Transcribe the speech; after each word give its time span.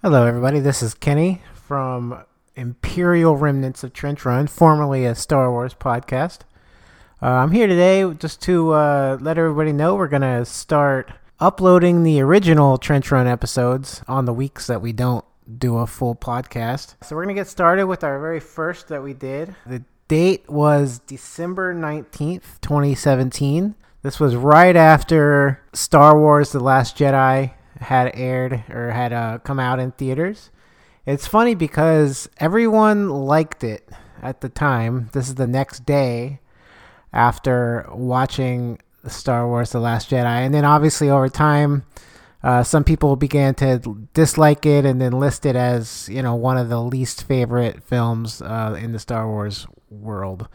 Hello, 0.00 0.24
everybody. 0.26 0.60
This 0.60 0.80
is 0.80 0.94
Kenny 0.94 1.42
from 1.52 2.22
Imperial 2.54 3.36
Remnants 3.36 3.82
of 3.82 3.92
Trench 3.92 4.24
Run, 4.24 4.46
formerly 4.46 5.04
a 5.04 5.16
Star 5.16 5.50
Wars 5.50 5.74
podcast. 5.74 6.42
Uh, 7.20 7.26
I'm 7.26 7.50
here 7.50 7.66
today 7.66 8.08
just 8.14 8.40
to 8.42 8.74
uh, 8.74 9.18
let 9.20 9.38
everybody 9.38 9.72
know 9.72 9.96
we're 9.96 10.06
going 10.06 10.22
to 10.22 10.44
start 10.44 11.10
uploading 11.40 12.04
the 12.04 12.20
original 12.20 12.78
Trench 12.78 13.10
Run 13.10 13.26
episodes 13.26 14.00
on 14.06 14.24
the 14.24 14.32
weeks 14.32 14.68
that 14.68 14.80
we 14.80 14.92
don't 14.92 15.24
do 15.58 15.78
a 15.78 15.86
full 15.88 16.14
podcast. 16.14 16.94
So 17.02 17.16
we're 17.16 17.24
going 17.24 17.34
to 17.34 17.40
get 17.40 17.48
started 17.48 17.86
with 17.88 18.04
our 18.04 18.20
very 18.20 18.38
first 18.38 18.86
that 18.86 19.02
we 19.02 19.14
did. 19.14 19.56
The 19.66 19.82
date 20.06 20.48
was 20.48 21.00
December 21.00 21.74
19th, 21.74 22.60
2017. 22.60 23.74
This 24.02 24.20
was 24.20 24.36
right 24.36 24.76
after 24.76 25.60
Star 25.72 26.16
Wars 26.16 26.52
The 26.52 26.60
Last 26.60 26.96
Jedi 26.96 27.54
had 27.80 28.10
aired 28.14 28.64
or 28.70 28.90
had 28.90 29.12
uh, 29.12 29.38
come 29.38 29.58
out 29.58 29.78
in 29.78 29.92
theaters. 29.92 30.50
It's 31.06 31.26
funny 31.26 31.54
because 31.54 32.28
everyone 32.38 33.08
liked 33.08 33.64
it 33.64 33.88
at 34.22 34.40
the 34.40 34.48
time. 34.48 35.08
This 35.12 35.28
is 35.28 35.36
the 35.36 35.46
next 35.46 35.86
day 35.86 36.40
after 37.12 37.86
watching 37.92 38.78
Star 39.06 39.46
Wars 39.46 39.70
The 39.70 39.80
Last 39.80 40.10
Jedi. 40.10 40.24
And 40.24 40.52
then 40.52 40.64
obviously 40.64 41.08
over 41.08 41.28
time, 41.28 41.84
uh, 42.42 42.62
some 42.62 42.84
people 42.84 43.16
began 43.16 43.54
to 43.56 44.08
dislike 44.14 44.64
it 44.66 44.84
and 44.84 45.00
then 45.00 45.12
list 45.12 45.46
it 45.46 45.56
as, 45.56 46.08
you 46.08 46.22
know, 46.22 46.34
one 46.34 46.56
of 46.56 46.68
the 46.68 46.80
least 46.82 47.24
favorite 47.24 47.82
films 47.82 48.42
uh, 48.42 48.78
in 48.80 48.92
the 48.92 48.98
Star 48.98 49.28
Wars 49.28 49.66
world. 49.90 50.48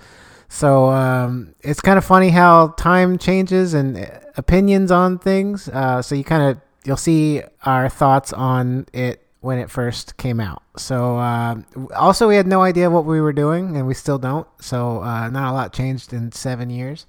So 0.47 0.89
um, 0.89 1.55
it's 1.61 1.81
kind 1.81 1.97
of 1.97 2.05
funny 2.05 2.29
how 2.29 2.69
time 2.77 3.17
changes 3.17 3.73
and 3.73 3.97
opinions 4.37 4.91
on 4.91 5.17
things. 5.17 5.67
Uh, 5.67 6.01
so 6.01 6.13
you 6.15 6.23
kind 6.23 6.43
of 6.43 6.61
you'll 6.85 6.97
see 6.97 7.41
our 7.63 7.89
thoughts 7.89 8.33
on 8.33 8.85
it 8.93 9.25
when 9.41 9.57
it 9.57 9.69
first 9.69 10.15
came 10.17 10.39
out. 10.39 10.63
So 10.77 11.17
uh, 11.17 11.61
also 11.95 12.29
we 12.29 12.37
had 12.37 12.47
no 12.47 12.61
idea 12.61 12.89
what 12.89 13.05
we 13.05 13.19
were 13.19 13.33
doing, 13.33 13.75
and 13.75 13.85
we 13.85 13.93
still 13.93 14.17
don't. 14.17 14.47
So 14.61 15.01
uh, 15.01 15.29
not 15.29 15.51
a 15.51 15.53
lot 15.53 15.73
changed 15.73 16.13
in 16.13 16.31
seven 16.31 16.69
years, 16.69 17.05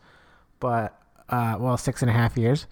but 0.58 0.98
uh, 1.28 1.56
well, 1.58 1.76
six 1.76 2.02
and 2.02 2.10
a 2.10 2.14
half 2.14 2.36
years. 2.36 2.66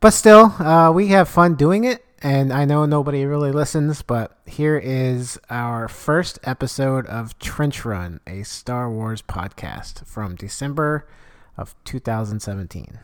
But 0.00 0.10
still, 0.10 0.46
uh, 0.62 0.92
we 0.92 1.08
have 1.08 1.28
fun 1.28 1.54
doing 1.54 1.84
it, 1.84 2.04
and 2.22 2.52
I 2.52 2.64
know 2.66 2.84
nobody 2.84 3.24
really 3.24 3.52
listens, 3.52 4.02
but 4.02 4.38
here 4.46 4.78
is 4.78 5.38
our 5.50 5.88
first 5.88 6.38
episode 6.44 7.06
of 7.06 7.38
Trench 7.38 7.84
Run, 7.84 8.20
a 8.26 8.42
Star 8.44 8.90
Wars 8.90 9.22
podcast 9.22 10.06
from 10.06 10.36
December 10.36 11.08
of 11.56 11.74
2017. 11.84 12.98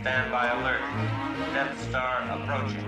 Stand 0.00 0.32
by 0.32 0.48
alert. 0.48 0.80
Death 1.52 1.88
Star 1.88 2.22
approaching. 2.30 2.80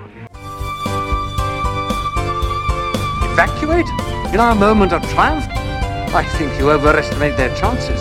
Evacuate? 3.31 3.87
In 4.33 4.41
our 4.41 4.55
moment 4.55 4.93
of 4.93 5.03
triumph? 5.11 5.47
I 6.15 6.25
think 6.39 6.59
you 6.59 6.71
overestimate 6.71 7.37
their 7.37 7.55
chances. 7.55 8.01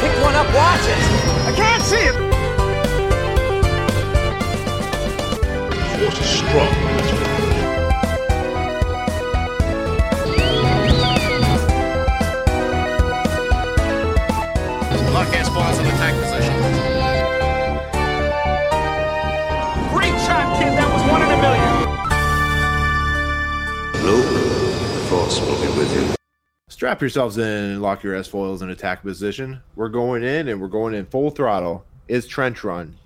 Pick 0.00 0.12
one 0.22 0.34
up, 0.34 0.52
watch 0.52 0.88
it! 0.88 0.98
I 1.46 1.52
can't 1.54 1.82
see 1.82 1.96
it! 1.96 2.16
Force 6.00 6.20
is 6.20 6.26
strong. 6.26 7.05
Lock 15.16 15.32
S 15.32 15.48
foils 15.48 15.78
in 15.78 15.86
attack 15.86 16.12
position. 16.12 16.52
Great 19.94 20.12
shot, 20.26 20.58
kid! 20.58 20.68
That 20.76 20.92
was 20.92 21.02
one 21.10 21.22
in 21.22 21.30
a 21.30 21.40
million! 21.40 21.72
Luke, 24.04 24.28
the 24.92 25.00
Force 25.08 25.40
will 25.40 25.58
be 25.58 25.68
with 25.78 25.90
you. 25.96 26.14
Strap 26.68 27.00
yourselves 27.00 27.38
in 27.38 27.46
and 27.46 27.80
lock 27.80 28.02
your 28.02 28.14
S 28.14 28.28
foils 28.28 28.60
in 28.60 28.68
attack 28.68 29.00
position. 29.00 29.62
We're 29.74 29.88
going 29.88 30.22
in 30.22 30.48
and 30.48 30.60
we're 30.60 30.68
going 30.68 30.92
in 30.92 31.06
full 31.06 31.30
throttle. 31.30 31.86
It's 32.08 32.26
trench 32.26 32.62
run. 32.62 32.98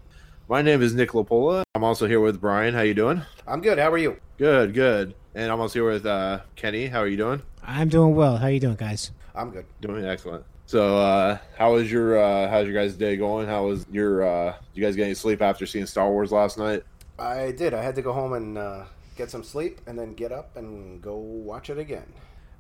My 0.49 0.63
name 0.63 0.83
is 0.83 0.93
Nick 0.95 1.11
Lapola. 1.11 1.63
I'm 1.77 1.85
also 1.85 2.09
here 2.09 2.19
with 2.19 2.41
Brian. 2.41 2.75
How 2.75 2.81
you 2.81 2.95
doing? 2.95 3.23
I'm 3.47 3.61
good. 3.61 3.79
How 3.79 3.93
are 3.93 3.99
you? 3.99 4.17
Good, 4.37 4.75
good. 4.75 5.15
And 5.37 5.53
I'm 5.53 5.61
also 5.61 5.75
here 5.75 5.89
with 5.89 6.07
uh, 6.07 6.41
Kenny. 6.57 6.89
How 6.89 6.99
are 6.99 7.07
you 7.07 7.17
doing? 7.17 7.41
I'm 7.63 7.89
doing 7.89 8.17
well. 8.17 8.39
How 8.39 8.49
are 8.49 8.51
you 8.51 8.59
doing, 8.59 8.75
guys? 8.75 9.13
I'm 9.33 9.53
good. 9.53 9.67
Doing 9.81 10.05
excellent. 10.05 10.45
So, 10.71 10.99
uh, 10.99 11.39
how 11.59 11.73
was 11.73 11.91
your 11.91 12.17
uh, 12.17 12.49
how's 12.49 12.65
your 12.65 12.75
guys' 12.75 12.95
day 12.95 13.17
going? 13.17 13.49
How 13.49 13.67
was 13.67 13.85
your 13.91 14.23
uh, 14.25 14.55
you 14.73 14.81
guys 14.81 14.95
get 14.95 15.07
any 15.07 15.15
sleep 15.15 15.43
after 15.43 15.67
seeing 15.67 15.85
Star 15.85 16.09
Wars 16.09 16.31
last 16.31 16.59
night? 16.59 16.85
I 17.19 17.51
did. 17.51 17.75
I 17.75 17.83
had 17.83 17.97
to 17.97 18.03
go 18.03 18.13
home 18.13 18.35
and 18.35 18.57
uh, 18.57 18.85
get 19.17 19.33
some 19.33 19.43
sleep 19.43 19.81
and 19.89 19.99
then 19.99 20.15
get 20.15 20.31
up 20.31 20.57
and 20.57 21.03
go 21.03 21.17
watch 21.17 21.71
it 21.71 21.79
again. 21.79 22.07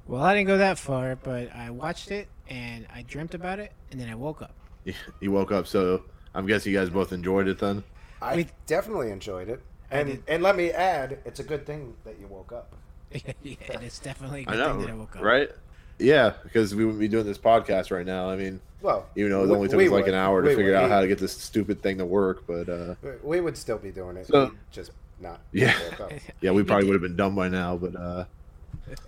Well, 0.09 0.23
I 0.25 0.35
didn't 0.35 0.49
go 0.49 0.59
that 0.59 0.77
far, 0.77 1.15
but 1.15 1.55
I 1.55 1.71
watched 1.71 2.11
it 2.11 2.27
and 2.49 2.85
I 2.93 3.03
dreamt 3.03 3.35
about 3.35 3.61
it, 3.61 3.71
and 3.93 4.01
then 4.01 4.09
I 4.11 4.17
woke 4.17 4.43
up. 4.43 4.57
You 5.21 5.31
woke 5.31 5.53
up, 5.53 5.69
so 5.69 6.03
I'm 6.35 6.47
guessing 6.47 6.73
you 6.73 6.79
guys 6.81 6.91
both 6.91 7.13
enjoyed 7.13 7.47
it 7.47 7.61
then. 7.61 7.85
I 8.21 8.35
We- 8.35 8.49
definitely 8.67 9.13
enjoyed 9.13 9.49
it. 9.49 9.61
And 9.93 10.21
and 10.27 10.43
let 10.43 10.57
me 10.57 10.73
add, 10.73 11.21
it's 11.25 11.39
a 11.39 11.45
good 11.45 11.65
thing 11.65 11.95
that 12.05 12.19
you 12.19 12.27
woke 12.27 12.53
up. 12.53 12.75
yeah, 13.13 13.55
it's 13.71 14.01
definitely 14.01 14.47
a 14.49 14.51
I 14.51 14.57
good 14.57 14.59
know, 14.59 14.73
thing 14.73 14.81
that 14.81 14.91
I 14.91 14.95
woke 14.95 15.15
up. 15.15 15.23
right? 15.23 15.51
Yeah, 16.01 16.33
because 16.43 16.75
we 16.75 16.85
wouldn't 16.85 17.01
be 17.01 17.09
doing 17.09 17.27
this 17.27 17.39
podcast 17.39 17.91
right 17.91 18.07
now. 18.07 18.29
I 18.31 18.37
mean, 18.37 18.61
Well, 18.81 19.07
even 19.17 19.31
though 19.33 19.43
it 19.45 19.49
we- 19.49 19.55
only 19.57 19.69
took 19.69 19.77
we 19.79 19.87
us 19.87 19.93
like 19.93 20.05
would. 20.07 20.15
an 20.15 20.21
hour 20.21 20.43
to 20.43 20.49
We 20.49 20.55
figure 20.55 20.73
would. 20.73 20.79
out 20.83 20.91
how 20.91 21.01
to 21.01 21.09
get 21.09 21.19
this 21.19 21.33
stupid 21.33 21.83
thing 21.83 21.99
to 21.99 22.07
work, 22.07 22.45
but 22.47 22.69
uh, 22.69 22.95
We 23.23 23.41
would 23.41 23.57
still 23.57 23.79
be 23.79 23.91
doing 23.91 24.17
it. 24.17 24.27
So- 24.27 24.53
just 24.73 24.93
not. 25.21 25.41
Yeah. 25.53 25.75
yeah, 26.41 26.51
we 26.53 26.63
probably 26.63 26.87
would 26.87 26.95
have 26.95 27.03
been 27.03 27.17
done 27.17 27.35
by 27.35 27.49
now. 27.49 27.77
But 27.77 27.95
uh, 27.97 28.25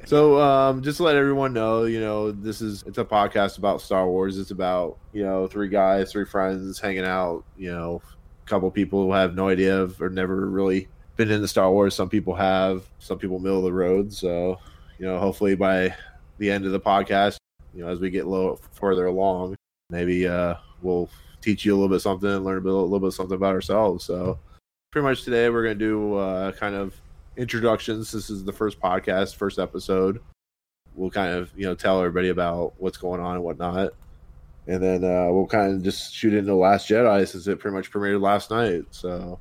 so 0.04 0.38
um, 0.40 0.82
just 0.82 0.98
to 0.98 1.02
let 1.04 1.16
everyone 1.16 1.52
know, 1.52 1.84
you 1.84 2.00
know, 2.00 2.30
this 2.32 2.60
is 2.60 2.82
it's 2.86 2.98
a 2.98 3.04
podcast 3.04 3.58
about 3.58 3.80
Star 3.80 4.06
Wars. 4.06 4.38
It's 4.38 4.50
about 4.50 4.98
you 5.12 5.22
know 5.24 5.46
three 5.46 5.68
guys, 5.68 6.12
three 6.12 6.24
friends 6.26 6.78
hanging 6.78 7.04
out. 7.04 7.44
You 7.56 7.72
know, 7.72 8.02
a 8.44 8.48
couple 8.48 8.70
people 8.70 9.04
who 9.04 9.12
have 9.12 9.34
no 9.34 9.48
idea 9.48 9.80
of, 9.80 10.00
or 10.02 10.10
never 10.10 10.46
really 10.48 10.88
been 11.16 11.30
into 11.30 11.48
Star 11.48 11.70
Wars. 11.70 11.94
Some 11.94 12.08
people 12.10 12.34
have. 12.34 12.84
Some 12.98 13.18
people 13.18 13.38
middle 13.38 13.58
of 13.58 13.64
the 13.64 13.72
road. 13.72 14.12
So 14.12 14.58
you 14.98 15.06
know, 15.06 15.18
hopefully 15.18 15.54
by 15.56 15.94
the 16.42 16.50
end 16.50 16.66
of 16.66 16.72
the 16.72 16.80
podcast, 16.80 17.36
you 17.72 17.84
know, 17.84 17.88
as 17.88 18.00
we 18.00 18.10
get 18.10 18.26
a 18.26 18.28
little 18.28 18.60
further 18.72 19.06
along, 19.06 19.54
maybe 19.90 20.26
uh, 20.26 20.56
we'll 20.82 21.08
teach 21.40 21.64
you 21.64 21.72
a 21.72 21.76
little 21.76 21.88
bit 21.88 22.02
something 22.02 22.28
and 22.28 22.44
learn 22.44 22.58
a, 22.58 22.60
bit, 22.60 22.72
a 22.72 22.76
little 22.76 22.98
bit 22.98 23.12
something 23.12 23.36
about 23.36 23.54
ourselves. 23.54 24.04
So 24.04 24.40
pretty 24.90 25.06
much 25.06 25.22
today 25.22 25.48
we're 25.48 25.62
going 25.62 25.78
to 25.78 25.84
do 25.84 26.16
uh, 26.16 26.50
kind 26.52 26.74
of 26.74 27.00
introductions. 27.36 28.10
This 28.10 28.28
is 28.28 28.44
the 28.44 28.52
first 28.52 28.80
podcast, 28.80 29.36
first 29.36 29.60
episode. 29.60 30.20
We'll 30.96 31.10
kind 31.10 31.32
of 31.32 31.52
you 31.56 31.64
know 31.64 31.76
tell 31.76 32.00
everybody 32.00 32.30
about 32.30 32.74
what's 32.78 32.98
going 32.98 33.20
on 33.20 33.36
and 33.36 33.44
whatnot, 33.44 33.92
and 34.66 34.82
then 34.82 35.04
uh, 35.04 35.30
we'll 35.30 35.46
kind 35.46 35.72
of 35.72 35.82
just 35.82 36.12
shoot 36.12 36.34
into 36.34 36.54
Last 36.54 36.90
Jedi 36.90 37.26
since 37.26 37.46
it 37.46 37.60
pretty 37.60 37.74
much 37.76 37.90
premiered 37.90 38.20
last 38.20 38.50
night. 38.50 38.84
So, 38.90 39.38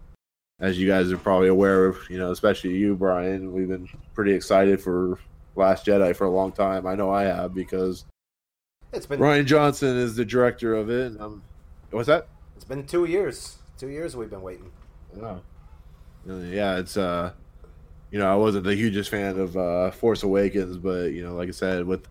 as 0.60 0.80
you 0.80 0.88
guys 0.88 1.12
are 1.12 1.18
probably 1.18 1.50
aware 1.50 1.88
of, 1.88 1.98
you 2.10 2.20
know, 2.20 2.32
especially 2.32 2.78
you, 2.78 2.96
Brian, 2.96 3.52
we've 3.52 3.68
been 3.68 3.90
pretty 4.14 4.32
excited 4.32 4.80
for 4.80 5.20
Last 5.56 5.86
Jedi 5.86 6.16
for 6.16 6.26
a 6.26 6.30
long 6.30 6.52
time. 6.52 6.88
I 6.88 6.96
know 6.96 7.12
I 7.12 7.24
have 7.24 7.54
because 7.54 8.06
It's 8.94 9.06
been 9.06 9.20
Rian 9.20 9.46
Johnson 9.46 9.98
is 9.98 10.16
the 10.16 10.26
director 10.26 10.76
of 10.76 10.90
it. 10.90 11.08
And 11.08 11.22
I'm, 11.22 11.44
what's 11.92 12.08
that? 12.08 12.28
it's 12.56 12.66
been 12.66 12.86
two 12.86 13.06
years. 13.06 13.58
Two 13.78 13.88
years 13.88 14.16
we've 14.16 14.30
been 14.30 14.44
waiting. 14.44 14.72
Oh. 15.22 15.42
Yeah, 16.26 16.78
it's 16.78 16.96
uh 16.98 17.34
you 18.12 18.20
know, 18.20 18.32
I 18.32 18.36
wasn't 18.36 18.66
the 18.66 18.76
hugest 18.76 19.10
fan 19.10 19.40
of 19.40 19.58
uh 19.58 19.92
Force 19.92 20.24
Awakens, 20.24 20.78
but 20.78 21.12
you 21.12 21.24
know, 21.24 21.34
like 21.34 21.48
I 21.50 21.52
said, 21.52 21.86
with 21.86 22.08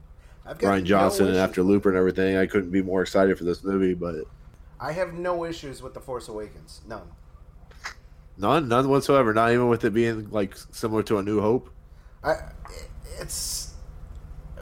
Rian 0.47 0.81
no 0.81 0.81
Johnson 0.81 1.29
and 1.29 1.37
after 1.37 1.63
Looper 1.63 1.91
and 1.91 1.99
everything, 1.99 2.37
I 2.37 2.47
couldn't 2.47 2.71
be 2.71 2.83
more 2.83 3.03
excited 3.03 3.39
for 3.39 3.45
this 3.45 3.63
movie, 3.63 3.95
but 3.95 4.25
I 4.81 4.93
have 4.93 5.15
no 5.15 5.45
issues 5.45 5.83
with 5.83 5.95
the 5.95 6.01
Force 6.01 6.29
Awakens. 6.29 6.81
None. 6.89 7.09
none 8.37 8.67
none 8.69 8.89
whatsoever, 8.89 9.33
not 9.33 9.53
even 9.53 9.69
with 9.69 9.85
it 9.85 9.93
being 9.93 10.31
like 10.31 10.57
similar 10.73 11.03
to 11.05 11.19
a 11.19 11.23
New 11.23 11.41
Hope. 11.41 11.71
I, 12.25 12.35
it's 13.19 13.75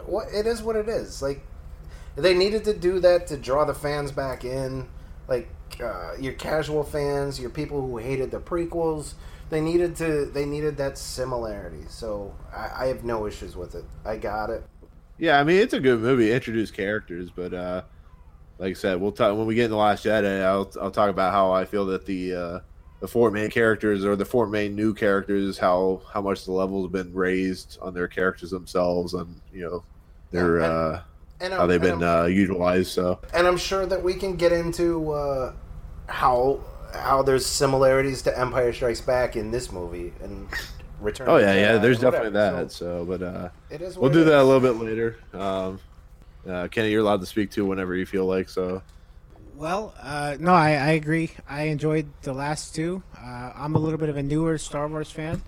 what 0.06 0.28
it 0.32 0.46
is. 0.46 0.62
What 0.62 0.76
it 0.76 0.88
is. 0.88 1.22
Like 1.22 1.42
they 2.16 2.34
needed 2.34 2.64
to 2.64 2.74
do 2.74 3.00
that 3.00 3.26
to 3.28 3.36
draw 3.36 3.64
the 3.64 3.74
fans 3.74 4.12
back 4.12 4.44
in. 4.44 4.88
Like 5.26 5.50
uh, 5.82 6.14
your 6.18 6.34
casual 6.34 6.84
fans, 6.84 7.40
your 7.40 7.50
people 7.50 7.86
who 7.86 7.98
hated 7.98 8.30
the 8.30 8.40
prequels. 8.40 9.14
They 9.50 9.60
needed 9.60 9.96
to. 9.96 10.26
They 10.26 10.44
needed 10.44 10.76
that 10.76 10.98
similarity. 10.98 11.84
So 11.88 12.34
I, 12.54 12.84
I 12.84 12.86
have 12.86 13.04
no 13.04 13.26
issues 13.26 13.56
with 13.56 13.74
it. 13.74 13.84
I 14.04 14.16
got 14.16 14.50
it. 14.50 14.64
Yeah, 15.18 15.40
I 15.40 15.44
mean 15.44 15.56
it's 15.60 15.74
a 15.74 15.80
good 15.80 16.00
movie, 16.00 16.32
introduce 16.32 16.70
characters, 16.70 17.30
but 17.34 17.52
uh 17.52 17.82
like 18.58 18.70
I 18.70 18.74
said, 18.74 19.00
we'll 19.00 19.12
talk 19.12 19.36
when 19.36 19.46
we 19.46 19.54
get 19.54 19.66
in 19.66 19.70
the 19.70 19.76
Last 19.76 20.04
Jedi. 20.04 20.42
I'll 20.42 20.70
I'll 20.80 20.90
talk 20.90 21.10
about 21.10 21.32
how 21.32 21.52
I 21.52 21.64
feel 21.64 21.86
that 21.86 22.06
the 22.06 22.34
uh, 22.34 22.60
the 23.00 23.08
four 23.08 23.30
main 23.30 23.50
characters 23.50 24.04
or 24.04 24.16
the 24.16 24.24
four 24.24 24.46
main 24.46 24.74
new 24.74 24.94
characters, 24.94 25.58
how 25.58 26.02
how 26.12 26.20
much 26.20 26.44
the 26.44 26.52
level 26.52 26.82
has 26.82 26.90
been 26.92 27.12
raised 27.14 27.78
on 27.80 27.94
their 27.94 28.08
characters 28.08 28.50
themselves, 28.50 29.14
and 29.14 29.40
you 29.52 29.62
know 29.62 29.84
their 30.30 30.56
and- 30.58 30.64
uh, 30.64 31.00
And 31.40 31.52
how 31.52 31.66
they've 31.66 31.80
been 31.80 32.02
uh, 32.02 32.24
utilized. 32.24 32.90
So 32.92 33.20
and 33.32 33.46
I'm 33.46 33.56
sure 33.56 33.86
that 33.86 34.02
we 34.02 34.14
can 34.14 34.36
get 34.36 34.52
into 34.52 35.12
uh, 35.12 35.52
how 36.06 36.60
how 36.92 37.22
there's 37.22 37.46
similarities 37.46 38.22
to 38.22 38.36
Empire 38.38 38.72
Strikes 38.72 39.00
Back 39.00 39.36
in 39.36 39.50
this 39.50 39.70
movie 39.70 40.12
and 40.22 40.48
Return. 41.00 41.28
Oh 41.28 41.36
yeah, 41.36 41.54
yeah. 41.54 41.78
There's 41.78 41.98
whatever. 42.02 42.24
definitely 42.30 42.64
that. 42.64 42.72
So 42.72 43.04
but 43.04 43.22
uh, 43.22 43.48
it 43.70 43.80
is. 43.82 43.96
we'll 43.96 44.10
do 44.10 44.24
that 44.24 44.38
a 44.40 44.42
little 44.42 44.60
bit 44.60 44.82
later. 44.84 45.16
Um, 45.32 45.78
uh, 46.48 46.66
Kenny, 46.68 46.90
you're 46.90 47.02
allowed 47.02 47.20
to 47.20 47.26
speak 47.26 47.52
to 47.52 47.64
whenever 47.64 47.94
you 47.94 48.04
feel 48.06 48.24
like. 48.26 48.48
So, 48.48 48.82
Well, 49.58 49.92
uh, 50.00 50.36
no, 50.38 50.52
I, 50.54 50.70
I 50.70 50.90
agree. 50.90 51.32
I 51.48 51.62
enjoyed 51.64 52.06
the 52.22 52.32
last 52.32 52.76
two. 52.76 53.02
Uh, 53.20 53.50
I'm 53.56 53.74
a 53.74 53.78
little 53.80 53.98
bit 53.98 54.08
of 54.08 54.16
a 54.16 54.22
newer 54.22 54.56
Star 54.56 54.86
Wars 54.86 55.10
fan. 55.10 55.42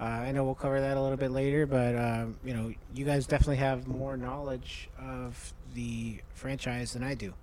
Uh, 0.00 0.04
I 0.04 0.32
know 0.32 0.44
we'll 0.44 0.54
cover 0.54 0.80
that 0.80 0.96
a 0.96 1.00
little 1.00 1.18
bit 1.18 1.30
later, 1.30 1.66
but 1.66 1.94
um, 1.94 2.36
you 2.42 2.54
know, 2.54 2.72
you 2.94 3.04
guys 3.04 3.26
definitely 3.26 3.56
have 3.58 3.86
more 3.86 4.16
knowledge 4.16 4.88
of 4.98 5.52
the 5.74 6.20
franchise 6.32 6.94
than 6.94 7.02
I 7.02 7.14
do. 7.14 7.34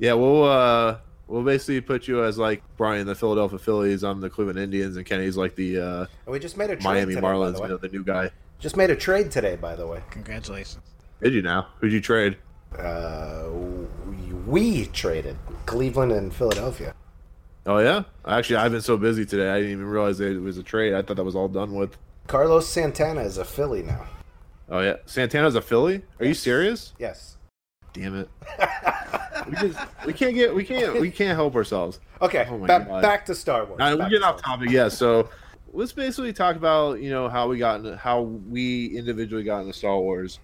yeah, 0.00 0.14
we'll 0.14 0.42
uh, 0.42 0.98
we'll 1.28 1.44
basically 1.44 1.80
put 1.80 2.08
you 2.08 2.24
as 2.24 2.36
like 2.36 2.60
Brian, 2.76 3.06
the 3.06 3.14
Philadelphia 3.14 3.60
Phillies. 3.60 4.02
I'm 4.02 4.20
the 4.20 4.28
Cleveland 4.28 4.58
Indians, 4.58 4.96
and 4.96 5.06
Kenny's 5.06 5.36
like 5.36 5.54
the 5.54 5.78
uh, 5.78 6.06
And 6.26 6.32
we 6.32 6.40
just 6.40 6.56
made 6.56 6.70
a 6.70 6.74
trade 6.74 6.82
Miami 6.82 7.14
today, 7.14 7.24
Marlins. 7.24 7.58
the 7.58 7.62
You 7.62 7.68
know, 7.68 7.76
the 7.76 7.88
new 7.90 8.02
guy. 8.02 8.32
Just 8.58 8.76
made 8.76 8.90
a 8.90 8.96
trade 8.96 9.30
today, 9.30 9.54
by 9.54 9.76
the 9.76 9.86
way. 9.86 10.02
Congratulations. 10.10 10.82
Did 11.22 11.32
you 11.32 11.42
now? 11.42 11.68
Who'd 11.78 11.92
you 11.92 12.00
trade? 12.00 12.38
Uh, 12.76 13.44
we 14.46 14.86
traded 14.86 15.36
Cleveland 15.66 16.12
and 16.12 16.34
Philadelphia. 16.34 16.94
Oh 17.66 17.78
yeah, 17.78 18.02
actually, 18.26 18.56
I've 18.56 18.72
been 18.72 18.82
so 18.82 18.96
busy 18.96 19.24
today. 19.24 19.50
I 19.50 19.56
didn't 19.56 19.72
even 19.72 19.86
realize 19.86 20.20
it 20.20 20.40
was 20.40 20.58
a 20.58 20.62
trade. 20.62 20.94
I 20.94 21.02
thought 21.02 21.16
that 21.16 21.24
was 21.24 21.34
all 21.34 21.48
done 21.48 21.74
with. 21.74 21.96
Carlos 22.26 22.68
Santana 22.68 23.22
is 23.22 23.38
a 23.38 23.44
Philly 23.44 23.82
now. 23.82 24.06
Oh 24.68 24.80
yeah, 24.80 24.96
Santana's 25.06 25.54
a 25.54 25.62
Philly. 25.62 26.02
Are 26.20 26.26
you 26.26 26.34
serious? 26.34 26.92
Yes. 26.98 27.36
Damn 27.92 28.16
it. 28.16 28.28
we, 29.48 29.56
just, 29.56 29.78
we 30.06 30.12
can't 30.12 30.34
get 30.34 30.54
we 30.54 30.64
can't 30.64 31.00
we 31.00 31.10
can't 31.10 31.36
help 31.36 31.54
ourselves. 31.54 32.00
Okay, 32.20 32.46
Oh 32.50 32.58
my 32.58 32.66
ba- 32.66 32.84
God. 32.88 33.02
back 33.02 33.24
to 33.26 33.34
Star 33.34 33.64
Wars. 33.64 33.78
Right, 33.78 33.96
Back 33.96 34.08
getting 34.10 34.22
to 34.22 34.26
off 34.28 34.42
topic. 34.42 34.70
Yeah, 34.70 34.88
so 34.88 35.28
let's 35.72 35.92
basically 35.92 36.32
talk 36.32 36.56
about 36.56 37.00
you 37.00 37.10
know 37.10 37.28
how 37.28 37.48
we 37.48 37.56
got 37.58 37.76
into 37.80 37.96
how 37.96 38.22
we 38.22 38.86
individually 38.96 39.44
got 39.44 39.60
into 39.60 39.72
Star 39.72 39.98
Wars. 39.98 40.38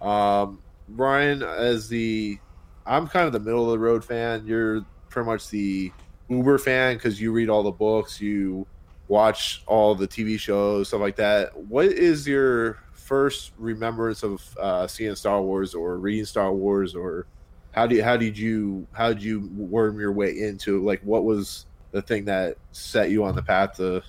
Um, 0.00 0.60
Brian, 0.88 1.42
as 1.42 1.88
the 1.88 2.38
I'm 2.86 3.08
kind 3.08 3.26
of 3.26 3.32
the 3.32 3.40
middle 3.40 3.64
of 3.64 3.70
the 3.70 3.78
road 3.78 4.04
fan. 4.04 4.46
You're 4.46 4.84
pretty 5.08 5.26
much 5.26 5.48
the 5.50 5.92
Uber 6.28 6.58
fan 6.58 6.96
because 6.96 7.20
you 7.20 7.32
read 7.32 7.48
all 7.48 7.62
the 7.62 7.70
books, 7.70 8.20
you 8.20 8.66
watch 9.08 9.62
all 9.66 9.94
the 9.94 10.08
TV 10.08 10.38
shows, 10.38 10.88
stuff 10.88 11.00
like 11.00 11.16
that. 11.16 11.56
What 11.56 11.86
is 11.86 12.26
your 12.26 12.78
first 12.92 13.52
remembrance 13.58 14.22
of 14.22 14.42
uh, 14.58 14.86
seeing 14.86 15.14
Star 15.14 15.40
Wars 15.40 15.74
or 15.74 15.96
reading 15.98 16.24
Star 16.24 16.52
Wars, 16.52 16.94
or 16.94 17.26
how 17.72 17.86
do 17.86 17.96
you, 17.96 18.02
how 18.02 18.16
did 18.16 18.36
you 18.36 18.86
how 18.92 19.08
did 19.08 19.22
you 19.22 19.48
worm 19.56 20.00
your 20.00 20.12
way 20.12 20.38
into 20.38 20.82
like 20.84 21.00
what 21.02 21.24
was 21.24 21.66
the 21.92 22.02
thing 22.02 22.24
that 22.24 22.56
set 22.72 23.10
you 23.10 23.24
on 23.24 23.34
the 23.34 23.42
path 23.42 23.76
to 23.76 24.02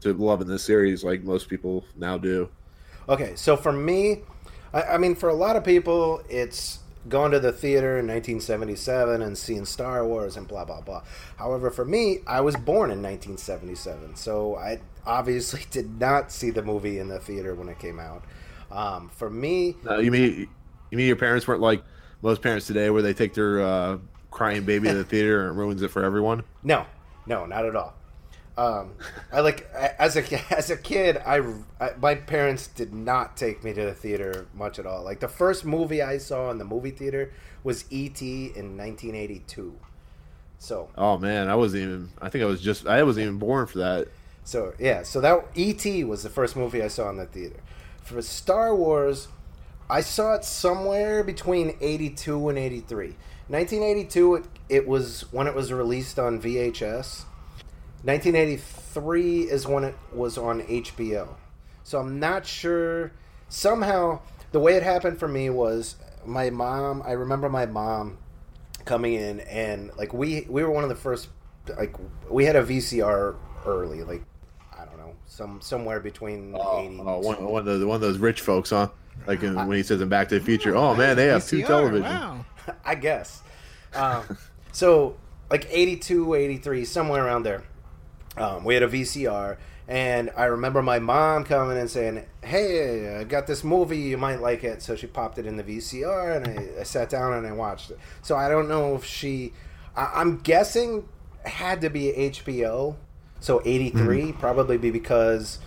to 0.00 0.12
loving 0.12 0.48
this 0.48 0.64
series 0.64 1.02
like 1.02 1.22
most 1.22 1.48
people 1.48 1.84
now 1.96 2.18
do? 2.18 2.48
Okay, 3.08 3.34
so 3.34 3.56
for 3.56 3.72
me, 3.72 4.22
I, 4.72 4.82
I 4.82 4.98
mean, 4.98 5.14
for 5.14 5.28
a 5.28 5.34
lot 5.34 5.56
of 5.56 5.64
people, 5.64 6.22
it's 6.28 6.80
going 7.08 7.32
to 7.32 7.40
the 7.40 7.52
theater 7.52 7.98
in 7.98 8.06
1977 8.06 9.22
and 9.22 9.36
seeing 9.36 9.64
Star 9.64 10.06
Wars 10.06 10.36
and 10.36 10.46
blah 10.46 10.64
blah 10.64 10.80
blah. 10.80 11.02
However, 11.36 11.70
for 11.70 11.84
me, 11.84 12.18
I 12.26 12.40
was 12.40 12.56
born 12.56 12.90
in 12.90 13.02
1977, 13.02 14.16
so 14.16 14.56
I 14.56 14.80
obviously 15.06 15.62
did 15.70 16.00
not 16.00 16.30
see 16.32 16.50
the 16.50 16.62
movie 16.62 16.98
in 16.98 17.08
the 17.08 17.18
theater 17.18 17.54
when 17.54 17.68
it 17.68 17.78
came 17.78 17.98
out. 17.98 18.24
Um, 18.70 19.10
for 19.10 19.28
me, 19.28 19.76
No, 19.84 19.98
you 19.98 20.10
mean 20.10 20.48
you 20.90 20.98
mean 20.98 21.06
your 21.06 21.16
parents 21.16 21.46
weren't 21.46 21.60
like 21.60 21.82
most 22.22 22.40
parents 22.40 22.66
today, 22.66 22.88
where 22.90 23.02
they 23.02 23.12
take 23.12 23.34
their 23.34 23.60
uh, 23.60 23.98
crying 24.30 24.64
baby 24.64 24.88
to 24.88 24.94
the 24.94 25.04
theater 25.04 25.48
and 25.48 25.58
ruins 25.58 25.82
it 25.82 25.88
for 25.88 26.04
everyone? 26.04 26.44
No, 26.62 26.86
no, 27.26 27.46
not 27.46 27.66
at 27.66 27.76
all. 27.76 27.94
Um, 28.56 28.94
I 29.32 29.40
like 29.40 29.70
as 29.72 30.16
a 30.16 30.52
as 30.56 30.70
a 30.70 30.76
kid, 30.76 31.16
I, 31.24 31.42
I 31.80 31.92
my 32.00 32.14
parents 32.14 32.66
did 32.66 32.92
not 32.92 33.36
take 33.36 33.64
me 33.64 33.72
to 33.72 33.84
the 33.84 33.94
theater 33.94 34.46
much 34.54 34.78
at 34.78 34.86
all. 34.86 35.02
Like 35.02 35.20
the 35.20 35.28
first 35.28 35.64
movie 35.64 36.02
I 36.02 36.18
saw 36.18 36.50
in 36.50 36.58
the 36.58 36.64
movie 36.64 36.90
theater 36.90 37.32
was 37.64 37.84
E.T. 37.90 38.26
in 38.26 38.76
1982. 38.76 39.78
So 40.58 40.90
Oh 40.96 41.16
man, 41.18 41.48
I 41.48 41.54
wasn't 41.54 41.84
even. 41.84 42.10
I 42.20 42.28
think 42.28 42.44
I 42.44 42.46
was 42.46 42.60
just. 42.60 42.86
I 42.86 43.02
wasn't 43.02 43.24
even 43.24 43.38
born 43.38 43.66
for 43.66 43.78
that. 43.78 44.08
So 44.44 44.74
yeah, 44.78 45.02
so 45.02 45.20
that 45.20 45.46
E.T. 45.54 46.04
was 46.04 46.22
the 46.22 46.30
first 46.30 46.56
movie 46.56 46.82
I 46.82 46.88
saw 46.88 47.08
in 47.10 47.16
the 47.16 47.26
theater. 47.26 47.60
For 48.02 48.20
Star 48.20 48.74
Wars, 48.74 49.28
I 49.88 50.02
saw 50.02 50.34
it 50.34 50.44
somewhere 50.44 51.24
between 51.24 51.76
'82 51.80 52.48
and 52.48 52.58
'83. 52.58 53.16
1982, 53.48 54.34
it, 54.34 54.44
it 54.68 54.88
was 54.88 55.22
when 55.32 55.46
it 55.46 55.54
was 55.54 55.72
released 55.72 56.18
on 56.18 56.40
VHS. 56.40 57.24
1983 58.04 59.42
is 59.42 59.66
when 59.66 59.84
it 59.84 59.94
was 60.12 60.36
on 60.38 60.62
HBO. 60.62 61.28
So 61.84 61.98
I'm 61.98 62.18
not 62.18 62.46
sure. 62.46 63.12
Somehow, 63.48 64.20
the 64.50 64.60
way 64.60 64.74
it 64.74 64.82
happened 64.82 65.18
for 65.18 65.28
me 65.28 65.50
was 65.50 65.96
my 66.24 66.50
mom. 66.50 67.02
I 67.04 67.12
remember 67.12 67.48
my 67.48 67.66
mom 67.66 68.18
coming 68.84 69.14
in 69.14 69.40
and 69.40 69.90
like 69.96 70.12
we 70.12 70.44
we 70.48 70.64
were 70.64 70.70
one 70.70 70.82
of 70.82 70.88
the 70.88 70.96
first 70.96 71.28
like 71.78 71.94
we 72.28 72.44
had 72.44 72.56
a 72.56 72.62
VCR 72.64 73.36
early 73.64 74.02
like 74.02 74.24
I 74.76 74.84
don't 74.84 74.98
know 74.98 75.14
some 75.26 75.60
somewhere 75.60 76.00
between 76.00 76.52
Oh, 76.58 76.80
80 76.80 76.98
oh, 77.00 77.18
one, 77.20 77.44
one 77.44 77.60
of 77.60 77.66
those 77.66 77.84
one 77.84 77.94
of 77.94 78.00
those 78.00 78.18
rich 78.18 78.40
folks, 78.40 78.70
huh? 78.70 78.88
Like 79.26 79.42
in, 79.42 79.54
when 79.54 79.76
he 79.76 79.82
says 79.82 80.00
in 80.00 80.08
Back 80.08 80.30
to 80.30 80.38
the 80.38 80.44
Future. 80.44 80.74
Oh 80.74 80.94
man, 80.96 81.16
they 81.16 81.26
have 81.26 81.46
two 81.46 81.62
VCR, 81.62 81.66
televisions. 81.66 82.02
Wow. 82.02 82.44
I 82.84 82.94
guess. 82.96 83.42
Um, 83.94 84.36
so 84.72 85.16
like 85.50 85.66
82, 85.70 86.34
83, 86.34 86.84
somewhere 86.84 87.24
around 87.24 87.42
there. 87.44 87.62
Um, 88.36 88.64
we 88.64 88.74
had 88.74 88.82
a 88.82 88.88
VCR, 88.88 89.58
and 89.88 90.30
I 90.36 90.44
remember 90.44 90.82
my 90.82 90.98
mom 90.98 91.44
coming 91.44 91.76
and 91.76 91.90
saying, 91.90 92.24
"Hey, 92.42 93.16
I 93.18 93.24
got 93.24 93.46
this 93.46 93.62
movie. 93.62 93.98
You 93.98 94.16
might 94.16 94.40
like 94.40 94.64
it." 94.64 94.82
So 94.82 94.96
she 94.96 95.06
popped 95.06 95.38
it 95.38 95.46
in 95.46 95.56
the 95.56 95.64
VCR, 95.64 96.36
and 96.36 96.46
I, 96.48 96.80
I 96.80 96.82
sat 96.84 97.10
down 97.10 97.34
and 97.34 97.46
I 97.46 97.52
watched 97.52 97.90
it. 97.90 97.98
So 98.22 98.36
I 98.36 98.48
don't 98.48 98.68
know 98.68 98.94
if 98.94 99.04
she. 99.04 99.52
I, 99.94 100.10
I'm 100.14 100.38
guessing, 100.38 101.08
had 101.44 101.80
to 101.82 101.90
be 101.90 102.12
HBO. 102.12 102.96
So 103.40 103.60
83 103.64 104.32
probably 104.34 104.78
be 104.78 104.92
because 104.92 105.58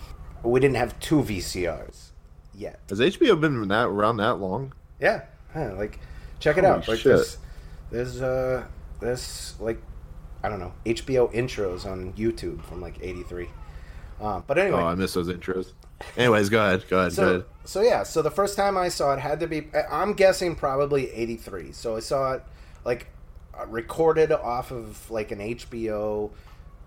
we 0.43 0.61
didn't 0.61 0.77
have 0.77 0.97
two 1.01 1.21
VCRs 1.21 2.11
yet. 2.53 2.79
Has 2.89 3.01
HBO 3.01 3.39
been 3.39 3.67
that 3.67 3.87
around 3.87 4.17
that 4.17 4.35
long? 4.35 4.73
Yeah, 4.99 5.23
yeah, 5.53 5.73
like 5.73 5.99
check 6.39 6.57
it 6.57 6.63
Holy 6.63 6.77
out. 6.77 6.87
Like 6.87 6.99
shit. 6.99 7.11
there's, 7.11 7.37
there's 7.91 8.21
uh, 8.21 8.63
there's 9.01 9.55
like 9.59 9.81
I 10.45 10.49
don't 10.49 10.59
know 10.59 10.73
HBO 10.85 11.33
intros 11.33 11.85
on 11.85 12.13
YouTube 12.13 12.63
from 12.63 12.81
like 12.81 12.97
'83. 13.01 13.49
Um, 14.21 14.43
but 14.47 14.57
anyway, 14.57 14.79
Oh, 14.79 14.85
I 14.85 14.95
miss 14.95 15.13
those 15.13 15.27
intros. 15.27 15.73
Anyways, 16.15 16.49
go 16.49 16.65
ahead. 16.65 16.85
Go 16.89 16.99
ahead. 16.99 17.15
go 17.15 17.23
ahead. 17.27 17.45
so 17.65 17.81
yeah, 17.81 18.03
so 18.03 18.21
the 18.21 18.31
first 18.31 18.55
time 18.55 18.77
I 18.77 18.89
saw 18.89 19.13
it 19.13 19.19
had 19.19 19.39
to 19.41 19.47
be 19.47 19.67
I'm 19.89 20.13
guessing 20.13 20.55
probably 20.55 21.11
'83. 21.11 21.71
So 21.71 21.95
I 21.95 21.99
saw 21.99 22.33
it 22.33 22.43
like 22.83 23.07
uh, 23.59 23.65
recorded 23.67 24.31
off 24.31 24.71
of 24.71 25.09
like 25.09 25.31
an 25.31 25.39
HBO 25.39 26.31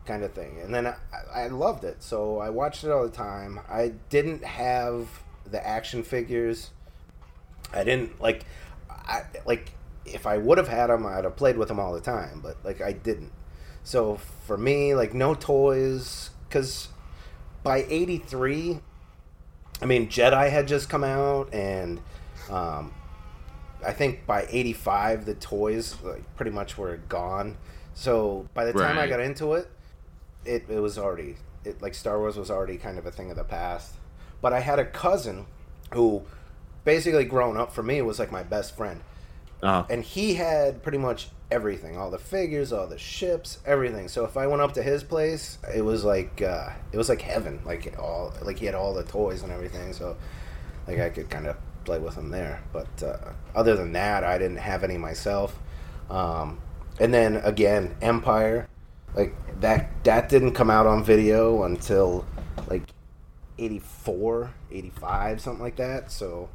kind 0.06 0.22
of 0.24 0.32
thing, 0.32 0.58
and 0.62 0.72
then 0.74 0.86
I, 0.86 0.94
I 1.34 1.48
loved 1.48 1.84
it. 1.84 2.02
So 2.02 2.38
I 2.38 2.50
watched 2.50 2.84
it 2.84 2.90
all 2.90 3.02
the 3.02 3.10
time. 3.14 3.60
I 3.68 3.92
didn't 4.08 4.44
have 4.44 5.08
the 5.50 5.66
action 5.66 6.02
figures. 6.02 6.70
I 7.72 7.84
didn't 7.84 8.20
like, 8.20 8.44
I 8.90 9.22
like 9.44 9.72
if 10.06 10.26
I 10.26 10.38
would 10.38 10.56
have 10.58 10.68
had 10.68 10.86
them, 10.88 11.04
I'd 11.06 11.24
have 11.24 11.36
played 11.36 11.58
with 11.58 11.68
them 11.68 11.78
all 11.80 11.92
the 11.92 12.00
time. 12.00 12.40
But 12.42 12.56
like 12.64 12.80
I 12.80 12.92
didn't. 12.92 13.32
So 13.88 14.16
for 14.46 14.58
me, 14.58 14.94
like 14.94 15.14
no 15.14 15.34
toys, 15.34 16.28
because 16.46 16.88
by 17.62 17.86
'83, 17.88 18.80
I 19.80 19.86
mean 19.86 20.08
Jedi 20.10 20.50
had 20.50 20.68
just 20.68 20.90
come 20.90 21.02
out, 21.04 21.54
and 21.54 21.98
um, 22.50 22.92
I 23.82 23.92
think 23.94 24.26
by 24.26 24.46
'85 24.50 25.24
the 25.24 25.32
toys 25.36 25.96
like 26.02 26.22
pretty 26.36 26.50
much 26.50 26.76
were 26.76 26.98
gone. 27.08 27.56
So 27.94 28.46
by 28.52 28.66
the 28.66 28.74
time 28.88 28.98
I 28.98 29.06
got 29.06 29.20
into 29.20 29.54
it, 29.54 29.70
it, 30.44 30.66
it 30.68 30.80
was 30.80 30.98
already 30.98 31.36
it 31.64 31.80
like 31.80 31.94
Star 31.94 32.18
Wars 32.18 32.36
was 32.36 32.50
already 32.50 32.76
kind 32.76 32.98
of 32.98 33.06
a 33.06 33.10
thing 33.10 33.30
of 33.30 33.38
the 33.38 33.44
past. 33.44 33.94
But 34.42 34.52
I 34.52 34.60
had 34.60 34.78
a 34.78 34.84
cousin 34.84 35.46
who 35.94 36.24
basically 36.84 37.24
growing 37.24 37.56
up 37.56 37.72
for 37.72 37.82
me 37.82 38.02
was 38.02 38.18
like 38.18 38.30
my 38.30 38.42
best 38.42 38.76
friend. 38.76 39.00
Uh, 39.62 39.84
And 39.88 40.04
he 40.04 40.34
had 40.34 40.82
pretty 40.82 40.98
much 40.98 41.30
everything, 41.50 41.96
all 41.96 42.10
the 42.10 42.18
figures, 42.18 42.72
all 42.72 42.86
the 42.86 42.98
ships, 42.98 43.58
everything. 43.64 44.08
So 44.08 44.24
if 44.24 44.36
I 44.36 44.46
went 44.46 44.62
up 44.62 44.74
to 44.74 44.82
his 44.82 45.02
place, 45.02 45.58
it 45.74 45.82
was 45.82 46.04
like 46.04 46.42
uh, 46.42 46.70
it 46.92 46.96
was 46.96 47.08
like 47.08 47.22
heaven. 47.22 47.60
Like 47.64 47.98
all 47.98 48.32
like 48.42 48.58
he 48.58 48.66
had 48.66 48.74
all 48.74 48.94
the 48.94 49.04
toys 49.04 49.42
and 49.42 49.52
everything. 49.52 49.92
So 49.92 50.16
like 50.86 50.98
I 50.98 51.10
could 51.10 51.30
kind 51.30 51.46
of 51.46 51.56
play 51.84 51.98
with 51.98 52.16
him 52.16 52.30
there. 52.30 52.62
But 52.72 53.02
uh, 53.02 53.32
other 53.54 53.76
than 53.76 53.92
that, 53.92 54.24
I 54.24 54.38
didn't 54.38 54.58
have 54.58 54.84
any 54.84 54.98
myself. 54.98 55.58
Um, 56.10 56.60
and 57.00 57.12
then 57.12 57.36
again, 57.36 57.94
Empire, 58.02 58.68
like 59.14 59.34
that 59.60 60.04
that 60.04 60.28
didn't 60.28 60.52
come 60.52 60.70
out 60.70 60.86
on 60.86 61.04
video 61.04 61.62
until 61.62 62.26
like 62.68 62.82
84, 63.58 64.52
85, 64.70 65.40
something 65.40 65.62
like 65.62 65.76
that. 65.76 66.10
So 66.10 66.48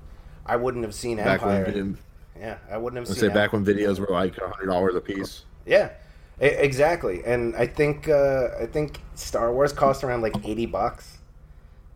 I 0.46 0.56
wouldn't 0.56 0.84
have 0.84 0.94
seen 0.94 1.18
back 1.18 1.42
Empire. 1.42 1.96
Yeah, 2.40 2.58
I 2.70 2.78
wouldn't 2.78 2.98
have 2.98 3.08
let's 3.08 3.20
seen 3.20 3.30
say 3.30 3.34
back 3.34 3.54
when 3.54 3.66
videos 3.66 4.00
were 4.00 4.08
like 4.08 4.38
hundred 4.40 4.68
dollars 4.68 4.96
a 4.96 5.02
piece. 5.02 5.44
yeah, 5.66 5.92
exactly, 6.40 7.24
and 7.26 7.56
I 7.56 7.68
think 7.68 8.10
uh, 8.10 8.50
I 8.60 8.66
think 8.66 9.00
Star 9.16 9.54
Wars 9.54 9.74
cost 9.74 10.04
around 10.04 10.22
like 10.22 10.36
eighty 10.46 10.66
bucks, 10.66 11.18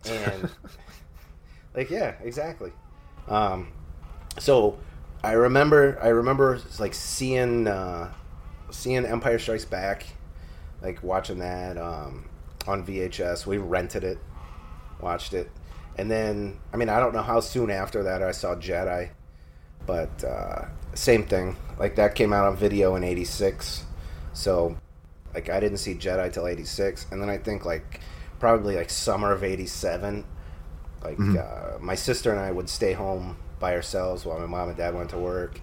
and 0.06 0.50
like 1.76 1.90
yeah, 1.90 2.16
exactly. 2.24 2.72
Um, 3.28 3.72
so 4.40 4.78
I 5.24 5.34
remember 5.34 5.98
I 6.02 6.10
remember 6.10 6.60
like 6.80 6.94
seeing 6.94 7.68
uh, 7.68 8.12
seeing 8.70 9.06
Empire 9.06 9.40
Strikes 9.40 9.66
Back, 9.66 10.06
like 10.82 11.02
watching 11.04 11.40
that 11.40 11.78
um, 11.78 12.30
on 12.68 12.86
VHS. 12.86 13.46
We 13.46 13.58
rented 13.58 14.04
it, 14.04 14.20
watched 15.02 15.34
it, 15.34 15.50
and 15.98 16.10
then 16.10 16.60
I 16.72 16.78
mean 16.78 16.90
I 16.90 17.00
don't 17.00 17.14
know 17.14 17.24
how 17.24 17.40
soon 17.40 17.72
after 17.72 18.04
that 18.04 18.22
I 18.22 18.32
saw 18.32 18.56
Jedi, 18.56 19.10
but 19.88 20.24
uh, 20.24 20.66
same 20.94 21.24
thing. 21.24 21.56
Like 21.80 21.96
that 21.96 22.14
came 22.14 22.34
out 22.34 22.46
on 22.46 22.56
video 22.56 22.96
in 22.96 23.04
'86, 23.04 23.86
so 24.34 24.78
like 25.34 25.50
I 25.50 25.60
didn't 25.60 25.78
see 25.78 25.96
Jedi 25.96 26.32
till 26.32 26.46
'86, 26.48 27.08
and 27.12 27.22
then 27.22 27.30
I 27.30 27.40
think 27.40 27.66
like 27.66 28.02
probably 28.40 28.76
like 28.76 28.92
summer 28.92 29.32
of 29.32 29.44
'87. 29.44 30.26
Like 31.04 31.20
uh, 31.20 31.78
my 31.80 31.96
sister 31.96 32.32
and 32.32 32.40
I 32.40 32.52
would 32.52 32.70
stay 32.70 32.94
home 32.94 33.38
by 33.60 33.74
ourselves 33.74 34.26
while 34.26 34.40
my 34.40 34.46
mom 34.46 34.70
and 34.70 34.78
dad 34.78 34.94
went 34.94 35.10
to 35.12 35.18
work, 35.18 35.62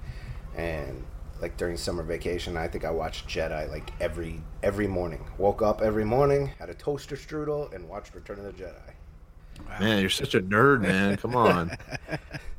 and 0.56 1.04
like 1.40 1.56
during 1.56 1.76
summer 1.76 2.02
vacation, 2.02 2.56
I 2.56 2.68
think 2.68 2.84
I 2.84 2.90
watched 2.90 3.28
Jedi 3.28 3.68
like 3.68 3.92
every 4.00 4.40
every 4.62 4.86
morning. 4.86 5.26
Woke 5.36 5.60
up 5.60 5.82
every 5.82 6.04
morning, 6.04 6.52
had 6.58 6.70
a 6.70 6.74
toaster 6.74 7.16
strudel, 7.16 7.72
and 7.74 7.88
watched 7.88 8.14
Return 8.14 8.38
of 8.38 8.44
the 8.44 8.64
Jedi. 8.64 9.78
Man, 9.80 10.00
you're 10.00 10.10
such 10.10 10.34
a 10.34 10.40
nerd, 10.40 10.80
man. 10.80 11.16
Come 11.16 11.36
on. 11.36 11.76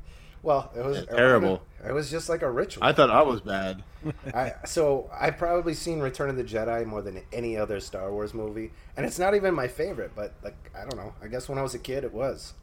Well, 0.46 0.72
it 0.78 0.86
was 0.86 1.04
Terrible. 1.08 1.64
It 1.84 1.92
was 1.92 2.12
just 2.12 2.30
like 2.30 2.44
a 2.44 2.52
ritual. 2.52 2.84
I 2.84 2.94
thought 2.94 3.10
I 3.10 3.24
was 3.24 3.42
bad. 3.42 3.84
I, 4.34 4.54
so 4.64 5.10
I've 5.12 5.40
probably 5.40 5.74
seen 5.74 6.00
Return 6.00 6.30
of 6.30 6.36
the 6.36 6.44
Jedi 6.44 6.86
more 6.86 7.02
than 7.02 7.20
any 7.34 7.58
other 7.58 7.80
Star 7.80 8.12
Wars 8.12 8.36
movie, 8.36 8.72
and 8.96 9.08
it's 9.08 9.18
not 9.18 9.34
even 9.34 9.56
my 9.56 9.68
favorite. 9.68 10.12
But 10.16 10.34
like, 10.44 10.56
I 10.76 10.82
don't 10.82 10.98
know. 10.98 11.16
I 11.20 11.28
guess 11.28 11.50
when 11.50 11.58
I 11.58 11.64
was 11.64 11.74
a 11.74 11.80
kid, 11.80 12.04
it 12.04 12.14
was. 12.14 12.54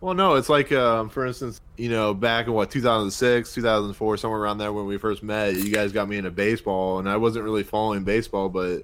Well, 0.00 0.14
no, 0.14 0.34
it's 0.34 0.48
like, 0.48 0.72
um, 0.72 1.08
for 1.08 1.24
instance, 1.24 1.60
you 1.76 1.88
know, 1.88 2.12
back 2.12 2.48
in 2.48 2.52
what 2.52 2.72
2006, 2.72 3.54
2004, 3.54 4.16
somewhere 4.16 4.40
around 4.40 4.58
there 4.58 4.72
when 4.72 4.86
we 4.86 4.98
first 4.98 5.22
met, 5.22 5.54
you 5.54 5.70
guys 5.72 5.92
got 5.92 6.08
me 6.08 6.18
into 6.18 6.32
baseball, 6.32 6.98
and 6.98 7.08
I 7.08 7.18
wasn't 7.18 7.44
really 7.44 7.62
following 7.62 8.02
baseball, 8.02 8.48
but 8.48 8.82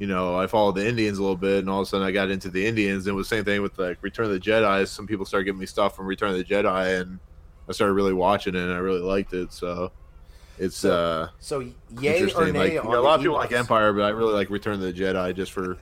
you 0.00 0.08
know, 0.08 0.36
I 0.36 0.48
followed 0.48 0.74
the 0.74 0.86
Indians 0.86 1.18
a 1.18 1.22
little 1.22 1.36
bit, 1.36 1.60
and 1.60 1.70
all 1.70 1.82
of 1.82 1.86
a 1.86 1.88
sudden 1.88 2.04
I 2.04 2.10
got 2.10 2.28
into 2.28 2.50
the 2.50 2.66
Indians. 2.66 3.06
And 3.06 3.12
it 3.12 3.16
was 3.16 3.28
the 3.28 3.36
same 3.36 3.44
thing 3.44 3.62
with 3.62 3.78
like 3.78 3.98
Return 4.02 4.26
of 4.26 4.32
the 4.32 4.40
Jedi. 4.40 4.88
Some 4.88 5.06
people 5.06 5.24
started 5.24 5.44
giving 5.44 5.60
me 5.60 5.66
stuff 5.66 5.94
from 5.94 6.06
Return 6.06 6.30
of 6.30 6.36
the 6.38 6.44
Jedi, 6.44 7.00
and 7.00 7.20
I 7.68 7.72
started 7.72 7.94
really 7.94 8.12
watching 8.12 8.54
it, 8.54 8.60
and 8.60 8.72
I 8.72 8.78
really 8.78 9.00
liked 9.00 9.32
it. 9.32 9.52
So 9.52 9.92
it's 10.58 10.76
So- 10.76 10.92
uh, 10.92 11.28
So 11.40 11.60
yay 12.00 12.20
or 12.22 12.24
interesting. 12.26 12.52
nay 12.52 12.58
Like 12.58 12.72
you 12.72 12.82
know, 12.84 13.00
a 13.00 13.02
lot 13.02 13.14
of 13.14 13.20
the 13.20 13.24
people 13.24 13.36
like 13.36 13.52
Empire, 13.52 13.92
but 13.92 14.02
I 14.02 14.08
really 14.10 14.34
like 14.34 14.50
Return 14.50 14.74
of 14.74 14.80
the 14.80 14.92
Jedi 14.92 15.34
just 15.34 15.52
for 15.52 15.78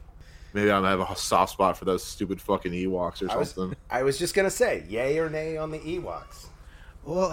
maybe 0.53 0.71
I'm 0.71 0.85
have 0.85 1.01
a 1.01 1.17
soft 1.17 1.53
spot 1.53 1.77
for 1.77 1.85
those 1.85 2.03
stupid 2.05 2.41
fucking 2.41 2.73
Ewoks 2.73 3.23
or 3.27 3.31
I 3.33 3.37
was, 3.37 3.51
something. 3.53 3.77
I 3.91 4.03
was 4.03 4.19
just 4.19 4.35
gonna 4.35 4.51
say 4.51 4.85
yay 4.89 5.19
or 5.19 5.29
nay 5.31 5.57
on 5.57 5.71
the 5.71 5.79
Ewoks. 5.79 6.47
Well, 7.05 7.31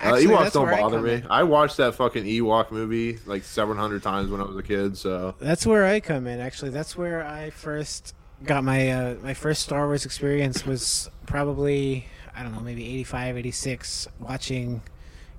Uh, 0.00 0.12
Ewoks 0.12 0.52
don't 0.52 0.66
where 0.66 0.74
I 0.74 0.80
bother 0.80 1.00
me. 1.00 1.14
in. 1.14 1.26
I 1.28 1.42
watched 1.42 1.76
that 1.78 1.94
fucking 1.96 2.24
Ewok 2.24 2.70
movie 2.70 3.18
like 3.26 3.42
seven 3.42 3.76
hundred 3.76 4.02
times 4.02 4.30
when 4.30 4.40
I 4.40 4.44
was 4.44 4.56
a 4.56 4.62
kid. 4.62 4.96
So 4.96 5.34
That's 5.40 5.66
where 5.66 5.84
I 5.84 5.98
come 6.00 6.26
in. 6.28 6.38
Actually, 6.40 6.70
that's 6.70 6.96
where 6.96 7.26
I 7.26 7.50
first 7.50 8.14
got 8.44 8.62
my 8.62 8.90
uh, 8.90 9.14
my 9.22 9.34
first 9.34 9.62
Star 9.62 9.86
Wars 9.86 10.04
experience 10.04 10.64
was 10.64 11.10
probably 11.26 12.06
I 12.38 12.42
don't 12.42 12.52
know 12.52 12.60
maybe 12.60 12.86
85, 12.86 13.36
86, 13.38 14.08
watching. 14.20 14.80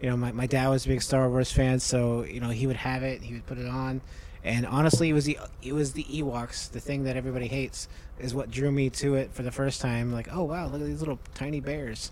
You 0.01 0.09
know, 0.09 0.17
my, 0.17 0.31
my 0.31 0.47
dad 0.47 0.67
was 0.69 0.85
a 0.85 0.89
big 0.89 1.01
Star 1.01 1.29
Wars 1.29 1.51
fan, 1.51 1.79
so 1.79 2.23
you 2.23 2.39
know 2.39 2.49
he 2.49 2.67
would 2.67 2.75
have 2.75 3.03
it, 3.03 3.21
he 3.21 3.33
would 3.33 3.45
put 3.45 3.57
it 3.57 3.67
on, 3.67 4.01
and 4.43 4.65
honestly, 4.65 5.09
it 5.09 5.13
was 5.13 5.25
the 5.25 5.37
it 5.61 5.73
was 5.73 5.93
the 5.93 6.03
Ewoks, 6.05 6.71
the 6.71 6.79
thing 6.79 7.03
that 7.03 7.15
everybody 7.17 7.47
hates, 7.47 7.87
is 8.19 8.33
what 8.33 8.51
drew 8.51 8.71
me 8.71 8.89
to 8.91 9.15
it 9.15 9.33
for 9.33 9.43
the 9.43 9.51
first 9.51 9.81
time. 9.81 10.11
Like, 10.11 10.27
oh 10.33 10.43
wow, 10.43 10.67
look 10.67 10.81
at 10.81 10.87
these 10.87 10.99
little 10.99 11.19
tiny 11.35 11.59
bears, 11.59 12.11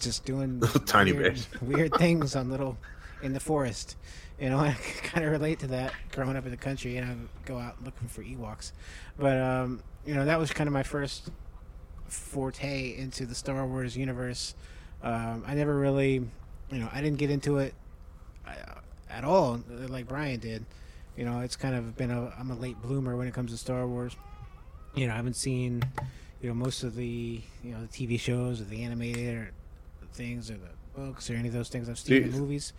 just 0.00 0.24
doing 0.24 0.60
little 0.60 0.80
Tiny 0.80 1.12
weird, 1.12 1.34
bears. 1.34 1.48
weird 1.62 1.94
things 1.94 2.36
on 2.36 2.50
little 2.50 2.76
in 3.22 3.32
the 3.32 3.40
forest. 3.40 3.96
You 4.40 4.50
know, 4.50 4.58
I 4.60 4.76
kind 5.02 5.24
of 5.24 5.32
relate 5.32 5.60
to 5.60 5.66
that 5.68 5.92
growing 6.12 6.36
up 6.36 6.44
in 6.44 6.50
the 6.50 6.56
country, 6.56 6.96
and 6.96 7.06
I 7.06 7.10
would 7.14 7.28
go 7.44 7.58
out 7.58 7.82
looking 7.84 8.08
for 8.08 8.22
Ewoks. 8.22 8.72
But 9.18 9.38
um, 9.38 9.82
you 10.06 10.14
know, 10.14 10.24
that 10.24 10.38
was 10.38 10.52
kind 10.52 10.68
of 10.68 10.72
my 10.72 10.82
first 10.82 11.30
forte 12.14 12.96
into 12.96 13.26
the 13.26 13.34
Star 13.34 13.66
Wars 13.66 13.96
universe. 13.96 14.54
Um, 15.02 15.44
I 15.46 15.54
never 15.54 15.76
really, 15.78 16.14
you 16.70 16.78
know, 16.78 16.88
I 16.92 17.00
didn't 17.00 17.18
get 17.18 17.30
into 17.30 17.58
it 17.58 17.74
uh, 18.46 18.52
at 19.10 19.24
all 19.24 19.60
like 19.88 20.08
Brian 20.08 20.40
did. 20.40 20.64
You 21.16 21.24
know, 21.24 21.40
it's 21.40 21.56
kind 21.56 21.74
of 21.74 21.96
been 21.96 22.10
a 22.10 22.32
I'm 22.38 22.50
a 22.50 22.56
late 22.56 22.80
bloomer 22.82 23.16
when 23.16 23.28
it 23.28 23.34
comes 23.34 23.52
to 23.52 23.58
Star 23.58 23.86
Wars. 23.86 24.16
You 24.94 25.06
know, 25.06 25.12
I 25.12 25.16
haven't 25.16 25.36
seen, 25.36 25.82
you 26.40 26.48
know, 26.48 26.54
most 26.54 26.82
of 26.82 26.96
the 26.96 27.40
you 27.62 27.72
know 27.72 27.80
the 27.82 27.88
TV 27.88 28.18
shows 28.18 28.60
or 28.60 28.64
the 28.64 28.82
animated 28.82 29.36
or 29.36 29.52
things 30.12 30.50
or 30.50 30.54
the 30.54 31.00
books 31.00 31.30
or 31.30 31.34
any 31.34 31.48
of 31.48 31.54
those 31.54 31.68
things. 31.68 31.88
I've 31.88 31.98
seen 31.98 32.30
the 32.30 32.38
movies. 32.38 32.72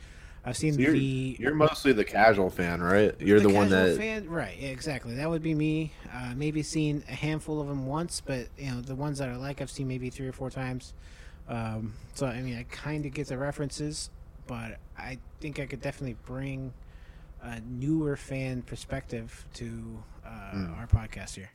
I've 0.45 0.55
seen 0.55 0.73
So 0.73 0.81
you're, 0.81 0.93
the 0.93 1.35
you're 1.39 1.55
mostly 1.55 1.91
the 1.91 2.05
casual 2.05 2.51
fan, 2.51 2.81
right? 2.81 3.15
You're 3.19 3.39
the, 3.39 3.49
one 3.49 3.69
that. 3.69 3.85
casual 3.85 3.97
fan, 3.97 4.29
right? 4.29 4.55
Exactly. 4.61 5.15
That 5.15 5.29
would 5.29 5.41
be 5.41 5.55
me. 5.55 5.91
Uh, 6.13 6.33
maybe 6.35 6.61
seen 6.61 7.03
a 7.09 7.13
handful 7.15 7.59
of 7.59 7.67
them 7.67 7.87
once, 7.87 8.21
but 8.21 8.47
you 8.57 8.69
know 8.69 8.81
the 8.81 8.95
ones 8.95 9.17
that 9.17 9.29
I 9.29 9.35
like, 9.37 9.59
I've 9.61 9.71
seen 9.71 9.87
maybe 9.87 10.09
three 10.11 10.27
or 10.27 10.31
four 10.31 10.51
times. 10.51 10.93
Um, 11.49 11.93
so 12.13 12.27
I 12.27 12.41
mean, 12.41 12.57
I 12.57 12.63
kind 12.63 13.05
of 13.05 13.13
get 13.13 13.27
the 13.27 13.37
references, 13.37 14.11
but 14.45 14.77
I 14.97 15.17
think 15.41 15.59
I 15.59 15.65
could 15.65 15.81
definitely 15.81 16.17
bring 16.25 16.73
a 17.41 17.59
newer 17.61 18.15
fan 18.15 18.61
perspective 18.61 19.45
to 19.55 20.03
uh, 20.25 20.29
Hmm. 20.51 20.73
our 20.75 20.87
podcast 20.87 21.35
here. 21.35 21.49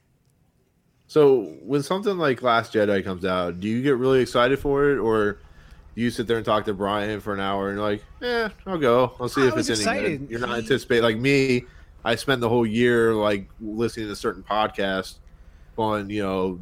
So 1.06 1.42
when 1.62 1.82
something 1.82 2.18
like 2.18 2.40
Last 2.42 2.72
Jedi 2.72 3.02
comes 3.04 3.24
out, 3.24 3.58
do 3.60 3.66
you 3.68 3.82
get 3.82 3.96
really 3.96 4.20
excited 4.20 4.58
for 4.60 4.90
it, 4.90 4.98
or 4.98 5.38
you 6.00 6.10
sit 6.10 6.26
there 6.26 6.36
and 6.38 6.46
talk 6.46 6.64
to 6.64 6.74
Brian 6.74 7.20
for 7.20 7.34
an 7.34 7.40
hour 7.40 7.68
and 7.68 7.78
you're 7.78 7.86
like, 7.86 8.02
"Yeah, 8.20 8.48
I'll 8.66 8.78
go. 8.78 9.12
I'll 9.20 9.28
see 9.28 9.42
I 9.42 9.48
if 9.48 9.56
it's 9.56 9.68
any 9.68 9.78
excited. 9.78 10.20
good." 10.20 10.30
You're 10.30 10.40
not 10.40 10.56
anticipating 10.56 11.04
like 11.04 11.18
me. 11.18 11.64
I 12.04 12.14
spent 12.14 12.40
the 12.40 12.48
whole 12.48 12.66
year 12.66 13.14
like 13.14 13.48
listening 13.60 14.08
to 14.08 14.16
certain 14.16 14.42
podcasts 14.42 15.16
on 15.76 16.10
you 16.10 16.22
know 16.22 16.60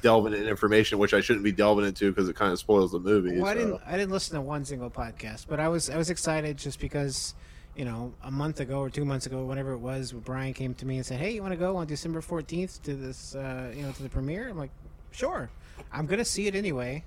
delving 0.00 0.32
in 0.32 0.46
information 0.46 0.98
which 0.98 1.12
I 1.14 1.20
shouldn't 1.20 1.44
be 1.44 1.50
delving 1.50 1.84
into 1.84 2.10
because 2.10 2.28
it 2.28 2.36
kind 2.36 2.52
of 2.52 2.58
spoils 2.58 2.92
the 2.92 3.00
movie. 3.00 3.38
Well, 3.38 3.46
I 3.46 3.54
didn't. 3.54 3.80
I 3.86 3.92
didn't 3.92 4.10
listen 4.10 4.34
to 4.34 4.40
one 4.40 4.64
single 4.64 4.90
podcast, 4.90 5.46
but 5.48 5.60
I 5.60 5.68
was. 5.68 5.88
I 5.88 5.96
was 5.96 6.10
excited 6.10 6.56
just 6.56 6.80
because, 6.80 7.34
you 7.76 7.84
know, 7.84 8.12
a 8.24 8.30
month 8.30 8.58
ago 8.60 8.80
or 8.80 8.90
two 8.90 9.04
months 9.04 9.26
ago, 9.26 9.44
whenever 9.44 9.72
it 9.72 9.78
was, 9.78 10.12
Brian 10.12 10.52
came 10.52 10.74
to 10.74 10.86
me 10.86 10.96
and 10.96 11.06
said, 11.06 11.20
"Hey, 11.20 11.30
you 11.30 11.42
want 11.42 11.52
to 11.52 11.58
go 11.58 11.76
on 11.76 11.86
December 11.86 12.20
fourteenth 12.20 12.82
to 12.82 12.94
this, 12.94 13.34
uh, 13.36 13.72
you 13.74 13.82
know, 13.82 13.92
to 13.92 14.02
the 14.02 14.08
premiere?" 14.08 14.48
I'm 14.48 14.58
like, 14.58 14.72
"Sure, 15.12 15.48
I'm 15.92 16.06
gonna 16.06 16.24
see 16.24 16.46
it 16.48 16.54
anyway." 16.54 17.04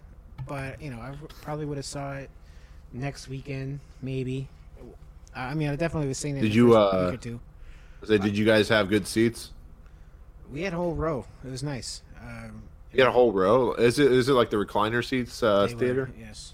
But 0.48 0.82
you 0.82 0.90
know, 0.92 1.00
I 1.00 1.16
probably 1.42 1.66
would 1.66 1.78
have 1.78 1.86
saw 1.86 2.14
it 2.14 2.30
next 2.92 3.28
weekend, 3.28 3.80
maybe. 4.02 4.48
I 5.36 5.54
mean, 5.54 5.70
I 5.70 5.76
definitely 5.76 6.08
was 6.10 6.18
seeing 6.18 6.38
it. 6.38 6.42
Did 6.42 6.54
you, 6.54 6.76
uh, 6.78 7.06
week 7.10 7.14
or 7.16 7.22
two? 7.22 7.40
So 8.04 8.18
did 8.18 8.38
you 8.38 8.46
guys 8.46 8.70
have 8.70 8.90
good 8.90 9.08
seats? 9.08 9.52
We 10.52 10.62
had 10.62 10.74
a 10.74 10.76
whole 10.76 10.94
row. 10.94 11.26
It 11.44 11.50
was 11.50 11.64
nice. 11.64 12.04
Um, 12.22 12.64
You 12.92 13.00
had 13.02 13.10
a 13.10 13.14
whole 13.14 13.32
row. 13.32 13.74
Is 13.74 13.98
it 13.98 14.12
is 14.12 14.30
it 14.30 14.34
like 14.34 14.50
the 14.50 14.58
recliner 14.58 15.04
seats 15.04 15.42
uh, 15.42 15.66
They 15.66 15.74
were, 15.74 15.80
theater? 15.80 16.10
yes, 16.20 16.54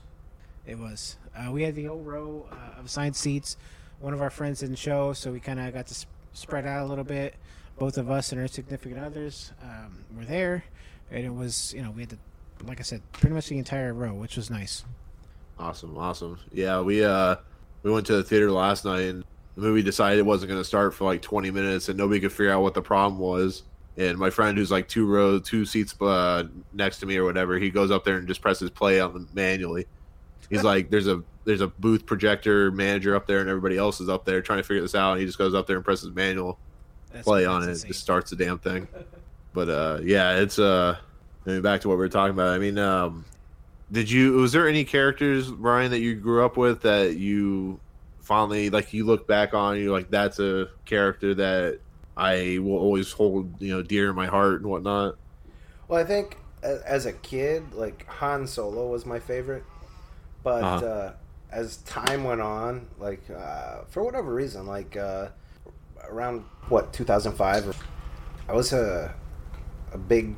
it 0.65 0.77
was. 0.77 1.17
Uh, 1.35 1.51
we 1.51 1.63
had 1.63 1.75
the 1.75 1.85
whole 1.85 1.99
row 2.01 2.47
uh, 2.51 2.79
of 2.79 2.85
assigned 2.85 3.15
seats. 3.15 3.57
One 3.99 4.13
of 4.13 4.21
our 4.21 4.29
friends 4.29 4.59
didn't 4.61 4.77
show, 4.77 5.11
so 5.13 5.31
we 5.31 5.39
kind 5.41 5.59
of 5.59 5.73
got 5.73 5.87
to 5.87 5.93
sp- 5.97 6.07
spread 6.33 6.65
out 6.65 6.85
a 6.85 6.87
little 6.87 7.03
bit. 7.03 7.35
Both 7.77 7.97
of 7.97 8.09
us 8.09 8.31
and 8.31 8.39
our 8.39 8.47
significant 8.47 8.99
others 9.03 9.51
um, 9.63 10.05
were 10.15 10.25
there, 10.25 10.63
and 11.11 11.25
it 11.25 11.33
was 11.33 11.73
you 11.73 11.81
know 11.81 11.91
we 11.91 12.03
had 12.03 12.09
the 12.09 12.17
like 12.65 12.79
I 12.79 12.83
said 12.83 13.01
pretty 13.13 13.33
much 13.33 13.47
the 13.47 13.57
entire 13.57 13.93
row, 13.93 14.13
which 14.13 14.35
was 14.37 14.49
nice. 14.49 14.83
Awesome, 15.57 15.97
awesome. 15.97 16.39
Yeah, 16.51 16.81
we 16.81 17.03
uh 17.03 17.35
we 17.83 17.91
went 17.91 18.05
to 18.07 18.13
the 18.17 18.23
theater 18.23 18.51
last 18.51 18.85
night 18.85 19.01
and 19.01 19.23
the 19.55 19.61
movie 19.61 19.83
decided 19.83 20.19
it 20.19 20.25
wasn't 20.25 20.49
going 20.49 20.61
to 20.61 20.65
start 20.65 20.93
for 20.93 21.03
like 21.05 21.21
20 21.21 21.51
minutes 21.51 21.89
and 21.89 21.97
nobody 21.97 22.19
could 22.19 22.31
figure 22.31 22.51
out 22.51 22.61
what 22.61 22.73
the 22.73 22.81
problem 22.81 23.19
was. 23.19 23.63
And 23.97 24.17
my 24.17 24.29
friend 24.29 24.57
who's 24.57 24.71
like 24.71 24.87
two 24.87 25.05
rows, 25.05 25.41
two 25.41 25.65
seats 25.65 25.93
uh, 26.01 26.45
next 26.71 26.99
to 26.99 27.05
me 27.05 27.17
or 27.17 27.25
whatever, 27.25 27.59
he 27.59 27.69
goes 27.69 27.91
up 27.91 28.05
there 28.05 28.17
and 28.17 28.27
just 28.27 28.41
presses 28.41 28.69
play 28.69 29.01
on 29.01 29.13
them 29.13 29.27
manually. 29.33 29.87
He's 30.49 30.63
like, 30.63 30.89
"There's 30.89 31.07
a 31.07 31.21
there's 31.43 31.59
a 31.61 31.67
booth 31.67 32.05
projector 32.05 32.71
manager 32.71 33.15
up 33.15 33.27
there, 33.27 33.39
and 33.39 33.49
everybody 33.49 33.77
else 33.77 33.99
is 33.99 34.07
up 34.09 34.23
there 34.25 34.41
trying 34.41 34.59
to 34.59 34.63
figure 34.63 34.81
this 34.81 34.95
out." 34.95 35.11
And 35.11 35.19
he 35.19 35.25
just 35.25 35.37
goes 35.37 35.53
up 35.53 35.67
there 35.67 35.75
and 35.75 35.83
presses 35.85 36.09
manual 36.15 36.57
That's, 37.11 37.25
play 37.25 37.41
that's 37.41 37.51
on 37.51 37.63
it, 37.63 37.69
insane. 37.71 37.87
just 37.89 37.99
starts 38.01 38.29
the 38.29 38.37
damn 38.37 38.57
thing. 38.57 38.87
But 39.53 39.69
uh, 39.69 39.99
yeah, 40.01 40.37
it's 40.37 40.57
uh, 40.57 40.97
Back 41.59 41.81
to 41.81 41.87
what 41.89 41.95
we 41.95 41.99
were 41.99 42.09
talking 42.09 42.33
about. 42.33 42.53
I 42.53 42.59
mean, 42.59 42.77
um, 42.77 43.25
did 43.91 44.09
you? 44.11 44.33
Was 44.33 44.51
there 44.51 44.67
any 44.67 44.85
characters, 44.85 45.49
Brian, 45.49 45.91
that 45.91 45.99
you 45.99 46.15
grew 46.15 46.45
up 46.45 46.57
with 46.57 46.81
that 46.83 47.17
you 47.17 47.79
fondly 48.19 48.69
like? 48.69 48.93
You 48.93 49.05
look 49.05 49.27
back 49.27 49.53
on, 49.53 49.79
you're 49.79 49.91
like, 49.91 50.09
that's 50.11 50.39
a 50.39 50.69
character 50.85 51.33
that 51.35 51.79
I 52.15 52.59
will 52.61 52.77
always 52.77 53.11
hold, 53.11 53.61
you 53.61 53.73
know, 53.73 53.81
dear 53.81 54.09
in 54.09 54.15
my 54.15 54.27
heart 54.27 54.61
and 54.61 54.69
whatnot. 54.69 55.15
Well, 55.87 55.99
I 55.99 56.03
think 56.05 56.37
as 56.61 57.05
a 57.05 57.13
kid, 57.13 57.73
like 57.73 58.05
Han 58.07 58.45
Solo 58.45 58.87
was 58.87 59.05
my 59.05 59.19
favorite, 59.19 59.63
but 60.43 60.63
Uh-huh. 60.63 60.85
uh, 60.85 61.13
as 61.51 61.77
time 61.77 62.23
went 62.25 62.41
on, 62.41 62.85
like 62.99 63.23
uh, 63.31 63.79
for 63.89 64.03
whatever 64.03 64.33
reason, 64.33 64.67
like 64.67 64.95
uh, 64.97 65.29
around 66.03 66.43
what 66.67 66.93
2005. 66.93 67.75
I 68.47 68.53
was 68.53 68.73
a 68.73 69.13
a 69.93 69.97
big 69.97 70.35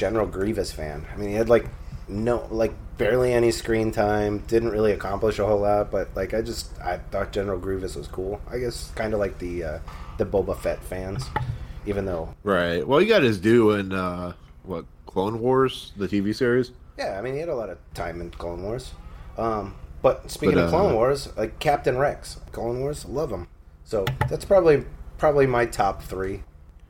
General 0.00 0.26
Grievous 0.26 0.72
fan. 0.72 1.04
I 1.12 1.16
mean, 1.18 1.28
he 1.28 1.34
had 1.34 1.50
like 1.50 1.66
no 2.08 2.48
like 2.50 2.72
barely 2.96 3.34
any 3.34 3.50
screen 3.50 3.92
time. 3.92 4.38
Didn't 4.46 4.70
really 4.70 4.92
accomplish 4.92 5.38
a 5.38 5.44
whole 5.46 5.60
lot, 5.60 5.90
but 5.90 6.08
like 6.16 6.32
I 6.32 6.40
just 6.40 6.80
I 6.80 6.96
thought 7.10 7.32
General 7.32 7.58
Grievous 7.58 7.96
was 7.96 8.08
cool. 8.08 8.40
I 8.50 8.56
guess 8.58 8.90
kind 8.94 9.12
of 9.12 9.20
like 9.20 9.38
the 9.38 9.62
uh, 9.62 9.78
the 10.16 10.24
Boba 10.24 10.56
Fett 10.58 10.82
fans, 10.82 11.26
even 11.84 12.06
though 12.06 12.34
Right. 12.44 12.86
Well, 12.86 12.98
he 12.98 13.04
got 13.06 13.22
his 13.22 13.38
due 13.38 13.72
in 13.72 13.92
uh, 13.92 14.32
what 14.62 14.86
Clone 15.04 15.38
Wars, 15.38 15.92
the 15.98 16.08
TV 16.08 16.34
series. 16.34 16.72
yeah, 16.96 17.18
I 17.18 17.20
mean 17.20 17.34
he 17.34 17.40
had 17.40 17.50
a 17.50 17.54
lot 17.54 17.68
of 17.68 17.76
time 17.92 18.22
in 18.22 18.30
Clone 18.30 18.62
Wars. 18.62 18.94
Um, 19.36 19.74
but 20.00 20.30
speaking 20.30 20.54
But, 20.54 20.64
of 20.64 20.70
Clone 20.70 20.92
uh, 20.92 20.94
Wars, 20.94 21.28
like 21.36 21.58
Captain 21.58 21.98
Rex, 21.98 22.40
Clone 22.52 22.80
Wars, 22.80 23.04
love 23.04 23.30
him. 23.30 23.48
So 23.84 24.06
that's 24.30 24.46
probably 24.46 24.86
probably 25.18 25.46
my 25.46 25.66
top 25.66 26.02
three. 26.02 26.42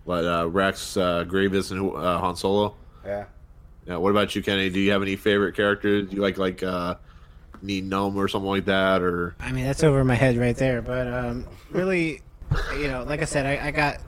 But 0.06 0.24
uh, 0.24 0.48
Rex, 0.48 0.96
uh, 0.96 1.24
Grievous, 1.24 1.72
and 1.72 1.92
uh, 1.92 2.18
Han 2.20 2.36
Solo. 2.36 2.76
Yeah. 3.04 3.24
Yeah. 3.86 3.96
What 3.96 4.10
about 4.10 4.34
you, 4.34 4.42
Kenny? 4.42 4.70
Do 4.70 4.80
you 4.80 4.92
have 4.92 5.02
any 5.02 5.16
favorite 5.16 5.54
characters? 5.54 6.08
Do 6.08 6.16
you 6.16 6.22
like 6.22 6.38
like 6.38 6.62
uh, 6.62 6.96
Nien 7.62 7.88
Nunb 7.90 8.16
or 8.16 8.28
something 8.28 8.48
like 8.48 8.64
that, 8.66 9.02
or 9.02 9.34
I 9.40 9.52
mean, 9.52 9.64
that's 9.64 9.82
over 9.82 10.04
my 10.04 10.14
head 10.14 10.36
right 10.36 10.56
there. 10.56 10.82
But 10.82 11.06
um, 11.06 11.46
really, 11.70 12.22
you 12.78 12.88
know, 12.88 13.04
like 13.04 13.22
I 13.22 13.24
said, 13.24 13.46
I, 13.46 13.68
I 13.68 13.70
got, 13.70 13.98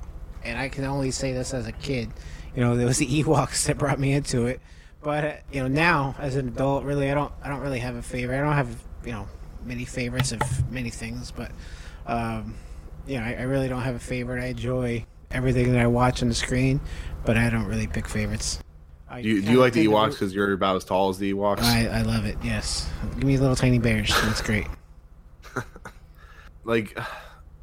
and 0.45 0.59
I 0.59 0.69
can 0.69 0.85
only 0.85 1.11
say 1.11 1.33
this 1.33 1.55
as 1.55 1.67
a 1.67 1.73
kid. 1.73 2.11
You 2.55 2.63
know, 2.63 2.77
it 2.77 2.85
was 2.85 2.99
the 2.99 3.07
Ewoks 3.23 3.67
that 3.67 3.79
brought 3.79 3.99
me 3.99 4.13
into 4.13 4.47
it. 4.47 4.61
But 5.03 5.25
uh, 5.25 5.33
you 5.53 5.63
know, 5.63 5.69
now 5.69 6.15
as 6.19 6.37
an 6.37 6.49
adult, 6.49 6.85
really, 6.85 7.11
I 7.11 7.15
don't, 7.15 7.33
I 7.43 7.49
don't 7.49 7.61
really 7.61 7.81
have 7.81 7.97
a 7.97 8.03
favorite. 8.03 8.39
I 8.39 8.43
don't 8.43 8.55
have, 8.55 8.77
you 9.05 9.13
know, 9.13 9.29
many 9.65 9.85
favorites 9.85 10.33
of 10.33 10.71
many 10.71 10.91
things. 10.91 11.31
But 11.31 11.51
um, 12.07 12.55
you 13.07 13.19
know, 13.19 13.25
I, 13.25 13.35
I 13.35 13.43
really 13.43 13.69
don't 13.69 13.83
have 13.83 13.97
a 13.97 14.01
favorite. 14.01 14.43
I 14.43 14.49
enjoy 14.49 15.05
everything 15.31 15.73
that 15.73 15.81
I 15.81 15.87
watch 15.87 16.23
on 16.23 16.29
the 16.29 16.35
screen, 16.35 16.81
but 17.25 17.37
I 17.37 17.51
don't 17.51 17.65
really 17.67 17.87
pick 17.87 18.09
favorites. 18.09 18.62
I 19.13 19.21
do 19.21 19.29
you, 19.29 19.43
do 19.43 19.53
you 19.53 19.61
like 19.61 19.75
the 19.75 19.87
Ewoks 19.87 20.13
because 20.13 20.35
you're 20.35 20.53
about 20.55 20.77
as 20.77 20.87
tall 20.87 21.11
as 21.11 21.19
the 21.19 21.35
Ewoks? 21.35 21.61
I, 21.61 21.87
I 21.87 22.01
love 22.01 22.25
it. 22.25 22.39
Yes, 22.43 22.89
give 23.17 23.25
me 23.25 23.37
little 23.37 23.55
tiny 23.55 23.79
bears. 23.79 24.09
That's 24.09 24.41
great. 24.41 24.67
like 26.65 26.99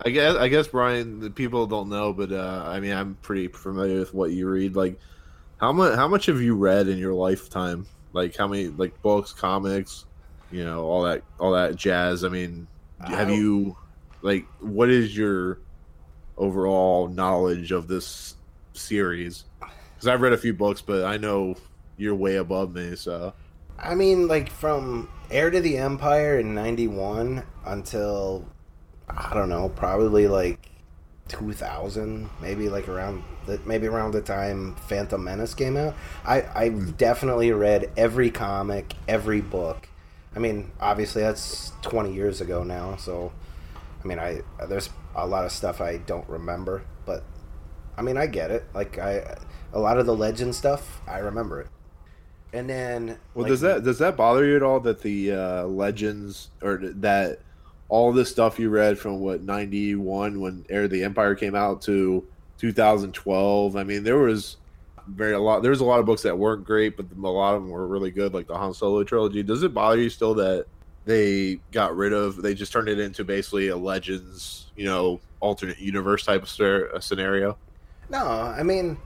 I 0.05 0.11
guess 0.11 0.35
I 0.35 0.47
guess 0.47 0.67
Brian, 0.67 1.19
the 1.19 1.31
people 1.31 1.65
don't 1.65 1.89
know, 1.89 2.13
but 2.13 2.31
uh, 2.31 2.63
I 2.67 2.79
mean 2.79 2.93
I'm 2.93 3.15
pretty 3.23 3.47
familiar 3.47 3.99
with 3.99 4.13
what 4.13 4.31
you 4.31 4.47
read. 4.47 4.75
Like 4.75 4.99
how 5.57 5.71
much 5.71 5.95
how 5.95 6.07
much 6.07 6.27
have 6.27 6.39
you 6.39 6.55
read 6.55 6.87
in 6.87 6.99
your 6.99 7.15
lifetime? 7.15 7.87
Like 8.13 8.37
how 8.37 8.47
many 8.47 8.67
like 8.67 9.01
books, 9.01 9.33
comics, 9.33 10.05
you 10.51 10.63
know, 10.63 10.83
all 10.83 11.01
that 11.03 11.23
all 11.39 11.53
that 11.53 11.75
jazz. 11.75 12.23
I 12.23 12.29
mean, 12.29 12.67
have 13.01 13.29
I- 13.29 13.33
you 13.33 13.75
like 14.21 14.45
what 14.59 14.89
is 14.89 15.17
your 15.17 15.57
overall 16.37 17.07
knowledge 17.07 17.71
of 17.71 17.87
this 17.87 18.35
series? 18.73 19.45
Because 19.99 20.07
I've 20.07 20.21
read 20.21 20.31
a 20.31 20.37
few 20.37 20.53
books, 20.53 20.79
but 20.79 21.03
I 21.03 21.17
know 21.17 21.55
you're 21.97 22.15
way 22.15 22.37
above 22.37 22.73
me. 22.73 22.95
So 22.95 23.33
I 23.77 23.95
mean, 23.95 24.29
like 24.29 24.49
from 24.49 25.09
Heir 25.29 25.49
to 25.49 25.59
the 25.59 25.77
Empire 25.77 26.39
in 26.39 26.55
'91 26.55 27.43
until 27.65 28.47
I 29.09 29.33
don't 29.33 29.49
know, 29.49 29.67
probably 29.67 30.29
like 30.29 30.69
2000, 31.27 32.29
maybe 32.41 32.69
like 32.69 32.87
around 32.87 33.25
the, 33.45 33.59
maybe 33.65 33.87
around 33.87 34.11
the 34.11 34.21
time 34.21 34.77
Phantom 34.87 35.21
Menace 35.21 35.53
came 35.53 35.75
out. 35.75 35.95
I 36.23 36.43
I 36.55 36.69
hmm. 36.69 36.91
definitely 36.91 37.51
read 37.51 37.91
every 37.97 38.31
comic, 38.31 38.93
every 39.05 39.41
book. 39.41 39.89
I 40.33 40.39
mean, 40.39 40.71
obviously 40.79 41.23
that's 41.23 41.73
20 41.81 42.13
years 42.13 42.39
ago 42.39 42.63
now, 42.63 42.95
so 42.95 43.33
I 44.01 44.07
mean, 44.07 44.17
I 44.17 44.43
there's 44.69 44.89
a 45.13 45.27
lot 45.27 45.43
of 45.43 45.51
stuff 45.51 45.81
I 45.81 45.97
don't 45.97 46.27
remember, 46.29 46.83
I 47.99 48.01
mean, 48.01 48.15
I 48.15 48.27
get 48.27 48.49
it. 48.49 48.63
Like 48.73 48.97
I 48.97 49.37
a 49.73 49.79
lot 49.79 49.99
of 49.99 50.05
the 50.05 50.15
legend 50.15 50.55
stuff, 50.55 51.01
I 51.05 51.17
remember 51.19 51.59
it. 51.59 51.67
And 52.53 52.69
then 52.69 53.17
Well, 53.33 53.43
like, 53.43 53.49
does 53.49 53.61
that 53.61 53.83
does 53.83 53.99
that 53.99 54.15
bother 54.15 54.45
you 54.45 54.55
at 54.55 54.63
all 54.63 54.79
that 54.79 55.01
the 55.01 55.33
uh, 55.33 55.63
legends 55.65 56.49
or 56.61 56.77
that 56.77 57.39
all 57.89 58.13
the 58.13 58.25
stuff 58.25 58.57
you 58.57 58.69
read 58.69 58.97
from 58.97 59.19
what 59.19 59.43
ninety 59.43 59.95
one 59.95 60.39
when 60.39 60.65
of 60.69 60.89
the 60.89 61.03
Empire 61.03 61.35
came 61.35 61.55
out 61.55 61.81
to 61.83 62.25
two 62.57 62.71
thousand 62.71 63.13
twelve? 63.13 63.75
I 63.75 63.83
mean, 63.83 64.03
there 64.05 64.17
was 64.17 64.55
very 65.07 65.33
a 65.33 65.39
lot. 65.39 65.61
There 65.61 65.71
was 65.71 65.81
a 65.81 65.85
lot 65.85 65.99
of 65.99 66.05
books 66.05 66.21
that 66.21 66.37
weren't 66.37 66.63
great, 66.63 66.95
but 66.95 67.05
a 67.11 67.27
lot 67.27 67.55
of 67.55 67.63
them 67.63 67.69
were 67.69 67.85
really 67.85 68.11
good, 68.11 68.33
like 68.33 68.47
the 68.47 68.57
Han 68.57 68.73
Solo 68.73 69.03
trilogy. 69.03 69.43
Does 69.43 69.61
it 69.63 69.73
bother 69.73 69.99
you 69.99 70.09
still 70.09 70.35
that 70.35 70.67
they 71.03 71.59
got 71.73 71.97
rid 71.97 72.13
of? 72.13 72.41
They 72.41 72.53
just 72.53 72.71
turned 72.71 72.87
it 72.87 72.99
into 72.99 73.25
basically 73.25 73.67
a 73.67 73.75
legends, 73.75 74.71
you 74.77 74.85
know, 74.85 75.19
alternate 75.41 75.79
universe 75.79 76.25
type 76.25 76.43
of 76.43 77.03
scenario. 77.03 77.57
No, 78.09 78.17
I 78.27 78.63
mean, 78.63 78.97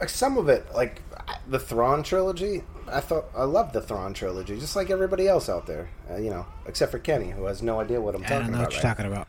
like 0.00 0.08
some 0.08 0.36
of 0.38 0.48
it, 0.48 0.66
like 0.74 1.02
the 1.48 1.58
Thrawn 1.58 2.02
trilogy. 2.02 2.62
I 2.88 3.00
thought 3.00 3.26
I 3.36 3.44
loved 3.44 3.72
the 3.72 3.80
Thrawn 3.80 4.12
trilogy, 4.14 4.58
just 4.58 4.74
like 4.74 4.90
everybody 4.90 5.28
else 5.28 5.48
out 5.48 5.66
there. 5.66 5.88
Uh, 6.10 6.16
you 6.16 6.30
know, 6.30 6.44
except 6.66 6.90
for 6.90 6.98
Kenny, 6.98 7.30
who 7.30 7.44
has 7.44 7.62
no 7.62 7.80
idea 7.80 8.00
what 8.00 8.14
I'm 8.16 8.24
I 8.24 8.26
talking 8.26 8.42
don't 8.46 8.52
know 8.52 8.58
about. 8.58 8.66
what 8.66 8.72
you're 8.74 8.82
right? 8.82 8.96
talking 8.96 9.06
about. 9.06 9.28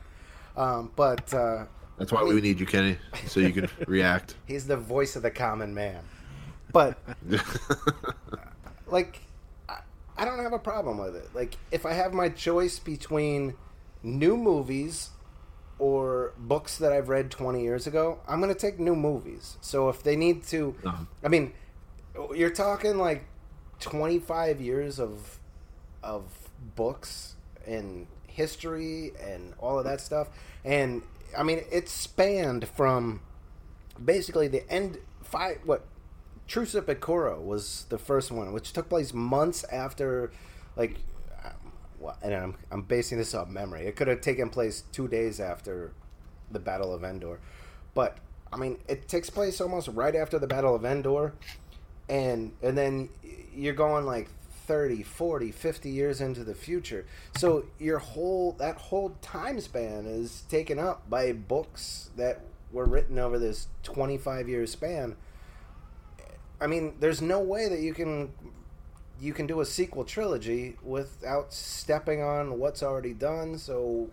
Um, 0.58 0.92
but 0.96 1.34
uh, 1.34 1.66
That's 2.00 2.12
why 2.12 2.24
we 2.24 2.42
need 2.42 2.60
you, 2.60 2.66
Kenny, 2.66 2.98
so 3.28 3.40
you 3.40 3.52
can 3.52 3.70
react. 3.88 4.36
he's 4.48 4.66
the 4.68 4.78
voice 4.78 5.16
of 5.16 5.22
the 5.22 5.32
common 5.32 5.74
man. 5.76 6.02
But 6.74 6.98
like, 8.88 9.20
I, 9.70 9.78
I 10.18 10.26
don't 10.26 10.40
have 10.40 10.54
a 10.54 10.60
problem 10.60 10.98
with 10.98 11.16
it. 11.16 11.30
Like, 11.34 11.58
if 11.72 11.86
I 11.86 11.94
have 11.94 12.14
my 12.14 12.30
choice 12.30 12.80
between 12.80 13.56
new 14.04 14.36
movies 14.38 15.10
or 15.82 16.34
books 16.38 16.78
that 16.78 16.94
I've 16.94 17.10
read 17.10 17.32
20 17.32 17.64
years 17.64 17.88
ago, 17.88 18.20
I'm 18.28 18.40
going 18.40 18.54
to 18.54 18.60
take 18.60 18.80
new 18.80 18.96
movies. 18.96 19.58
So 19.62 19.90
if 19.90 20.04
they 20.04 20.16
need 20.16 20.44
to, 20.54 20.76
Uh-huh. 20.86 21.06
I 21.24 21.28
mean, 21.28 21.54
you're 22.36 22.52
talking 22.52 22.98
like 23.00 23.26
25 23.80 24.62
years 24.62 25.00
of 25.00 25.40
of 26.04 26.24
books 26.76 27.36
and 27.66 28.06
history 28.28 29.12
and 29.24 29.54
all 29.58 29.80
of 29.80 29.86
that 29.86 30.02
stuff. 30.02 30.28
And 30.64 31.02
I 31.36 31.42
mean, 31.42 31.64
it 31.72 31.90
spanned 31.90 32.68
from 32.68 33.22
basically 34.04 34.48
the 34.48 34.70
end 34.72 35.00
five 35.24 35.58
what 35.66 35.82
Truce 36.48 36.76
at 36.76 36.86
Bakura 36.86 37.42
was 37.42 37.86
the 37.90 37.98
first 37.98 38.30
one, 38.32 38.54
which 38.54 38.72
took 38.74 38.90
place 38.90 39.14
months 39.14 39.64
after, 39.72 40.32
like, 40.76 40.98
and 42.22 42.34
I'm 42.34 42.56
I'm 42.72 42.82
basing 42.84 43.18
this 43.18 43.34
off 43.34 43.48
memory. 43.48 43.86
It 43.86 43.96
could 43.96 44.08
have 44.08 44.22
taken 44.22 44.50
place 44.50 44.84
two 44.92 45.08
days 45.08 45.40
after 45.40 45.92
the 46.52 46.60
Battle 46.60 46.94
of 46.94 47.04
Endor, 47.04 47.40
but 47.94 48.18
I 48.52 48.58
mean, 48.58 48.80
it 48.88 49.08
takes 49.08 49.30
place 49.30 49.62
almost 49.62 49.88
right 49.90 50.16
after 50.16 50.38
the 50.38 50.48
Battle 50.48 50.76
of 50.76 50.86
Endor, 50.86 51.34
and 52.10 52.52
and 52.62 52.78
then 52.78 53.10
you're 53.54 53.74
going 53.74 54.06
like 54.06 54.30
30 54.68 55.04
40 55.04 55.52
50 55.52 55.90
years 55.90 56.22
into 56.22 56.44
the 56.44 56.54
future 56.54 57.06
so 57.36 57.66
your 57.80 57.98
whole 57.98 58.54
that 58.54 58.78
whole 58.78 59.16
time 59.22 59.60
span 59.60 60.06
is 60.06 60.44
taken 60.50 60.78
up 60.78 61.10
by 61.10 61.34
books 61.34 62.10
that 62.16 62.42
were 62.72 62.86
written 62.86 63.18
over 63.18 63.40
this 63.40 63.68
25 63.84 64.48
year 64.48 64.66
span 64.68 65.16
i 66.62 66.68
mean 66.68 66.94
there's 67.00 67.22
no 67.22 67.40
way 67.40 67.68
that 67.68 67.80
you 67.80 67.94
can 67.94 68.32
you 69.22 69.34
can 69.34 69.46
do 69.46 69.62
a 69.62 69.66
sequel 69.66 70.04
trilogy 70.04 70.76
without 70.84 71.54
stepping 71.54 72.22
on 72.22 72.58
what's 72.60 72.82
already 72.82 73.14
done 73.14 73.58
so 73.58 74.10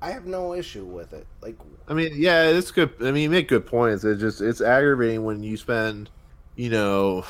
i 0.00 0.10
have 0.10 0.24
no 0.24 0.54
issue 0.54 0.84
with 0.84 1.12
it 1.12 1.26
like 1.42 1.56
I 1.88 1.94
mean, 1.94 2.12
yeah, 2.14 2.44
it's 2.44 2.70
good. 2.70 2.90
I 3.00 3.10
mean, 3.10 3.24
you 3.24 3.30
make 3.30 3.48
good 3.48 3.66
points. 3.66 4.04
It's 4.04 4.20
just 4.20 4.40
it's 4.40 4.60
aggravating 4.60 5.24
when 5.24 5.42
you 5.42 5.56
spend, 5.56 6.10
you 6.56 6.70
know, 6.70 7.24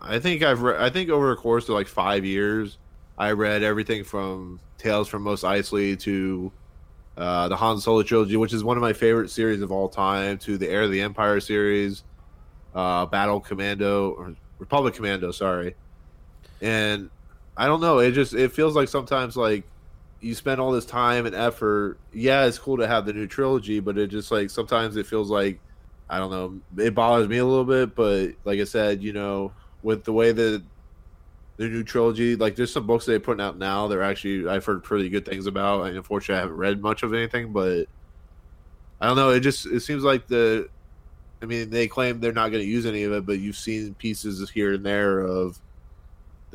I 0.00 0.18
think 0.18 0.42
I've 0.42 0.62
re- 0.62 0.76
I 0.78 0.90
think 0.90 1.10
over 1.10 1.32
a 1.32 1.36
course 1.36 1.68
of 1.68 1.74
like 1.74 1.86
five 1.86 2.24
years, 2.24 2.78
I 3.18 3.32
read 3.32 3.62
everything 3.62 4.04
from 4.04 4.60
Tales 4.78 5.08
from 5.08 5.22
Mos 5.22 5.42
Eisley 5.42 5.98
to 6.00 6.50
uh, 7.16 7.48
the 7.48 7.56
Han 7.56 7.78
Solo 7.78 8.02
trilogy, 8.02 8.36
which 8.36 8.52
is 8.52 8.64
one 8.64 8.76
of 8.76 8.80
my 8.80 8.92
favorite 8.92 9.30
series 9.30 9.60
of 9.62 9.70
all 9.70 9.88
time, 9.88 10.38
to 10.38 10.58
the 10.58 10.68
Heir 10.68 10.82
of 10.82 10.90
the 10.90 11.02
Empire 11.02 11.38
series, 11.40 12.02
uh, 12.74 13.06
Battle 13.06 13.40
Commando 13.40 14.10
or 14.12 14.34
Republic 14.58 14.94
Commando, 14.94 15.30
sorry, 15.30 15.74
and 16.60 17.10
I 17.56 17.66
don't 17.66 17.80
know. 17.80 17.98
It 17.98 18.12
just 18.12 18.34
it 18.34 18.52
feels 18.52 18.76
like 18.76 18.88
sometimes 18.88 19.36
like 19.36 19.64
you 20.20 20.34
spend 20.34 20.60
all 20.60 20.72
this 20.72 20.86
time 20.86 21.26
and 21.26 21.34
effort. 21.34 21.98
Yeah, 22.12 22.44
it's 22.46 22.58
cool 22.58 22.78
to 22.78 22.86
have 22.86 23.06
the 23.06 23.12
new 23.12 23.26
trilogy, 23.26 23.80
but 23.80 23.98
it 23.98 24.08
just 24.08 24.30
like 24.30 24.50
sometimes 24.50 24.96
it 24.96 25.06
feels 25.06 25.30
like 25.30 25.60
I 26.08 26.18
don't 26.18 26.30
know. 26.30 26.84
It 26.84 26.94
bothers 26.94 27.28
me 27.28 27.38
a 27.38 27.44
little 27.44 27.64
bit, 27.64 27.94
but 27.94 28.32
like 28.44 28.60
I 28.60 28.64
said, 28.64 29.02
you 29.02 29.12
know, 29.12 29.52
with 29.82 30.04
the 30.04 30.12
way 30.12 30.32
that 30.32 30.62
the 31.56 31.68
new 31.68 31.82
trilogy, 31.82 32.36
like 32.36 32.56
there's 32.56 32.72
some 32.72 32.86
books 32.86 33.06
they're 33.06 33.20
putting 33.20 33.44
out 33.44 33.58
now. 33.58 33.88
They're 33.88 34.02
actually 34.02 34.48
I've 34.48 34.64
heard 34.64 34.82
pretty 34.82 35.08
good 35.08 35.24
things 35.24 35.46
about. 35.46 35.86
And 35.86 35.96
unfortunately, 35.96 36.38
I 36.38 36.40
haven't 36.42 36.56
read 36.56 36.80
much 36.80 37.02
of 37.02 37.14
anything, 37.14 37.52
but 37.52 37.86
I 39.00 39.06
don't 39.06 39.16
know. 39.16 39.30
It 39.30 39.40
just 39.40 39.66
it 39.66 39.80
seems 39.80 40.04
like 40.04 40.26
the. 40.26 40.68
I 41.42 41.44
mean, 41.44 41.68
they 41.68 41.86
claim 41.86 42.18
they're 42.18 42.32
not 42.32 42.50
going 42.50 42.62
to 42.62 42.68
use 42.68 42.86
any 42.86 43.04
of 43.04 43.12
it, 43.12 43.26
but 43.26 43.38
you've 43.38 43.56
seen 43.56 43.94
pieces 43.94 44.48
here 44.48 44.72
and 44.72 44.84
there 44.84 45.20
of 45.20 45.60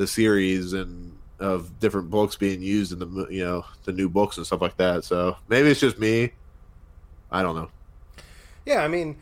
the 0.01 0.07
series 0.07 0.73
and 0.73 1.15
of 1.39 1.79
different 1.79 2.09
books 2.09 2.35
being 2.35 2.61
used 2.61 2.91
in 2.91 2.99
the 2.99 3.27
you 3.29 3.43
know 3.43 3.65
the 3.85 3.91
new 3.91 4.09
books 4.09 4.37
and 4.37 4.45
stuff 4.45 4.61
like 4.61 4.77
that. 4.77 5.03
So 5.03 5.37
maybe 5.47 5.69
it's 5.69 5.79
just 5.79 5.99
me. 5.99 6.33
I 7.31 7.41
don't 7.43 7.55
know. 7.55 7.69
Yeah, 8.65 8.83
I 8.83 8.87
mean, 8.87 9.17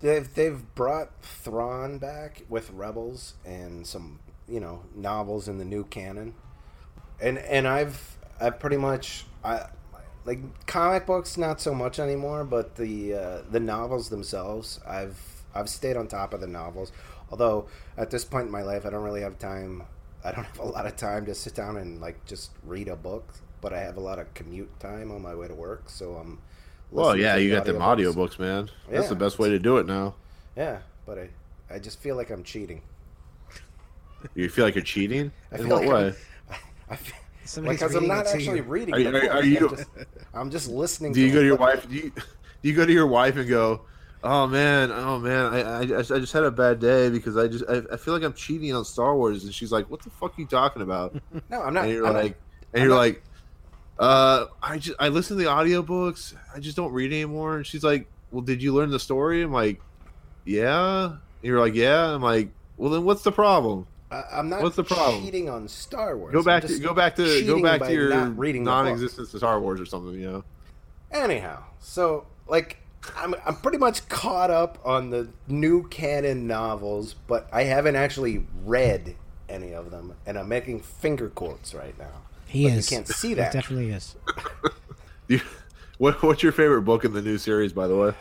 they've 0.00 0.32
they've 0.34 0.62
brought 0.74 1.10
Thrawn 1.22 1.98
back 1.98 2.42
with 2.48 2.70
Rebels 2.70 3.34
and 3.44 3.86
some 3.86 4.20
you 4.46 4.60
know 4.60 4.82
novels 4.94 5.48
in 5.48 5.58
the 5.58 5.64
new 5.64 5.84
canon, 5.84 6.34
and 7.20 7.38
and 7.38 7.66
I've 7.66 8.18
I've 8.40 8.60
pretty 8.60 8.76
much 8.76 9.24
I 9.42 9.66
like 10.24 10.66
comic 10.66 11.06
books 11.06 11.36
not 11.38 11.60
so 11.60 11.74
much 11.74 11.98
anymore, 11.98 12.44
but 12.44 12.76
the 12.76 13.14
uh, 13.14 13.42
the 13.50 13.60
novels 13.60 14.10
themselves 14.10 14.78
I've 14.86 15.18
I've 15.54 15.68
stayed 15.68 15.96
on 15.96 16.06
top 16.06 16.34
of 16.34 16.40
the 16.40 16.46
novels. 16.46 16.92
Although 17.30 17.66
at 17.96 18.10
this 18.10 18.24
point 18.24 18.46
in 18.46 18.52
my 18.52 18.62
life, 18.62 18.86
I 18.86 18.90
don't 18.90 19.04
really 19.04 19.20
have 19.22 19.38
time. 19.38 19.84
I 20.24 20.32
don't 20.32 20.44
have 20.52 20.58
a 20.58 20.64
lot 20.64 20.86
of 20.86 20.96
time 20.96 21.26
to 21.26 21.34
sit 21.34 21.54
down 21.54 21.76
and 21.76 22.00
like 22.00 22.24
just 22.26 22.50
read 22.64 22.88
a 22.88 22.96
book, 22.96 23.34
but 23.60 23.72
I 23.72 23.80
have 23.80 23.96
a 23.96 24.00
lot 24.00 24.18
of 24.18 24.32
commute 24.34 24.78
time 24.80 25.10
on 25.10 25.22
my 25.22 25.34
way 25.34 25.48
to 25.48 25.54
work, 25.54 25.88
so 25.90 26.14
I'm. 26.16 26.38
Well, 26.90 27.16
yeah, 27.16 27.34
to 27.34 27.42
you 27.42 27.50
got 27.54 27.64
them 27.66 27.76
audiobooks. 27.76 28.14
audiobooks, 28.14 28.38
man. 28.38 28.70
That's 28.90 29.04
Yeah, 29.04 29.08
the 29.10 29.14
best 29.16 29.38
way 29.38 29.50
to 29.50 29.58
do 29.58 29.76
it 29.76 29.86
now. 29.86 30.14
Yeah, 30.56 30.78
but 31.04 31.18
I, 31.18 31.28
I 31.74 31.78
just 31.78 31.98
feel 32.00 32.16
like 32.16 32.30
I'm 32.30 32.42
cheating. 32.42 32.80
You 34.34 34.48
feel 34.48 34.64
like 34.64 34.74
you're 34.74 34.82
cheating? 34.84 35.30
I 35.52 35.56
In 35.56 35.62
feel 35.66 35.70
what 35.76 35.84
like 35.84 35.92
way? 35.94 36.06
I'm- 36.50 36.58
I 36.90 36.96
feel, 36.96 37.16
Somebody's 37.44 37.80
because 37.80 37.94
I'm 37.94 38.06
not 38.08 38.26
actually 38.26 38.58
you. 38.58 38.62
reading. 38.62 38.94
Are 38.94 38.98
you- 38.98 39.10
the 39.10 39.28
are- 39.30 39.32
are 39.36 39.44
you- 39.44 39.68
I'm 39.68 39.76
just, 39.76 39.88
I'm 40.34 40.50
just 40.50 40.68
listening. 40.68 41.12
Do 41.12 41.20
you 41.20 41.28
to 41.28 41.32
go 41.34 41.40
to 41.40 41.46
your 41.46 41.56
wife? 41.56 41.88
Do 41.88 41.94
you, 41.94 42.10
do 42.10 42.68
you 42.68 42.74
go 42.74 42.84
to 42.86 42.92
your 42.92 43.06
wife 43.06 43.36
and 43.36 43.48
go, 43.48 43.82
"Oh 44.24 44.46
man, 44.46 44.90
oh 44.92 45.18
man, 45.18 45.52
I, 45.54 45.80
I, 45.80 45.84
just- 45.86 46.10
I 46.12 46.18
just 46.18 46.32
had 46.32 46.44
a 46.44 46.50
bad 46.50 46.80
day 46.80 47.08
because 47.10 47.36
I 47.36 47.48
just 47.48 47.64
I, 47.68 47.82
I 47.92 47.96
feel 47.96 48.14
like 48.14 48.22
I'm 48.22 48.32
cheating 48.34 48.74
on 48.74 48.84
Star 48.84 49.14
Wars." 49.16 49.44
And 49.44 49.54
she's 49.54 49.70
like, 49.72 49.88
"What 49.90 50.02
the 50.02 50.10
fuck 50.10 50.36
are 50.36 50.40
you 50.40 50.46
talking 50.46 50.82
about?" 50.82 51.14
No, 51.50 51.62
I'm 51.62 51.74
not. 51.74 51.84
and 51.84 51.92
you're 51.92 52.06
I'm 52.06 52.12
not- 52.14 52.22
like, 52.24 52.36
and 52.74 52.82
you're 52.82 52.90
not- 52.90 52.96
like, 52.98 53.22
"Uh, 53.98 54.46
I 54.62 54.78
just 54.78 54.96
I 55.00 55.08
listen 55.08 55.36
to 55.36 55.42
the 55.44 55.48
audiobooks. 55.50 56.34
I 56.54 56.58
just 56.60 56.76
don't 56.76 56.92
read 56.92 57.12
anymore." 57.12 57.56
And 57.58 57.66
she's 57.66 57.84
like, 57.84 58.08
"Well, 58.30 58.42
did 58.42 58.62
you 58.62 58.74
learn 58.74 58.90
the 58.90 58.98
story?" 59.00 59.42
I'm 59.42 59.52
like, 59.52 59.80
"Yeah." 60.44 61.04
And 61.06 61.18
you're 61.42 61.60
like, 61.60 61.74
"Yeah." 61.74 62.14
I'm 62.14 62.22
like, 62.22 62.50
"Well, 62.76 62.90
then 62.90 63.04
what's 63.04 63.22
the 63.22 63.32
problem?" 63.32 63.86
I'm 64.10 64.48
not. 64.48 64.62
What's 64.62 64.76
the 64.76 64.84
problem? 64.84 65.22
Cheating 65.22 65.50
on 65.50 65.68
Star 65.68 66.16
Wars. 66.16 66.32
Go 66.32 66.42
back 66.42 66.64
to 66.64 66.78
go 66.78 66.94
back 66.94 67.16
to 67.16 67.44
go 67.46 67.62
back 67.62 67.82
to 67.82 67.92
your 67.92 68.08
not 68.08 68.38
reading 68.38 68.64
non-existence 68.64 69.34
of 69.34 69.40
Star 69.40 69.60
Wars 69.60 69.80
or 69.80 69.86
something. 69.86 70.14
You 70.18 70.30
know. 70.32 70.44
Anyhow, 71.12 71.62
so 71.78 72.26
like 72.48 72.78
I'm 73.16 73.34
I'm 73.46 73.56
pretty 73.56 73.78
much 73.78 74.08
caught 74.08 74.50
up 74.50 74.78
on 74.84 75.10
the 75.10 75.28
new 75.46 75.86
canon 75.88 76.46
novels, 76.46 77.14
but 77.26 77.48
I 77.52 77.64
haven't 77.64 77.96
actually 77.96 78.44
read 78.64 79.14
any 79.48 79.72
of 79.72 79.90
them, 79.90 80.14
and 80.26 80.38
I'm 80.38 80.48
making 80.48 80.80
finger 80.80 81.28
quotes 81.30 81.74
right 81.74 81.96
now. 81.98 82.22
He 82.46 82.64
But 82.64 82.72
you 82.72 82.78
is. 82.78 82.88
can't 82.88 83.08
see 83.08 83.28
He 83.28 83.34
that. 83.34 83.52
definitely 83.52 83.90
is. 83.90 84.16
You, 85.28 85.42
what 85.98 86.22
what's 86.22 86.42
your 86.42 86.52
favorite 86.52 86.82
book 86.82 87.04
in 87.04 87.12
the 87.12 87.20
new 87.20 87.36
series, 87.36 87.74
by 87.74 87.86
the 87.86 87.94
way? 87.96 88.14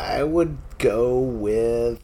I 0.00 0.24
would 0.24 0.58
go 0.78 1.16
with 1.20 2.02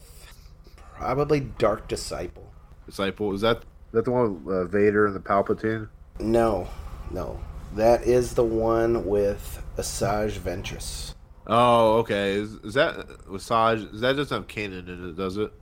probably 0.94 1.40
Dark 1.40 1.88
Disciple. 1.88 2.52
Disciple 2.86 3.34
is 3.34 3.40
that 3.40 3.62
that 3.90 4.04
the 4.04 4.12
one 4.12 4.44
with 4.44 4.54
uh, 4.54 4.64
Vader 4.66 5.06
and 5.06 5.16
the 5.16 5.20
Palpatine? 5.20 5.88
No, 6.20 6.68
no, 7.10 7.40
that 7.74 8.02
is 8.04 8.34
the 8.34 8.44
one 8.44 9.06
with 9.06 9.60
Asajj 9.76 10.38
Ventress. 10.38 11.14
Oh, 11.48 11.98
okay. 11.98 12.32
Is, 12.32 12.54
is 12.56 12.74
that? 12.74 13.06
Is 13.32 13.48
that 13.48 14.14
doesn't 14.16 14.28
have 14.30 14.46
Kanan 14.48 14.88
in 14.88 15.08
it, 15.10 15.16
does 15.16 15.36
it? 15.36 15.52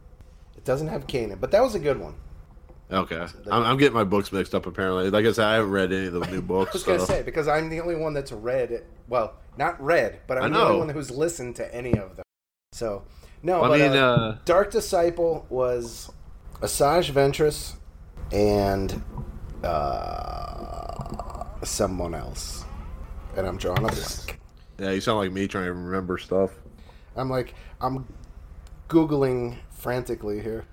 It 0.57 0.65
doesn't 0.65 0.89
have 0.89 1.07
Kanan, 1.07 1.41
but 1.41 1.51
that 1.53 1.63
was 1.63 1.75
a 1.75 1.79
good 1.79 2.01
one. 2.01 2.15
Okay, 2.91 3.27
I'm, 3.51 3.65
I'm 3.65 3.77
getting 3.79 3.95
my 3.95 4.05
books 4.05 4.31
mixed 4.31 4.55
up. 4.55 4.67
Apparently, 4.67 5.11
like 5.11 5.27
I 5.27 5.33
said, 5.33 5.45
I 5.45 5.55
haven't 5.55 5.73
read 5.73 5.93
any 5.93 6.07
of 6.07 6.13
the 6.13 6.21
new 6.27 6.41
books. 6.43 6.71
I 6.71 6.75
was 6.75 6.85
gonna 6.85 7.01
say 7.01 7.23
because 7.23 7.49
I'm 7.49 7.69
the 7.69 7.81
only 7.81 7.97
one 7.97 8.15
that's 8.15 8.31
read 8.31 8.71
it. 8.71 8.87
Well, 9.09 9.35
not 9.57 9.81
read, 9.83 10.21
but 10.29 10.39
I'm 10.39 10.53
the 10.53 10.61
only 10.61 10.79
one 10.79 10.89
who's 10.89 11.11
listened 11.11 11.57
to 11.57 11.75
any 11.75 11.95
of 11.99 12.15
them. 12.15 12.25
So 12.73 13.03
no, 13.43 13.63
I 13.63 13.69
but, 13.69 13.79
mean, 13.81 13.93
uh, 13.93 14.07
uh, 14.07 14.39
Dark 14.45 14.71
Disciple 14.71 15.47
was 15.49 16.13
Asajj 16.61 17.11
Ventress 17.11 17.75
and 18.31 19.03
uh, 19.65 21.45
someone 21.65 22.15
else, 22.15 22.65
and 23.37 23.49
I'm 23.49 23.57
drawing 23.57 23.85
a 23.85 23.89
blank. 23.89 24.39
Yeah, 24.79 24.91
you 24.91 25.01
sound 25.01 25.19
like 25.19 25.33
me 25.33 25.47
trying 25.49 25.67
to 25.67 25.73
remember 25.73 26.19
stuff. 26.19 26.53
I'm 27.17 27.31
like 27.31 27.55
I'm 27.81 28.07
googling 28.89 29.59
frantically 29.71 30.41
here. 30.41 30.65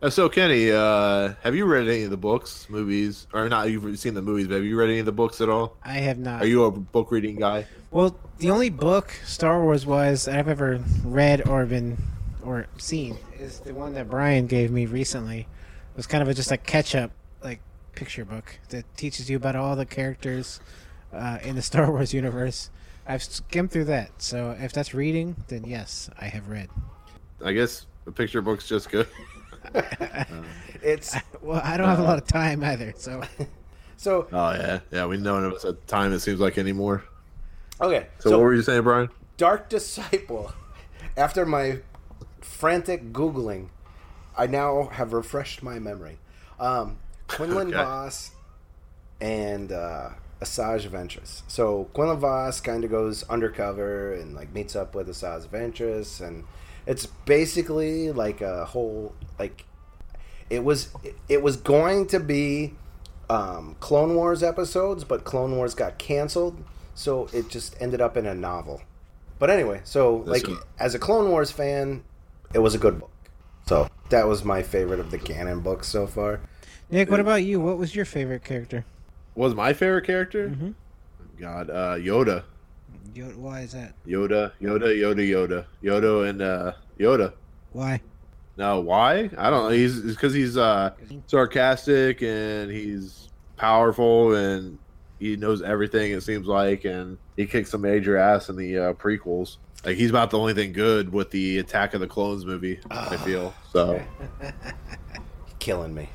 Uh, 0.00 0.08
so, 0.08 0.28
Kenny, 0.28 0.70
uh, 0.70 1.34
have 1.42 1.56
you 1.56 1.64
read 1.64 1.88
any 1.88 2.04
of 2.04 2.10
the 2.10 2.16
books, 2.16 2.68
movies, 2.70 3.26
or 3.32 3.48
not? 3.48 3.68
You've 3.68 3.98
seen 3.98 4.14
the 4.14 4.22
movies, 4.22 4.46
but 4.46 4.54
have 4.54 4.64
you 4.64 4.78
read 4.78 4.90
any 4.90 5.00
of 5.00 5.06
the 5.06 5.12
books 5.12 5.40
at 5.40 5.48
all? 5.48 5.76
I 5.82 5.94
have 5.94 6.18
not. 6.18 6.40
Are 6.40 6.46
you 6.46 6.64
a 6.64 6.70
book 6.70 7.10
reading 7.10 7.34
guy? 7.34 7.66
Well, 7.90 8.16
the 8.38 8.50
only 8.50 8.70
book 8.70 9.10
Star 9.24 9.60
Wars 9.60 9.86
was 9.86 10.28
I've 10.28 10.46
ever 10.46 10.84
read 11.02 11.48
or 11.48 11.66
been 11.66 11.98
or 12.44 12.68
seen 12.76 13.18
is 13.40 13.58
the 13.60 13.74
one 13.74 13.94
that 13.94 14.08
Brian 14.08 14.46
gave 14.46 14.70
me 14.70 14.86
recently. 14.86 15.40
It 15.40 15.96
was 15.96 16.06
kind 16.06 16.22
of 16.22 16.28
a, 16.28 16.34
just 16.34 16.52
a 16.52 16.56
catch-up 16.56 17.10
like 17.42 17.60
picture 17.96 18.24
book 18.24 18.60
that 18.68 18.84
teaches 18.96 19.28
you 19.28 19.36
about 19.36 19.56
all 19.56 19.74
the 19.74 19.84
characters 19.86 20.60
uh, 21.12 21.38
in 21.42 21.56
the 21.56 21.62
Star 21.70 21.90
Wars 21.90 22.14
universe. 22.14 22.70
I've 23.08 23.22
skimmed 23.22 23.70
through 23.72 23.86
that, 23.86 24.10
so 24.20 24.54
if 24.60 24.72
that's 24.72 24.92
reading, 24.94 25.34
then 25.48 25.64
yes, 25.64 26.10
I 26.20 26.26
have 26.26 26.48
read. 26.48 26.68
I 27.44 27.52
guess 27.52 27.86
the 28.04 28.12
picture 28.12 28.42
book's 28.42 28.68
just 28.68 28.90
good. 28.90 29.08
It's 30.82 31.16
Well, 31.42 31.60
I 31.64 31.76
don't 31.76 31.88
have 31.88 31.98
a 31.98 32.02
lot 32.02 32.18
of 32.18 32.26
time 32.26 32.62
either, 32.62 32.94
so 32.96 33.22
so 33.96 34.28
Oh 34.32 34.52
yeah, 34.52 34.80
yeah. 34.92 35.06
We 35.06 35.16
know 35.16 35.42
it 35.44 35.52
was 35.52 35.64
a 35.64 35.72
time. 35.72 36.12
It 36.12 36.20
seems 36.20 36.40
like 36.40 36.56
anymore. 36.58 37.02
okay. 37.80 38.06
So, 38.20 38.30
what 38.30 38.40
were 38.40 38.54
you 38.54 38.62
saying, 38.62 38.82
Brian? 38.82 39.08
Dark 39.36 39.68
Disciple. 39.68 40.52
After 41.16 41.44
my 41.44 41.80
frantic 42.40 43.12
googling, 43.12 43.68
I 44.36 44.46
now 44.46 44.88
have 44.92 45.12
refreshed 45.12 45.62
my 45.62 45.78
memory. 45.78 46.18
Um, 46.60 46.98
Quinlan 47.26 47.68
Okay. 47.68 47.76
Vos 47.76 48.30
and 49.20 49.72
uh, 49.72 50.10
Asajj 50.40 50.88
Ventress. 50.88 51.42
So 51.48 51.84
Quinlan 51.94 52.18
Vos 52.18 52.60
kind 52.60 52.84
of 52.84 52.90
goes 52.90 53.22
undercover 53.24 54.12
and 54.12 54.34
like 54.34 54.52
meets 54.52 54.76
up 54.76 54.94
with 54.94 55.08
Asajj 55.08 55.48
Ventress, 55.48 56.20
and 56.26 56.44
it's 56.86 57.06
basically 57.06 58.12
like 58.12 58.40
a 58.40 58.64
whole 58.66 59.14
like 59.38 59.64
it 60.50 60.64
was 60.64 60.88
it 61.28 61.42
was 61.42 61.56
going 61.56 62.06
to 62.08 62.20
be 62.20 62.74
um, 63.30 63.76
Clone 63.80 64.14
Wars 64.14 64.42
episodes, 64.42 65.04
but 65.04 65.24
Clone 65.24 65.56
Wars 65.56 65.74
got 65.74 65.98
canceled, 65.98 66.62
so 66.94 67.28
it 67.32 67.48
just 67.50 67.76
ended 67.80 68.00
up 68.00 68.16
in 68.16 68.26
a 68.26 68.34
novel. 68.34 68.80
But 69.38 69.50
anyway, 69.50 69.80
so 69.84 70.24
That's 70.26 70.44
like 70.44 70.56
a- 70.58 70.62
as 70.82 70.94
a 70.94 70.98
Clone 70.98 71.30
Wars 71.30 71.50
fan, 71.50 72.02
it 72.54 72.60
was 72.60 72.74
a 72.74 72.78
good 72.78 72.98
book. 73.00 73.10
So 73.66 73.88
that 74.08 74.26
was 74.26 74.44
my 74.44 74.62
favorite 74.62 74.98
of 74.98 75.10
the 75.10 75.18
canon 75.18 75.60
books 75.60 75.88
so 75.88 76.06
far. 76.06 76.40
Nick, 76.90 77.10
what 77.10 77.20
about 77.20 77.44
you? 77.44 77.60
What 77.60 77.76
was 77.76 77.94
your 77.94 78.06
favorite 78.06 78.42
character? 78.44 78.86
Was 79.38 79.54
my 79.54 79.72
favorite 79.72 80.04
character? 80.04 80.48
Mhm. 80.50 80.74
God, 81.38 81.70
uh, 81.70 81.94
Yoda, 81.94 82.42
Yo- 83.14 83.26
Why 83.36 83.60
is 83.60 83.70
that? 83.72 83.94
Yoda, 84.04 84.50
Yoda, 84.60 84.92
Yoda, 84.96 85.28
Yoda, 85.28 85.64
Yoda, 85.82 86.28
and 86.28 86.42
uh, 86.42 86.72
Yoda. 86.98 87.32
Why? 87.72 88.00
No, 88.56 88.80
why? 88.80 89.30
I 89.38 89.48
don't 89.50 89.62
know. 89.64 89.68
He's 89.68 90.00
because 90.00 90.34
he's 90.34 90.56
uh, 90.56 90.90
sarcastic 91.28 92.20
and 92.22 92.68
he's 92.72 93.28
powerful 93.56 94.34
and 94.34 94.76
he 95.20 95.36
knows 95.36 95.62
everything. 95.62 96.10
It 96.12 96.22
seems 96.24 96.48
like, 96.48 96.84
and 96.84 97.16
he 97.36 97.46
kicks 97.46 97.70
some 97.70 97.82
major 97.82 98.16
ass 98.16 98.48
in 98.48 98.56
the 98.56 98.76
uh, 98.78 98.92
prequels. 98.94 99.58
Like 99.84 99.96
he's 99.96 100.10
about 100.10 100.30
the 100.32 100.38
only 100.40 100.54
thing 100.54 100.72
good 100.72 101.12
with 101.12 101.30
the 101.30 101.58
Attack 101.58 101.94
of 101.94 102.00
the 102.00 102.08
Clones 102.08 102.44
movie. 102.44 102.80
I 102.90 103.16
feel 103.18 103.54
so. 103.72 104.02
Killing 105.60 105.94
me. 105.94 106.08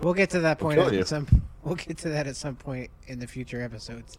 We'll 0.00 0.14
get 0.14 0.30
to 0.30 0.40
that 0.40 0.58
point 0.58 0.78
killing 0.78 0.94
at 0.94 0.98
you. 1.00 1.04
some. 1.04 1.26
We'll 1.62 1.74
get 1.74 1.98
to 1.98 2.08
that 2.10 2.26
at 2.26 2.36
some 2.36 2.56
point 2.56 2.90
in 3.06 3.18
the 3.18 3.26
future 3.26 3.62
episodes. 3.62 4.18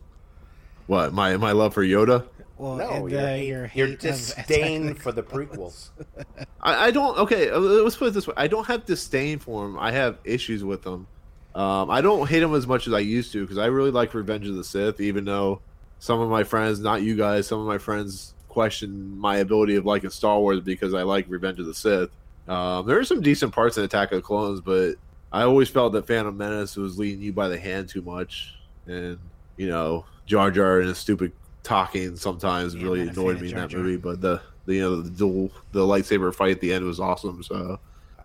What 0.88 1.14
my 1.14 1.38
my 1.38 1.52
love 1.52 1.74
for 1.74 1.84
Yoda? 1.84 2.28
Well, 2.58 2.76
No, 2.76 2.90
and, 2.90 3.10
your, 3.12 3.20
uh, 3.22 3.36
your 3.36 3.38
your 3.38 3.68
hate 3.68 3.94
of 3.94 4.00
disdain 4.00 4.90
of 4.90 5.00
for 5.00 5.12
the 5.12 5.24
prequels. 5.24 5.90
I, 6.62 6.88
I 6.88 6.92
don't. 6.92 7.18
Okay, 7.18 7.50
uh, 7.50 7.60
let's 7.60 7.96
put 7.96 8.10
it 8.10 8.14
this 8.14 8.28
way. 8.28 8.34
I 8.38 8.48
don't 8.48 8.68
have 8.68 8.86
disdain 8.86 9.40
for 9.40 9.66
him. 9.66 9.80
I 9.80 9.92
have 9.92 10.20
issues 10.24 10.64
with 10.64 10.84
them. 10.84 11.08
Um, 11.56 11.90
I 11.90 12.02
don't 12.02 12.30
hate 12.30 12.44
him 12.44 12.54
as 12.54 12.68
much 12.68 12.88
as 12.88 12.94
I 12.94 13.00
used 13.00 13.32
to 13.34 13.42
because 13.42 13.58
I 13.58 13.66
really 13.68 13.92
like 13.92 14.14
Revenge 14.14 14.48
of 14.48 14.56
the 14.56 14.64
Sith. 14.64 15.02
Even 15.02 15.26
though 15.26 15.62
some 16.00 16.20
of 16.20 16.30
my 16.30 16.44
friends, 16.44 16.80
not 16.80 17.02
you 17.02 17.16
guys, 17.16 17.48
some 17.48 17.60
of 17.60 17.66
my 17.66 17.78
friends 17.78 18.34
question 18.48 19.18
my 19.18 19.38
ability 19.38 19.76
of 19.78 19.86
liking 19.86 20.10
Star 20.10 20.38
Wars 20.40 20.60
because 20.60 20.94
I 20.94 21.04
like 21.04 21.26
Revenge 21.30 21.60
of 21.60 21.66
the 21.66 21.74
Sith. 21.74 22.10
Um, 22.48 22.86
there 22.86 23.00
are 23.00 23.06
some 23.06 23.22
decent 23.22 23.54
parts 23.54 23.78
in 23.78 23.84
Attack 23.84 24.12
of 24.12 24.18
the 24.18 24.22
Clones, 24.22 24.62
but 24.62 24.96
I 25.32 25.44
always 25.44 25.70
felt 25.70 25.94
that 25.94 26.08
Phantom 26.08 26.36
Menace 26.36 26.76
was 26.76 27.00
leading 27.00 27.22
you 27.22 27.32
by 27.34 27.48
the 27.48 27.58
hand 27.60 27.90
too 27.90 28.02
much, 28.02 28.56
and 28.86 29.18
you 29.58 29.68
know 29.70 30.06
Jar 30.26 30.52
Jar 30.52 30.80
and 30.80 30.90
his 30.90 30.98
stupid 30.98 31.32
talking 31.64 32.16
sometimes 32.18 32.76
Yeah, 32.76 32.84
really 32.84 33.02
I'm 33.02 33.08
not 33.08 33.18
a 33.18 33.20
annoyed 33.22 33.42
me 33.42 33.50
in 33.50 33.56
that 33.56 33.70
Jar. 33.70 33.80
movie. 33.80 33.98
But 33.98 34.20
the, 34.22 34.42
the 34.66 34.76
you 34.76 34.82
know 34.82 35.02
the 35.02 35.10
duel 35.10 35.52
the 35.72 35.82
lightsaber 35.82 36.34
fight 36.34 36.52
at 36.52 36.62
the 36.62 36.74
end 36.74 36.86
was 36.86 37.00
awesome. 37.00 37.44
So, 37.44 37.80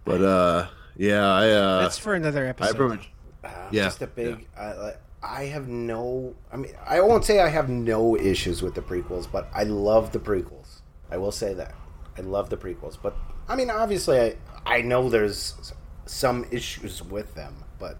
but 0.05 0.23
uh, 0.23 0.69
yeah, 0.97 1.27
I 1.33 1.51
uh, 1.51 1.81
That's 1.83 1.99
for 1.99 2.15
another 2.15 2.47
I 2.47 2.49
episode. 2.49 2.77
pretty 2.77 2.97
much 2.97 3.11
Uh, 3.45 3.49
Yeah, 3.71 3.85
just 3.85 4.03
a 4.03 4.07
big. 4.07 4.47
I, 4.59 4.95
I 5.23 5.45
have 5.45 5.67
no. 5.69 6.35
I 6.53 6.57
mean, 6.57 6.73
I 6.87 7.01
won't 7.01 7.25
say 7.25 7.41
I 7.41 7.49
have 7.49 7.69
no 7.69 8.17
issues 8.17 8.63
with 8.63 8.75
the 8.75 8.83
prequels, 8.83 9.31
but 9.31 9.49
I 9.55 9.65
love 9.65 10.13
the 10.13 10.19
prequels. 10.21 10.81
I 11.11 11.17
will 11.19 11.33
say 11.33 11.53
that 11.55 11.75
I 12.19 12.21
love 12.23 12.49
the 12.51 12.57
prequels. 12.57 12.97
But 13.01 13.17
I 13.49 13.55
mean, 13.57 13.71
obviously, 13.71 14.21
I 14.21 14.37
I 14.65 14.83
know 14.83 15.09
there's 15.09 15.55
some 16.07 16.47
issues 16.51 17.03
with 17.03 17.35
them, 17.35 17.65
but 17.79 17.99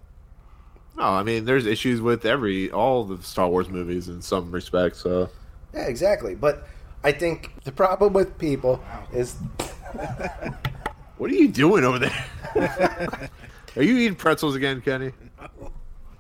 No, 0.97 1.05
I 1.05 1.23
mean, 1.23 1.45
there's 1.45 1.67
issues 1.67 2.01
with 2.01 2.25
every 2.25 2.71
all 2.71 3.05
the 3.05 3.23
Star 3.23 3.49
Wars 3.49 3.69
movies 3.69 4.09
in 4.09 4.23
some 4.23 4.51
respects. 4.51 5.01
So 5.01 5.29
yeah, 5.75 5.87
exactly. 5.87 6.35
But 6.35 6.67
I 7.05 7.13
think 7.13 7.53
the 7.65 7.73
problem 7.73 8.13
with 8.13 8.39
people 8.39 8.83
is 9.13 9.35
what 11.19 11.31
are 11.31 11.35
you 11.35 11.49
doing 11.49 11.85
over 11.85 11.99
there? 11.99 12.25
are 13.77 13.83
you 13.83 13.97
eating 13.99 14.17
pretzels 14.17 14.55
again, 14.55 14.81
Kenny? 14.81 15.13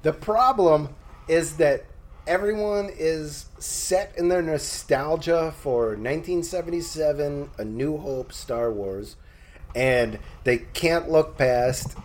The 0.03 0.13
problem 0.13 0.95
is 1.29 1.57
that 1.57 1.87
everyone 2.27 2.91
is 2.97 3.47
set 3.59 4.13
in 4.17 4.29
their 4.29 4.43
nostalgia 4.43 5.53
for 5.59 5.89
1977, 5.97 7.51
A 7.59 7.65
New 7.65 7.97
Hope, 7.99 8.33
Star 8.33 8.73
Wars, 8.73 9.17
and 9.77 10.19
they 10.45 10.57
can't 10.59 11.11
look 11.11 11.37
past, 11.37 11.97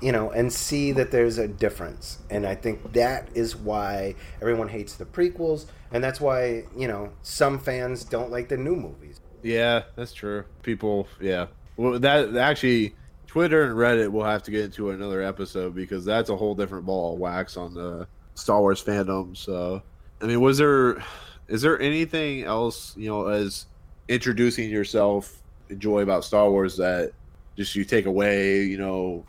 you 0.00 0.10
know, 0.10 0.30
and 0.30 0.50
see 0.50 0.90
that 0.92 1.10
there's 1.10 1.36
a 1.36 1.46
difference. 1.46 2.18
And 2.30 2.46
I 2.46 2.54
think 2.54 2.94
that 2.94 3.28
is 3.34 3.54
why 3.54 4.14
everyone 4.40 4.68
hates 4.68 4.94
the 4.94 5.04
prequels, 5.04 5.66
and 5.92 6.02
that's 6.02 6.20
why, 6.20 6.64
you 6.76 6.88
know, 6.88 7.12
some 7.22 7.58
fans 7.58 8.04
don't 8.04 8.30
like 8.30 8.48
the 8.48 8.56
new 8.56 8.74
movies. 8.74 9.20
Yeah, 9.42 9.82
that's 9.96 10.14
true. 10.14 10.44
People, 10.62 11.06
yeah. 11.20 11.46
Well, 11.76 11.98
that 12.00 12.34
actually, 12.36 12.94
Twitter 13.26 13.64
and 13.64 13.74
Reddit 13.74 14.10
will 14.10 14.24
have 14.24 14.42
to 14.44 14.50
get 14.50 14.64
into 14.64 14.90
another 14.90 15.22
episode 15.22 15.74
because 15.74 16.04
that's 16.04 16.30
a 16.30 16.36
whole 16.36 16.54
different 16.54 16.86
ball 16.86 17.14
of 17.14 17.20
wax 17.20 17.56
on 17.56 17.74
the 17.74 18.08
Star 18.34 18.60
Wars 18.60 18.82
fandom. 18.82 19.36
So, 19.36 19.82
I 20.22 20.26
mean, 20.26 20.40
was 20.40 20.58
there, 20.58 21.02
is 21.48 21.60
there 21.62 21.78
anything 21.80 22.44
else, 22.44 22.96
you 22.96 23.08
know, 23.08 23.28
as 23.28 23.66
introducing 24.08 24.70
yourself, 24.70 25.36
enjoy 25.70 26.00
about 26.00 26.24
Star 26.24 26.50
Wars 26.50 26.76
that 26.76 27.12
just 27.56 27.74
you 27.74 27.84
take 27.84 28.06
away, 28.06 28.64
you 28.64 28.78
know, 28.78 29.24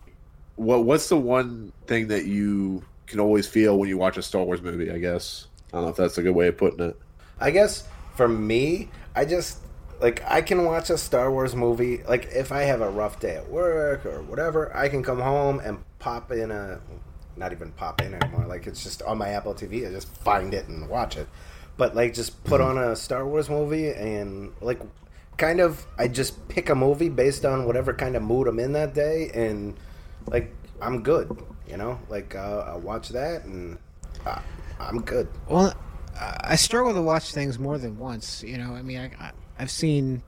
what 0.56 0.86
what's 0.86 1.10
the 1.10 1.18
one 1.18 1.72
thing 1.88 2.08
that 2.08 2.26
you 2.26 2.84
can 3.08 3.20
always 3.20 3.48
feel 3.48 3.78
when 3.78 3.90
you 3.90 3.98
watch 3.98 4.18
a 4.18 4.22
Star 4.22 4.44
Wars 4.44 4.62
movie? 4.62 4.92
I 4.92 4.98
guess 4.98 5.48
I 5.72 5.78
don't 5.78 5.84
know 5.84 5.90
if 5.90 5.96
that's 5.96 6.18
a 6.18 6.24
good 6.24 6.36
way 6.36 6.48
of 6.48 6.58
putting 6.58 6.86
it. 6.86 7.00
I 7.40 7.52
guess 7.52 7.88
for 8.16 8.28
me, 8.28 8.90
I 9.16 9.26
just 9.26 9.60
like 10.00 10.24
I 10.30 10.42
can 10.42 10.66
watch 10.66 10.90
a 10.90 10.98
Star 10.98 11.32
Wars 11.32 11.56
movie. 11.56 12.04
Like 12.04 12.30
if 12.32 12.52
I 12.52 12.62
have 12.64 12.82
a 12.82 12.90
rough 12.90 13.20
day 13.20 13.36
at 13.36 13.50
work 13.50 14.06
or 14.06 14.22
whatever, 14.24 14.76
I 14.76 14.90
can 14.90 15.04
come 15.04 15.20
home 15.20 15.60
and 15.60 15.80
pop 16.00 16.32
in 16.32 16.52
a 16.52 16.80
not 17.38 17.52
even 17.52 17.72
pop 17.72 18.02
in 18.02 18.14
anymore. 18.14 18.46
Like 18.46 18.68
it's 18.68 18.84
just 18.84 19.02
on 19.04 19.18
my 19.18 19.30
Apple 19.30 19.54
TV. 19.54 19.88
I 19.88 19.92
just 19.92 20.08
find 20.18 20.54
it 20.54 20.68
and 20.68 20.90
watch 20.90 21.18
it. 21.18 21.28
But 21.78 21.96
like 21.96 22.14
just 22.14 22.44
put 22.44 22.62
mm-hmm. 22.62 22.78
on 22.78 22.92
a 22.92 22.96
Star 22.96 23.26
Wars 23.26 23.50
movie 23.50 23.90
and 23.90 24.54
like 24.62 24.80
kind 25.38 25.60
of 25.60 25.86
I 25.98 26.08
just 26.08 26.48
pick 26.48 26.70
a 26.70 26.76
movie 26.76 27.10
based 27.10 27.46
on 27.46 27.66
whatever 27.66 27.94
kind 27.94 28.16
of 28.16 28.22
mood 28.24 28.48
I'm 28.48 28.60
in 28.60 28.74
that 28.74 28.94
day 28.94 29.32
and 29.34 29.76
like 30.28 30.54
I'm 30.82 31.04
good, 31.04 31.42
you 31.68 31.78
know? 31.78 32.00
Like 32.10 32.36
uh, 32.36 32.66
I 32.68 32.76
watch 32.76 33.10
that 33.10 33.46
and 33.46 33.78
uh, 34.26 34.40
I'm 34.80 35.02
good. 35.02 35.28
Well, 35.48 35.74
I 36.20 36.56
struggle 36.56 36.94
to 36.94 37.02
watch 37.02 37.34
things 37.34 37.58
more 37.58 37.78
than 37.78 37.98
once. 37.98 38.44
You 38.44 38.58
know, 38.58 38.74
I 38.74 38.82
mean, 38.82 39.12
I, 39.20 39.32
I've 39.58 39.72
seen, 39.72 40.22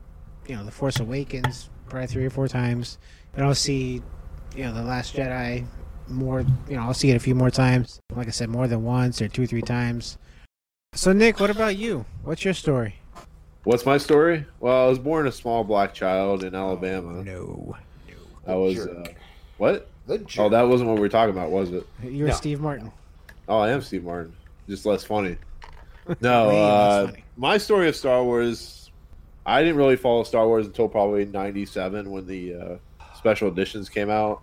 you 0.46 0.56
know, 0.56 0.64
The 0.64 0.70
Force 0.70 1.00
Awakens 1.00 1.70
probably 1.88 2.06
three 2.06 2.24
or 2.24 2.30
four 2.30 2.48
times, 2.48 2.98
and 3.34 3.44
I'll 3.44 3.54
see, 3.54 4.02
you 4.56 4.64
know, 4.64 4.72
The 4.72 4.82
Last 4.82 5.14
Jedi 5.14 5.64
more. 6.08 6.44
You 6.68 6.76
know, 6.76 6.82
I'll 6.82 6.94
see 6.94 7.10
it 7.10 7.16
a 7.16 7.20
few 7.20 7.34
more 7.34 7.50
times. 7.50 8.00
Like 8.14 8.26
I 8.26 8.30
said, 8.30 8.48
more 8.48 8.66
than 8.66 8.82
once 8.82 9.20
or 9.20 9.28
two 9.28 9.42
or 9.42 9.46
three 9.46 9.62
times. 9.62 10.18
So, 10.94 11.12
Nick, 11.12 11.40
what 11.40 11.50
about 11.50 11.76
you? 11.76 12.06
What's 12.22 12.44
your 12.44 12.54
story? 12.54 12.96
What's 13.64 13.86
my 13.86 13.98
story? 13.98 14.44
Well, 14.60 14.86
I 14.86 14.88
was 14.88 14.98
born 14.98 15.26
a 15.26 15.32
small 15.32 15.64
black 15.64 15.94
child 15.94 16.44
in 16.44 16.54
Alabama. 16.54 17.22
No, 17.22 17.76
no. 18.08 18.52
I 18.52 18.54
was 18.56 18.78
uh, 18.86 19.04
what? 19.58 19.88
The 20.06 20.24
Oh, 20.38 20.50
that 20.50 20.62
wasn't 20.62 20.90
what 20.90 20.96
we 20.96 21.00
were 21.00 21.08
talking 21.08 21.34
about, 21.34 21.50
was 21.50 21.72
it? 21.72 21.86
you're 22.02 22.28
No. 22.28 22.34
Steve 22.34 22.60
Martin. 22.60 22.92
Oh, 23.48 23.58
I 23.58 23.70
am 23.70 23.80
Steve 23.82 24.04
Martin, 24.04 24.34
just 24.68 24.86
less 24.86 25.04
funny. 25.04 25.36
No, 26.20 26.50
uh, 26.50 27.06
funny. 27.06 27.24
my 27.38 27.56
story 27.56 27.88
of 27.88 27.96
Star 27.96 28.22
Wars. 28.22 28.90
I 29.46 29.62
didn't 29.62 29.76
really 29.76 29.96
follow 29.96 30.22
Star 30.24 30.46
Wars 30.46 30.66
until 30.66 30.86
probably 30.86 31.24
'97 31.24 32.10
when 32.10 32.26
the 32.26 32.54
uh, 32.54 32.76
special 33.16 33.48
editions 33.48 33.88
came 33.88 34.10
out. 34.10 34.42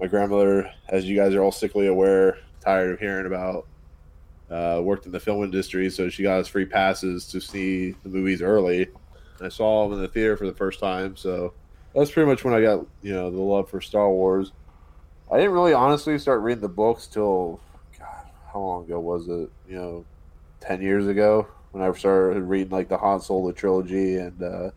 My 0.00 0.06
grandmother, 0.06 0.70
as 0.88 1.04
you 1.06 1.16
guys 1.16 1.34
are 1.34 1.42
all 1.42 1.50
sickly 1.50 1.88
aware, 1.88 2.38
tired 2.64 2.92
of 2.92 3.00
hearing 3.00 3.26
about, 3.26 3.66
uh, 4.50 4.80
worked 4.82 5.06
in 5.06 5.12
the 5.12 5.20
film 5.20 5.44
industry, 5.44 5.90
so 5.90 6.08
she 6.08 6.22
got 6.22 6.40
us 6.40 6.48
free 6.48 6.64
passes 6.66 7.26
to 7.28 7.40
see 7.40 7.92
the 8.02 8.08
movies 8.08 8.42
early. 8.42 8.88
I 9.40 9.48
saw 9.48 9.84
them 9.84 9.96
in 9.96 10.02
the 10.02 10.08
theater 10.08 10.36
for 10.36 10.46
the 10.46 10.54
first 10.54 10.80
time, 10.80 11.16
so 11.16 11.54
that's 11.94 12.10
pretty 12.10 12.28
much 12.28 12.44
when 12.44 12.54
I 12.54 12.60
got 12.60 12.86
you 13.02 13.12
know 13.12 13.30
the 13.30 13.40
love 13.40 13.70
for 13.70 13.80
Star 13.80 14.10
Wars. 14.10 14.52
I 15.30 15.36
didn't 15.36 15.52
really 15.52 15.72
honestly 15.72 16.18
start 16.18 16.40
reading 16.42 16.62
the 16.62 16.68
books 16.68 17.06
till 17.06 17.60
God, 17.98 18.26
how 18.52 18.60
long 18.60 18.84
ago 18.84 18.98
was 19.00 19.28
it? 19.28 19.50
You 19.68 19.76
know, 19.76 20.04
ten 20.60 20.82
years 20.82 21.06
ago 21.06 21.46
when 21.72 21.82
I 21.82 21.92
started 21.92 22.42
reading 22.42 22.70
like 22.70 22.88
the 22.88 22.98
Han 22.98 23.20
Solo 23.20 23.52
trilogy 23.52 24.16
and 24.16 24.42
uh, 24.42 24.70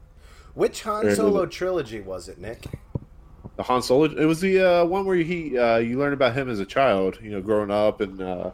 Which 0.53 0.83
Han 0.83 1.13
Solo 1.15 1.45
trilogy 1.45 2.01
was 2.01 2.29
it, 2.29 2.37
Nick? 2.37 2.65
the 3.55 3.63
Han 3.63 3.81
Solo. 3.81 4.05
It 4.05 4.25
was 4.25 4.41
the 4.41 4.59
uh, 4.59 4.85
one 4.85 5.05
where 5.05 5.15
he 5.17 5.57
uh, 5.57 5.77
you 5.77 5.97
learn 5.99 6.13
about 6.13 6.35
him 6.35 6.49
as 6.49 6.59
a 6.59 6.65
child, 6.65 7.19
you 7.21 7.31
know, 7.31 7.41
growing 7.41 7.71
up 7.71 8.01
and 8.01 8.21
uh, 8.21 8.51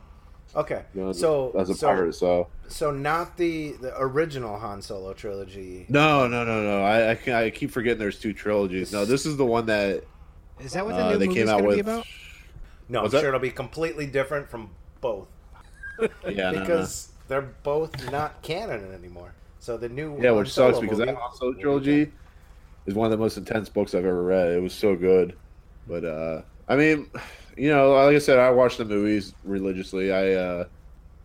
Okay, 0.56 0.84
you 0.96 1.02
know, 1.02 1.12
so 1.12 1.52
as 1.58 1.70
a 1.70 1.76
so, 1.76 1.88
pirate. 1.88 2.14
So 2.16 2.48
so 2.68 2.92
not 2.92 3.38
the 3.38 3.74
the 3.74 3.94
original 4.02 4.58
Han 4.58 4.82
Solo 4.82 5.14
trilogy. 5.14 5.86
no, 5.90 6.28
no, 6.28 6.44
no, 6.44 6.64
no. 6.64 6.82
I 6.84 7.12
I, 7.12 7.16
can, 7.16 7.34
I 7.36 7.50
keep 7.52 7.70
forgetting 7.72 8.00
there's 8.00 8.20
two 8.20 8.34
trilogies. 8.34 8.92
No, 8.92 9.06
this 9.06 9.26
is 9.26 9.38
the 9.38 9.46
one 9.46 9.68
that 9.68 10.04
Is 10.60 10.74
that 10.74 10.86
what 10.86 10.96
the 10.96 11.04
uh, 11.06 11.12
new 11.12 11.18
they 11.20 11.28
movie's 11.28 11.44
came 11.44 11.50
out 11.50 11.58
gonna 11.58 11.68
with. 11.68 11.76
be 11.78 11.82
about? 11.82 12.06
No, 12.90 13.04
I'm 13.04 13.10
that? 13.12 13.20
sure 13.20 13.28
it'll 13.30 13.40
be 13.40 13.52
completely 13.52 14.08
different 14.08 14.50
from 14.50 14.72
both 15.02 15.28
Yeah, 16.00 16.10
no, 16.26 16.52
no. 16.54 16.60
because 16.62 17.10
they're 17.28 17.42
both 17.64 18.12
not 18.12 18.42
canon 18.42 18.92
anymore. 18.94 19.34
So 19.60 19.78
the 19.78 19.90
new 19.90 20.18
Yeah, 20.20 20.30
Han 20.30 20.38
which 20.40 20.52
sucks 20.52 20.80
because 20.80 20.98
movie- 20.98 21.12
that 21.12 21.20
Han 21.20 21.36
Solo 21.36 21.54
trilogy 21.54 22.12
is 22.88 22.96
one 22.96 23.06
of 23.06 23.12
the 23.12 23.18
most 23.18 23.38
intense 23.38 23.70
books 23.70 23.94
I've 23.94 24.06
ever 24.06 24.24
read. 24.24 24.52
It 24.52 24.62
was 24.64 24.74
so 24.74 24.96
good, 24.96 25.36
but 25.88 26.04
uh, 26.04 26.42
I 26.68 26.76
mean, 26.76 27.12
you 27.60 27.70
know, 27.70 27.92
like 27.92 28.16
I 28.16 28.20
said, 28.20 28.40
I 28.40 28.50
watch 28.52 28.78
the 28.78 28.86
movies 28.86 29.34
religiously. 29.44 30.12
I 30.14 30.34
uh, 30.34 30.64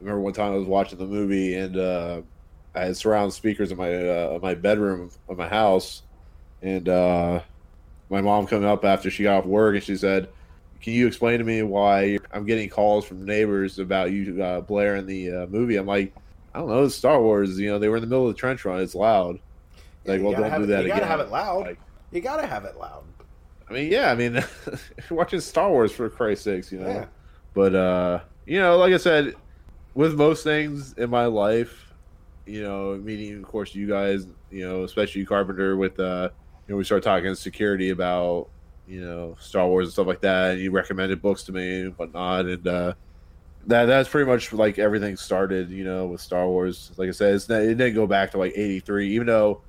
remember 0.01 0.21
one 0.21 0.33
time 0.33 0.53
I 0.53 0.57
was 0.57 0.67
watching 0.67 0.99
the 0.99 1.07
movie 1.07 1.55
and 1.57 1.77
uh, 1.77 2.23
I 2.75 2.81
had 2.87 2.97
surround 2.97 3.33
speakers 3.33 3.71
in 3.71 3.79
my 3.79 3.95
uh, 3.95 4.39
my 4.43 4.55
bedroom 4.55 5.11
of 5.29 5.39
my 5.39 5.49
house, 5.49 6.03
and 6.63 6.89
uh, 6.89 7.41
my 8.11 8.21
mom 8.21 8.47
came 8.47 8.65
up 8.65 8.85
after 8.85 9.11
she 9.11 9.23
got 9.23 9.39
off 9.39 9.47
work 9.47 9.75
and 9.75 9.85
she 9.85 9.97
said. 9.97 10.29
Can 10.83 10.93
you 10.93 11.07
explain 11.07 11.39
to 11.39 11.45
me 11.47 11.63
why 11.63 12.19
I'm 12.31 12.45
getting 12.45 12.69
calls 12.69 13.07
from 13.07 13.25
neighbors 13.25 13.79
about 13.79 14.11
you 14.13 14.43
uh, 14.43 14.61
blaring 14.61 15.07
the 15.07 15.33
uh, 15.33 15.47
movie? 15.47 15.77
I'm 15.77 15.87
like, 15.87 16.13
I 16.55 16.59
don't 16.59 16.69
know. 16.69 16.85
It's 16.85 16.95
Star 16.95 17.23
Wars. 17.23 17.59
You 17.59 17.71
know, 17.71 17.79
they 17.79 17.89
were 17.89 17.97
in 17.97 18.03
the 18.03 18.07
middle 18.07 18.29
of 18.29 18.35
the 18.35 18.39
trench 18.39 18.67
run. 18.67 18.81
It's 18.83 18.95
loud. 18.95 19.39
Like, 20.05 20.19
You 20.19 20.27
well, 20.27 20.39
don't 20.39 20.59
do 20.59 20.65
it- 20.65 20.67
that 20.67 20.81
you 20.81 20.93
again. 20.93 20.99
gotta 20.99 21.07
have 21.07 21.21
it 21.21 21.31
loud. 21.31 21.61
Like, 21.69 21.79
You 22.13 22.21
gotta 22.21 22.47
have 22.47 22.67
it 22.67 22.77
loud. 22.77 23.03
I 23.75 23.79
mean, 23.79 23.93
yeah. 23.93 24.13
I 24.13 24.15
mean, 24.15 24.45
watching 25.11 25.41
Star 25.41 25.69
Wars 25.69 25.91
for 25.91 26.09
Christ's 26.09 26.45
sakes, 26.45 26.71
you 26.71 26.79
know. 26.79 26.87
Yeah. 26.87 27.07
But 27.55 27.75
uh, 27.75 28.21
you 28.47 28.61
know, 28.61 28.77
like 28.77 28.93
I 28.93 28.99
said, 28.99 29.35
with 29.95 30.15
most 30.15 30.45
things 30.45 30.93
in 30.95 31.11
my 31.11 31.27
life, 31.27 31.93
you 32.47 32.63
know, 32.63 32.95
meeting 32.97 33.37
of 33.39 33.45
course 33.45 33.75
you 33.75 33.89
guys, 33.89 34.27
you 34.51 34.67
know, 34.67 34.85
especially 34.85 35.23
you 35.23 35.27
Carpenter, 35.27 35.77
with 35.77 35.99
uh, 35.99 36.29
you 36.67 36.73
know, 36.73 36.77
we 36.77 36.85
start 36.85 37.03
talking 37.03 37.35
security 37.35 37.91
about 37.91 38.49
you 38.87 39.01
know 39.01 39.37
Star 39.41 39.67
Wars 39.67 39.89
and 39.89 39.93
stuff 39.93 40.07
like 40.07 40.21
that, 40.21 40.53
and 40.53 40.61
you 40.61 40.71
recommended 40.71 41.21
books 41.21 41.43
to 41.45 41.53
me 41.53 41.81
and 41.83 41.99
whatnot, 41.99 42.47
and 42.47 42.67
uh, 42.69 42.95
that 43.67 43.87
that's 43.87 44.09
pretty 44.09 44.31
much 44.31 44.53
like 44.53 44.79
everything 44.79 45.17
started, 45.17 45.71
you 45.71 45.83
know, 45.83 46.07
with 46.07 46.21
Star 46.21 46.47
Wars. 46.47 46.93
Like 46.97 47.09
I 47.09 47.13
said, 47.13 47.41
not, 47.49 47.63
it 47.63 47.75
didn't 47.75 47.97
go 47.97 48.07
back 48.07 48.31
to 48.33 48.39
like 48.39 48.53
'83, 48.55 49.15
even 49.15 49.27
though 49.27 49.63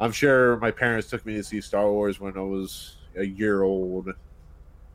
I'm 0.00 0.12
sure 0.12 0.56
my 0.56 0.70
parents 0.70 1.10
took 1.10 1.26
me 1.26 1.34
to 1.34 1.44
see 1.44 1.60
Star 1.60 1.90
Wars 1.90 2.18
when 2.18 2.38
I 2.38 2.40
was 2.40 2.96
a 3.16 3.24
year 3.24 3.62
old. 3.62 4.06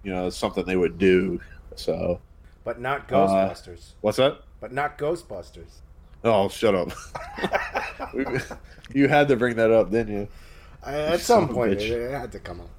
You 0.04 0.14
know, 0.14 0.30
something 0.30 0.64
they 0.66 0.78
would 0.78 0.98
do. 0.98 1.42
So, 1.76 2.22
But 2.64 2.80
not 2.80 3.12
Uh, 3.12 3.16
Ghostbusters. 3.50 3.92
what's 4.02 4.18
that? 4.18 4.42
but 4.60 4.72
not 4.72 4.98
Ghostbusters. 4.98 5.82
Oh, 6.24 6.50
shut 6.50 6.74
up! 6.76 6.92
You 8.94 9.08
had 9.10 9.28
to 9.28 9.36
bring 9.36 9.58
that 9.58 9.70
up, 9.70 9.92
didn't 9.92 10.14
you? 10.14 10.28
I, 10.84 10.94
at 10.96 11.20
son 11.20 11.48
some 11.48 11.54
point, 11.56 11.74
bitch. 11.80 11.90
it, 11.90 11.92
it 11.92 12.12
had 12.12 12.32
to 12.32 12.40
come 12.40 12.62
up. 12.62 12.70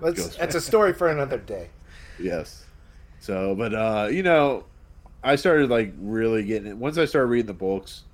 Ghostbusters. 0.00 0.36
that's 0.36 0.54
a 0.54 0.60
story 0.60 0.92
for 0.92 1.08
another 1.08 1.38
day. 1.38 1.68
Yes. 2.20 2.64
So, 3.20 3.54
but 3.54 3.74
uh, 3.74 4.08
you 4.10 4.22
know, 4.22 4.64
I 5.24 5.36
started 5.36 5.70
like 5.70 5.92
really 5.98 6.44
getting 6.44 6.68
it 6.68 6.76
once 6.76 6.98
I 6.98 7.06
started 7.06 7.28
reading 7.28 7.46
the 7.46 7.54
books, 7.54 8.04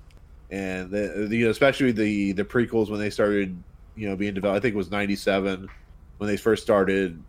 and 0.49 0.89
the, 0.89 1.27
the 1.29 1.43
especially 1.43 1.91
the 1.91 2.31
the 2.31 2.45
prequels 2.45 2.89
when 2.89 2.99
they 2.99 3.09
started, 3.09 3.61
you 3.95 4.07
know, 4.09 4.15
being 4.15 4.33
developed. 4.33 4.57
I 4.57 4.59
think 4.61 4.73
it 4.73 4.77
was 4.77 4.89
'97 4.89 5.69
when 6.17 6.29
they 6.29 6.37
first 6.37 6.63
started 6.63 7.21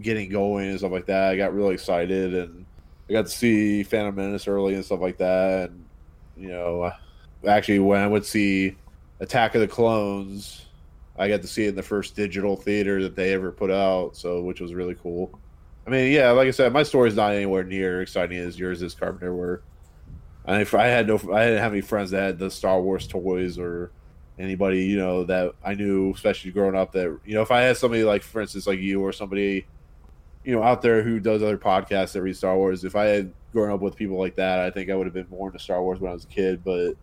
getting 0.00 0.30
going 0.30 0.70
and 0.70 0.78
stuff 0.78 0.92
like 0.92 1.06
that. 1.06 1.32
I 1.32 1.36
got 1.36 1.54
really 1.54 1.74
excited, 1.74 2.34
and 2.34 2.64
I 3.08 3.12
got 3.12 3.26
to 3.26 3.32
see 3.32 3.82
Phantom 3.82 4.14
Menace 4.14 4.48
early 4.48 4.74
and 4.74 4.84
stuff 4.84 5.00
like 5.00 5.18
that, 5.18 5.70
and 5.70 5.84
you 6.36 6.48
know, 6.48 6.90
actually 7.46 7.78
when 7.78 8.00
I 8.00 8.06
would 8.06 8.24
see 8.24 8.76
Attack 9.20 9.54
of 9.54 9.60
the 9.60 9.68
Clones, 9.68 10.66
I 11.16 11.28
got 11.28 11.42
to 11.42 11.48
see 11.48 11.66
it 11.66 11.70
in 11.70 11.74
the 11.74 11.82
first 11.82 12.16
digital 12.16 12.56
theater 12.56 13.02
that 13.02 13.14
they 13.14 13.32
ever 13.32 13.52
put 13.52 13.70
out, 13.70 14.16
so 14.16 14.42
which 14.42 14.60
was 14.60 14.74
really 14.74 14.94
cool. 14.94 15.38
I 15.86 15.90
mean, 15.90 16.12
yeah, 16.12 16.30
like 16.30 16.48
I 16.48 16.52
said, 16.52 16.72
my 16.72 16.84
story's 16.84 17.16
not 17.16 17.32
anywhere 17.32 17.64
near 17.64 18.02
exciting 18.02 18.38
as 18.38 18.58
yours 18.58 18.82
is, 18.82 18.94
Carpenter. 18.94 19.34
Where 19.34 19.62
I, 20.46 20.60
I 20.60 20.86
had 20.86 21.08
no, 21.08 21.16
I 21.16 21.44
didn't 21.44 21.60
have 21.60 21.72
any 21.72 21.80
friends 21.80 22.10
that 22.12 22.22
had 22.22 22.38
the 22.38 22.50
Star 22.50 22.80
Wars 22.80 23.06
toys 23.06 23.58
or 23.58 23.90
anybody 24.42 24.84
you 24.84 24.96
know 24.96 25.24
that 25.24 25.54
I 25.64 25.74
knew, 25.74 26.12
especially 26.12 26.50
growing 26.50 26.74
up. 26.74 26.92
That 26.92 27.18
you 27.24 27.34
know, 27.34 27.42
if 27.42 27.50
I 27.50 27.62
had 27.62 27.76
somebody 27.76 28.04
like, 28.04 28.22
for 28.22 28.40
instance, 28.40 28.66
like 28.66 28.80
you 28.80 29.00
or 29.00 29.12
somebody, 29.12 29.66
you 30.44 30.54
know, 30.54 30.62
out 30.62 30.82
there 30.82 31.02
who 31.02 31.20
does 31.20 31.42
other 31.42 31.58
podcasts 31.58 32.12
that 32.12 32.22
read 32.22 32.36
Star 32.36 32.56
Wars, 32.56 32.84
if 32.84 32.96
I 32.96 33.04
had 33.04 33.32
grown 33.52 33.70
up 33.70 33.80
with 33.80 33.96
people 33.96 34.18
like 34.18 34.36
that, 34.36 34.60
I 34.60 34.70
think 34.70 34.90
I 34.90 34.94
would 34.94 35.06
have 35.06 35.14
been 35.14 35.28
more 35.30 35.48
into 35.48 35.58
Star 35.58 35.82
Wars 35.82 36.00
when 36.00 36.10
I 36.10 36.14
was 36.14 36.24
a 36.24 36.28
kid. 36.28 36.62
But 36.64 36.94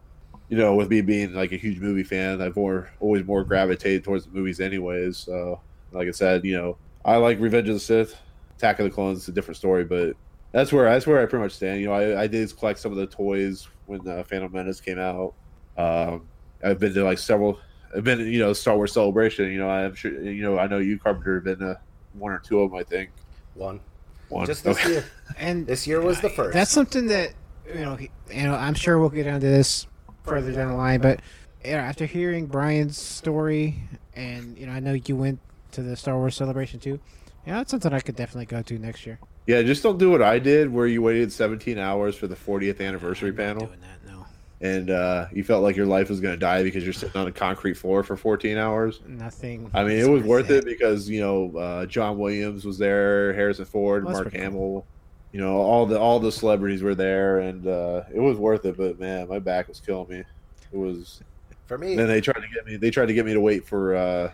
you 0.50 0.58
know, 0.58 0.76
with 0.76 0.90
me 0.90 1.02
being 1.02 1.34
like 1.34 1.52
a 1.52 1.58
huge 1.58 1.80
movie 1.80 2.04
fan, 2.04 2.42
I've 2.42 2.56
more 2.56 2.92
always 3.00 3.24
more 3.26 3.44
gravitated 3.44 4.04
towards 4.04 4.26
the 4.26 4.32
movies, 4.32 4.60
anyways. 4.60 5.18
So, 5.18 5.62
like 5.92 6.08
I 6.08 6.12
said, 6.12 6.44
you 6.44 6.58
know, 6.58 6.78
I 7.06 7.16
like 7.16 7.40
Revenge 7.40 7.70
of 7.70 7.76
the 7.76 7.80
Sith. 7.80 8.20
Attack 8.58 8.80
of 8.80 8.84
the 8.84 8.90
Clones 8.90 9.20
is 9.20 9.28
a 9.30 9.32
different 9.32 9.56
story, 9.56 9.86
but 9.86 10.18
that's 10.52 10.74
where 10.74 10.90
that's 10.90 11.08
where 11.08 11.22
I 11.22 11.26
pretty 11.28 11.44
much 11.44 11.54
stand. 11.54 11.80
You 11.80 11.88
know, 11.88 11.94
I, 11.94 12.24
I 12.24 12.28
did 12.28 12.56
collect 12.58 12.80
some 12.80 12.92
of 12.92 12.98
the 12.98 13.08
toys 13.08 13.70
when 13.86 14.06
uh, 14.06 14.24
Phantom 14.24 14.52
Menace 14.52 14.82
came 14.82 15.00
out. 15.00 15.34
Um, 15.78 16.28
I've 16.64 16.80
been 16.80 16.94
to 16.94 17.04
like 17.04 17.18
several. 17.20 17.60
I've 17.96 18.04
been, 18.04 18.20
you 18.32 18.40
know, 18.40 18.54
Star 18.54 18.76
Wars 18.76 18.92
Celebration. 18.94 19.52
You 19.52 19.60
know, 19.60 19.70
I'm 19.70 19.96
sure. 19.96 20.22
You 20.22 20.44
know, 20.44 20.60
I 20.60 20.68
know 20.68 20.78
you, 20.78 21.00
Carpenter, 21.00 21.36
have 21.36 21.44
been 21.44 21.60
to 21.60 21.80
one 22.14 22.32
or 22.32 22.40
two 22.40 22.60
of 22.62 22.72
them. 22.72 22.80
I 22.80 22.84
think 22.84 23.10
One. 23.56 23.80
one. 24.30 24.46
Just 24.46 24.64
this 24.64 24.78
Okay. 24.78 24.90
year. 24.92 25.06
And 25.38 25.66
This 25.68 25.88
year 25.88 26.02
was 26.02 26.20
the 26.22 26.30
first. 26.30 26.54
That's 26.54 26.72
something 26.72 27.08
that 27.08 27.34
you 27.68 27.82
know. 27.82 27.98
You 28.32 28.44
know, 28.44 28.56
I'm 28.56 28.74
sure 28.74 29.00
we'll 29.00 29.10
get 29.10 29.28
onto 29.28 29.48
this 29.48 29.88
further 30.24 30.52
down 30.52 30.70
the 30.70 30.76
line. 30.76 31.02
But 31.02 31.22
you 31.66 31.72
know, 31.72 31.78
after 31.80 32.06
hearing 32.06 32.46
Brian's 32.46 32.98
story, 32.98 33.76
and 34.16 34.58
you 34.58 34.66
know, 34.66 34.72
I 34.74 34.80
know 34.80 34.94
you 34.94 35.16
went 35.16 35.40
to 35.72 35.82
the 35.82 35.96
Star 35.96 36.16
Wars 36.18 36.36
celebration 36.36 36.80
too. 36.80 37.00
Yeah, 37.48 37.58
that's 37.58 37.72
something 37.72 37.94
I 37.94 38.00
could 38.02 38.16
definitely 38.16 38.46
go 38.46 38.62
to 38.62 38.78
next 38.78 39.06
year. 39.08 39.18
Yeah, 39.48 39.64
just 39.64 39.82
don't 39.82 39.98
do 39.98 40.12
what 40.12 40.22
I 40.22 40.38
did, 40.38 40.72
where 40.72 40.86
you 40.86 41.02
waited 41.02 41.32
17 41.32 41.80
hours 41.80 42.16
for 42.16 42.28
the 42.28 42.36
40th 42.36 42.86
anniversary 42.86 43.30
I'm 43.30 43.36
not 43.36 43.44
panel, 43.44 43.66
Doing 43.68 43.80
that, 43.80 43.88
no. 43.88 43.89
And 44.62 44.90
uh, 44.90 45.28
you 45.32 45.44
felt 45.44 45.64
like 45.64 45.76
your 45.76 45.86
life 45.86 46.10
was 46.10 46.20
going 46.20 46.34
to 46.34 46.40
die 46.40 46.64
because 46.64 46.84
you're 46.84 46.94
sitting 46.94 47.20
on 47.20 47.28
a 47.28 47.32
concrete 47.32 47.76
floor 47.76 48.04
for 48.04 48.18
14 48.18 48.58
hours. 48.58 49.00
Nothing. 49.08 49.70
I 49.74 49.84
mean, 49.84 49.98
it 50.00 50.10
was 50.10 50.24
worth 50.24 50.48
that. 50.50 50.60
it 50.60 50.66
because 50.66 51.10
you 51.10 51.22
know 51.22 51.58
uh, 51.58 51.86
John 51.86 52.18
Williams 52.18 52.66
was 52.66 52.78
there, 52.78 53.34
Harrison 53.34 53.66
Ford, 53.66 54.04
Well, 54.04 54.14
Mark 54.14 54.30
pretty 54.30 54.44
Hamill. 54.44 54.86
You 55.32 55.40
know, 55.42 55.58
all 55.58 55.86
the 55.86 56.00
all 56.00 56.20
the 56.20 56.32
celebrities 56.32 56.82
were 56.82 56.96
there, 56.96 57.40
and 57.40 57.66
uh, 57.68 58.04
it 58.14 58.20
was 58.20 58.38
worth 58.38 58.66
it. 58.66 58.76
But 58.78 59.00
man, 59.00 59.28
my 59.28 59.40
back 59.40 59.68
was 59.68 59.80
killing 59.80 60.10
me. 60.10 60.24
It 60.72 60.78
was. 60.78 61.22
For 61.68 61.78
me, 61.78 61.96
Then 61.96 62.08
they 62.08 62.20
tried 62.20 62.42
to 62.42 62.48
get 62.54 62.66
me. 62.66 62.78
They 62.78 62.90
tried 62.90 63.06
to 63.06 63.14
get 63.14 63.28
me 63.28 63.34
to 63.34 63.40
wait 63.40 63.64
for 63.64 63.96
uh, 63.96 64.32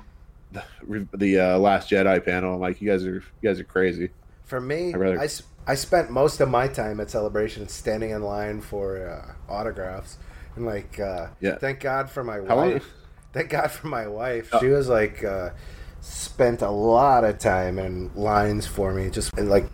the, 0.53 1.05
the 1.15 1.37
uh, 1.39 1.57
Last 1.57 1.89
Jedi 1.89 2.23
panel. 2.23 2.53
I'm 2.55 2.61
like, 2.61 2.81
you 2.81 2.89
guys 2.89 3.05
are 3.05 3.15
you 3.15 3.21
guys 3.43 3.59
are 3.59 3.65
crazy. 3.65 4.09
For 4.45 4.61
me, 4.61 4.89
I'd 4.93 4.97
rather- 4.97 5.19
I, 5.19 5.25
s- 5.25 5.43
I 5.67 5.75
spent 5.75 6.09
most 6.11 6.39
of 6.41 6.49
my 6.49 6.67
time 6.67 6.99
at 6.99 7.09
Celebration 7.09 7.67
standing 7.67 8.11
in 8.11 8.21
line 8.21 8.61
for 8.61 9.07
uh, 9.07 9.51
autographs. 9.51 10.17
And, 10.55 10.65
like, 10.65 10.99
uh, 10.99 11.27
Yeah. 11.41 11.55
thank 11.55 11.79
God 11.79 12.09
for 12.09 12.23
my 12.23 12.35
How 12.47 12.55
long- 12.55 12.71
wife. 12.73 12.85
Thank 13.33 13.49
God 13.49 13.69
for 13.71 13.87
my 13.87 14.07
wife. 14.07 14.49
Oh. 14.53 14.59
She 14.59 14.67
was, 14.67 14.87
like, 14.87 15.23
uh, 15.23 15.49
spent 16.01 16.61
a 16.61 16.69
lot 16.69 17.23
of 17.25 17.39
time 17.39 17.77
in 17.79 18.11
lines 18.15 18.65
for 18.67 18.93
me. 18.93 19.09
Just, 19.09 19.33
and, 19.37 19.49
like, 19.49 19.65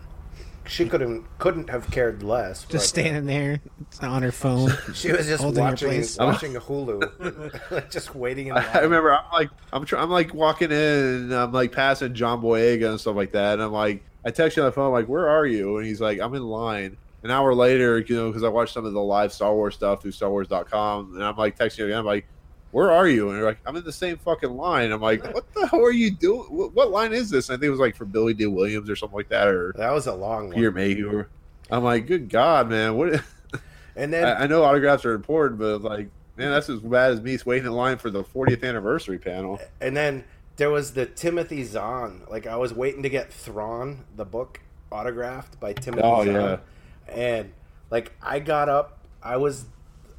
she 0.64 0.88
couldn't 0.88 1.24
couldn't 1.38 1.68
have 1.70 1.90
cared 1.90 2.22
less. 2.22 2.60
Just 2.62 2.72
but, 2.72 2.80
standing 3.02 3.26
there 3.26 3.60
on 4.00 4.22
her 4.22 4.30
phone. 4.32 4.72
She 4.94 5.10
was 5.12 5.26
just 5.26 5.42
holding 5.42 5.60
your 5.62 5.70
watching 5.72 5.88
place. 5.88 6.16
watching 6.16 6.54
Hulu, 6.54 7.90
just 7.90 8.14
waiting 8.14 8.46
in 8.46 8.54
line. 8.54 8.64
I 8.72 8.78
remember 8.78 9.12
I'm 9.12 9.24
like 9.32 9.50
I'm 9.72 9.84
tr- 9.84 9.96
I'm 9.98 10.08
like 10.10 10.32
walking 10.32 10.70
in 10.70 10.76
and 10.78 11.34
I'm 11.34 11.50
like 11.52 11.72
passing 11.72 12.14
John 12.14 12.40
Boyega 12.40 12.90
and 12.90 13.00
stuff 13.00 13.16
like 13.16 13.32
that 13.32 13.54
and 13.54 13.62
I'm 13.62 13.72
like 13.72 14.04
I 14.24 14.30
text 14.30 14.56
you 14.56 14.62
on 14.62 14.68
the 14.68 14.72
phone 14.72 14.92
like 14.92 15.06
where 15.06 15.28
are 15.28 15.46
you? 15.46 15.78
And 15.78 15.86
he's 15.86 16.00
like 16.00 16.20
I'm 16.20 16.34
in 16.34 16.42
line. 16.42 16.96
An 17.24 17.30
hour 17.30 17.54
later 17.54 18.00
you 18.00 18.16
know 18.16 18.28
because 18.28 18.42
I 18.42 18.48
watched 18.48 18.74
some 18.74 18.84
of 18.84 18.92
the 18.92 19.00
live 19.00 19.32
Star 19.32 19.54
Wars 19.54 19.76
stuff 19.76 20.02
through 20.02 20.10
StarWars.com 20.10 21.14
and 21.14 21.22
I'm 21.22 21.36
like 21.36 21.56
texting 21.56 21.78
you 21.78 21.84
again 21.86 21.98
I'm 21.98 22.04
like 22.04 22.26
where 22.72 22.90
are 22.90 23.06
you? 23.06 23.28
And 23.28 23.38
you're 23.38 23.46
like 23.46 23.58
I'm 23.64 23.76
in 23.76 23.84
the 23.84 23.92
same 23.92 24.16
fucking 24.16 24.56
line. 24.56 24.90
I'm 24.90 25.00
like 25.00 25.22
what 25.32 25.52
the 25.54 25.66
hell 25.68 25.84
are 25.84 25.92
you 25.92 26.10
doing? 26.10 26.46
What, 26.48 26.72
what 26.72 26.90
line 26.90 27.12
is 27.12 27.30
this? 27.30 27.48
And 27.48 27.56
I 27.56 27.60
think 27.60 27.68
it 27.68 27.70
was 27.70 27.80
like 27.80 27.94
for 27.94 28.06
Billy 28.06 28.34
Dee 28.34 28.46
Williams 28.46 28.90
or 28.90 28.96
something 28.96 29.16
like 29.16 29.28
that 29.28 29.46
or 29.46 29.72
That 29.76 29.92
was 29.92 30.06
a 30.06 30.14
long 30.14 30.46
one. 30.46 30.54
Peter 30.54 30.72
Mayhew 30.72 31.24
I'm 31.70 31.84
like 31.84 32.06
good 32.06 32.28
God 32.28 32.68
man 32.68 32.96
what 32.96 33.22
And 33.96 34.12
then 34.12 34.24
I, 34.24 34.44
I 34.44 34.46
know 34.46 34.64
autographs 34.64 35.04
are 35.04 35.14
important 35.14 35.60
but 35.60 35.82
like 35.82 36.08
man 36.36 36.50
that's 36.50 36.68
as 36.68 36.80
bad 36.80 37.12
as 37.12 37.20
me 37.20 37.38
waiting 37.44 37.66
in 37.66 37.72
line 37.72 37.98
for 37.98 38.10
the 38.10 38.24
40th 38.24 38.64
anniversary 38.68 39.18
panel. 39.18 39.60
And 39.80 39.96
then 39.96 40.24
there 40.56 40.70
was 40.70 40.92
the 40.94 41.06
Timothy 41.06 41.64
Zahn. 41.64 42.22
Like 42.30 42.46
I 42.46 42.56
was 42.56 42.72
waiting 42.72 43.02
to 43.02 43.08
get 43.08 43.32
Thrawn, 43.32 44.04
the 44.16 44.24
book, 44.24 44.60
autographed 44.90 45.58
by 45.60 45.72
Timothy 45.72 46.02
Oh, 46.04 46.24
Zahn. 46.24 46.34
yeah. 46.34 46.56
And 47.08 47.52
like 47.90 48.12
I 48.22 48.38
got 48.38 48.68
up, 48.68 48.98
I 49.22 49.36
was 49.36 49.66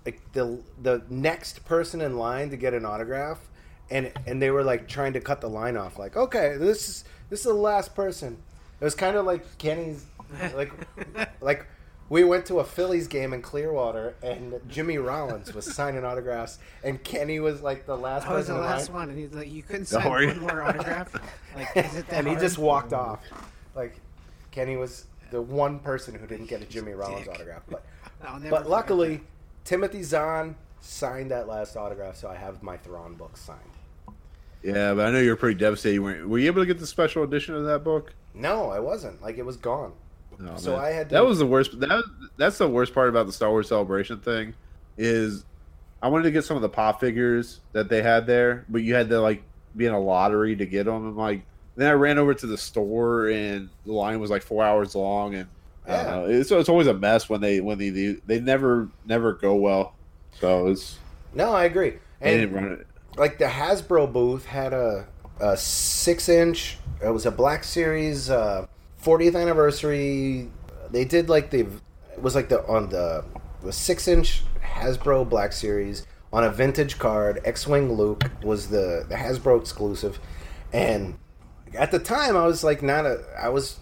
like 0.05 0.19
the 0.33 0.59
the 0.81 1.03
next 1.09 1.65
person 1.65 2.01
in 2.01 2.17
line 2.17 2.49
to 2.49 2.57
get 2.57 2.73
an 2.73 2.85
autograph, 2.85 3.39
and 3.89 4.11
and 4.27 4.41
they 4.41 4.51
were 4.51 4.63
like 4.63 4.87
trying 4.87 5.13
to 5.13 5.19
cut 5.21 5.41
the 5.41 5.49
line 5.49 5.77
off. 5.77 5.97
Like, 5.97 6.15
okay, 6.17 6.57
this 6.57 6.89
is 6.89 7.03
this 7.29 7.39
is 7.39 7.45
the 7.45 7.53
last 7.53 7.95
person. 7.95 8.37
It 8.81 8.83
was 8.83 8.95
kind 8.95 9.15
of 9.15 9.25
like 9.25 9.57
Kenny's, 9.57 10.05
like 10.55 10.71
like. 11.41 11.65
We 12.13 12.23
went 12.23 12.45
to 12.45 12.59
a 12.59 12.63
Phillies 12.63 13.07
game 13.07 13.33
in 13.33 13.41
Clearwater, 13.41 14.13
and 14.21 14.61
Jimmy 14.69 14.99
Rollins 14.99 15.51
was 15.51 15.65
signing 15.73 16.05
autographs, 16.05 16.59
and 16.83 17.03
Kenny 17.03 17.39
was 17.39 17.63
like 17.63 17.87
the 17.87 17.97
last 17.97 18.27
I 18.27 18.33
was 18.35 18.45
person 18.45 18.57
the 18.57 18.61
last 18.61 18.89
line. 18.89 18.99
one, 18.99 19.09
and 19.09 19.17
he's 19.17 19.33
like, 19.33 19.51
"You 19.51 19.63
couldn't 19.63 19.89
Don't 19.89 20.03
sign 20.03 20.11
worry. 20.11 20.27
one 20.27 20.41
more 20.41 20.61
autograph." 20.61 21.11
Like, 21.55 21.75
is 21.75 21.95
it 21.95 22.07
that 22.09 22.19
and 22.19 22.27
he 22.27 22.35
just 22.35 22.59
walked 22.59 22.93
off. 22.93 23.19
Like 23.73 23.95
Kenny 24.51 24.75
was 24.75 25.07
the 25.31 25.41
one 25.41 25.79
person 25.79 26.13
who 26.13 26.27
didn't 26.27 26.45
get 26.45 26.61
a 26.61 26.65
Jimmy 26.65 26.91
Rollins 26.91 27.25
Dick. 27.25 27.33
autograph. 27.33 27.63
But 27.67 27.83
but 28.21 28.41
forget 28.43 28.69
luckily, 28.69 29.21
Timothy 29.63 30.03
Zahn 30.03 30.55
signed 30.81 31.31
that 31.31 31.47
last 31.47 31.75
autograph, 31.75 32.15
so 32.15 32.29
I 32.29 32.35
have 32.35 32.61
my 32.61 32.77
Thrawn 32.77 33.15
book 33.15 33.37
signed. 33.37 33.59
Yeah, 34.61 34.93
but 34.93 35.07
I 35.07 35.09
know 35.09 35.19
you're 35.19 35.35
pretty 35.35 35.57
devastated. 35.57 35.99
Were, 35.99 36.27
were 36.27 36.37
you 36.37 36.45
able 36.45 36.61
to 36.61 36.67
get 36.67 36.77
the 36.77 36.85
special 36.85 37.23
edition 37.23 37.55
of 37.55 37.65
that 37.65 37.83
book? 37.83 38.13
No, 38.35 38.69
I 38.69 38.77
wasn't. 38.77 39.19
Like 39.19 39.39
it 39.39 39.47
was 39.47 39.57
gone. 39.57 39.93
No, 40.39 40.55
So 40.57 40.71
man. 40.75 40.81
I 40.85 40.89
had 40.89 41.09
to- 41.09 41.15
That 41.15 41.25
was 41.25 41.39
the 41.39 41.45
worst. 41.45 41.79
That 41.79 42.03
that's 42.37 42.57
the 42.57 42.67
worst 42.67 42.93
part 42.93 43.09
about 43.09 43.25
the 43.27 43.33
Star 43.33 43.49
Wars 43.49 43.67
Celebration 43.67 44.19
thing, 44.19 44.53
is 44.97 45.45
I 46.01 46.07
wanted 46.09 46.23
to 46.23 46.31
get 46.31 46.43
some 46.45 46.55
of 46.57 46.61
the 46.61 46.69
pop 46.69 46.99
figures 46.99 47.61
that 47.71 47.89
they 47.89 48.01
had 48.01 48.25
there, 48.27 48.65
but 48.69 48.79
you 48.83 48.93
had 48.95 49.09
to 49.09 49.21
like 49.21 49.43
be 49.75 49.85
in 49.85 49.93
a 49.93 49.99
lottery 49.99 50.55
to 50.55 50.65
get 50.65 50.85
them. 50.85 51.07
And 51.07 51.17
like, 51.17 51.43
then 51.75 51.87
I 51.89 51.93
ran 51.93 52.17
over 52.17 52.33
to 52.33 52.45
the 52.47 52.57
store 52.57 53.29
and 53.29 53.69
the 53.85 53.93
line 53.93 54.19
was 54.19 54.29
like 54.29 54.41
four 54.43 54.63
hours 54.63 54.95
long, 54.95 55.33
and 55.35 55.47
Yeah. 55.87 56.03
know. 56.03 56.25
It's 56.25 56.51
it's 56.51 56.69
always 56.69 56.87
a 56.87 56.93
mess 56.93 57.29
when 57.29 57.41
they 57.41 57.59
when 57.61 57.77
they 57.77 57.89
they, 58.25 58.39
never 58.39 58.89
never 59.05 59.33
go 59.33 59.55
well. 59.55 59.93
So 60.39 60.67
it's 60.67 60.97
No, 61.33 61.51
I 61.53 61.63
agree. 61.65 61.91
they 62.19 62.31
And 62.33 62.51
didn't 62.51 62.55
run 62.55 62.71
it. 62.79 62.87
like 63.17 63.37
the 63.37 63.45
Hasbro 63.45 64.11
booth 64.11 64.45
had 64.45 64.73
a, 64.73 65.07
a 65.39 65.55
six 65.57 66.27
inch. 66.29 66.77
It 67.03 67.09
was 67.09 67.25
a 67.25 67.31
Black 67.31 67.63
Series 67.63 68.29
uh, 68.29 68.65
40th 69.03 69.39
anniversary. 69.39 70.49
They 70.89 71.05
did 71.05 71.29
like 71.29 71.49
the 71.49 71.61
it 72.13 72.21
was 72.21 72.35
like 72.35 72.49
the 72.49 72.65
on 72.67 72.89
the 72.89 73.25
the 73.63 73.73
six 73.73 74.07
inch 74.07 74.43
Hasbro 74.61 75.27
Black 75.29 75.53
Series 75.53 76.05
on 76.31 76.43
a 76.43 76.49
vintage 76.49 76.99
card. 76.99 77.41
X 77.45 77.67
Wing 77.67 77.93
Luke 77.93 78.23
was 78.43 78.67
the 78.69 79.05
the 79.07 79.15
Hasbro 79.15 79.59
exclusive, 79.59 80.19
and 80.71 81.17
at 81.77 81.91
the 81.91 81.99
time 81.99 82.37
I 82.37 82.45
was 82.45 82.63
like 82.63 82.81
not 82.81 83.05
a 83.05 83.23
I 83.41 83.49
was 83.49 83.79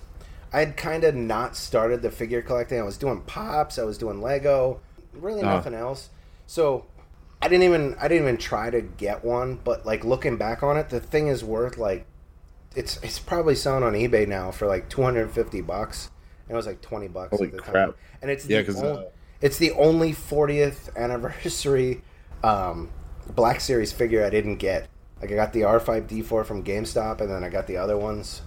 I 0.53 0.60
had 0.60 0.77
kind 0.77 1.03
of 1.03 1.15
not 1.15 1.55
started 1.55 2.01
the 2.01 2.12
figure 2.12 2.41
collecting. 2.41 2.79
I 2.79 2.84
was 2.84 2.97
doing 2.97 3.21
pops. 3.21 3.79
I 3.79 3.84
was 3.84 3.97
doing 3.97 4.21
Lego. 4.21 4.79
Really 5.13 5.41
Oh. 5.41 5.45
nothing 5.45 5.73
else. 5.73 6.10
So 6.47 6.86
I 7.41 7.47
didn't 7.47 7.63
even 7.63 7.95
I 7.99 8.07
didn't 8.07 8.24
even 8.24 8.38
try 8.38 8.69
to 8.69 8.82
get 8.82 9.24
one, 9.26 9.59
but 9.63 9.86
like 9.86 10.03
looking 10.05 10.38
back 10.38 10.63
on 10.63 10.78
it, 10.78 10.89
the 10.89 10.99
thing 10.99 11.28
is 11.28 11.43
worth 11.43 11.78
like 11.78 12.05
it's 12.76 12.97
it's 13.03 13.19
probably 13.19 13.55
selling 13.55 13.84
on 13.84 13.93
eBay 13.93 14.28
now 14.28 14.51
for 14.51 14.67
like 14.67 14.89
250 14.89 15.61
bucks. 15.61 16.09
And 16.47 16.53
it 16.53 16.55
was 16.55 16.65
like 16.67 16.82
20 16.82 17.07
bucks 17.09 17.32
Holy 17.38 17.47
at 17.47 17.53
the 17.53 17.59
crap. 17.61 17.74
time. 17.89 17.93
And 18.22 18.30
it's 18.32 18.45
Yeah, 18.45 18.59
the 18.61 18.65
'cause, 18.65 18.82
on- 18.84 18.86
uh, 18.97 19.03
it's 19.41 19.57
the 19.57 19.72
only 19.72 20.11
40th 20.13 20.95
anniversary 20.95 22.01
um, 22.43 22.89
Black 23.36 23.61
Series 23.61 23.91
figure 23.91 24.26
I 24.26 24.30
didn't 24.30 24.57
get. 24.57 24.88
Like 25.22 25.32
I 25.32 25.36
got 25.36 25.53
the 25.53 25.61
R5D4 25.61 26.45
from 26.45 26.63
GameStop 26.63 27.22
and 27.22 27.30
then 27.30 27.43
I 27.43 27.49
got 27.49 27.67
the 27.67 27.78
other 27.78 27.97
ones. 27.97 28.41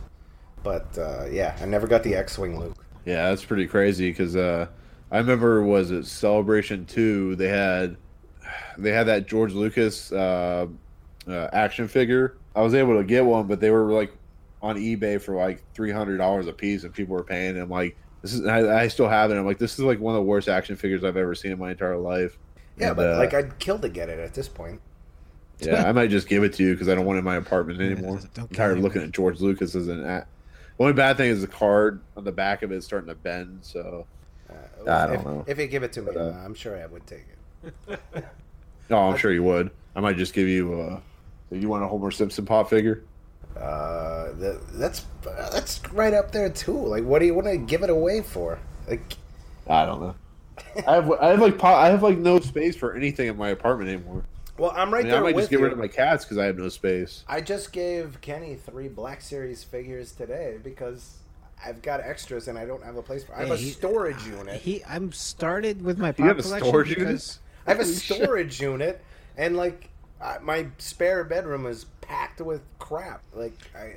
But 0.62 0.96
uh, 0.98 1.26
yeah, 1.30 1.56
I 1.60 1.66
never 1.66 1.86
got 1.86 2.02
the 2.02 2.14
X-Wing 2.14 2.58
Luke. 2.58 2.84
Yeah, 3.04 3.28
that's 3.28 3.44
pretty 3.44 3.66
crazy 3.66 4.10
because 4.10 4.34
uh, 4.34 4.66
I 5.12 5.18
remember 5.18 5.62
was 5.62 5.90
it 5.90 6.06
Celebration 6.06 6.86
Two? 6.86 7.36
They 7.36 7.48
had 7.48 7.96
they 8.78 8.90
had 8.92 9.06
that 9.08 9.26
George 9.28 9.52
Lucas 9.52 10.10
uh, 10.10 10.66
uh, 11.28 11.48
action 11.52 11.86
figure. 11.86 12.36
I 12.54 12.62
was 12.62 12.74
able 12.74 12.96
to 12.96 13.04
get 13.04 13.24
one, 13.24 13.46
but 13.46 13.60
they 13.60 13.70
were 13.70 13.92
like 13.92 14.12
on 14.62 14.76
eBay 14.76 15.20
for 15.20 15.34
like 15.36 15.62
three 15.74 15.90
hundred 15.92 16.18
dollars 16.18 16.46
a 16.46 16.52
piece, 16.52 16.84
and 16.84 16.92
people 16.94 17.14
were 17.14 17.24
paying 17.24 17.54
them 17.54 17.68
like 17.68 17.96
This 18.22 18.32
is 18.34 18.46
I, 18.46 18.82
I 18.82 18.88
still 18.88 19.08
have 19.08 19.30
it. 19.30 19.36
I'm 19.36 19.44
like, 19.46 19.58
this 19.58 19.74
is 19.74 19.80
like 19.80 20.00
one 20.00 20.14
of 20.14 20.18
the 20.18 20.24
worst 20.24 20.48
action 20.48 20.76
figures 20.76 21.04
I've 21.04 21.16
ever 21.16 21.34
seen 21.34 21.52
in 21.52 21.58
my 21.58 21.70
entire 21.72 21.96
life. 21.98 22.38
Yeah, 22.78 22.88
And, 22.88 22.96
but 22.96 23.12
uh, 23.14 23.18
like 23.18 23.34
I'd 23.34 23.58
kill 23.58 23.78
to 23.80 23.88
get 23.88 24.08
it 24.08 24.18
at 24.18 24.34
this 24.34 24.48
point. 24.48 24.80
yeah, 25.60 25.84
I 25.88 25.92
might 25.92 26.10
just 26.10 26.28
give 26.28 26.42
it 26.44 26.52
to 26.54 26.62
you 26.64 26.72
because 26.74 26.88
I 26.88 26.94
don't 26.94 27.04
want 27.04 27.16
it 27.16 27.18
in 27.20 27.24
my 27.24 27.36
apartment 27.36 27.80
anymore. 27.80 28.20
don't 28.34 28.50
I'm 28.50 28.54
tired 28.56 28.78
of 28.78 28.84
looking 28.84 29.02
at 29.02 29.10
George 29.12 29.40
Lucas 29.40 29.74
as 29.74 29.88
an. 29.88 30.04
At- 30.04 30.26
the 30.76 30.82
only 30.82 30.92
bad 30.94 31.16
thing 31.16 31.30
is 31.30 31.40
the 31.40 31.46
card 31.46 32.00
on 32.16 32.24
the 32.24 32.32
back 32.32 32.62
of 32.64 32.72
it 32.72 32.76
is 32.76 32.84
starting 32.84 33.06
to 33.08 33.14
bend. 33.14 33.58
So 33.62 34.06
Uh, 34.50 34.90
I 34.90 35.06
don't 35.06 35.14
if, 35.16 35.24
know. 35.24 35.44
If 35.46 35.58
you 35.58 35.66
give 35.68 35.84
it 35.84 35.92
to 35.92 36.02
me, 36.02 36.10
But, 36.12 36.16
uh, 36.20 36.24
uh, 36.30 36.42
I'm 36.44 36.54
sure 36.54 36.76
I 36.76 36.86
would 36.86 37.06
take 37.06 37.26
it. 37.62 37.98
no, 38.90 38.98
I'm 38.98 39.16
sure 39.18 39.32
you 39.32 39.42
would. 39.44 39.70
I 39.94 40.00
might 40.00 40.16
just 40.16 40.34
give 40.34 40.48
you. 40.48 40.80
Uh, 40.80 41.00
you 41.58 41.68
want 41.68 41.84
a 41.84 41.88
Homer 41.88 42.10
Simpson 42.10 42.44
pop 42.46 42.68
figure? 42.70 43.04
Uh, 43.56 44.32
the, 44.32 44.60
that's 44.74 45.06
that's 45.22 45.80
right 45.92 46.12
up 46.12 46.32
there 46.32 46.48
too. 46.50 46.76
Like, 46.76 47.04
what 47.04 47.20
do 47.20 47.26
you 47.26 47.34
want 47.34 47.46
to 47.46 47.56
give 47.56 47.82
it 47.82 47.90
away 47.90 48.20
for? 48.22 48.58
Like, 48.88 49.16
I 49.68 49.86
don't 49.86 50.00
know. 50.00 50.14
I 50.86 50.94
have 50.94 51.10
I 51.12 51.28
have 51.28 51.40
like 51.40 51.58
po- 51.58 51.68
I 51.68 51.86
have 51.86 52.02
like 52.02 52.18
no 52.18 52.40
space 52.40 52.76
for 52.76 52.94
anything 52.94 53.28
in 53.28 53.36
my 53.36 53.50
apartment 53.50 53.90
anymore. 53.90 54.24
well, 54.58 54.72
I'm 54.74 54.88
I, 54.88 54.92
right 54.92 55.04
mean, 55.04 55.14
I 55.14 55.20
might 55.20 55.34
with 55.34 55.44
just 55.44 55.50
get 55.50 55.58
you. 55.60 55.64
rid 55.64 55.72
of 55.72 55.78
my 55.78 55.88
cats 55.88 56.24
because 56.24 56.38
I 56.38 56.44
have 56.46 56.56
no 56.58 56.68
space. 56.68 57.24
I 57.28 57.40
just 57.40 57.72
gave 57.72 58.20
Kenny 58.20 58.56
three 58.56 58.88
Black 58.88 59.20
Series 59.20 59.62
figures 59.62 60.12
today 60.12 60.58
because 60.62 61.18
I've 61.64 61.80
got 61.80 62.00
extras 62.00 62.48
and 62.48 62.58
I 62.58 62.66
don't 62.66 62.82
have 62.84 62.96
a 62.96 63.02
place 63.02 63.22
for. 63.24 63.34
I 63.36 63.40
have 63.40 63.48
Yeah, 63.48 63.54
a 63.54 63.58
he- 63.58 63.70
storage 63.70 64.26
unit. 64.26 64.60
He, 64.60 64.84
I'm 64.84 65.12
started 65.12 65.82
with 65.82 65.98
my 65.98 66.12
You 66.18 66.24
have 66.24 66.38
a 66.38 66.42
storage 66.42 66.96
unit? 66.96 67.38
I 67.66 67.70
have 67.70 67.80
a 67.80 67.84
storage 67.84 68.60
unit, 68.60 69.00
and 69.36 69.56
like 69.56 69.90
I, 70.24 70.38
my 70.40 70.66
spare 70.78 71.22
bedroom 71.24 71.66
is 71.66 71.84
packed 72.00 72.40
with 72.40 72.62
crap. 72.78 73.22
Like 73.34 73.56
I, 73.76 73.94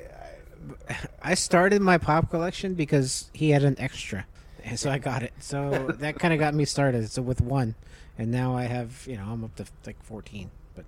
I 0.90 0.98
I 1.22 1.34
started 1.34 1.80
my 1.82 1.98
pop 1.98 2.30
collection 2.30 2.74
because 2.74 3.30
he 3.32 3.50
had 3.50 3.62
an 3.64 3.76
extra, 3.78 4.26
and 4.64 4.78
so 4.78 4.90
I 4.90 4.98
got 4.98 5.22
it. 5.22 5.32
So 5.40 5.88
that 6.00 6.18
kind 6.18 6.34
of 6.34 6.40
got 6.40 6.54
me 6.54 6.64
started. 6.64 7.08
So 7.10 7.22
with 7.22 7.40
one, 7.40 7.74
and 8.18 8.30
now 8.30 8.54
I 8.56 8.64
have 8.64 9.04
you 9.08 9.16
know 9.16 9.24
I'm 9.24 9.42
up 9.44 9.54
to 9.56 9.64
like 9.86 10.02
14. 10.04 10.50
But 10.74 10.84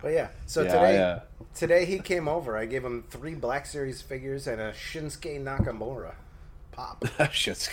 but 0.00 0.08
yeah. 0.12 0.28
So 0.46 0.62
Yeah, 0.62 0.68
today, 0.72 0.98
I, 0.98 1.02
uh, 1.02 1.20
today 1.54 1.84
he 1.84 1.98
came 1.98 2.26
over. 2.28 2.56
I 2.56 2.66
gave 2.66 2.84
him 2.84 3.04
three 3.10 3.34
Black 3.34 3.66
Series 3.66 4.00
figures 4.00 4.46
and 4.46 4.60
a 4.60 4.72
Shinsuke 4.72 5.42
Nakamura 5.42 6.14
pop. 6.72 7.04
Shit's 7.32 7.68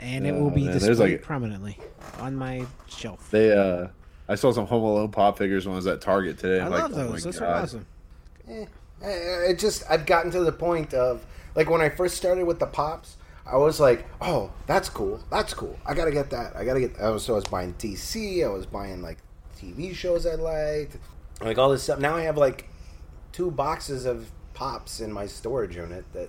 and 0.00 0.26
it 0.26 0.30
Oh, 0.32 0.44
will 0.44 0.50
be 0.50 0.62
man, 0.62 0.70
there's 0.72 0.86
displayed 0.86 1.12
like- 1.12 1.22
prominently 1.22 1.78
on 2.18 2.34
my 2.34 2.64
shelf. 2.88 3.30
They 3.30 3.52
uh, 3.52 3.88
I 4.28 4.34
saw 4.34 4.52
some 4.52 4.66
Home 4.66 4.82
Alone 4.82 5.10
pop 5.10 5.38
figures 5.38 5.66
when 5.66 5.74
I 5.74 5.76
was 5.76 5.86
at 5.86 6.00
Target 6.00 6.38
today. 6.38 6.60
I 6.60 6.66
I'm 6.66 6.70
love 6.72 6.92
like, 6.92 7.00
oh 7.00 7.12
those. 7.12 7.24
those 7.24 7.40
are 7.40 7.46
awesome. 7.46 7.86
Eh, 8.48 8.66
eh, 9.02 9.50
it 9.50 9.58
just 9.58 9.84
I've 9.88 10.06
gotten 10.06 10.30
to 10.32 10.40
the 10.40 10.52
point 10.52 10.92
of 10.94 11.24
like 11.54 11.70
when 11.70 11.80
I 11.80 11.88
first 11.88 12.16
started 12.16 12.44
with 12.44 12.58
the 12.58 12.66
pops, 12.66 13.16
I 13.46 13.56
was 13.56 13.80
like, 13.80 14.06
oh, 14.20 14.52
that's 14.66 14.88
cool, 14.88 15.20
that's 15.30 15.54
cool. 15.54 15.78
I 15.86 15.94
gotta 15.94 16.10
get 16.10 16.30
that. 16.30 16.54
I 16.56 16.64
gotta 16.64 16.80
get. 16.80 17.00
I 17.00 17.10
was 17.10 17.24
so 17.24 17.34
I 17.34 17.36
was 17.36 17.46
buying 17.46 17.74
DC. 17.74 18.44
I 18.44 18.48
was 18.48 18.66
buying 18.66 19.00
like 19.02 19.18
TV 19.58 19.94
shows 19.94 20.26
I 20.26 20.34
liked, 20.34 20.96
like 21.40 21.56
all 21.58 21.70
this 21.70 21.82
stuff. 21.82 21.98
Now 21.98 22.14
I 22.14 22.22
have 22.22 22.36
like 22.36 22.68
two 23.32 23.50
boxes 23.50 24.04
of 24.04 24.30
pops 24.52 25.00
in 25.00 25.12
my 25.12 25.26
storage 25.26 25.76
unit 25.76 26.04
that 26.12 26.28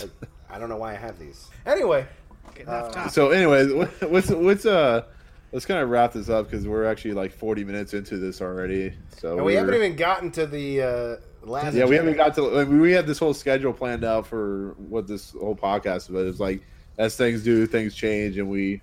like, 0.00 0.10
I 0.48 0.58
don't 0.58 0.68
know 0.68 0.76
why 0.76 0.92
I 0.92 0.96
have 0.96 1.18
these. 1.18 1.48
Anyway, 1.66 2.06
Getting 2.54 2.68
off 2.68 2.92
topic. 2.92 3.12
So, 3.12 3.30
anyway, 3.30 3.66
what's 4.08 4.30
what's 4.30 4.66
uh, 4.66 5.04
let's 5.52 5.66
kind 5.66 5.80
of 5.80 5.90
wrap 5.90 6.12
this 6.12 6.28
up 6.28 6.50
because 6.50 6.66
we're 6.66 6.84
actually 6.84 7.14
like 7.14 7.32
40 7.32 7.64
minutes 7.64 7.94
into 7.94 8.18
this 8.18 8.40
already. 8.40 8.94
So 9.16 9.36
and 9.36 9.44
we 9.44 9.54
haven't 9.54 9.74
we're- 9.74 9.84
even 9.84 9.96
gotten 9.96 10.30
to 10.32 10.46
the 10.46 10.82
uh, 10.82 11.16
last. 11.42 11.74
Yeah, 11.74 11.84
we 11.84 11.96
haven't 11.96 12.16
got 12.16 12.34
to. 12.34 12.42
Like, 12.42 12.68
we 12.68 12.92
had 12.92 13.06
this 13.06 13.18
whole 13.18 13.34
schedule 13.34 13.72
planned 13.72 14.04
out 14.04 14.26
for 14.26 14.74
what 14.78 15.06
this 15.06 15.30
whole 15.32 15.56
podcast 15.56 16.10
was. 16.10 16.26
It's 16.26 16.40
like 16.40 16.62
as 16.98 17.16
things 17.16 17.42
do, 17.44 17.66
things 17.66 17.94
change, 17.94 18.38
and 18.38 18.48
we 18.48 18.80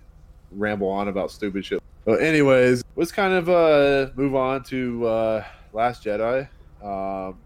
ramble 0.51 0.89
on 0.89 1.07
about 1.07 1.31
stupid 1.31 1.65
shit. 1.65 1.81
But 2.05 2.21
anyways, 2.21 2.83
let's 2.95 3.11
kind 3.11 3.33
of 3.33 3.49
uh, 3.49 4.11
move 4.15 4.35
on 4.35 4.63
to 4.65 5.05
uh, 5.05 5.43
Last 5.73 6.03
Jedi. 6.03 6.47
Um, 6.81 7.37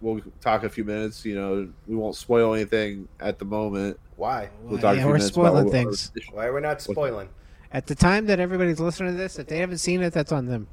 we'll 0.00 0.20
talk 0.40 0.64
a 0.64 0.68
few 0.68 0.84
minutes. 0.84 1.24
You 1.24 1.34
know, 1.34 1.68
we 1.86 1.96
won't 1.96 2.14
spoil 2.14 2.54
anything 2.54 3.08
at 3.20 3.38
the 3.38 3.44
moment. 3.44 3.98
Why? 4.16 4.48
We'll 4.62 4.78
talk 4.78 4.94
a 4.94 4.96
yeah, 4.96 5.02
few 5.02 5.10
we're 5.10 5.18
spoiling 5.18 5.70
things. 5.70 6.12
Why 6.32 6.46
are 6.46 6.54
we 6.54 6.60
not 6.60 6.80
spoiling? 6.80 7.28
At 7.72 7.86
the 7.86 7.94
time 7.94 8.26
that 8.26 8.40
everybody's 8.40 8.80
listening 8.80 9.12
to 9.12 9.18
this, 9.18 9.38
if 9.38 9.46
they 9.48 9.58
haven't 9.58 9.78
seen 9.78 10.02
it, 10.02 10.12
that's 10.12 10.32
on 10.32 10.46
them. 10.46 10.68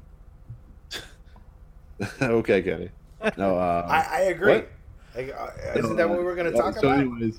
okay, 2.22 2.62
Kenny. 2.62 2.90
No, 3.36 3.56
uh, 3.56 3.86
I, 3.90 4.18
I 4.18 4.20
agree. 4.22 4.52
what? 4.54 4.70
Like, 5.14 5.34
uh, 5.36 5.78
isn't 5.78 5.96
that 5.96 6.08
what 6.08 6.18
we 6.18 6.24
were 6.24 6.34
going 6.34 6.50
to 6.50 6.58
talk 6.58 6.74
so 6.74 6.80
about? 6.80 6.98
Anyways, 7.00 7.38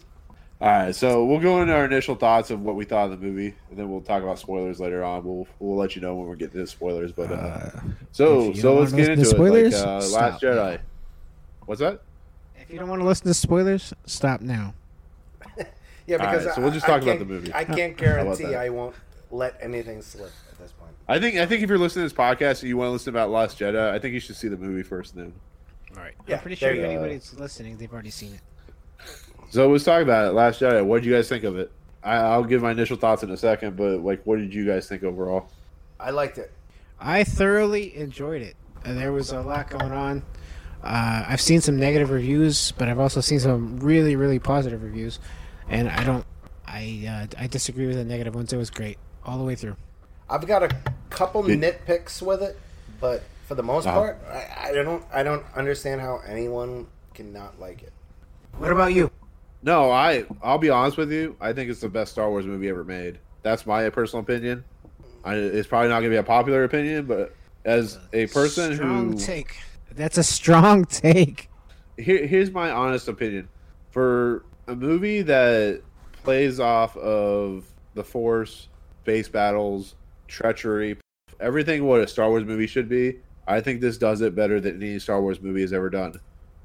all 0.61 0.69
right, 0.69 0.95
so 0.95 1.25
we'll 1.25 1.41
go 1.41 1.61
into 1.61 1.73
our 1.73 1.83
initial 1.83 2.15
thoughts 2.15 2.49
of 2.49 2.61
what 2.61 2.75
we 2.75 2.85
thought 2.85 3.11
of 3.11 3.19
the 3.19 3.25
movie, 3.25 3.53
and 3.69 3.77
then 3.77 3.89
we'll 3.89 4.01
talk 4.01 4.23
about 4.23 4.39
spoilers 4.39 4.79
later 4.79 5.03
on. 5.03 5.25
We'll 5.25 5.47
we'll 5.59 5.75
let 5.75 5.95
you 5.95 6.01
know 6.01 6.15
when 6.15 6.27
we're 6.27 6.37
getting 6.37 6.61
to 6.61 6.67
spoilers. 6.67 7.11
But 7.11 7.31
uh, 7.31 7.71
so 8.13 8.53
so 8.53 8.79
let's 8.79 8.93
get 8.93 9.09
into 9.09 9.25
to 9.25 9.29
it. 9.29 9.33
spoilers, 9.33 9.73
like, 9.73 9.85
uh, 9.85 10.07
Last 10.07 10.41
Jedi. 10.41 10.79
What's 11.65 11.81
that? 11.81 12.01
If 12.57 12.71
you 12.71 12.79
don't 12.79 12.87
want 12.87 13.01
to 13.01 13.05
listen 13.05 13.27
to 13.27 13.33
spoilers, 13.33 13.93
stop 14.05 14.41
now. 14.41 14.73
Yeah, 16.07 16.17
because 16.17 16.45
right, 16.45 16.53
so 16.53 16.61
we'll 16.61 16.69
just 16.69 16.85
I 16.85 16.89
talk 16.89 17.01
about 17.01 17.17
the 17.17 17.25
movie. 17.25 17.51
I 17.51 17.63
can't 17.63 17.97
guarantee? 17.97 18.53
I 18.53 18.69
won't 18.69 18.93
let 19.35 19.57
anything 19.61 20.01
slip 20.01 20.31
at 20.51 20.57
this 20.57 20.71
point. 20.71 20.91
I 21.07 21.19
think 21.19 21.37
I 21.37 21.45
think 21.45 21.61
if 21.63 21.69
you're 21.69 21.77
listening 21.77 22.07
to 22.07 22.13
this 22.13 22.17
podcast 22.17 22.61
and 22.61 22.69
you 22.69 22.77
want 22.77 22.87
to 22.87 22.91
listen 22.91 23.09
about 23.09 23.29
Lost 23.29 23.59
Jedi, 23.59 23.91
I 23.91 23.99
think 23.99 24.13
you 24.13 24.19
should 24.19 24.35
see 24.35 24.47
the 24.47 24.57
movie 24.57 24.83
first. 24.83 25.15
Then 25.15 25.33
All 25.95 26.03
right. 26.03 26.13
Yeah, 26.27 26.35
I'm 26.35 26.41
pretty 26.41 26.55
sure 26.55 26.73
you 26.73 26.81
if 26.81 26.87
anybody's 26.87 27.33
listening, 27.35 27.77
they've 27.77 27.91
already 27.91 28.09
seen 28.09 28.33
it. 28.33 28.41
so 29.49 29.69
let's 29.69 29.83
talk 29.83 30.01
about 30.01 30.29
it. 30.29 30.31
Last 30.31 30.61
Jedi. 30.61 30.83
What 30.83 31.01
did 31.01 31.05
you 31.07 31.13
guys 31.13 31.29
think 31.29 31.43
of 31.43 31.57
it? 31.57 31.71
I, 32.03 32.17
I'll 32.17 32.43
give 32.43 32.61
my 32.61 32.71
initial 32.71 32.97
thoughts 32.97 33.23
in 33.23 33.31
a 33.31 33.37
second, 33.37 33.75
but 33.75 34.01
like, 34.01 34.23
what 34.25 34.37
did 34.37 34.53
you 34.53 34.65
guys 34.65 34.87
think 34.87 35.03
overall? 35.03 35.49
I 35.99 36.11
liked 36.11 36.37
it. 36.37 36.51
I 36.99 37.23
thoroughly 37.23 37.95
enjoyed 37.97 38.41
it. 38.41 38.55
Uh, 38.85 38.93
there 38.93 39.11
was 39.11 39.31
a 39.31 39.41
lot 39.41 39.69
going 39.69 39.91
on. 39.91 40.23
Uh, 40.83 41.25
I've 41.27 41.41
seen 41.41 41.61
some 41.61 41.77
negative 41.77 42.11
reviews, 42.11 42.71
but 42.73 42.87
I've 42.87 42.99
also 42.99 43.21
seen 43.21 43.39
some 43.39 43.77
really, 43.79 44.15
really 44.15 44.37
positive 44.37 44.83
reviews, 44.83 45.19
and 45.67 45.89
I 45.89 46.03
don't. 46.03 46.25
I 46.67 47.27
uh, 47.37 47.41
I 47.41 47.47
disagree 47.47 47.87
with 47.87 47.95
the 47.95 48.05
negative 48.05 48.35
ones. 48.35 48.53
It 48.53 48.57
was 48.57 48.69
great 48.69 48.99
all 49.25 49.37
the 49.37 49.43
way 49.43 49.55
through. 49.55 49.75
I've 50.29 50.45
got 50.47 50.63
a 50.63 50.69
couple 51.09 51.43
Good. 51.43 51.59
nitpicks 51.59 52.21
with 52.21 52.41
it, 52.41 52.57
but 52.99 53.23
for 53.47 53.55
the 53.55 53.63
most 53.63 53.85
Uh-huh. 53.87 53.97
part, 53.97 54.21
I, 54.29 54.69
I 54.69 54.71
don't. 54.73 55.03
I 55.13 55.23
don't 55.23 55.45
understand 55.55 56.01
how 56.01 56.21
anyone 56.27 56.87
cannot 57.13 57.59
like 57.59 57.83
it. 57.83 57.93
What 58.57 58.71
about 58.71 58.93
you? 58.93 59.11
No, 59.61 59.91
I 59.91 60.25
I'll 60.43 60.57
be 60.57 60.69
honest 60.69 60.97
with 60.97 61.11
you. 61.11 61.35
I 61.41 61.53
think 61.53 61.69
it's 61.69 61.81
the 61.81 61.89
best 61.89 62.11
Star 62.11 62.29
Wars 62.29 62.45
movie 62.45 62.69
ever 62.69 62.83
made. 62.83 63.19
That's 63.43 63.65
my 63.65 63.89
personal 63.89 64.23
opinion. 64.23 64.63
I, 65.23 65.35
it's 65.35 65.67
probably 65.67 65.89
not 65.89 65.99
going 66.01 66.11
to 66.11 66.15
be 66.15 66.17
a 66.17 66.23
popular 66.23 66.63
opinion, 66.63 67.05
but 67.05 67.35
as 67.65 67.97
a 68.13 68.27
person 68.27 68.75
strong 68.75 69.11
who 69.13 69.17
take. 69.17 69.55
That's 69.95 70.17
a 70.17 70.23
strong 70.23 70.85
take. 70.89 71.49
here, 71.97 72.25
here's 72.27 72.51
my 72.51 72.69
honest 72.71 73.07
opinion 73.07 73.47
for 73.91 74.43
a 74.67 74.75
movie 74.75 75.21
that 75.23 75.81
plays 76.23 76.59
off 76.59 76.95
of 76.97 77.65
the 77.95 78.03
Force, 78.03 78.67
space 79.05 79.29
battles, 79.29 79.93
treachery, 80.27 80.97
everything 81.39 81.85
what 81.85 82.01
a 82.01 82.07
Star 82.07 82.27
Wars 82.27 82.43
movie 82.43 82.65
should 82.65 82.89
be. 82.89 83.19
I 83.47 83.61
think 83.61 83.79
this 83.79 83.99
does 83.99 84.21
it 84.21 84.33
better 84.33 84.59
than 84.59 84.81
any 84.81 84.97
Star 84.97 85.21
Wars 85.21 85.39
movie 85.39 85.61
has 85.61 85.73
ever 85.73 85.91
done. 85.91 86.15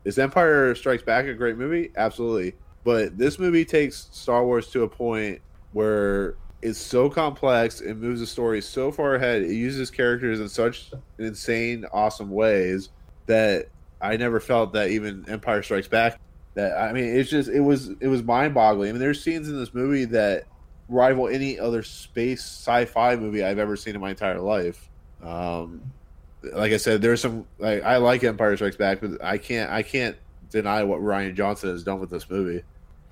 Is 0.07 0.19
Empire 0.19 0.75
Strikes 0.75 1.03
Back 1.03 1.27
a 1.27 1.35
great 1.35 1.59
movie? 1.59 1.91
Absolutely. 1.97 2.55
But 2.83 3.19
this 3.19 3.39
movie 3.39 3.67
takes 3.67 4.09
Star 4.13 4.43
Wars 4.43 4.69
to 4.69 4.85
a 4.85 4.89
point 4.89 5.43
where 5.73 6.37
it's 6.63 6.79
so 6.79 7.11
complex, 7.11 7.83
it 7.83 7.97
moves 7.97 8.21
the 8.21 8.27
story 8.27 8.63
so 8.63 8.91
far 8.91 9.17
ahead, 9.17 9.43
it 9.43 9.53
uses 9.53 9.91
characters 9.91 10.41
in 10.41 10.49
such 10.49 10.93
insane, 11.19 11.85
awesome 11.93 12.31
ways 12.31 12.89
that 13.27 13.67
I 14.01 14.17
never 14.17 14.41
felt 14.41 14.73
that 14.73 14.89
even 14.89 15.27
Empire 15.29 15.63
Strikes 15.63 15.89
Back. 15.89 16.19
That 16.55 16.79
I 16.79 16.95
mean, 16.95 17.05
it's 17.05 17.29
just 17.29 17.51
it 17.51 17.61
was 17.61 17.91
it 18.01 18.09
was 18.09 18.23
mind 18.23 18.55
boggling. 18.55 18.89
I 18.89 18.93
mean, 18.93 19.01
there's 19.01 19.23
scenes 19.23 19.47
in 19.47 19.59
this 19.59 19.75
movie 19.75 20.07
that 20.07 20.45
rival 20.91 21.29
any 21.29 21.59
other 21.59 21.83
space 21.83 22.41
sci-fi 22.43 23.17
movie 23.17 23.43
I've 23.45 23.59
ever 23.59 23.77
seen 23.77 23.95
in 23.95 24.01
my 24.01 24.11
entire 24.11 24.41
life. 24.41 24.89
Um, 25.23 25.81
like 26.43 26.73
I 26.73 26.77
said, 26.77 27.01
there's 27.03 27.21
some 27.21 27.47
like 27.59 27.83
I 27.83 27.97
like 27.99 28.25
Empire 28.25 28.57
Strikes 28.57 28.77
Back, 28.77 29.01
but 29.01 29.23
I 29.23 29.39
can't 29.39 29.71
I 29.71 29.83
can't 29.83 30.17
deny 30.51 30.83
what 30.83 31.01
Rian 31.01 31.35
Johnson 31.35 31.71
has 31.71 31.83
done 31.85 32.01
with 32.01 32.11
this 32.11 32.29
movie. 32.29 32.63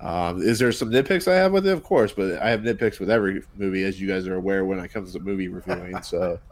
Um, 0.01 0.41
is 0.41 0.59
there 0.59 0.71
some 0.71 0.89
nitpicks 0.91 1.27
I 1.29 1.35
have 1.35 1.51
with 1.51 1.67
it? 1.67 1.71
Of 1.73 1.83
course, 1.83 2.11
but 2.13 2.41
I 2.41 2.49
have 2.49 2.61
nitpicks 2.61 2.99
with 2.99 3.09
every 3.09 3.43
movie, 3.57 3.83
as 3.83 3.99
you 3.99 4.07
guys 4.07 4.27
are 4.27 4.35
aware 4.35 4.63
when 4.65 4.79
it 4.79 4.87
comes 4.89 5.11
to 5.13 5.19
movie 5.19 5.47
reviewing. 5.47 6.01
So. 6.03 6.39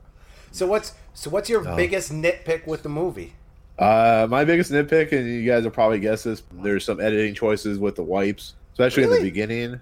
So 0.50 0.66
what's 0.66 0.94
so 1.14 1.30
what's 1.30 1.50
your 1.50 1.62
No. 1.62 1.76
biggest 1.76 2.12
nitpick 2.12 2.66
with 2.66 2.82
the 2.82 2.90
movie? 2.90 3.34
Uh, 3.78 4.26
my 4.30 4.46
biggest 4.46 4.72
nitpick, 4.72 5.12
and 5.12 5.28
you 5.28 5.46
guys 5.46 5.64
will 5.66 5.72
probably 5.72 6.00
guess 6.00 6.24
this. 6.24 6.42
There's 6.52 6.86
some 6.86 7.02
editing 7.02 7.36
choices 7.36 7.78
with 7.78 7.96
the 7.96 8.02
wipes, 8.02 8.56
especially 8.72 9.04
in 9.04 9.10
the 9.12 9.22
beginning, 9.22 9.80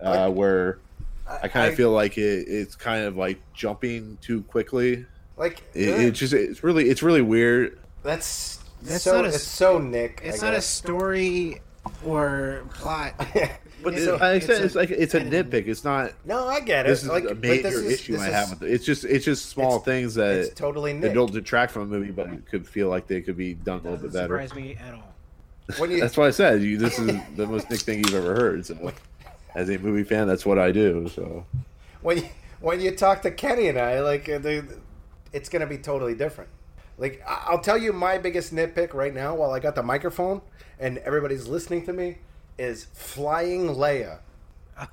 uh, 0.00 0.30
where 0.30 0.78
I 1.42 1.48
kind 1.48 1.68
of 1.68 1.74
feel 1.74 1.90
like 1.90 2.18
it, 2.18 2.46
it's 2.48 2.74
kind 2.76 3.04
of 3.04 3.16
like 3.16 3.40
jumping 3.54 4.18
too 4.20 4.42
quickly. 4.42 5.06
like 5.36 5.62
It, 5.74 5.88
it 5.88 6.10
just 6.12 6.32
it's 6.32 6.62
really 6.62 6.88
it's 6.90 7.02
really 7.02 7.22
weird. 7.22 7.78
that's 8.02 8.58
That's 8.82 9.04
so 9.04 9.16
not 9.16 9.24
a 9.24 9.28
it's 9.28 9.42
so 9.42 9.78
Nick. 9.78 10.20
It's 10.24 10.42
I 10.42 10.48
not 10.50 10.56
a 10.56 10.60
story 10.60 11.60
or 12.04 12.64
plot. 12.74 13.14
But 13.82 13.92
It's 13.92 14.04
it- 14.04 14.14
a- 14.14 14.24
I 14.24 14.32
it's 14.36 14.46
said 14.46 14.62
a- 14.62 14.64
it's 14.64 14.74
like 14.74 14.88
it's 14.90 15.12
a 15.12 15.20
nitpick. 15.20 15.66
It's 15.66 15.84
not. 15.84 16.12
No, 16.24 16.48
I 16.48 16.60
get 16.60 16.86
it. 16.86 16.88
This 16.88 17.02
is 17.02 17.08
like, 17.10 17.24
a 17.24 17.28
but 17.34 17.40
major 17.40 17.62
this 17.64 17.74
is- 17.74 17.92
issue 17.92 18.12
this 18.14 18.22
I 18.22 18.28
is- 18.28 18.32
have 18.34 18.50
with 18.50 18.62
it. 18.62 18.72
It's 18.72 18.84
just 18.86 19.04
it's 19.04 19.26
just 19.26 19.50
small 19.50 19.72
It's- 19.76 19.84
things 19.84 20.14
that 20.14 20.36
It's 20.36 20.54
totally 20.54 20.94
that 20.94 21.00
Nick. 21.08 21.14
don't 21.14 21.30
detract 21.30 21.70
from 21.72 21.90
the 21.90 21.98
movie, 21.98 22.10
but 22.10 22.28
it 22.32 22.46
could 22.46 22.66
feel 22.66 22.88
like 22.88 23.06
they 23.08 23.20
could 23.20 23.36
be 23.36 23.52
done 23.52 23.80
a 23.80 23.82
little 23.82 23.98
bit 23.98 24.12
better. 24.14 24.28
surprise 24.42 24.54
me 24.54 24.76
at 24.76 24.94
all. 24.94 25.14
When 25.76 25.90
you, 25.90 26.00
That's 26.00 26.16
why 26.16 26.28
I 26.28 26.30
said 26.30 26.62
you. 26.62 26.78
This 26.78 26.98
is 26.98 27.06
the 27.36 27.46
most 27.46 27.68
Nick 27.70 27.80
thing 27.80 27.98
you've 27.98 28.14
ever 28.14 28.34
heard. 28.34 28.64
So, 28.64 28.90
as 29.54 29.68
a 29.70 29.78
movie 29.78 30.04
fan, 30.04 30.26
that's 30.26 30.44
what 30.46 30.58
I 30.58 30.72
do. 30.72 31.08
So, 31.08 31.46
when 32.02 32.18
you 32.18 32.28
when 32.60 32.80
you 32.80 32.90
talk 32.94 33.22
to 33.22 33.30
Kenny 33.30 33.68
and 33.68 33.78
I, 33.78 34.00
like 34.00 34.28
uh, 34.28 34.38
they, 34.38 34.62
it's 35.32 35.48
gonna 35.48 35.66
be 35.66 35.78
totally 35.78 36.14
different. 36.14 36.50
Like 36.98 37.22
I- 37.26 37.44
I'll 37.48 37.60
tell 37.60 37.78
you, 37.78 37.92
my 37.92 38.18
biggest 38.18 38.54
nitpick 38.54 38.94
right 38.94 39.12
now, 39.14 39.34
while 39.34 39.50
I 39.52 39.60
got 39.60 39.74
the 39.74 39.82
microphone 39.82 40.40
and 40.78 40.98
everybody's 40.98 41.46
listening 41.48 41.84
to 41.86 41.92
me, 41.92 42.18
is 42.58 42.84
flying 42.94 43.68
Leia. 43.68 44.18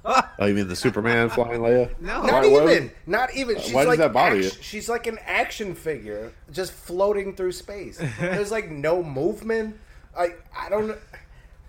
oh, 0.06 0.46
you 0.46 0.54
mean 0.54 0.68
the 0.68 0.76
Superman 0.76 1.30
flying 1.30 1.60
Leia? 1.62 1.90
No. 2.00 2.22
Not 2.22 2.24
Why- 2.24 2.40
why 2.42 2.46
even, 2.48 2.64
would- 2.66 2.92
not 3.08 3.34
even. 3.34 3.60
She's 3.60 3.74
why 3.74 3.82
does 3.82 3.90
like 3.90 4.00
that 4.00 4.14
bother 4.14 4.36
you? 4.38 4.50
She's 4.62 4.88
like 4.90 5.08
an 5.08 5.18
action 5.26 5.74
figure, 5.76 6.32
just 6.52 6.72
floating 6.72 7.36
through 7.36 7.54
space. 7.54 8.00
There's 8.20 8.52
like 8.52 8.70
no 8.70 9.02
movement. 9.04 9.78
I 10.18 10.36
I 10.56 10.70
don't. 10.70 10.98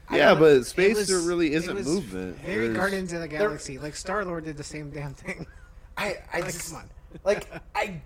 I 0.08 0.18
Yeah, 0.18 0.28
don't- 0.30 0.40
but 0.40 0.66
space 0.66 0.96
was- 0.96 1.08
there 1.08 1.18
really 1.20 1.52
isn't 1.54 1.74
was 1.74 1.86
movement. 1.86 2.36
Very 2.40 2.66
There's- 2.68 2.76
Guardians 2.76 3.12
of 3.12 3.20
the 3.20 3.28
Galaxy. 3.28 3.78
Like 3.78 3.96
Star 3.96 4.24
Lord 4.24 4.44
did 4.44 4.56
the 4.56 4.64
same 4.64 4.90
damn 4.90 5.14
thing. 5.14 5.46
I 5.96 6.18
I 6.32 6.40
Like, 6.40 6.52
just 6.52 6.70
come 6.70 6.78
on. 6.80 6.90
like 7.24 7.46
I 7.74 8.00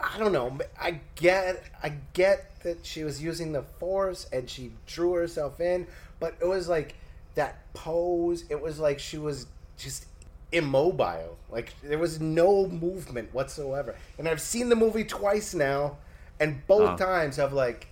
I 0.00 0.18
don't 0.18 0.32
know. 0.32 0.58
I 0.80 1.00
get 1.14 1.62
I 1.82 1.90
get 2.12 2.60
that 2.62 2.84
she 2.84 3.04
was 3.04 3.22
using 3.22 3.52
the 3.52 3.62
force 3.78 4.26
and 4.32 4.48
she 4.48 4.72
drew 4.86 5.12
herself 5.14 5.60
in, 5.60 5.86
but 6.20 6.34
it 6.40 6.46
was 6.46 6.68
like 6.68 6.94
that 7.34 7.72
pose. 7.74 8.44
It 8.50 8.60
was 8.60 8.78
like 8.78 8.98
she 8.98 9.18
was 9.18 9.46
just 9.78 10.06
immobile. 10.52 11.36
Like 11.50 11.74
there 11.82 11.98
was 11.98 12.20
no 12.20 12.66
movement 12.66 13.32
whatsoever. 13.32 13.94
And 14.18 14.28
I've 14.28 14.40
seen 14.40 14.68
the 14.68 14.76
movie 14.76 15.04
twice 15.04 15.54
now, 15.54 15.96
and 16.40 16.66
both 16.66 16.90
Oh. 16.90 16.96
times 17.04 17.38
I've 17.38 17.52
like 17.52 17.88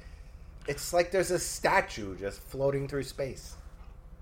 it's 0.71 0.93
like 0.93 1.11
there's 1.11 1.33
a 1.33 1.39
statue 1.39 2.17
just 2.17 2.41
floating 2.41 2.87
through 2.87 3.03
space. 3.03 3.57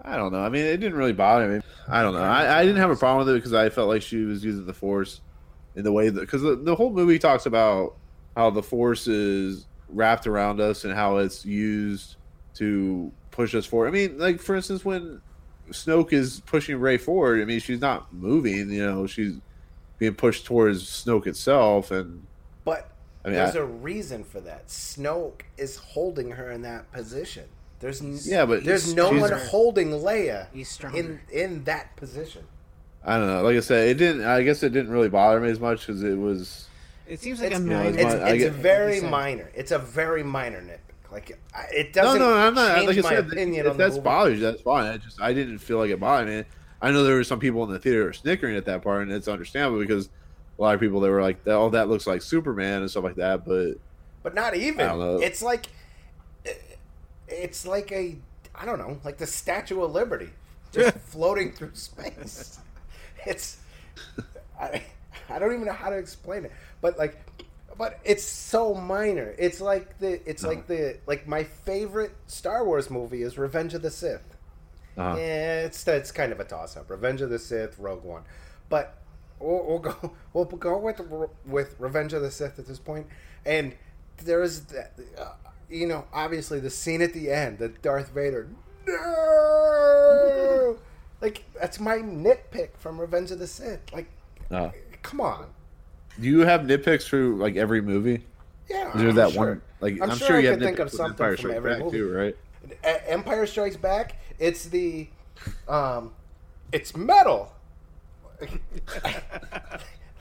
I 0.00 0.16
don't 0.16 0.32
know. 0.32 0.40
I 0.40 0.48
mean, 0.48 0.64
it 0.64 0.78
didn't 0.78 0.96
really 0.96 1.12
bother 1.12 1.46
me. 1.46 1.60
I 1.86 2.02
don't 2.02 2.14
know. 2.14 2.22
I, 2.22 2.60
I 2.60 2.64
didn't 2.64 2.78
have 2.78 2.90
a 2.90 2.96
problem 2.96 3.26
with 3.26 3.34
it 3.34 3.38
because 3.38 3.52
I 3.52 3.68
felt 3.68 3.88
like 3.88 4.00
she 4.00 4.24
was 4.24 4.42
using 4.42 4.64
the 4.64 4.72
force 4.72 5.20
in 5.76 5.84
the 5.84 5.92
way 5.92 6.08
that 6.08 6.20
because 6.20 6.40
the, 6.40 6.56
the 6.56 6.74
whole 6.74 6.90
movie 6.90 7.18
talks 7.18 7.44
about 7.44 7.96
how 8.34 8.48
the 8.48 8.62
force 8.62 9.06
is 9.06 9.66
wrapped 9.90 10.26
around 10.26 10.58
us 10.58 10.84
and 10.84 10.94
how 10.94 11.18
it's 11.18 11.44
used 11.44 12.16
to 12.54 13.12
push 13.30 13.54
us 13.54 13.66
forward. 13.66 13.88
I 13.88 13.90
mean, 13.90 14.18
like 14.18 14.40
for 14.40 14.56
instance, 14.56 14.86
when 14.86 15.20
Snoke 15.70 16.14
is 16.14 16.40
pushing 16.46 16.80
Rey 16.80 16.96
forward, 16.96 17.42
I 17.42 17.44
mean, 17.44 17.60
she's 17.60 17.80
not 17.80 18.14
moving. 18.14 18.70
You 18.70 18.86
know, 18.86 19.06
she's 19.06 19.34
being 19.98 20.14
pushed 20.14 20.46
towards 20.46 20.84
Snoke 20.84 21.26
itself, 21.26 21.90
and 21.90 22.26
But 22.64 22.90
I 23.24 23.28
mean, 23.28 23.36
there's 23.36 23.56
I- 23.56 23.60
a 23.60 23.64
reason 23.64 24.24
for 24.24 24.40
that. 24.40 24.68
Snoke 24.68 25.40
is 25.56 25.76
holding 25.76 26.30
her 26.32 26.50
in 26.50 26.62
that 26.62 26.90
position. 26.92 27.44
There's 27.80 28.00
n- 28.02 28.18
Yeah, 28.22 28.44
but 28.46 28.64
there's 28.64 28.94
no 28.94 29.10
one 29.12 29.30
holding 29.32 29.90
Leia 29.90 30.46
in 30.94 31.20
in 31.30 31.64
that 31.64 31.94
position. 31.96 32.44
I 33.04 33.16
don't 33.18 33.28
know. 33.28 33.42
Like 33.42 33.56
I 33.56 33.60
said, 33.60 33.88
it 33.88 33.94
didn't. 33.94 34.24
I 34.24 34.42
guess 34.42 34.62
it 34.62 34.70
didn't 34.70 34.90
really 34.90 35.08
bother 35.08 35.38
me 35.40 35.50
as 35.50 35.60
much 35.60 35.86
because 35.86 36.02
it 36.02 36.16
was. 36.18 36.66
It 37.06 37.20
seems 37.20 37.40
like 37.40 37.52
It's, 37.52 37.60
a 37.60 37.62
you 37.62 37.68
know, 37.70 37.78
minor. 37.78 37.88
it's 37.98 38.14
it's, 38.14 38.14
it's 38.14 38.38
get- 38.44 38.52
very 38.54 38.86
like 38.86 38.94
you 38.96 39.00
said. 39.02 39.10
minor. 39.10 39.50
It's 39.54 39.70
a 39.70 39.78
very 39.78 40.22
minor 40.24 40.60
nitpick. 40.60 41.12
Like 41.12 41.38
it 41.72 41.92
doesn't 41.92 42.18
no, 42.20 42.30
no, 42.30 42.36
I'm 42.36 42.54
not. 42.54 42.76
change 42.84 42.96
Like 42.96 43.04
I 43.06 43.08
said, 43.16 43.26
opinion 43.32 43.64
if 43.66 43.70
on 43.72 43.76
the 43.78 43.84
that's 43.84 43.94
movie. 43.96 44.04
bothers 44.04 44.38
you, 44.40 44.44
that's 44.44 44.60
fine. 44.62 44.86
I 44.86 44.96
just 44.98 45.20
I 45.20 45.32
didn't 45.32 45.58
feel 45.58 45.78
like 45.78 45.90
it 45.90 45.98
bothered 46.00 46.28
me. 46.28 46.44
I 46.82 46.90
know 46.90 47.04
there 47.04 47.14
were 47.16 47.24
some 47.24 47.40
people 47.40 47.64
in 47.64 47.70
the 47.70 47.78
theater 47.78 48.12
snickering 48.12 48.56
at 48.56 48.64
that 48.66 48.82
part, 48.82 49.02
and 49.02 49.10
it's 49.12 49.26
understandable 49.28 49.78
because 49.80 50.10
a 50.58 50.62
lot 50.62 50.74
of 50.74 50.80
people 50.80 51.00
they 51.00 51.08
were 51.10 51.22
like, 51.22 51.46
"Oh, 51.46 51.70
that 51.70 51.88
looks 51.88 52.06
like 52.06 52.22
Superman" 52.22 52.82
and 52.82 52.90
stuff 52.90 53.04
like 53.04 53.16
that. 53.16 53.44
But 53.44 53.74
but 54.22 54.34
not 54.34 54.56
even. 54.56 54.80
I 54.80 54.88
don't 54.88 54.98
know. 54.98 55.18
It's 55.18 55.42
like 55.42 55.66
it's 57.28 57.66
like 57.66 57.92
a 57.92 58.16
I 58.54 58.64
don't 58.64 58.78
know, 58.78 58.98
like 59.04 59.18
the 59.18 59.26
Statue 59.26 59.82
of 59.82 59.92
Liberty 59.92 60.30
just 60.72 60.96
floating 61.06 61.52
through 61.52 61.74
space. 61.74 62.58
It's 63.26 63.58
I, 64.58 64.80
I 65.28 65.38
don't 65.40 65.52
even 65.52 65.66
know 65.66 65.72
how 65.72 65.90
to 65.90 65.96
explain 65.96 66.44
it, 66.44 66.52
but 66.80 66.96
like 66.98 67.18
but 67.76 67.98
it's 68.04 68.22
so 68.22 68.74
minor. 68.74 69.34
It's 69.38 69.60
like 69.60 69.98
the 69.98 70.26
it's 70.28 70.44
like 70.44 70.68
the 70.68 70.98
like 71.06 71.26
my 71.26 71.42
favorite 71.42 72.12
Star 72.28 72.64
Wars 72.64 72.90
movie 72.90 73.22
is 73.22 73.36
Revenge 73.36 73.74
of 73.74 73.82
the 73.82 73.90
Sith. 73.90 74.36
uh, 74.96 75.16
Yeah, 75.18 75.60
it's 75.62 75.86
it's 75.88 76.12
kind 76.12 76.30
of 76.32 76.38
a 76.38 76.44
toss 76.44 76.76
up. 76.76 76.88
Revenge 76.88 77.20
of 77.20 77.28
the 77.28 77.40
Sith, 77.40 77.76
Rogue 77.78 78.04
One, 78.04 78.22
but 78.68 78.97
we'll, 79.40 79.64
we'll 79.66 79.78
go 79.78 80.12
we'll 80.32 80.44
go 80.44 80.78
with 80.78 81.00
with 81.46 81.74
Revenge 81.78 82.12
of 82.12 82.22
the 82.22 82.30
Sith 82.30 82.58
at 82.58 82.66
this. 82.66 82.80
And 83.44 83.74
there's 84.18 84.60
that, 84.62 84.92
uh, 85.16 85.32
you 85.70 85.86
know, 85.86 86.04
obviously 86.12 86.60
the 86.60 86.70
scene 86.70 87.02
at 87.02 87.12
the 87.12 87.30
end, 87.30 87.58
the 87.58 87.68
Darth 87.68 88.10
Vader, 88.10 88.48
no, 88.86 90.78
like 91.20 91.44
that's 91.58 91.78
my 91.78 91.96
nitpick 91.98 92.70
from 92.78 93.00
Revenge 93.00 93.30
of 93.30 93.38
the 93.38 93.46
Sith. 93.46 93.80
Like, 93.92 94.10
uh, 94.50 94.70
come 95.02 95.20
on, 95.20 95.46
do 96.20 96.26
you 96.26 96.40
have 96.40 96.62
nitpicks 96.62 97.06
for 97.08 97.18
like 97.18 97.56
every 97.56 97.80
movie? 97.80 98.24
yeah. 98.68 98.88
Is 98.88 99.00
there 99.00 99.08
I'm 99.10 99.16
that 99.16 99.32
sure. 99.32 99.46
one? 99.46 99.62
Like 99.80 99.94
I'm 100.00 100.10
I'm, 100.10 100.16
sure 100.16 100.26
sure, 100.28 100.40
you 100.40 100.50
could 100.50 100.60
have 100.62 100.68
think 100.68 100.78
of 100.78 100.90
something 100.90 101.12
Empire 101.12 101.36
from 101.36 101.40
Strikes 101.40 101.56
every 101.56 101.70
Back 101.74 101.84
movie. 101.84 101.98
too, 101.98 102.12
right? 102.12 102.36
Empire 103.06 103.46
Strikes 103.46 103.76
Back. 103.76 104.16
It's 104.38 104.64
the, 104.66 105.08
um, 105.68 106.12
it's 106.72 106.96
metal. 106.96 107.52
Like 108.40 108.60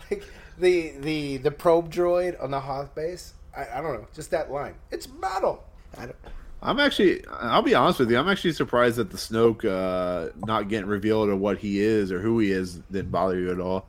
the 0.58 0.94
the 1.00 1.38
the 1.38 1.52
probe 1.52 1.92
droid 1.92 2.42
on 2.42 2.52
the 2.52 2.60
Hoth 2.60 2.94
base. 2.96 3.34
I, 3.56 3.80
I 3.80 3.82
don't 3.82 3.94
know, 3.94 4.08
just 4.14 4.32
that 4.32 4.52
line. 4.52 4.76
It's 4.92 5.08
metal. 5.10 5.64
I 5.98 6.06
don't, 6.06 6.16
I'm 6.62 6.80
actually, 6.80 7.26
I'll 7.28 7.62
be 7.62 7.76
honest 7.76 8.00
with 8.00 8.10
you. 8.10 8.18
I'm 8.18 8.28
actually 8.28 8.54
surprised 8.54 8.98
that 8.98 9.12
the 9.12 9.18
Snoke 9.18 9.64
uh, 9.64 10.32
not 10.46 10.70
getting 10.70 10.88
revealed 10.88 11.30
of 11.30 11.40
what 11.40 11.60
he 11.60 11.80
is 11.80 12.12
or 12.12 12.20
who 12.20 12.40
he 12.40 12.52
is 12.52 12.76
didn't 12.92 13.12
bother 13.12 13.40
you 13.40 13.52
at 13.52 13.60
all. 13.60 13.86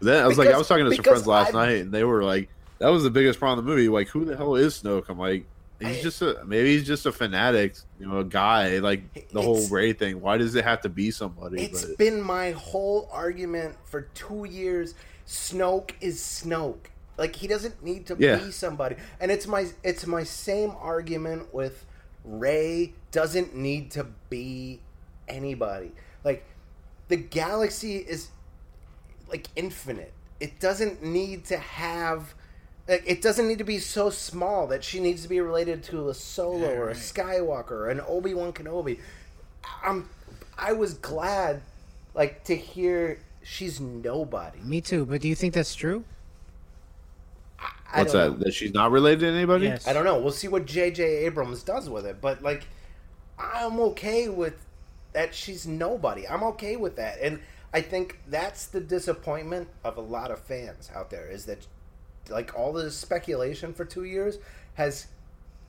Then 0.00 0.22
I 0.22 0.26
was 0.26 0.38
like, 0.38 0.48
I 0.48 0.56
was 0.56 0.66
talking 0.66 0.86
to 0.86 0.94
some 0.94 1.04
friends 1.04 1.26
last 1.26 1.54
I- 1.54 1.66
night, 1.66 1.80
and 1.82 1.92
they 1.92 2.04
were 2.04 2.24
like, 2.24 2.48
"That 2.78 2.88
was 2.88 3.02
the 3.02 3.10
biggest 3.10 3.38
problem 3.38 3.58
in 3.58 3.64
the 3.66 3.70
movie. 3.70 3.88
Like, 3.88 4.08
who 4.08 4.24
the 4.24 4.34
hell 4.36 4.54
is 4.54 4.82
Snoke?" 4.82 5.10
I'm 5.10 5.18
like, 5.18 5.44
he's 5.80 6.02
just 6.02 6.22
a 6.22 6.42
maybe 6.46 6.76
he's 6.76 6.86
just 6.86 7.06
a 7.06 7.12
fanatic, 7.12 7.76
you 7.98 8.06
know, 8.06 8.18
a 8.18 8.24
guy. 8.24 8.78
Like 8.78 9.28
the 9.30 9.42
whole 9.42 9.66
Rey 9.68 9.92
thing. 9.92 10.20
Why 10.20 10.36
does 10.36 10.54
it 10.54 10.64
have 10.64 10.82
to 10.82 10.88
be 10.88 11.10
somebody? 11.10 11.62
It's 11.62 11.84
But 11.84 11.98
been 11.98 12.20
my 12.20 12.52
whole 12.52 13.08
argument 13.12 13.76
for 13.84 14.02
two 14.14 14.44
years. 14.44 14.94
Snoke 15.26 15.92
is 16.00 16.20
Snoke. 16.20 16.86
Like 17.16 17.36
he 17.36 17.46
doesn't 17.46 17.82
need 17.82 18.06
to 18.06 18.16
Yeah. 18.18 18.36
be 18.36 18.50
somebody. 18.50 18.96
And 19.20 19.30
it's 19.30 19.46
my 19.46 19.66
it's 19.82 20.06
my 20.06 20.24
same 20.24 20.72
argument 20.78 21.52
with 21.54 21.84
Rey 22.24 22.94
doesn't 23.10 23.54
need 23.54 23.90
to 23.92 24.06
be 24.28 24.80
anybody. 25.28 25.92
Like 26.24 26.44
the 27.08 27.16
galaxy 27.16 27.96
is 27.96 28.28
like 29.28 29.48
infinite. 29.56 30.12
It 30.40 30.58
doesn't 30.60 31.02
need 31.02 31.44
to 31.46 31.56
have 31.58 32.34
like 32.90 33.04
it 33.06 33.22
doesn't 33.22 33.46
need 33.46 33.58
to 33.58 33.64
be 33.64 33.78
so 33.78 34.10
small 34.10 34.66
that 34.66 34.82
she 34.82 34.98
needs 34.98 35.22
to 35.22 35.28
be 35.28 35.40
related 35.40 35.84
to 35.84 36.08
a 36.08 36.14
Solo 36.14 36.68
or 36.74 36.90
a 36.90 36.94
Skywalker 36.94 37.70
or 37.70 37.88
an 37.88 38.00
Obi 38.06 38.34
Wan 38.34 38.52
Kenobi. 38.52 38.98
I'm 39.82 40.08
I 40.58 40.72
was 40.72 40.94
glad 40.94 41.62
like 42.14 42.42
to 42.44 42.56
hear 42.56 43.20
she's 43.44 43.80
nobody. 43.80 44.58
Me 44.60 44.80
too. 44.80 45.06
But 45.06 45.20
do 45.20 45.28
you 45.28 45.36
think 45.36 45.54
that's 45.54 45.74
true? 45.74 46.04
I 47.92 48.00
what's 48.00 48.12
don't 48.12 48.38
that? 48.38 48.44
That 48.44 48.54
she's 48.54 48.74
not 48.74 48.90
related 48.90 49.20
to 49.20 49.28
anybody? 49.28 49.66
Yes. 49.66 49.86
I 49.86 49.92
don't 49.92 50.04
know. 50.04 50.18
We'll 50.18 50.32
see 50.32 50.48
what 50.48 50.66
J.J. 50.66 51.02
Abrams 51.02 51.62
does 51.62 51.88
with 51.88 52.06
it. 52.06 52.20
But 52.20 52.42
like, 52.42 52.66
I'm 53.38 53.78
okay 53.80 54.28
with 54.28 54.64
that. 55.12 55.34
She's 55.34 55.66
nobody. 55.66 56.26
I'm 56.26 56.42
okay 56.44 56.76
with 56.76 56.96
that, 56.96 57.18
and 57.20 57.40
I 57.72 57.80
think 57.80 58.18
that's 58.28 58.66
the 58.66 58.80
disappointment 58.80 59.68
of 59.84 59.96
a 59.96 60.00
lot 60.00 60.30
of 60.30 60.40
fans 60.40 60.90
out 60.94 61.10
there 61.10 61.28
is 61.28 61.46
that 61.46 61.66
like 62.28 62.56
all 62.58 62.72
the 62.72 62.90
speculation 62.90 63.72
for 63.72 63.84
two 63.84 64.04
years 64.04 64.38
has 64.74 65.06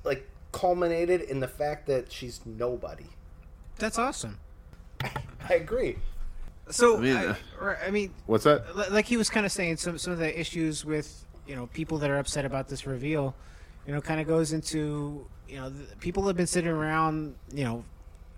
like 0.04 0.28
culminated 0.52 1.22
in 1.22 1.40
the 1.40 1.48
fact 1.48 1.88
that 1.88 2.12
she's 2.12 2.42
nobody. 2.46 3.06
That's 3.78 3.98
awesome. 3.98 4.40
I 5.50 5.56
agree. 5.56 5.98
So 6.70 6.98
I 6.98 7.00
mean, 7.00 7.18
I, 7.18 7.26
uh, 7.26 7.76
I 7.86 7.90
mean, 7.92 8.14
What's 8.28 8.44
that? 8.46 8.76
li- 8.76 8.90
like 8.90 9.06
he 9.06 9.18
was 9.18 9.30
kind 9.30 9.46
of 9.46 9.52
saying 9.52 9.78
some 9.78 9.98
some 9.98 10.14
of 10.14 10.20
the 10.20 10.40
issues 10.40 10.86
with 10.86 11.26
you 11.48 11.56
know 11.56 11.68
people 11.68 11.98
that 12.00 12.10
are 12.10 12.20
upset 12.20 12.46
about 12.46 12.68
this 12.68 12.86
reveal 12.86 13.36
you 13.88 13.94
know 13.94 14.00
kind 14.00 14.22
of 14.22 14.28
goes 14.28 14.54
into 14.54 15.26
you 15.50 15.58
know 15.58 15.70
the, 15.70 15.96
people 15.98 16.26
have 16.28 16.38
been 16.38 16.48
sitting 16.48 16.70
around 16.70 17.36
you 17.52 17.64
know 17.64 17.84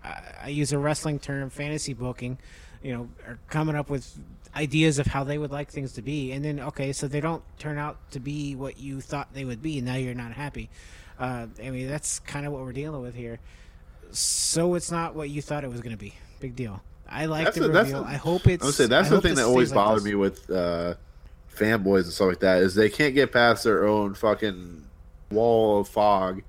I, 0.02 0.20
I 0.44 0.48
use 0.48 0.72
a 0.72 0.78
wrestling 0.78 1.18
term 1.18 1.50
fantasy 1.50 1.92
booking 1.92 2.38
you 2.82 2.92
know 2.94 3.08
are 3.26 3.38
coming 3.48 3.76
up 3.76 3.90
with 3.90 4.18
ideas 4.56 4.98
of 4.98 5.06
how 5.06 5.24
they 5.24 5.36
would 5.38 5.50
like 5.50 5.70
things 5.70 5.92
to 5.92 6.02
be 6.02 6.30
and 6.32 6.44
then 6.44 6.60
okay 6.60 6.92
so 6.92 7.08
they 7.08 7.20
don't 7.20 7.42
turn 7.58 7.76
out 7.78 7.96
to 8.12 8.20
be 8.20 8.54
what 8.54 8.78
you 8.78 9.00
thought 9.00 9.28
they 9.34 9.44
would 9.44 9.60
be 9.62 9.78
and 9.78 9.86
now 9.86 9.94
you're 9.96 10.14
not 10.14 10.32
happy 10.32 10.70
uh, 11.18 11.46
i 11.62 11.70
mean 11.70 11.88
that's 11.88 12.20
kind 12.20 12.46
of 12.46 12.52
what 12.52 12.62
we're 12.62 12.72
dealing 12.72 13.02
with 13.02 13.14
here 13.14 13.40
so 14.10 14.74
it's 14.74 14.90
not 14.92 15.14
what 15.14 15.28
you 15.28 15.42
thought 15.42 15.64
it 15.64 15.70
was 15.70 15.80
going 15.80 15.90
to 15.96 15.98
be. 15.98 16.14
Big 16.40 16.54
deal. 16.54 16.80
I 17.08 17.26
like 17.26 17.46
That's 17.46 17.58
the 17.58 17.68
that's 17.68 17.88
reveal. 17.88 18.04
the- 18.04 18.10
I 18.10 18.14
hope 18.14 18.46
it's. 18.46 18.62
I 18.62 18.66
would 18.66 18.74
say 18.74 18.86
that's 18.86 19.10
I 19.10 19.16
the 19.16 19.20
thing 19.20 19.34
that 19.34 19.44
always 19.44 19.68
stays 19.68 19.76
like 19.76 19.84
bothered 19.86 20.04
me 20.04 20.14
with 20.14 20.48
uh, 20.50 20.94
fanboys 21.54 22.04
and 22.04 22.12
stuff 22.12 22.28
like 22.28 22.40
that 22.40 22.62
is 22.62 22.74
they 22.74 22.88
can't 22.88 23.14
get 23.14 23.32
past 23.32 23.64
their 23.64 23.86
own 23.86 24.14
fucking 24.14 24.84
wall 25.30 25.80
of 25.80 25.88
fog 25.88 26.42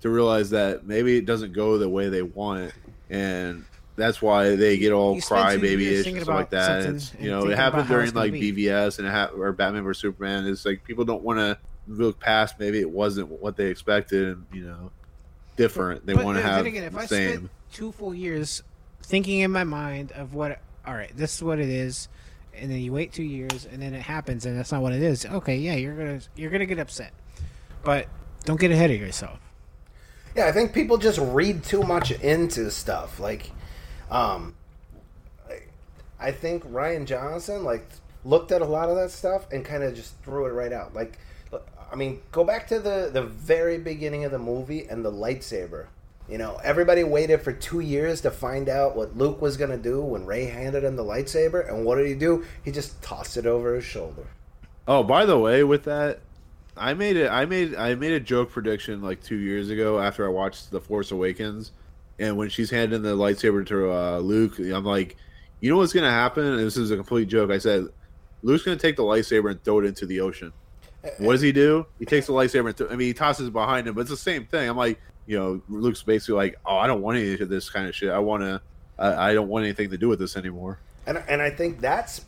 to 0.00 0.10
realize 0.10 0.50
that 0.50 0.86
maybe 0.86 1.16
it 1.18 1.26
doesn't 1.26 1.52
go 1.52 1.76
the 1.78 1.88
way 1.88 2.08
they 2.08 2.22
want, 2.22 2.60
it, 2.60 2.74
and 3.10 3.64
that's 3.96 4.22
why 4.22 4.56
they 4.56 4.78
get 4.78 4.92
all 4.92 5.14
You 5.14 5.20
spend 5.20 5.60
two 5.60 5.66
years 5.66 6.06
crybaby-ish 6.06 6.06
and 6.06 6.22
stuff 6.22 6.34
like 6.34 6.50
that. 6.50 6.86
It's, 6.86 7.12
you 7.20 7.30
know, 7.30 7.46
it 7.48 7.56
happened 7.56 7.88
during 7.88 8.12
like 8.14 8.32
be. 8.32 8.52
BVS 8.52 8.98
and 8.98 9.06
it 9.06 9.10
ha- 9.10 9.30
or 9.36 9.52
Batman 9.52 9.84
vs 9.84 10.00
Superman. 10.00 10.46
It's 10.46 10.64
like 10.64 10.84
people 10.84 11.04
don't 11.04 11.22
want 11.22 11.38
to 11.38 11.58
look 11.88 12.20
past 12.20 12.60
maybe 12.60 12.78
it 12.78 12.90
wasn't 12.90 13.28
what 13.28 13.56
they 13.56 13.66
expected, 13.66 14.28
and 14.28 14.46
you 14.52 14.64
know, 14.64 14.90
different. 15.56 16.06
They 16.06 16.14
want 16.14 16.38
to 16.38 16.42
have 16.42 16.64
again, 16.66 16.84
if 16.84 16.92
the 16.92 17.00
I 17.00 17.06
same. 17.06 17.30
spent 17.30 17.50
two 17.72 17.92
full 17.92 18.14
years 18.14 18.62
thinking 19.02 19.40
in 19.40 19.50
my 19.50 19.64
mind 19.64 20.12
of 20.12 20.34
what, 20.34 20.60
all 20.86 20.94
right, 20.94 21.14
this 21.16 21.36
is 21.36 21.42
what 21.42 21.58
it 21.58 21.68
is, 21.68 22.08
and 22.54 22.70
then 22.70 22.78
you 22.78 22.92
wait 22.92 23.12
two 23.12 23.24
years, 23.24 23.66
and 23.70 23.82
then 23.82 23.94
it 23.94 24.02
happens, 24.02 24.46
and 24.46 24.56
that's 24.58 24.72
not 24.72 24.82
what 24.82 24.92
it 24.92 25.02
is. 25.02 25.26
Okay, 25.26 25.56
yeah, 25.56 25.74
you're 25.74 25.96
gonna 25.96 26.20
you're 26.36 26.50
gonna 26.50 26.66
get 26.66 26.78
upset, 26.78 27.12
but 27.82 28.06
don't 28.44 28.60
get 28.60 28.70
ahead 28.70 28.90
of 28.90 29.00
yourself. 29.00 29.38
Yeah, 30.34 30.46
I 30.46 30.52
think 30.52 30.72
people 30.72 30.96
just 30.96 31.18
read 31.18 31.62
too 31.62 31.82
much 31.82 32.10
into 32.10 32.70
stuff. 32.70 33.20
Like, 33.20 33.50
um, 34.12 34.54
I- 36.20 36.30
think 36.32 36.64
Rian 36.70 37.04
Johnson 37.06 37.64
like 37.64 37.86
looked 38.24 38.52
at 38.52 38.62
a 38.62 38.66
lot 38.66 38.88
of 38.88 38.96
that 38.96 39.10
stuff 39.10 39.46
and 39.50 39.64
kind 39.64 39.82
of 39.82 39.94
just 39.94 40.14
threw 40.22 40.46
it 40.46 40.50
right 40.50 40.72
out. 40.72 40.94
Like, 40.94 41.18
I 41.90 41.96
mean, 41.96 42.20
go 42.30 42.44
back 42.44 42.68
to 42.68 42.78
the 42.78 43.10
the 43.12 43.22
very 43.22 43.78
beginning 43.78 44.24
of 44.24 44.30
the 44.30 44.38
movie 44.38 44.86
and 44.88 45.04
the 45.04 45.10
lightsaber. 45.10 45.86
You 46.28 46.38
know, 46.38 46.60
everybody 46.62 47.02
waited 47.02 47.42
for 47.42 47.52
two 47.52 47.80
years 47.80 48.20
to 48.20 48.30
find 48.30 48.68
out 48.68 48.96
what 48.96 49.16
Luke 49.16 49.42
was 49.42 49.56
gonna 49.56 49.76
do 49.76 50.00
when 50.00 50.24
Rey 50.24 50.44
handed 50.44 50.84
him 50.84 50.94
the 50.96 51.04
lightsaber, 51.04 51.68
and 51.68 51.84
what 51.84 51.96
did 51.96 52.06
he 52.06 52.14
do? 52.14 52.44
He 52.64 52.70
just 52.70 53.02
tossed 53.02 53.36
it 53.36 53.44
over 53.44 53.74
his 53.74 53.84
shoulder. 53.84 54.22
Oh, 54.86 55.02
by 55.02 55.26
the 55.26 55.38
way, 55.38 55.64
with 55.64 55.84
that, 55.84 56.20
I 56.76 56.94
made 56.94 57.16
it. 57.16 57.28
I 57.28 57.44
made 57.44 57.74
I 57.74 57.94
made 57.96 58.12
a 58.12 58.20
joke 58.20 58.50
prediction 58.52 59.02
like 59.02 59.22
two 59.22 59.36
years 59.36 59.68
ago 59.68 59.98
after 59.98 60.24
I 60.24 60.28
watched 60.30 60.70
The 60.70 60.80
Force 60.80 61.10
Awakens, 61.10 61.72
and 62.18 62.36
when 62.36 62.48
she's 62.48 62.70
handing 62.70 63.02
the 63.02 63.16
lightsaber 63.16 63.66
to 63.66 63.92
uh, 63.92 64.18
Luke, 64.18 64.58
I'm 64.58 64.84
like, 64.84 65.16
you 65.60 65.70
know 65.70 65.76
what's 65.76 65.92
gonna 65.92 66.10
happen? 66.10 66.44
And 66.44 66.58
this 66.58 66.76
is 66.76 66.90
a 66.90 66.96
complete 66.96 67.28
joke. 67.28 67.50
I 67.50 67.58
said, 67.58 67.86
Luke's 68.42 68.64
gonna 68.64 68.76
take 68.76 68.96
the 68.96 69.02
lightsaber 69.02 69.50
and 69.50 69.62
throw 69.62 69.80
it 69.80 69.84
into 69.86 70.06
the 70.06 70.20
ocean. 70.20 70.52
What 71.18 71.32
does 71.32 71.40
he 71.40 71.50
do? 71.52 71.86
He 71.98 72.04
takes 72.04 72.26
the 72.26 72.32
lightsaber 72.32 72.68
and 72.68 72.76
th- 72.76 72.90
I 72.90 72.96
mean, 72.96 73.08
he 73.08 73.14
tosses 73.14 73.48
it 73.48 73.52
behind 73.52 73.88
him, 73.88 73.94
but 73.94 74.02
it's 74.02 74.10
the 74.10 74.16
same 74.16 74.46
thing. 74.46 74.68
I'm 74.68 74.76
like, 74.76 75.00
you 75.26 75.38
know, 75.38 75.62
Luke's 75.68 76.02
basically 76.02 76.34
like, 76.34 76.56
oh, 76.64 76.76
I 76.76 76.86
don't 76.86 77.02
want 77.02 77.18
any 77.18 77.32
of 77.34 77.48
this 77.48 77.70
kind 77.70 77.88
of 77.88 77.94
shit. 77.94 78.10
I 78.10 78.18
want 78.18 78.42
to. 78.42 78.60
I, 78.98 79.30
I 79.30 79.34
don't 79.34 79.48
want 79.48 79.64
anything 79.64 79.90
to 79.90 79.98
do 79.98 80.08
with 80.08 80.18
this 80.18 80.36
anymore. 80.36 80.78
and 81.06 81.22
and 81.28 81.42
I 81.42 81.50
think 81.50 81.80
that's 81.80 82.24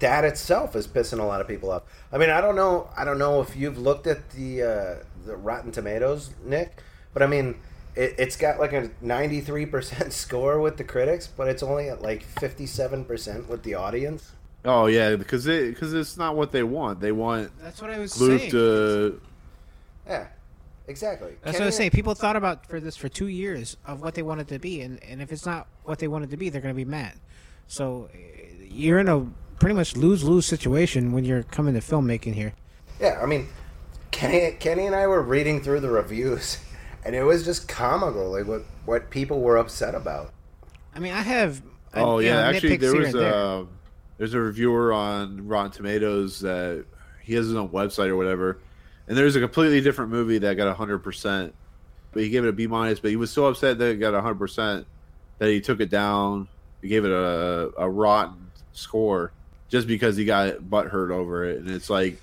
that 0.00 0.24
itself 0.24 0.76
is 0.76 0.86
pissing 0.86 1.18
a 1.18 1.24
lot 1.24 1.40
of 1.40 1.48
people 1.48 1.70
off. 1.70 1.82
I 2.12 2.18
mean, 2.18 2.30
I 2.30 2.40
don't 2.40 2.56
know, 2.56 2.88
I 2.96 3.04
don't 3.04 3.18
know 3.18 3.40
if 3.40 3.56
you've 3.56 3.78
looked 3.78 4.06
at 4.06 4.30
the 4.30 4.62
uh, 4.62 4.94
the 5.26 5.36
Rotten 5.36 5.72
Tomatoes, 5.72 6.30
Nick, 6.44 6.82
but 7.12 7.22
I 7.22 7.26
mean, 7.26 7.56
it, 7.98 8.14
it's 8.16 8.36
got 8.36 8.58
like 8.60 8.72
a 8.72 8.90
ninety 9.00 9.40
three 9.40 9.66
percent 9.66 10.12
score 10.24 10.60
with 10.60 10.76
the 10.76 10.84
critics, 10.84 11.26
but 11.26 11.48
it's 11.48 11.62
only 11.62 11.88
at 11.88 12.00
like 12.00 12.22
fifty 12.22 12.66
seven 12.66 13.04
percent 13.04 13.48
with 13.48 13.62
the 13.64 13.74
audience. 13.74 14.32
Oh 14.64 14.86
yeah, 14.86 15.16
because 15.16 15.46
it 15.46 15.74
because 15.74 15.92
it's 15.92 16.16
not 16.16 16.36
what 16.36 16.52
they 16.52 16.62
want. 16.62 17.00
They 17.00 17.12
want 17.12 17.50
That's 17.60 17.80
what 17.82 17.90
I 17.90 17.98
was 17.98 18.20
Luke 18.20 18.40
saying. 18.40 18.50
to 18.52 19.20
Yeah, 20.06 20.26
exactly. 20.86 21.30
That's 21.42 21.44
Kenny- 21.44 21.54
what 21.58 21.62
I 21.62 21.66
was 21.66 21.76
saying. 21.76 21.90
People 21.90 22.14
thought 22.14 22.36
about 22.36 22.66
for 22.66 22.80
this 22.80 22.96
for 22.96 23.08
two 23.08 23.28
years 23.28 23.76
of 23.86 24.00
what 24.02 24.14
they 24.14 24.22
wanted 24.22 24.48
to 24.48 24.58
be, 24.58 24.80
and, 24.80 25.02
and 25.04 25.20
if 25.20 25.32
it's 25.32 25.46
not 25.46 25.66
what 25.84 25.98
they 25.98 26.08
wanted 26.08 26.30
to 26.30 26.36
be, 26.36 26.48
they're 26.48 26.60
going 26.60 26.74
to 26.74 26.76
be 26.76 26.84
mad. 26.84 27.14
So 27.66 28.08
eh, 28.14 28.18
you're 28.68 28.98
in 28.98 29.08
a 29.08 29.26
pretty 29.58 29.74
much 29.74 29.96
lose 29.96 30.22
lose 30.24 30.46
situation 30.46 31.12
when 31.12 31.24
you're 31.24 31.42
coming 31.44 31.74
to 31.74 31.80
filmmaking 31.80 32.34
here. 32.34 32.52
Yeah, 33.00 33.20
I 33.22 33.26
mean, 33.26 33.48
Kenny, 34.10 34.56
Kenny 34.58 34.86
and 34.86 34.94
I 34.94 35.06
were 35.06 35.22
reading 35.22 35.62
through 35.62 35.80
the 35.80 35.90
reviews, 35.90 36.58
and 37.04 37.14
it 37.14 37.24
was 37.24 37.44
just 37.44 37.68
comical, 37.68 38.30
like 38.30 38.46
what 38.46 38.62
what 38.84 39.10
people 39.10 39.40
were 39.40 39.56
upset 39.56 39.94
about. 39.94 40.32
I 40.94 40.98
mean, 41.00 41.12
I 41.12 41.22
have. 41.22 41.62
uh, 41.94 42.04
Oh 42.04 42.18
you 42.18 42.26
yeah, 42.26 42.34
know, 42.34 42.40
actually 42.42 42.76
there 42.76 42.94
was 42.94 43.14
and 43.14 43.20
there. 43.20 43.34
a 43.34 43.66
there's 44.18 44.34
a 44.34 44.40
reviewer 44.40 44.92
on 44.92 45.46
Rotten 45.46 45.70
Tomatoes 45.72 46.40
that 46.40 46.84
he 47.22 47.34
has 47.34 47.46
his 47.46 47.54
own 47.54 47.68
website 47.68 48.08
or 48.08 48.16
whatever, 48.16 48.58
and 49.06 49.16
there's 49.16 49.36
a 49.36 49.40
completely 49.40 49.80
different 49.80 50.10
movie 50.10 50.38
that 50.38 50.56
got 50.56 50.74
hundred 50.76 50.98
percent, 51.00 51.54
but 52.12 52.22
he 52.22 52.30
gave 52.30 52.44
it 52.44 52.48
a 52.48 52.52
B 52.52 52.66
minus. 52.66 53.00
But 53.00 53.10
he 53.10 53.16
was 53.16 53.30
so 53.30 53.46
upset 53.46 53.78
that 53.78 53.90
it 53.90 53.96
got 53.96 54.14
hundred 54.20 54.38
percent 54.38 54.86
that 55.38 55.48
he 55.50 55.60
took 55.60 55.80
it 55.80 55.90
down. 55.90 56.48
He 56.82 56.88
gave 56.88 57.04
it 57.04 57.10
a 57.10 57.70
a 57.78 57.88
rotten 57.88 58.50
score 58.72 59.32
just 59.68 59.86
because 59.86 60.16
he 60.16 60.24
got 60.24 60.68
butt 60.68 60.86
hurt 60.88 61.10
over 61.10 61.44
it, 61.44 61.58
and 61.58 61.70
it's 61.70 61.90
like, 61.90 62.20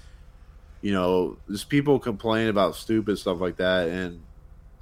you 0.82 0.92
know, 0.92 1.38
just 1.50 1.70
people 1.70 2.00
complain 2.00 2.48
about 2.48 2.76
stupid 2.76 3.18
stuff 3.20 3.40
like 3.40 3.58
that, 3.58 3.88
and 3.88 4.25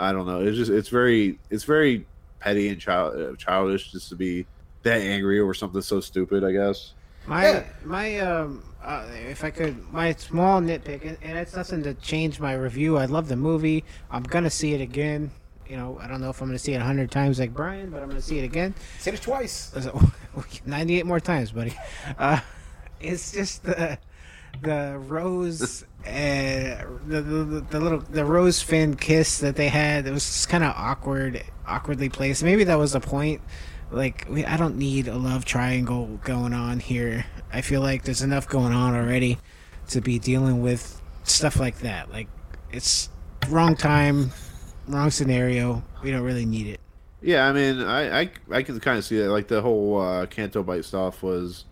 I 0.03 0.11
don't 0.11 0.25
know. 0.27 0.41
It's 0.41 0.57
just 0.57 0.71
it's 0.71 0.89
very 0.89 1.39
it's 1.49 1.63
very 1.63 2.05
petty 2.39 2.69
and 2.69 2.79
child, 2.79 3.19
uh, 3.19 3.35
childish 3.37 3.91
just 3.91 4.09
to 4.09 4.15
be 4.15 4.45
that 4.83 5.01
angry 5.01 5.39
over 5.39 5.53
something 5.53 5.81
so 5.81 5.99
stupid. 6.01 6.43
I 6.43 6.51
guess. 6.51 6.93
My 7.25 7.43
Yeah. 7.49 7.63
my 7.85 8.19
um, 8.19 8.63
uh, 8.83 9.05
if 9.29 9.43
I 9.45 9.49
could, 9.49 9.91
my 9.93 10.13
small 10.15 10.59
nitpick, 10.59 11.05
and, 11.07 11.17
and 11.21 11.37
it's 11.37 11.55
nothing 11.55 11.81
to 11.83 11.93
change 11.95 12.39
my 12.39 12.53
review. 12.53 12.97
I 12.97 13.05
love 13.05 13.29
the 13.29 13.37
movie. 13.37 13.85
I'm 14.11 14.23
gonna 14.23 14.49
see 14.49 14.73
it 14.73 14.81
again. 14.81 15.31
You 15.69 15.77
know, 15.77 15.97
I 16.01 16.07
don't 16.07 16.19
know 16.19 16.29
if 16.29 16.41
I'm 16.41 16.49
gonna 16.49 16.59
see 16.59 16.73
it 16.73 16.81
a 16.81 16.83
hundred 16.83 17.09
times 17.09 17.39
like 17.39 17.53
Brian, 17.53 17.89
but 17.91 18.01
I'm 18.03 18.09
gonna 18.09 18.21
see 18.21 18.39
it 18.39 18.43
again. 18.43 18.75
Said 18.99 19.13
it 19.13 19.21
twice. 19.21 19.71
Ninety-eight 20.65 21.05
more 21.05 21.21
times, 21.21 21.51
buddy. 21.53 21.73
Uh, 22.19 22.41
it's 22.99 23.31
just 23.31 23.63
the 23.63 23.97
the 24.61 24.97
rose, 24.97 25.83
uh, 26.05 26.85
the, 27.07 27.21
the 27.21 27.65
the 27.69 27.79
little 27.79 27.99
the 27.99 28.23
Rose 28.25 28.61
Finn 28.61 28.95
kiss 28.95 29.39
that 29.39 29.55
they 29.55 29.69
had. 29.69 30.07
It 30.07 30.11
was 30.11 30.25
just 30.25 30.49
kind 30.49 30.63
of 30.63 30.73
awkward, 30.75 31.43
awkwardly 31.67 32.09
placed. 32.09 32.43
Maybe 32.43 32.63
that 32.65 32.77
was 32.77 32.93
the 32.93 32.99
point. 32.99 33.41
Like, 33.91 34.25
we, 34.29 34.43
I 34.45 34.57
don't 34.57 34.77
need 34.77 35.07
a 35.07 35.17
love 35.17 35.45
triangle 35.45 36.19
going 36.23 36.53
on 36.53 36.79
here. 36.79 37.25
I 37.51 37.61
feel 37.61 37.81
like 37.81 38.03
there's 38.03 38.21
enough 38.21 38.47
going 38.47 38.73
on 38.73 38.95
already 38.95 39.37
to 39.89 40.01
be 40.01 40.17
dealing 40.17 40.61
with 40.61 40.99
stuff 41.23 41.59
like 41.59 41.79
that. 41.79 42.11
Like, 42.11 42.27
it's 42.71 43.09
wrong 43.49 43.75
time, 43.75 44.31
wrong 44.87 45.11
scenario. 45.11 45.83
We 46.01 46.09
don't 46.11 46.23
really 46.23 46.45
need 46.45 46.67
it. 46.67 46.79
Yeah, 47.21 47.47
I 47.47 47.53
mean, 47.53 47.81
I 47.81 48.21
I, 48.21 48.31
I 48.51 48.63
can 48.63 48.79
kind 48.79 48.97
of 48.97 49.05
see 49.05 49.17
that. 49.19 49.29
Like 49.29 49.47
the 49.47 49.61
whole 49.61 50.01
uh, 50.01 50.25
Canto 50.25 50.63
Bight 50.63 50.85
stuff 50.85 51.21
was. 51.23 51.65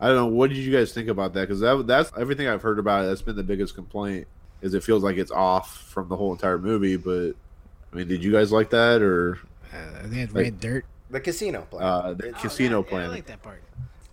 I 0.00 0.08
don't 0.08 0.16
know. 0.16 0.26
What 0.26 0.50
did 0.50 0.58
you 0.58 0.72
guys 0.76 0.92
think 0.92 1.08
about 1.08 1.32
that? 1.34 1.42
Because 1.42 1.60
that, 1.60 1.86
that's 1.86 2.10
everything 2.18 2.48
I've 2.48 2.62
heard 2.62 2.78
about 2.78 3.04
it. 3.04 3.08
That's 3.08 3.22
been 3.22 3.36
the 3.36 3.42
biggest 3.44 3.74
complaint. 3.74 4.26
Is 4.60 4.74
it 4.74 4.82
feels 4.82 5.02
like 5.02 5.16
it's 5.16 5.30
off 5.30 5.78
from 5.88 6.08
the 6.08 6.16
whole 6.16 6.32
entire 6.32 6.58
movie. 6.58 6.96
But 6.96 7.32
I 7.92 7.96
mean, 7.96 8.08
did 8.08 8.22
you 8.24 8.32
guys 8.32 8.50
like 8.52 8.70
that 8.70 9.02
or 9.02 9.38
Uh, 9.72 9.76
they 10.04 10.18
had 10.18 10.32
Like- 10.34 10.44
red 10.44 10.60
dirt. 10.60 10.84
The 11.10 11.20
casino 11.20 11.62
plan. 11.62 11.82
uh, 11.82 12.14
the 12.14 12.32
casino 12.32 12.78
Oh, 12.78 12.82
yeah, 12.84 12.90
plan? 12.90 13.04
I 13.04 13.08
like 13.08 13.26
that 13.26 13.42
part. 13.42 13.62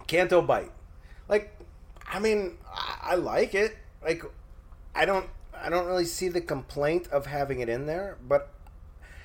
Canto 0.07 0.41
Bight. 0.41 0.71
Like, 1.27 1.55
I 2.07 2.19
mean, 2.19 2.57
I, 2.71 2.97
I 3.13 3.15
like 3.15 3.55
it. 3.55 3.75
Like, 4.03 4.23
I 4.93 5.05
don't, 5.05 5.27
I 5.55 5.69
don't 5.69 5.87
really 5.87 6.05
see 6.05 6.27
the 6.27 6.41
complaint 6.41 7.07
of 7.07 7.25
having 7.25 7.59
it 7.61 7.69
in 7.69 7.85
there. 7.87 8.17
But, 8.27 8.49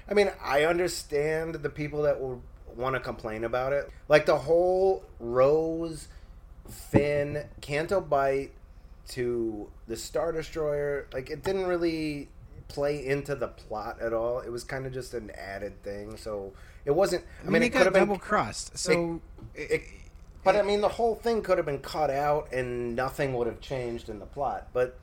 I 0.08 0.14
mean, 0.14 0.30
I 0.42 0.64
understand 0.64 1.56
the 1.56 1.68
people 1.68 2.02
that 2.02 2.18
will 2.20 2.40
want 2.76 2.94
to 2.94 3.00
complain 3.00 3.44
about 3.44 3.72
it. 3.72 3.90
Like 4.08 4.24
the 4.26 4.38
whole 4.38 5.04
Rose, 5.18 6.08
Finn, 6.66 7.44
Canto 7.60 8.00
Bight 8.00 8.52
to 9.08 9.70
the 9.86 9.96
Star 9.96 10.32
Destroyer. 10.32 11.06
Like, 11.12 11.30
it 11.30 11.42
didn't 11.42 11.66
really 11.66 12.28
play 12.68 13.06
into 13.06 13.34
the 13.34 13.48
plot 13.48 14.00
at 14.00 14.12
all. 14.12 14.40
It 14.40 14.50
was 14.50 14.64
kind 14.64 14.86
of 14.86 14.92
just 14.92 15.14
an 15.14 15.30
added 15.30 15.82
thing. 15.82 16.16
So 16.16 16.52
it 16.84 16.90
wasn't. 16.90 17.24
I, 17.44 17.46
I 17.46 17.50
mean, 17.50 17.62
it 17.62 17.70
could 17.70 17.82
have 17.82 17.92
been 17.92 18.06
double 18.06 18.18
crossed. 18.18 18.76
So 18.78 19.20
it, 19.54 19.82
but 20.44 20.56
I 20.56 20.62
mean, 20.62 20.80
the 20.80 20.88
whole 20.88 21.14
thing 21.14 21.42
could 21.42 21.58
have 21.58 21.66
been 21.66 21.80
cut 21.80 22.10
out, 22.10 22.52
and 22.52 22.94
nothing 22.94 23.34
would 23.34 23.46
have 23.46 23.60
changed 23.60 24.08
in 24.08 24.18
the 24.18 24.26
plot. 24.26 24.68
But 24.72 24.98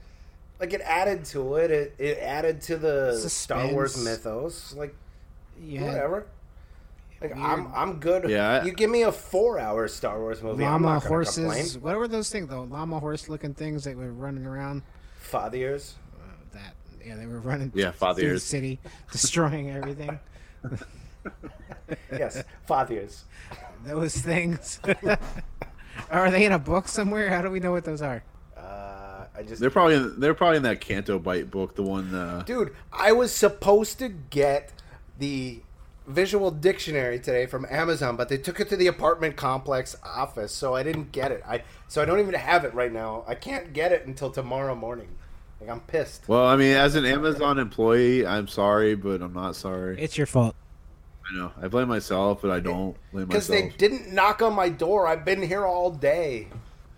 like, 0.60 0.74
it 0.74 0.82
added 0.82 1.26
to 1.26 1.56
it. 1.56 1.72
It, 1.72 1.96
it 1.98 2.18
added 2.20 2.62
to 2.64 2.78
the 2.78 3.18
Star 3.30 3.68
Wars 3.72 4.02
mythos. 4.04 4.74
Like, 4.76 4.96
had 5.62 5.82
whatever. 5.82 6.28
Like, 7.24 7.38
I'm 7.38 7.72
I'm 7.74 8.00
good. 8.00 8.30
Yeah, 8.30 8.66
you 8.66 8.74
give 8.74 8.90
me 8.90 9.04
a 9.04 9.12
four-hour 9.12 9.88
Star 9.88 10.20
Wars 10.20 10.44
movie. 10.44 10.66
I'm 10.66 10.84
llama 10.84 10.96
not 10.96 11.06
horses. 11.06 11.36
complain. 11.36 11.66
What 11.82 11.98
were 11.98 12.08
those 12.08 12.30
things 12.30 12.50
though? 12.50 12.64
Llama 12.64 13.00
horse 13.00 13.30
looking 13.30 13.54
things 13.54 13.86
that 13.86 13.96
were 13.96 14.12
running 14.12 14.46
around. 14.46 14.84
Fathiers. 15.32 15.94
Uh, 16.20 16.26
that 16.54 16.76
yeah, 17.06 17.16
they 17.16 17.26
were 17.26 17.40
running. 17.40 17.72
Yeah, 17.74 17.92
father 17.92 18.22
through 18.22 18.34
the 18.34 18.40
city, 18.40 18.80
destroying 19.12 19.72
everything. 19.72 20.20
Yes, 22.12 22.44
fathiers. 22.68 23.22
Those 23.86 24.16
things. 24.16 24.80
are 26.12 26.32
they 26.32 26.46
in 26.46 26.52
a 26.52 26.60
book 26.60 26.88
somewhere? 26.88 27.30
How 27.30 27.42
do 27.42 27.50
we 27.50 27.60
know 27.60 27.72
what 27.72 27.86
those 27.86 28.02
are? 28.02 28.24
Uh, 28.58 29.26
I 29.36 29.44
just 29.44 29.62
They're 29.62 29.70
probably 29.70 29.96
in, 29.96 30.20
they're 30.20 30.34
probably 30.34 30.58
in 30.58 30.64
that 30.64 30.82
Canto 30.82 31.20
Bight 31.20 31.50
book, 31.52 31.76
the 31.76 31.84
one. 31.84 32.14
Uh, 32.14 32.44
dude 32.46 32.74
i 32.92 33.12
was 33.12 33.34
supposed 33.34 34.00
to 34.00 34.10
get 34.10 34.72
the 35.20 35.62
visual 36.08 36.52
dictionary 36.52 37.20
today 37.20 37.46
from 37.46 37.66
Amazon, 37.70 38.16
but 38.16 38.30
they 38.30 38.38
took 38.38 38.60
it 38.60 38.70
to 38.70 38.76
the 38.76 38.88
apartment 38.88 39.36
complex 39.36 39.96
office, 40.04 40.52
so 40.52 40.76
I 40.76 40.84
didn't 40.84 41.12
get 41.12 41.32
it. 41.32 41.44
I 41.48 41.64
so 41.88 42.02
I 42.02 42.06
don't 42.06 42.20
even 42.20 42.34
have 42.34 42.66
it 42.66 42.74
right 42.74 42.92
now. 42.92 43.24
I 43.28 43.36
can't 43.36 43.74
get 43.74 43.92
it 43.92 44.06
until 44.06 44.30
tomorrow 44.30 44.76
morning. 44.76 45.10
Like 45.62 45.70
I'm 45.70 45.80
pissed. 45.82 46.28
Well, 46.28 46.46
I 46.46 46.56
mean, 46.56 46.76
as 46.76 46.96
an 46.96 47.06
Amazon 47.06 47.58
employee, 47.58 48.26
I'm 48.26 48.48
sorry, 48.48 48.96
but 48.96 49.22
I'm 49.22 49.34
not 49.34 49.56
sorry. 49.56 50.02
It's 50.02 50.18
your 50.18 50.28
fault. 50.28 50.56
I 51.30 51.38
know. 51.38 51.52
I 51.62 51.70
blame 51.70 51.88
myself, 51.88 52.42
but 52.42 52.52
I 52.52 52.60
don't 52.60 52.98
blame 53.12 53.28
myself. 53.28 53.30
Because 53.30 53.48
they 53.48 53.70
didn't 53.70 54.12
knock 54.14 54.42
on 54.42 54.54
my 54.54 54.68
door. 54.68 55.08
I've 55.08 55.24
been 55.24 55.42
here 55.42 55.66
all 55.66 55.90
day. 55.90 56.50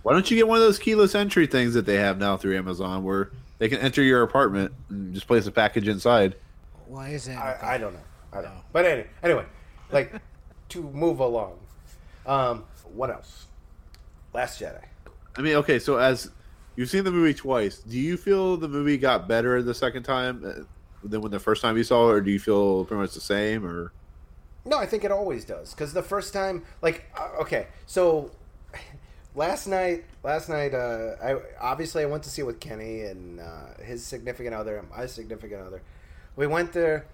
Why 0.01 0.14
don't 0.14 0.30
you 0.30 0.38
get 0.38 0.47
one 0.47 0.58
of 0.58 0.64
those 0.64 0.80
keyless 0.80 1.14
entry 1.14 1.47
things 1.47 1.74
that 1.76 1.86
they 1.86 1.95
have 1.95 2.18
now 2.18 2.38
through 2.38 2.58
Amazon 2.58 3.03
where 3.03 3.32
they 3.60 3.70
can 3.70 3.80
enter 3.80 4.01
your 4.01 4.24
apartment 4.24 4.74
and 4.89 5.14
just 5.14 5.28
place 5.28 5.45
a 5.45 5.51
package 5.51 5.88
inside? 5.88 6.36
Why 6.88 7.10
is 7.10 7.26
that? 7.26 7.38
I, 7.38 7.76
I 7.76 7.78
don't 7.78 7.93
know. 7.93 7.99
I 8.36 8.41
don't 8.41 8.53
know. 8.53 8.61
But 8.73 8.86
anyway, 8.86 9.07
anyway, 9.23 9.45
like 9.91 10.13
to 10.69 10.81
move 10.81 11.19
along. 11.19 11.57
Um, 12.25 12.65
what 12.93 13.09
else? 13.09 13.45
Last 14.33 14.59
Jedi. 14.59 14.83
I 15.38 15.41
mean, 15.41 15.55
okay, 15.55 15.79
so 15.79 15.97
as 15.97 16.31
you've 16.75 16.89
seen 16.89 17.03
the 17.03 17.11
movie 17.11 17.33
twice, 17.33 17.79
do 17.79 17.97
you 17.97 18.17
feel 18.17 18.57
the 18.57 18.67
movie 18.67 18.97
got 18.97 19.27
better 19.27 19.61
the 19.61 19.73
second 19.73 20.03
time 20.03 20.43
uh, 20.45 20.63
than 21.03 21.21
when 21.21 21.31
the 21.31 21.39
first 21.39 21.61
time 21.61 21.77
you 21.77 21.83
saw 21.83 22.09
it, 22.09 22.13
or 22.13 22.21
do 22.21 22.31
you 22.31 22.39
feel 22.39 22.86
pretty 22.86 23.01
much 23.01 23.13
the 23.13 23.21
same? 23.21 23.65
Or 23.65 23.93
No, 24.65 24.77
I 24.77 24.86
think 24.86 25.03
it 25.03 25.11
always 25.11 25.45
does. 25.45 25.73
Because 25.73 25.93
the 25.93 26.03
first 26.03 26.33
time, 26.33 26.63
like, 26.81 27.05
uh, 27.17 27.41
okay, 27.41 27.67
so 27.86 28.31
last 29.36 29.67
night, 29.67 30.03
last 30.23 30.49
night, 30.49 30.73
uh, 30.73 31.15
I 31.23 31.38
obviously 31.61 32.03
I 32.03 32.05
went 32.05 32.23
to 32.23 32.29
see 32.29 32.41
it 32.41 32.45
with 32.45 32.59
Kenny 32.59 33.01
and 33.01 33.39
uh, 33.39 33.81
his 33.83 34.05
significant 34.05 34.55
other 34.55 34.83
my 34.89 35.05
significant 35.05 35.61
other. 35.61 35.81
We 36.36 36.47
went 36.47 36.73
there, 36.73 37.05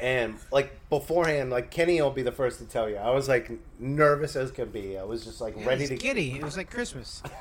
and 0.00 0.36
like 0.50 0.88
beforehand, 0.88 1.50
like 1.50 1.70
Kenny 1.70 2.00
will 2.00 2.10
be 2.10 2.22
the 2.22 2.32
first 2.32 2.58
to 2.58 2.64
tell 2.64 2.88
you, 2.88 2.96
I 2.96 3.10
was 3.10 3.28
like 3.28 3.50
nervous 3.78 4.36
as 4.36 4.50
could 4.50 4.72
be. 4.72 4.96
I 4.98 5.02
was 5.04 5.24
just 5.24 5.40
like 5.40 5.54
ready 5.66 5.86
to 5.86 5.96
giddy. 5.96 6.32
It 6.32 6.42
was 6.44 6.56
like 6.56 6.70
Christmas. 6.70 7.22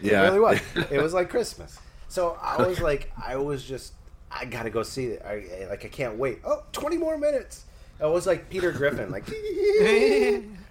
Yeah. 0.00 0.20
It 0.22 0.24
really 0.26 0.40
was. 0.40 0.60
It 0.90 1.00
was 1.02 1.14
like 1.14 1.30
Christmas. 1.30 1.78
So 2.08 2.36
I 2.42 2.60
was 2.66 2.80
like, 2.80 3.10
I 3.24 3.36
was 3.36 3.64
just, 3.64 3.94
I 4.30 4.44
gotta 4.44 4.68
go 4.70 4.82
see 4.82 5.06
it. 5.06 5.22
I, 5.24 5.44
I- 5.62 5.66
like, 5.70 5.84
I 5.84 5.88
can't 5.88 6.18
wait. 6.18 6.40
Oh, 6.44 6.62
20 6.72 6.98
more 6.98 7.16
minutes. 7.16 7.64
I 8.00 8.06
was 8.06 8.26
like 8.26 8.50
Peter 8.50 8.70
Griffin, 8.72 9.10
like. 9.10 9.24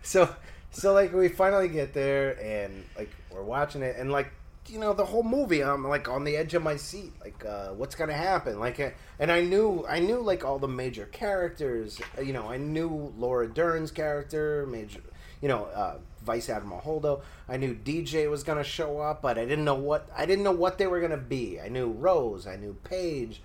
so, 0.03 0.29
so 0.71 0.93
like 0.93 1.13
we 1.13 1.29
finally 1.29 1.69
get 1.69 1.95
there 1.95 2.39
and 2.43 2.85
like 2.97 3.11
we're 3.31 3.43
watching 3.43 3.83
it 3.83 3.97
and 3.99 4.11
like 4.13 4.31
you 4.69 4.79
know 4.79 4.93
the 4.93 5.05
whole 5.05 5.23
movie 5.23 5.63
I'm 5.63 5.87
like 5.87 6.09
on 6.09 6.25
the 6.25 6.37
edge 6.37 6.55
of 6.55 6.63
my 6.63 6.77
seat 6.77 7.13
like 7.21 7.45
uh, 7.45 7.69
what's 7.71 7.95
gonna 7.95 8.13
happen? 8.13 8.59
Like 8.59 8.79
uh, 8.81 8.91
and 9.19 9.31
I 9.31 9.41
knew 9.41 9.85
I 9.89 9.99
knew 9.99 10.21
like 10.21 10.45
all 10.45 10.59
the 10.59 10.69
major 10.69 11.07
characters 11.07 12.01
you 12.23 12.33
know 12.33 12.49
I 12.49 12.57
knew 12.57 13.13
Laura 13.19 13.49
Dern's 13.49 13.91
character 13.91 14.67
major 14.67 15.01
you 15.41 15.49
know 15.49 15.65
uh, 15.65 15.99
Vice 16.25 16.49
Admiral 16.49 16.81
Holdo. 16.81 17.23
I 17.49 17.57
knew 17.57 17.75
DJ 17.75 18.31
was 18.31 18.43
gonna 18.45 18.65
show 18.65 19.01
up 19.01 19.23
but 19.23 19.39
I 19.39 19.45
didn't 19.45 19.65
know 19.65 19.75
what 19.75 20.09
I 20.17 20.27
didn't 20.27 20.45
know 20.45 20.53
what 20.53 20.79
they 20.79 20.87
were 20.87 21.01
gonna 21.01 21.17
be. 21.17 21.61
I 21.61 21.69
knew 21.69 21.91
Rose 21.91 22.47
I 22.47 22.57
knew 22.57 22.77
Paige. 22.85 23.43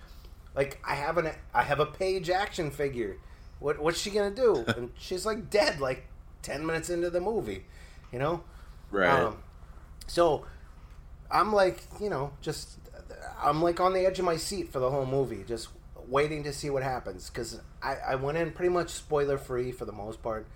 Like 0.54 0.80
I 0.86 0.94
have 0.94 1.18
an 1.18 1.30
I 1.52 1.62
have 1.62 1.80
a 1.80 1.86
Paige 1.86 2.30
action 2.30 2.70
figure. 2.70 3.18
What 3.58 3.80
what's 3.80 4.00
she 4.00 4.10
gonna 4.10 4.34
do? 4.34 4.64
And 4.76 4.90
she's 4.98 5.26
like 5.26 5.50
dead 5.50 5.80
like 5.80 6.06
10 6.42 6.64
minutes 6.64 6.88
into 6.88 7.10
the 7.10 7.20
movie 7.20 7.64
you 8.12 8.18
know? 8.18 8.42
Right? 8.90 9.20
um, 9.20 9.36
so 10.06 10.46
I'm 11.30 11.52
like, 11.52 11.82
you 12.00 12.10
know, 12.10 12.32
just 12.40 12.78
I'm 13.42 13.62
like 13.62 13.80
on 13.80 13.92
the 13.92 14.06
edge 14.06 14.18
of 14.18 14.24
my 14.24 14.36
seat 14.36 14.72
for 14.72 14.78
the 14.80 14.90
whole 14.90 15.06
movie, 15.06 15.44
just 15.46 15.68
waiting 16.06 16.42
to 16.44 16.52
see 16.52 16.70
what 16.70 16.82
happens 16.82 17.28
because 17.28 17.60
I, 17.82 17.96
I 18.10 18.14
went 18.14 18.38
in 18.38 18.50
pretty 18.52 18.70
much 18.72 18.90
spoiler 18.90 19.36
free 19.38 19.72
for 19.72 19.84
the 19.84 19.92
most 19.92 20.22
part. 20.22 20.46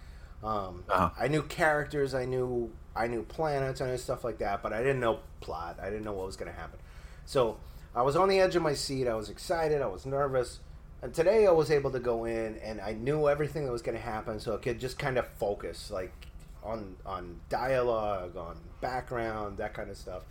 Um, 0.43 0.85
Uh-huh. 0.89 1.11
I 1.19 1.29
knew 1.29 1.43
characters, 1.43 2.15
I 2.15 2.25
knew 2.25 2.73
I 2.97 3.07
knew 3.07 3.23
planets, 3.23 3.81
I 3.81 3.87
knew 3.91 3.97
stuff 3.99 4.25
like 4.25 4.39
that, 4.39 4.63
but 4.63 4.73
I 4.73 4.79
didn't 4.79 5.01
know 5.01 5.21
plot. 5.41 5.79
I 5.81 5.87
didn't 5.91 6.05
know 6.05 6.13
what 6.13 6.27
was 6.27 6.37
going 6.37 6.51
to 6.53 6.59
happen. 6.59 6.79
So 7.25 7.59
I 7.95 8.03
was 8.03 8.17
on 8.17 8.29
the 8.29 8.41
edge 8.41 8.57
of 8.57 8.63
my 8.63 8.75
seat. 8.75 9.07
I 9.07 9.15
was 9.15 9.29
excited. 9.31 9.81
I 9.83 9.87
was 9.87 10.05
nervous. 10.07 10.61
And 11.03 11.13
today 11.15 11.47
I 11.47 11.51
was 11.53 11.71
able 11.71 11.91
to 11.93 12.01
go 12.01 12.25
in 12.25 12.57
and 12.59 12.81
I 12.81 12.93
knew 12.93 13.29
everything 13.29 13.65
that 13.65 13.73
was 13.73 13.83
going 13.83 13.97
to 13.97 14.03
happen, 14.03 14.41
so 14.41 14.55
I 14.55 14.59
could 14.59 14.79
just 14.81 14.99
kind 14.99 15.19
of 15.19 15.27
focus, 15.39 15.91
like 15.91 16.13
on 16.63 16.97
on 17.05 17.41
dialogue, 17.49 18.37
on 18.37 18.57
background, 18.81 19.59
that 19.59 19.75
kind 19.75 19.91
of 19.91 19.97
stuff. 19.97 20.23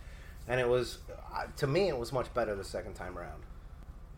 And 0.48 0.60
it 0.60 0.68
was, 0.68 0.98
uh, 1.34 1.44
to 1.56 1.66
me, 1.66 1.88
it 1.88 1.96
was 1.96 2.12
much 2.12 2.32
better 2.34 2.54
the 2.54 2.64
second 2.64 2.94
time 2.94 3.16
around. 3.16 3.42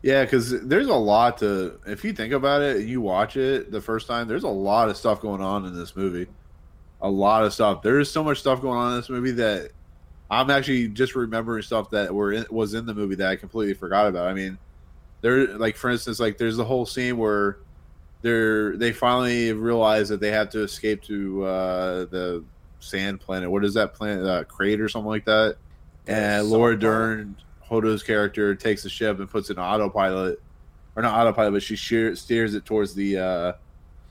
Yeah, 0.01 0.23
because 0.23 0.61
there's 0.61 0.87
a 0.87 0.93
lot 0.93 1.39
to. 1.39 1.79
If 1.87 2.03
you 2.03 2.13
think 2.13 2.33
about 2.33 2.61
it, 2.61 2.85
you 2.85 3.01
watch 3.01 3.37
it 3.37 3.71
the 3.71 3.81
first 3.81 4.07
time. 4.07 4.27
There's 4.27 4.43
a 4.43 4.47
lot 4.47 4.89
of 4.89 4.97
stuff 4.97 5.19
going 5.21 5.41
on 5.41 5.65
in 5.65 5.75
this 5.75 5.95
movie. 5.95 6.27
A 7.01 7.09
lot 7.09 7.43
of 7.43 7.53
stuff. 7.53 7.81
There's 7.81 8.11
so 8.11 8.23
much 8.23 8.39
stuff 8.39 8.61
going 8.61 8.77
on 8.77 8.91
in 8.91 8.97
this 8.97 9.09
movie 9.09 9.31
that 9.31 9.71
I'm 10.29 10.49
actually 10.49 10.89
just 10.89 11.15
remembering 11.15 11.63
stuff 11.63 11.89
that 11.91 12.13
were 12.13 12.33
in, 12.33 12.45
was 12.49 12.73
in 12.73 12.85
the 12.85 12.93
movie 12.93 13.15
that 13.15 13.27
I 13.27 13.35
completely 13.35 13.73
forgot 13.73 14.07
about. 14.07 14.27
I 14.27 14.33
mean, 14.33 14.57
there, 15.21 15.47
like 15.57 15.75
for 15.75 15.89
instance, 15.89 16.19
like 16.19 16.37
there's 16.37 16.57
the 16.57 16.65
whole 16.65 16.85
scene 16.85 17.17
where 17.17 17.57
they're 18.21 18.77
they 18.77 18.91
finally 18.91 19.53
realize 19.53 20.09
that 20.09 20.19
they 20.19 20.31
have 20.31 20.49
to 20.51 20.63
escape 20.63 21.01
to 21.03 21.45
uh, 21.45 22.05
the 22.05 22.43
sand 22.79 23.21
planet. 23.21 23.49
What 23.49 23.65
is 23.65 23.73
that 23.75 23.93
planet? 23.93 24.25
Uh, 24.25 24.43
Crate 24.43 24.81
or 24.81 24.89
something 24.89 25.09
like 25.09 25.25
that. 25.25 25.57
And 26.07 26.41
Salt 26.47 26.51
Laura 26.51 26.77
planet. 26.77 26.79
Dern, 26.81 27.35
Holdo's 27.61 28.03
character, 28.03 28.53
takes 28.55 28.83
the 28.83 28.89
ship 28.89 29.19
and 29.19 29.29
puts 29.29 29.49
it 29.49 29.57
in 29.57 29.63
autopilot, 29.63 30.41
or 30.95 31.01
not 31.03 31.13
autopilot, 31.19 31.53
but 31.53 31.63
she 31.63 31.75
sheer, 31.75 32.15
steers 32.15 32.53
it 32.55 32.65
towards 32.65 32.93
the 32.93 33.17
uh, 33.17 33.53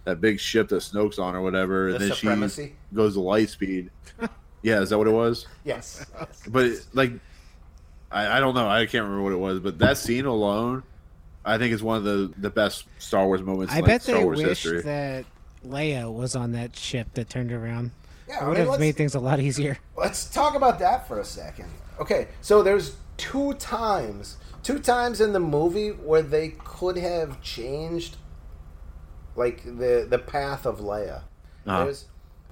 that 0.05 0.21
big 0.21 0.39
ship 0.41 0.69
that 0.69 0.77
Snoke's 0.83 1.19
on 1.19 1.35
or 1.35 1.41
whatever, 1.43 1.91
The 1.91 1.97
and 1.97 2.05
then 2.05 2.13
supremacy? 2.17 2.75
she 2.91 2.95
goes 2.97 3.15
to 3.15 3.21
light 3.21 3.49
speed. 3.49 3.91
yeah, 4.63 4.81
is 4.81 4.91
that 4.91 4.99
what 4.99 5.07
it 5.07 5.13
was? 5.13 5.47
Yes. 5.65 6.05
yes. 6.19 6.43
But 6.49 6.73
like, 6.93 7.13
I, 8.11 8.37
I 8.37 8.41
don't 8.41 8.55
know. 8.55 8.69
I 8.69 8.87
can't 8.87 9.05
remember 9.05 9.23
what 9.23 9.33
it 9.33 9.39
was. 9.39 9.61
But 9.61 9.79
that 9.79 9.97
scene 9.99 10.27
alone, 10.27 10.83
I 11.45 11.59
think 11.59 11.73
is 11.73 11.83
one 11.83 11.97
of 11.97 12.05
the 12.05 12.33
the 12.39 12.51
best 12.51 12.85
Star 12.99 13.27
Wars 13.27 13.43
moments. 13.43 13.73
I 13.73 13.77
in, 13.79 13.83
like, 13.83 13.89
bet 13.89 14.03
Star 14.03 14.17
they 14.19 14.25
Wars 14.25 14.39
wish 14.39 14.49
history. 14.63 14.83
that 14.83 15.25
Leia 15.67 16.13
was 16.13 16.37
on 16.37 16.53
that 16.53 16.77
ship 16.77 17.09
that 17.15 17.31
turned 17.31 17.53
around. 17.53 17.93
Yeah, 18.29 18.39
It 18.39 18.43
I 18.43 18.49
would 18.49 18.59
mean, 18.59 18.67
have 18.71 18.81
made 18.81 18.97
things 18.97 19.15
a 19.15 19.21
lot 19.21 19.39
easier. 19.41 19.79
Let's 19.97 20.27
talk 20.31 20.55
about 20.55 20.79
that 20.81 21.07
for 21.09 21.21
a 21.21 21.25
second. 21.25 21.69
Okay, 22.01 22.29
so 22.41 22.63
there's 22.63 22.97
two 23.17 23.55
times, 23.55 24.37
two 24.63 24.79
times 24.79 25.21
in 25.21 25.33
the 25.33 25.41
movie 25.41 25.91
where 25.91 26.23
they 26.23 26.51
could 26.65 26.97
have 26.97 27.41
changed, 27.41 28.17
like 29.37 29.63
the 29.65 30.07
the 30.09 30.19
path 30.19 30.67
of 30.67 30.81
Leia. 30.81 31.23
Uh-huh. 31.67 31.85
There's 31.85 32.05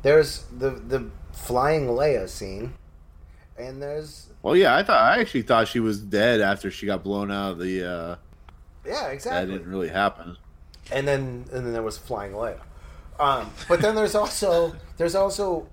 there's 0.03 0.45
the 0.57 0.70
the 0.70 1.11
flying 1.32 1.86
Leia 1.88 2.28
scene, 2.28 2.74
and 3.59 3.82
there's 3.82 4.28
Well, 4.43 4.57
yeah, 4.57 4.76
I 4.76 4.82
thought 4.82 5.01
I 5.01 5.20
actually 5.20 5.43
thought 5.43 5.68
she 5.68 5.80
was 5.80 6.01
dead 6.01 6.40
after 6.40 6.70
she 6.70 6.86
got 6.86 7.03
blown 7.03 7.30
out 7.30 7.53
of 7.53 7.59
the. 7.59 7.84
uh 7.84 8.16
yeah 8.84 9.09
exactly. 9.09 9.47
That 9.47 9.59
didn't 9.59 9.70
really 9.70 9.88
happen. 9.88 10.36
and 10.90 11.07
then 11.07 11.47
and 11.53 11.66
then 11.66 11.72
there 11.72 11.82
was 11.82 11.99
flying 11.99 12.32
Leia. 12.32 12.59
Um, 13.20 13.51
but 13.68 13.80
then 13.80 13.95
there's 13.95 14.14
also 14.14 14.74
there's 14.97 15.14
also 15.14 15.68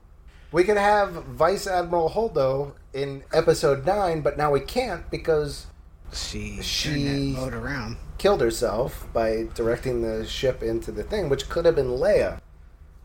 we 0.51 0.63
could 0.63 0.77
have 0.77 1.11
Vice 1.25 1.67
Admiral 1.67 2.09
Holdo 2.09 2.73
in 2.93 3.23
episode 3.33 3.85
nine, 3.85 4.21
but 4.21 4.37
now 4.37 4.51
we 4.51 4.59
can't 4.59 5.09
because 5.11 5.67
She 6.11 6.59
She- 6.63 6.89
turned 6.89 7.35
that 7.35 7.39
boat 7.41 7.53
around. 7.53 7.97
killed 8.17 8.41
herself 8.41 9.05
by 9.13 9.47
directing 9.53 10.01
the 10.01 10.25
ship 10.25 10.63
into 10.63 10.91
the 10.91 11.03
thing, 11.03 11.29
which 11.29 11.47
could 11.49 11.65
have 11.65 11.75
been 11.75 11.89
Leia. 11.89 12.39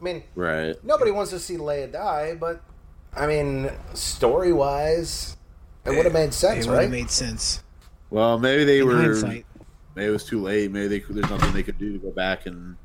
I 0.01 0.03
mean, 0.05 0.23
Right. 0.35 0.75
nobody 0.83 1.11
wants 1.11 1.31
to 1.33 1.39
see 1.39 1.57
Leia 1.59 1.91
die, 1.93 2.35
but 2.35 2.63
I 3.15 3.27
mean, 3.27 3.71
story 3.93 4.53
wise, 4.53 5.37
it 5.85 5.91
would 5.91 6.05
have 6.07 6.15
made 6.15 6.33
sense, 6.35 6.67
It 6.67 6.71
right? 6.71 6.83
have 6.83 6.91
made 6.91 7.11
sense. 7.11 7.63
Well, 8.11 8.39
maybe 8.39 8.65
they 8.65 8.79
In 8.81 8.87
were. 8.89 8.97
hindsight. 8.97 9.45
Maybe 9.95 10.09
it 10.09 10.11
was 10.11 10.25
too 10.25 10.41
late. 10.41 10.73
Maybe 10.73 10.89
they, 10.89 11.05
there's 11.09 11.31
nothing 11.31 11.53
they 11.53 11.63
could 11.63 11.79
do 11.79 11.93
to 11.93 11.99
go 11.99 12.11
back 12.11 12.47
and. 12.47 12.77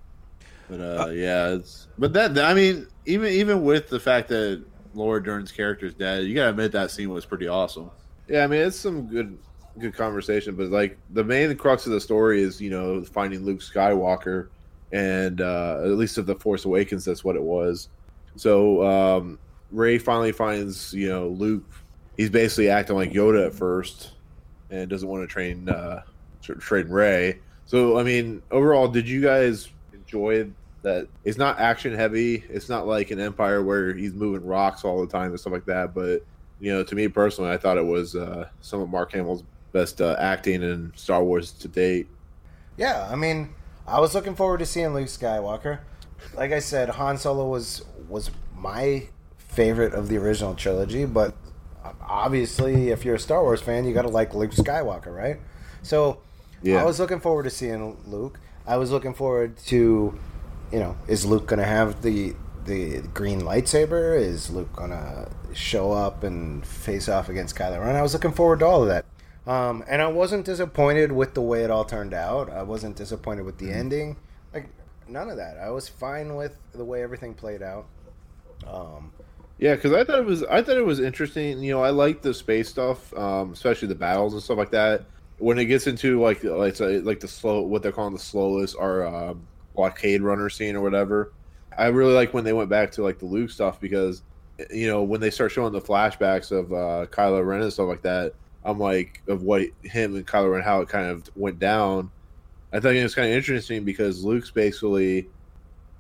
But 0.70 0.82
uh, 0.82 1.10
yeah, 1.10 1.50
it's. 1.50 1.88
But 1.98 2.14
that 2.14 2.38
I 2.38 2.54
mean, 2.54 2.88
even 3.06 3.34
even 3.34 3.64
with 3.64 3.90
the 3.90 4.00
fact 4.00 4.30
that 4.30 4.64
Laura 4.94 5.22
Dern's 5.22 5.52
character 5.52 5.88
is 5.88 5.96
dead, 5.96 6.26
you 6.26 6.36
gotta 6.36 6.52
admit 6.52 6.72
that 6.74 6.92
scene 6.92 7.10
was 7.10 7.26
pretty 7.26 7.48
awesome. 7.48 7.90
Yeah, 8.28 8.44
I 8.44 8.48
mean, 8.48 8.62
it's 8.62 8.78
some 8.78 9.08
good 9.08 9.38
good 9.80 9.96
conversation, 9.96 10.56
but 10.56 10.68
like 10.68 10.98
the 11.12 11.24
main 11.24 11.56
crux 11.56 11.86
of 11.86 11.92
the 11.92 12.00
story 12.00 12.42
is 12.42 12.62
you 12.62 12.70
know 12.70 13.04
finding 13.04 13.44
Luke 13.44 13.62
Skywalker, 13.62 14.50
and 14.92 15.42
uh, 15.42 15.80
at 15.84 15.90
least 15.92 16.20
of 16.20 16.28
the 16.28 16.36
Force 16.36 16.66
Awakens, 16.66 17.04
that's 17.04 17.24
what 17.24 17.36
it 17.36 17.44
was. 17.44 17.90
So 18.36 18.86
um, 18.88 19.40
Rey 19.72 19.98
finally 19.98 20.32
finds 20.32 20.94
you 20.94 21.10
know 21.10 21.30
Luke. 21.30 21.66
He's 22.16 22.30
basically 22.30 22.70
acting 22.70 22.96
like 22.96 23.12
Yoda 23.12 23.48
at 23.48 23.56
first, 23.56 24.12
and 24.70 24.88
doesn't 24.88 25.08
want 25.08 25.24
to 25.24 25.28
train 25.28 25.68
uh, 25.68 26.04
tra- 26.44 26.60
train 26.60 26.90
Rey. 26.90 27.40
So 27.66 27.98
I 27.98 28.04
mean, 28.04 28.44
overall, 28.52 28.88
did 28.88 29.08
you 29.10 29.22
guys 29.22 29.70
enjoy 29.94 30.50
that? 30.84 31.08
It's 31.24 31.38
not 31.38 31.60
action 31.60 31.94
heavy. 31.94 32.44
It's 32.50 32.70
not 32.70 32.88
like 32.88 33.12
an 33.12 33.20
Empire 33.20 33.64
where 33.64 33.94
he's 33.94 34.14
moving 34.14 34.46
rocks 34.46 34.84
all 34.84 35.02
the 35.02 35.08
time 35.12 35.32
and 35.32 35.40
stuff 35.40 35.54
like 35.54 35.66
that. 35.66 35.94
But 35.94 36.26
you 36.60 36.72
know, 36.74 36.84
to 36.84 36.96
me 36.96 37.08
personally, 37.08 37.52
I 37.52 37.58
thought 37.58 37.78
it 37.78 37.86
was 37.86 38.16
uh, 38.16 38.50
some 38.62 38.82
of 38.82 38.90
Mark 38.90 39.12
Hamill's 39.14 39.44
best 39.72 40.02
uh, 40.02 40.16
acting 40.20 40.64
in 40.64 40.92
Star 40.96 41.24
Wars 41.24 41.52
to 41.52 41.68
date. 41.68 42.08
Yeah, 42.78 43.08
I 43.12 43.16
mean, 43.16 43.54
I 43.88 44.00
was 44.00 44.14
looking 44.16 44.36
forward 44.36 44.60
to 44.60 44.66
seeing 44.66 44.94
Luke 44.94 45.08
Skywalker. 45.08 45.80
Like 46.36 46.52
I 46.52 46.60
said, 46.60 46.90
Han 46.90 47.18
Solo 47.18 47.48
was 47.48 47.84
was 48.08 48.32
my 48.56 49.08
favorite 49.38 49.94
of 49.94 50.10
the 50.10 50.18
original 50.18 50.54
trilogy, 50.56 51.06
but 51.06 51.36
obviously, 52.02 52.90
if 52.90 53.06
you're 53.06 53.16
a 53.16 53.20
Star 53.20 53.42
Wars 53.42 53.62
fan, 53.62 53.86
you 53.86 53.94
got 53.94 54.04
to 54.04 54.10
like 54.10 54.34
Luke 54.34 54.52
Skywalker, 54.52 55.16
right? 55.16 55.40
So, 55.82 56.20
Yeah. 56.62 56.82
I 56.82 56.86
was 56.86 57.00
looking 57.00 57.20
forward 57.20 57.44
to 57.44 57.50
seeing 57.50 57.98
Luke. 58.06 58.40
I 58.68 58.78
was 58.78 58.92
looking 58.92 59.14
forward 59.14 59.58
to, 59.68 60.20
you 60.72 60.80
know, 60.80 60.98
is 61.08 61.26
Luke 61.26 61.48
going 61.48 61.60
to 61.60 61.66
have 61.66 62.02
the 62.02 62.36
the 62.66 63.02
green 63.14 63.42
lightsaber? 63.42 64.20
Is 64.20 64.50
Luke 64.52 64.72
going 64.76 64.92
to 64.92 65.30
show 65.54 65.92
up 65.92 66.24
and 66.24 66.66
face 66.66 67.10
off 67.10 67.30
against 67.30 67.56
Kylo 67.56 67.84
Ren? 67.84 67.96
I 67.96 68.02
was 68.02 68.14
looking 68.14 68.32
forward 68.32 68.60
to 68.60 68.66
all 68.66 68.84
of 68.84 68.90
that. 68.90 69.06
Um, 69.48 69.84
and 69.88 70.02
I 70.02 70.08
wasn't 70.08 70.46
disappointed 70.46 71.12
with 71.12 71.34
the 71.34 71.42
way 71.42 71.64
it 71.64 71.72
all 71.72 71.86
turned 71.86 72.14
out. 72.14 72.52
I 72.52 72.62
wasn't 72.62 72.96
disappointed 72.96 73.46
with 73.46 73.58
the 73.58 73.72
ending. 73.72 74.18
Like 74.54 74.70
none 75.08 75.30
of 75.30 75.38
that. 75.38 75.58
I 75.58 75.70
was 75.72 75.90
fine 75.90 76.36
with 76.36 76.56
the 76.74 76.86
way 76.86 77.02
everything 77.02 77.34
played 77.34 77.64
out. 77.64 77.88
Um, 78.68 79.12
Yeah, 79.58 79.76
because 79.76 79.94
I 79.94 80.04
thought 80.04 80.20
it 80.20 80.26
was 80.26 80.44
I 80.44 80.62
thought 80.62 80.78
it 80.78 80.86
was 80.86 81.00
interesting. 81.00 81.64
You 81.64 81.74
know, 81.74 81.84
I 81.84 81.90
like 81.90 82.22
the 82.22 82.34
space 82.34 82.70
stuff, 82.70 83.12
um, 83.18 83.54
especially 83.54 83.88
the 83.88 83.96
battles 83.96 84.34
and 84.34 84.44
stuff 84.44 84.58
like 84.58 84.72
that. 84.72 85.06
When 85.40 85.58
it 85.58 85.66
gets 85.66 85.88
into 85.88 86.22
like 86.22 86.44
like 86.44 86.80
like 86.80 87.20
the 87.22 87.28
slow 87.28 87.62
what 87.62 87.82
they're 87.82 87.92
calling 87.94 88.14
the 88.14 88.20
slowest 88.20 88.76
or 88.78 89.04
uh, 89.04 89.34
blockade 89.80 90.22
runner 90.22 90.50
scene 90.50 90.76
or 90.76 90.82
whatever, 90.82 91.32
I 91.78 91.88
really 91.88 92.14
like 92.14 92.34
when 92.34 92.44
they 92.44 92.52
went 92.54 92.70
back 92.70 92.92
to 92.94 93.04
like 93.04 93.18
the 93.20 93.26
Luke 93.26 93.50
stuff 93.50 93.80
because 93.80 94.24
you 94.70 94.88
know 94.88 95.04
when 95.04 95.22
they 95.22 95.30
start 95.30 95.54
showing 95.54 95.72
the 95.72 95.80
flashbacks 95.80 96.52
of 96.52 96.74
uh, 96.74 97.06
Kylo 97.10 97.46
Ren 97.46 97.62
and 97.62 97.72
stuff 97.72 97.88
like 97.88 98.02
that. 98.02 98.34
I'm 98.66 98.78
like 98.78 99.22
of 99.30 99.44
what 99.44 99.62
him 99.84 100.16
and 100.16 100.28
Kylo 100.28 100.52
Ren 100.52 100.62
how 100.62 100.82
it 100.82 100.90
kind 100.90 101.08
of 101.08 101.30
went 101.38 101.60
down. 101.60 102.12
I 102.74 102.82
think 102.82 102.98
it's 102.98 103.16
kind 103.16 103.30
of 103.30 103.34
interesting 103.36 103.86
because 103.86 104.24
Luke's 104.24 104.52
basically 104.52 105.30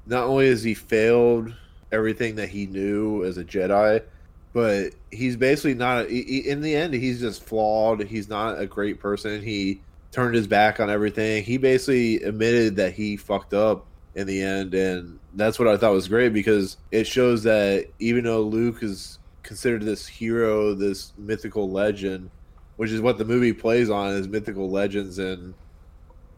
not 0.05 0.25
only 0.25 0.49
has 0.49 0.61
he 0.61 0.73
failed 0.73 1.53
everything 1.93 2.35
that 2.35 2.49
he 2.49 2.65
knew 2.67 3.23
as 3.23 3.37
a 3.37 3.45
Jedi, 3.45 4.03
but 4.51 4.89
he's 5.09 5.37
basically 5.37 5.73
not. 5.73 6.09
He, 6.09 6.23
he- 6.23 6.49
in 6.49 6.59
the 6.61 6.75
end, 6.75 6.93
he's 6.93 7.21
just 7.21 7.43
flawed. 7.43 8.03
He's 8.03 8.27
not 8.27 8.59
a 8.59 8.67
great 8.67 8.99
person. 8.99 9.41
He 9.41 9.79
turned 10.11 10.35
his 10.35 10.47
back 10.47 10.79
on 10.79 10.89
everything. 10.89 11.43
He 11.43 11.57
basically 11.57 12.17
admitted 12.23 12.75
that 12.77 12.93
he 12.93 13.17
fucked 13.17 13.53
up 13.53 13.85
in 14.15 14.27
the 14.27 14.41
end, 14.41 14.73
and 14.73 15.19
that's 15.35 15.59
what 15.59 15.67
I 15.67 15.77
thought 15.77 15.91
was 15.91 16.07
great 16.07 16.33
because 16.33 16.77
it 16.91 17.05
shows 17.05 17.43
that 17.43 17.87
even 17.99 18.23
though 18.23 18.41
Luke 18.41 18.81
is 18.81 19.19
considered 19.43 19.83
this 19.83 20.07
hero, 20.07 20.73
this 20.73 21.13
mythical 21.17 21.69
legend, 21.69 22.29
which 22.77 22.91
is 22.91 23.01
what 23.01 23.17
the 23.17 23.25
movie 23.25 23.53
plays 23.53 23.89
on, 23.89 24.09
is 24.13 24.27
mythical 24.27 24.69
legends 24.69 25.19
and 25.19 25.53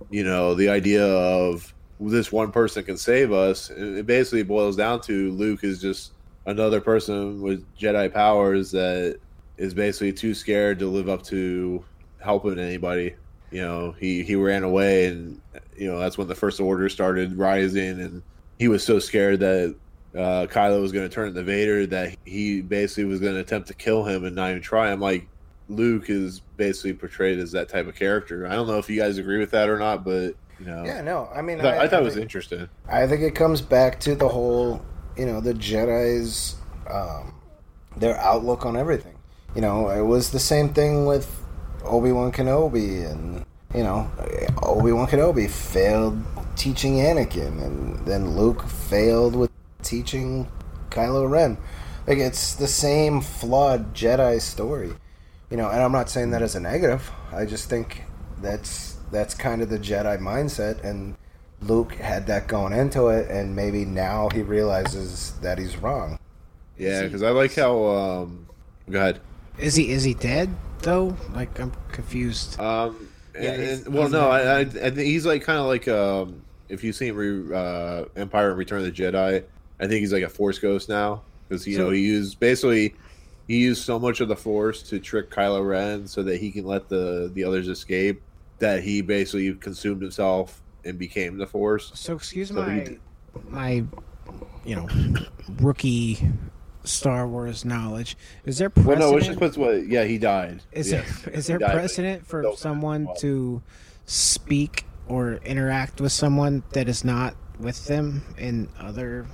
you 0.09 0.23
know 0.23 0.55
the 0.55 0.67
idea 0.67 1.05
of 1.05 1.73
this 1.99 2.31
one 2.31 2.51
person 2.51 2.83
can 2.83 2.97
save 2.97 3.31
us. 3.31 3.69
It 3.69 4.05
basically 4.05 4.43
boils 4.43 4.75
down 4.75 5.01
to 5.01 5.31
Luke 5.31 5.63
is 5.63 5.79
just 5.79 6.13
another 6.45 6.81
person 6.81 7.41
with 7.41 7.63
Jedi 7.77 8.11
powers 8.11 8.71
that 8.71 9.19
is 9.57 9.73
basically 9.73 10.11
too 10.11 10.33
scared 10.33 10.79
to 10.79 10.87
live 10.87 11.07
up 11.07 11.21
to 11.23 11.85
helping 12.19 12.57
anybody. 12.57 13.15
You 13.51 13.61
know, 13.61 13.91
he 13.99 14.23
he 14.23 14.35
ran 14.35 14.63
away, 14.63 15.07
and 15.07 15.41
you 15.75 15.91
know 15.91 15.99
that's 15.99 16.17
when 16.17 16.27
the 16.27 16.35
First 16.35 16.59
Order 16.59 16.87
started 16.89 17.37
rising, 17.37 17.99
and 17.99 18.23
he 18.57 18.67
was 18.67 18.83
so 18.83 18.99
scared 18.99 19.41
that 19.41 19.75
uh, 20.15 20.47
Kylo 20.49 20.81
was 20.81 20.91
going 20.91 21.07
to 21.07 21.13
turn 21.13 21.29
into 21.29 21.43
Vader 21.43 21.85
that 21.87 22.15
he 22.25 22.61
basically 22.61 23.05
was 23.05 23.19
going 23.19 23.33
to 23.33 23.39
attempt 23.39 23.67
to 23.67 23.73
kill 23.73 24.03
him 24.03 24.23
and 24.23 24.35
not 24.35 24.51
even 24.51 24.61
try. 24.61 24.91
I'm 24.91 24.99
like, 24.99 25.27
Luke 25.67 26.09
is 26.09 26.41
basically 26.57 26.93
portrayed 26.93 27.39
as 27.39 27.51
that 27.53 27.69
type 27.69 27.87
of 27.87 27.95
character. 27.95 28.45
I 28.47 28.51
don't 28.51 28.67
know 28.67 28.77
if 28.77 28.89
you 28.89 28.99
guys 28.99 29.17
agree 29.17 29.39
with 29.39 29.51
that 29.51 29.69
or 29.69 29.79
not, 29.79 30.03
but 30.03 30.35
you 30.59 30.65
know, 30.65 30.83
yeah, 30.85 31.01
no, 31.01 31.29
I 31.33 31.41
mean, 31.41 31.59
I, 31.59 31.63
thought, 31.63 31.73
I 31.73 31.87
thought 31.87 32.01
it 32.01 32.05
was 32.05 32.13
think- 32.13 32.23
interesting. 32.23 32.69
I 32.87 33.07
think 33.07 33.21
it 33.21 33.35
comes 33.35 33.61
back 33.61 33.99
to 34.01 34.15
the 34.15 34.29
whole, 34.29 34.85
you 35.17 35.25
know, 35.25 35.41
the 35.41 35.53
Jedi's, 35.53 36.55
um, 36.89 37.33
their 37.97 38.17
outlook 38.17 38.65
on 38.65 38.77
everything. 38.77 39.15
You 39.55 39.61
know, 39.61 39.89
it 39.89 40.05
was 40.05 40.31
the 40.31 40.39
same 40.39 40.69
thing 40.69 41.05
with 41.05 41.40
Obi 41.83 42.11
Wan 42.11 42.31
Kenobi, 42.31 43.09
and 43.09 43.45
you 43.73 43.83
know, 43.83 44.09
Obi 44.63 44.91
Wan 44.91 45.07
Kenobi 45.07 45.49
failed 45.49 46.21
teaching 46.55 46.95
Anakin, 46.95 47.63
and 47.63 48.05
then 48.05 48.35
Luke 48.35 48.67
failed 48.67 49.35
with 49.35 49.51
teaching 49.81 50.47
Kylo 50.89 51.29
Ren. 51.29 51.57
Like 52.07 52.17
it's 52.17 52.55
the 52.55 52.67
same 52.67 53.21
flawed 53.21 53.93
Jedi 53.93 54.41
story. 54.41 54.93
You 55.49 55.57
know, 55.57 55.69
and 55.69 55.81
I'm 55.81 55.91
not 55.91 56.09
saying 56.09 56.31
that 56.31 56.41
as 56.41 56.55
a 56.55 56.59
negative. 56.59 57.11
I 57.33 57.45
just 57.45 57.69
think 57.69 58.03
that's 58.41 58.97
that's 59.11 59.33
kind 59.33 59.61
of 59.61 59.69
the 59.69 59.79
Jedi 59.79 60.17
mindset, 60.19 60.83
and 60.83 61.15
Luke 61.61 61.93
had 61.93 62.27
that 62.27 62.47
going 62.47 62.73
into 62.73 63.07
it, 63.07 63.29
and 63.29 63.55
maybe 63.55 63.85
now 63.85 64.29
he 64.29 64.41
realizes 64.41 65.33
that 65.41 65.57
he's 65.57 65.77
wrong. 65.77 66.17
Yeah, 66.77 67.03
because 67.03 67.21
I 67.21 67.31
like 67.31 67.53
how. 67.53 67.83
Um, 67.85 68.47
go 68.89 68.99
ahead. 68.99 69.19
Is 69.57 69.75
he 69.75 69.91
is 69.91 70.03
he 70.03 70.13
dead 70.13 70.55
though? 70.81 71.15
Like 71.33 71.59
I'm 71.59 71.71
confused. 71.91 72.59
Um, 72.59 73.07
and, 73.35 73.43
Yeah, 73.43 73.51
and- 73.51 73.87
well, 73.93 74.09
no, 74.09 74.29
I, 74.29 74.59
I, 74.61 74.65
I 74.83 74.89
he's 74.91 75.25
like 75.25 75.43
kind 75.43 75.59
of 75.59 75.65
like 75.67 75.87
um, 75.87 76.41
if 76.69 76.83
you've 76.83 76.95
seen 76.95 77.13
Re, 77.13 77.55
uh, 77.55 78.05
Empire 78.15 78.49
and 78.49 78.57
Return 78.57 78.79
of 78.79 78.85
the 78.85 78.91
Jedi, 78.91 79.43
I 79.79 79.87
think 79.87 79.99
he's 80.01 80.13
like 80.13 80.23
a 80.23 80.29
Force 80.29 80.59
ghost 80.59 80.89
now 80.89 81.21
because 81.47 81.65
you 81.67 81.75
So- 81.75 81.85
know 81.85 81.89
he 81.91 82.01
used 82.01 82.39
basically 82.39 82.95
he 83.47 83.57
used 83.57 83.83
so 83.83 83.99
much 83.99 84.21
of 84.21 84.27
the 84.27 84.35
Force 84.35 84.81
to 84.83 84.99
trick 84.99 85.29
Kylo 85.29 85.67
Ren 85.67 86.07
so 86.07 86.23
that 86.23 86.37
he 86.37 86.51
can 86.51 86.65
let 86.65 86.89
the 86.89 87.31
the 87.33 87.43
others 87.43 87.67
escape 87.67 88.21
that 88.59 88.83
he 88.83 89.01
basically 89.01 89.53
consumed 89.55 90.01
himself 90.01 90.61
and 90.85 90.97
became 90.99 91.37
the 91.37 91.47
Force. 91.47 91.91
So 91.95 92.15
excuse 92.15 92.49
So 92.49 92.55
my 92.55 92.79
d- 92.79 92.97
my 93.49 93.83
you 94.65 94.75
know 94.75 94.87
rookie 95.59 96.19
Star 96.83 97.27
Wars 97.27 97.65
knowledge. 97.65 98.17
Is 98.45 98.57
there 98.57 98.69
precedent? 98.69 98.99
Well, 98.99 99.11
precedent? 99.11 99.11
no, 99.11 99.17
it's 99.17 99.27
just 99.27 99.39
puts 99.39 99.57
what. 99.57 99.87
Yeah, 99.87 100.03
he 100.03 100.17
died. 100.17 100.61
is 100.71 100.91
Yes, 100.91 101.21
there 101.21 101.33
is 101.33 101.47
he 101.47 101.53
there 101.53 101.59
died, 101.59 101.71
precedent 101.73 102.25
for 102.25 102.53
someone 102.55 103.07
to 103.19 103.61
speak 104.05 104.85
or 105.07 105.35
interact 105.45 106.01
with 106.01 106.11
someone 106.11 106.63
that 106.71 106.87
is 106.87 107.03
not 107.03 107.35
with 107.59 107.85
them 107.85 108.23
in 108.37 108.69
other 108.79 109.27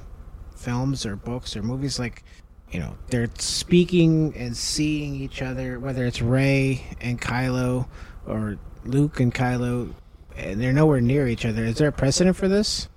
films 0.56 1.06
or 1.06 1.16
books 1.16 1.56
or 1.56 1.62
movies 1.62 2.00
like 2.00 2.24
you 2.72 2.80
know 2.80 2.96
they're 3.08 3.30
speaking 3.38 4.34
and 4.36 4.58
seeing 4.58 5.16
each 5.16 5.42
other 5.42 5.80
whether 5.80 6.06
it's 6.06 6.22
Rey 6.22 6.84
and 7.00 7.22
Kylo 7.22 7.88
or 8.26 8.58
Luke 8.84 9.20
and 9.20 9.34
Kylo 9.34 9.94
and 10.36 10.60
they're 10.60 10.74
nowhere 10.74 11.00
near 11.00 11.28
each 11.28 11.46
other 11.46 11.64
is 11.64 11.76
there 11.78 11.88
a 11.88 11.92
precedent 11.92 12.36
for 12.36 12.48
this 12.48 12.90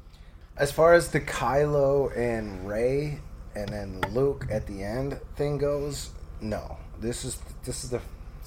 As 0.57 0.73
far 0.73 0.95
as 0.95 1.09
the 1.09 1.21
Kylo 1.21 2.17
and 2.17 2.67
Rey, 2.67 3.21
and 3.55 3.69
then 3.69 4.01
Luke 4.13 4.47
at 4.51 4.67
the 4.67 4.83
end 4.83 5.21
thing 5.37 5.59
goes, 5.59 6.11
no. 6.41 6.77
This 7.01 7.25
is 7.25 7.39
this 7.65 7.85
is 7.85 7.91
the 7.91 8.01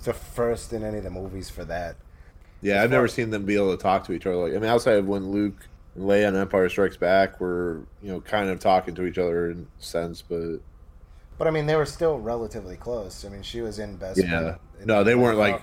the 0.04 0.14
first 0.14 0.74
in 0.74 0.84
any 0.84 0.98
of 0.98 1.04
the 1.04 1.10
movies 1.10 1.50
for 1.50 1.64
that. 1.66 1.96
Yeah, 2.62 2.82
I've 2.84 2.92
never 2.92 3.08
seen 3.08 3.30
them 3.30 3.46
be 3.46 3.56
able 3.56 3.76
to 3.76 3.82
talk 3.82 4.06
to 4.06 4.14
each 4.14 4.26
other. 4.26 4.36
Like, 4.38 4.52
I 4.54 4.56
mean, 4.60 4.70
outside 4.70 4.98
of 4.98 5.08
when 5.08 5.32
Luke 5.32 5.68
and 5.96 6.06
Leia 6.06 6.28
and 6.30 6.38
Empire 6.38 6.70
Strikes 6.70 6.96
Back 6.98 7.40
were, 7.42 7.82
you 8.02 8.10
know, 8.12 8.22
kind 8.22 8.50
of 8.50 8.60
talking 8.60 8.96
to 8.96 9.06
each 9.06 9.18
other 9.18 9.50
in 9.52 9.68
a 9.80 9.84
sense, 9.84 10.22
but 10.22 10.60
But 11.38 11.48
I 11.48 11.52
mean, 11.52 11.66
they 11.66 11.76
were 11.76 11.86
still 11.86 12.20
relatively 12.20 12.76
close. 12.78 13.26
I 13.26 13.30
mean, 13.30 13.42
she 13.44 13.62
was 13.62 13.80
in 13.80 13.98
Best. 13.98 14.18
yeah, 14.24 14.56
in 14.80 14.86
no, 14.88 15.04
they 15.04 15.16
weren't 15.16 15.38
like 15.38 15.62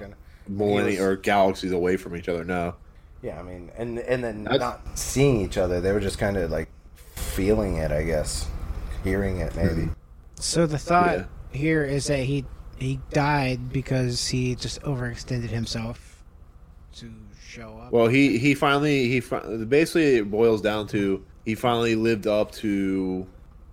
millennia 0.49 1.03
or 1.05 1.17
galaxies 1.17 1.73
away 1.73 1.97
from 1.97 2.17
each 2.17 2.29
other. 2.29 2.45
No, 2.45 2.75
Yeah, 3.23 3.39
I 3.39 3.43
mean, 3.43 3.71
and 3.77 3.99
and 3.99 4.23
then 4.25 4.45
That's- 4.45 4.61
not 4.61 4.99
seeing 4.99 5.41
each 5.41 5.57
other, 5.59 5.81
they 5.81 5.93
were 5.93 6.01
just 6.01 6.19
kind 6.19 6.37
of 6.37 6.51
like 6.51 6.69
feeling 7.15 7.77
it, 7.77 7.93
I 7.93 8.03
guess, 8.05 8.47
hearing 9.03 9.39
it 9.39 9.55
maybe. 9.57 9.89
So 10.37 10.67
the 10.67 10.79
thought 10.79 11.17
Yeah. 11.19 11.25
here 11.53 11.85
is 11.85 12.07
that 12.07 12.21
he 12.25 12.45
he 12.79 12.99
died 13.11 13.71
because 13.73 14.29
he 14.29 14.55
just 14.55 14.81
overextended 14.83 15.51
himself 15.51 16.23
to 16.97 17.11
show 17.47 17.79
up. 17.79 17.93
well, 17.93 18.09
he 18.09 18.39
he 18.39 18.55
finally 18.55 19.09
he 19.09 19.21
fi- 19.21 19.57
basically 19.69 20.17
it 20.17 20.31
boils 20.31 20.63
down 20.63 20.87
to 20.89 21.23
he 21.45 21.55
finally 21.55 21.95
lived 21.95 22.27
up 22.27 22.53
to 22.53 23.27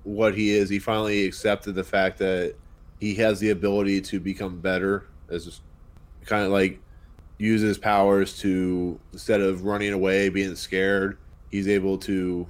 what 0.04 0.36
he 0.36 0.52
is. 0.52 0.70
He 0.70 0.80
finally 0.80 1.26
accepted 1.26 1.76
the 1.76 1.84
fact 1.84 2.18
that 2.20 2.56
he 3.00 3.16
has 3.16 3.40
the 3.40 3.50
ability 3.52 4.02
to 4.02 4.20
become 4.20 4.60
better 4.60 5.06
as 5.30 5.46
just 5.46 5.62
kind 6.26 6.46
of 6.46 6.52
like 6.52 6.80
use 7.38 7.62
his 7.62 7.78
powers 7.78 8.40
to 8.40 9.00
instead 9.14 9.40
of 9.42 9.64
running 9.64 9.94
away 9.94 10.28
being 10.30 10.56
scared 10.56 11.18
he's 11.52 11.68
able 11.68 11.98
to 11.98 12.48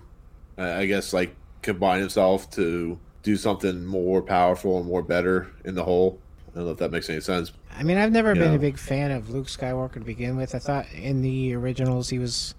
uh, 0.57 0.61
i 0.61 0.86
guess 0.86 1.11
like 1.11 1.36
combine 1.61 1.99
himself 1.99 2.49
to 2.51 2.97
do 3.23 3.35
something 3.35 3.85
more 3.85 4.21
powerful 4.21 4.77
and 4.77 4.85
more 4.87 5.01
better 5.01 5.51
in 5.65 5.75
the 5.75 5.83
whole 5.83 6.19
i 6.51 6.55
don't 6.55 6.65
know 6.65 6.71
if 6.71 6.77
that 6.77 6.91
makes 6.91 7.09
any 7.09 7.19
sense 7.21 7.51
I 7.79 7.83
mean, 7.83 7.97
I've 7.97 8.11
never 8.11 8.33
been 8.33 8.49
Yeah. 8.51 8.55
a 8.55 8.59
big 8.59 8.79
fan 8.79 9.11
of 9.11 9.29
Luke 9.29 9.45
Skywalker 9.45 9.93
to 9.93 9.99
begin 9.99 10.35
with. 10.35 10.55
I 10.55 10.57
thought 10.57 10.87
in 10.93 11.21
the 11.21 11.53
originals 11.53 12.09
he 12.09 12.17
was 12.17 12.55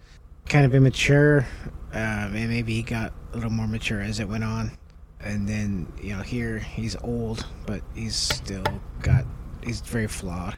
kind 0.48 0.64
of 0.64 0.76
immature, 0.76 1.44
um, 1.92 2.36
and 2.36 2.48
maybe 2.48 2.72
he 2.74 2.82
got 2.82 3.12
a 3.32 3.34
little 3.34 3.50
more 3.50 3.66
mature 3.66 4.00
as 4.00 4.20
it 4.20 4.28
went 4.28 4.44
on. 4.44 4.70
And 5.18 5.48
then 5.48 5.92
you 6.00 6.14
know 6.16 6.22
here 6.22 6.60
he's 6.60 6.94
old, 7.02 7.44
but 7.66 7.80
he's 7.96 8.14
still 8.14 8.62
got 9.02 9.24
he's 9.64 9.80
very 9.80 10.06
flawed. 10.06 10.56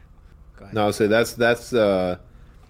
No 0.73 0.89
i 0.89 0.91
say 0.91 1.07
that's 1.07 1.33
that's 1.33 1.73
uh 1.73 2.17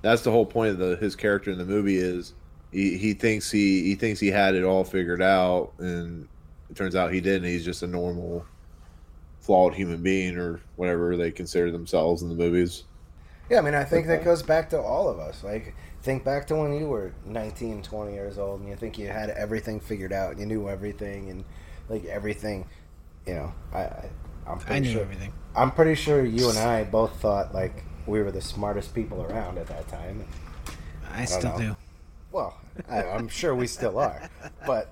that's 0.01 0.22
the 0.22 0.32
whole 0.32 0.45
point 0.45 0.69
of 0.72 0.78
the 0.78 0.95
his 0.95 1.17
character 1.17 1.51
in 1.51 1.57
the 1.57 1.65
movie 1.65 1.97
is 1.97 2.36
he, 2.72 2.97
he 2.97 3.13
thinks 3.13 3.51
he 3.51 3.84
he 3.84 3.95
thinks 3.95 4.19
he 4.19 4.28
had 4.28 4.55
it 4.55 4.63
all 4.63 4.84
figured 4.84 5.22
out, 5.22 5.74
and 5.78 6.28
it 6.69 6.76
turns 6.76 6.95
out 6.95 7.13
he 7.13 7.22
didn't. 7.22 7.49
He's 7.49 7.65
just 7.65 7.84
a 7.84 7.88
normal, 7.88 8.45
flawed 9.41 9.74
human 9.74 10.01
being 10.01 10.38
or 10.38 10.61
whatever 10.76 11.17
they 11.17 11.32
consider 11.32 11.72
themselves 11.72 12.22
in 12.22 12.30
the 12.30 12.36
movies. 12.36 12.84
Yeah, 13.49 13.59
I 13.59 13.61
mean, 13.61 13.76
I 13.76 13.84
think 13.84 14.07
that 14.07 14.24
goes 14.24 14.41
back 14.41 14.69
to 14.69 14.80
all 14.80 15.09
of 15.09 15.19
us. 15.19 15.43
Like, 15.43 15.76
think 16.01 16.24
back 16.24 16.47
to 16.47 16.55
when 16.55 16.74
you 16.74 16.88
were 16.88 17.11
19, 17.26 17.82
20 17.82 18.13
years 18.13 18.38
old, 18.38 18.61
and 18.61 18.69
you 18.69 18.78
think 18.78 18.97
you 18.97 19.09
had 19.09 19.30
everything 19.32 19.82
figured 19.82 20.13
out, 20.13 20.32
and 20.32 20.39
you 20.39 20.45
knew 20.45 20.69
everything, 20.69 21.30
and 21.30 21.43
like 21.89 22.05
everything. 22.05 22.65
You 23.28 23.34
know, 23.36 23.53
I, 23.74 23.80
I 23.80 24.09
I'm 24.47 24.57
pretty 24.57 24.76
I 24.76 24.80
knew 24.80 24.91
sure. 24.91 25.01
everything. 25.01 25.34
I'm 25.55 25.72
pretty 25.72 25.95
sure 25.95 26.26
you 26.26 26.49
and 26.49 26.57
I 26.57 26.84
both 26.86 27.19
thought 27.19 27.53
like 27.53 27.84
we 28.07 28.22
were 28.22 28.32
the 28.32 28.41
smartest 28.41 28.95
people 28.95 29.22
around 29.24 29.57
at 29.57 29.67
that 29.67 29.88
time. 29.88 30.26
I 31.11 31.17
don't 31.17 31.28
still 31.28 31.59
know. 31.59 31.76
do. 31.76 31.76
Well, 32.32 32.58
I, 32.90 33.04
I'm 33.04 33.28
sure 33.28 33.54
we 33.54 33.68
still 33.68 34.00
are, 34.00 34.30
but 34.66 34.90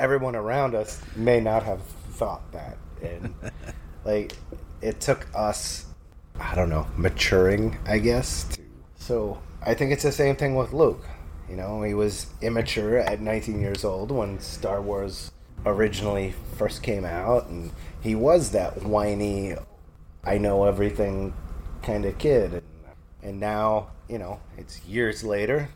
everyone 0.00 0.34
around 0.34 0.74
us 0.74 1.02
may 1.14 1.40
not 1.40 1.62
have 1.62 1.82
thought 2.12 2.50
that, 2.52 2.78
and 3.02 3.34
like 4.04 4.32
it 4.80 4.98
took 5.00 5.26
us, 5.34 5.86
I 6.40 6.54
don't 6.54 6.70
know, 6.70 6.86
maturing, 6.96 7.76
I 7.86 7.98
guess. 7.98 8.44
To, 8.44 8.62
so 8.98 9.38
I 9.64 9.74
think 9.74 9.92
it's 9.92 10.04
the 10.04 10.12
same 10.12 10.36
thing 10.36 10.54
with 10.54 10.72
Luke. 10.72 11.04
You 11.50 11.56
know, 11.56 11.82
he 11.82 11.92
was 11.92 12.26
immature 12.40 12.98
at 12.98 13.20
19 13.20 13.60
years 13.60 13.84
old 13.84 14.10
when 14.10 14.40
Star 14.40 14.80
Wars 14.80 15.32
originally 15.66 16.34
first 16.56 16.82
came 16.82 17.04
out, 17.04 17.46
and 17.48 17.72
he 18.00 18.14
was 18.14 18.52
that 18.52 18.82
whiny, 18.84 19.54
I 20.24 20.38
know 20.38 20.64
everything 20.64 21.34
kind 21.82 22.06
of 22.06 22.16
kid. 22.18 22.52
And, 22.54 22.62
and 23.22 23.40
now, 23.40 23.88
you 24.08 24.18
know, 24.18 24.40
it's 24.56 24.84
years 24.84 25.24
later, 25.24 25.68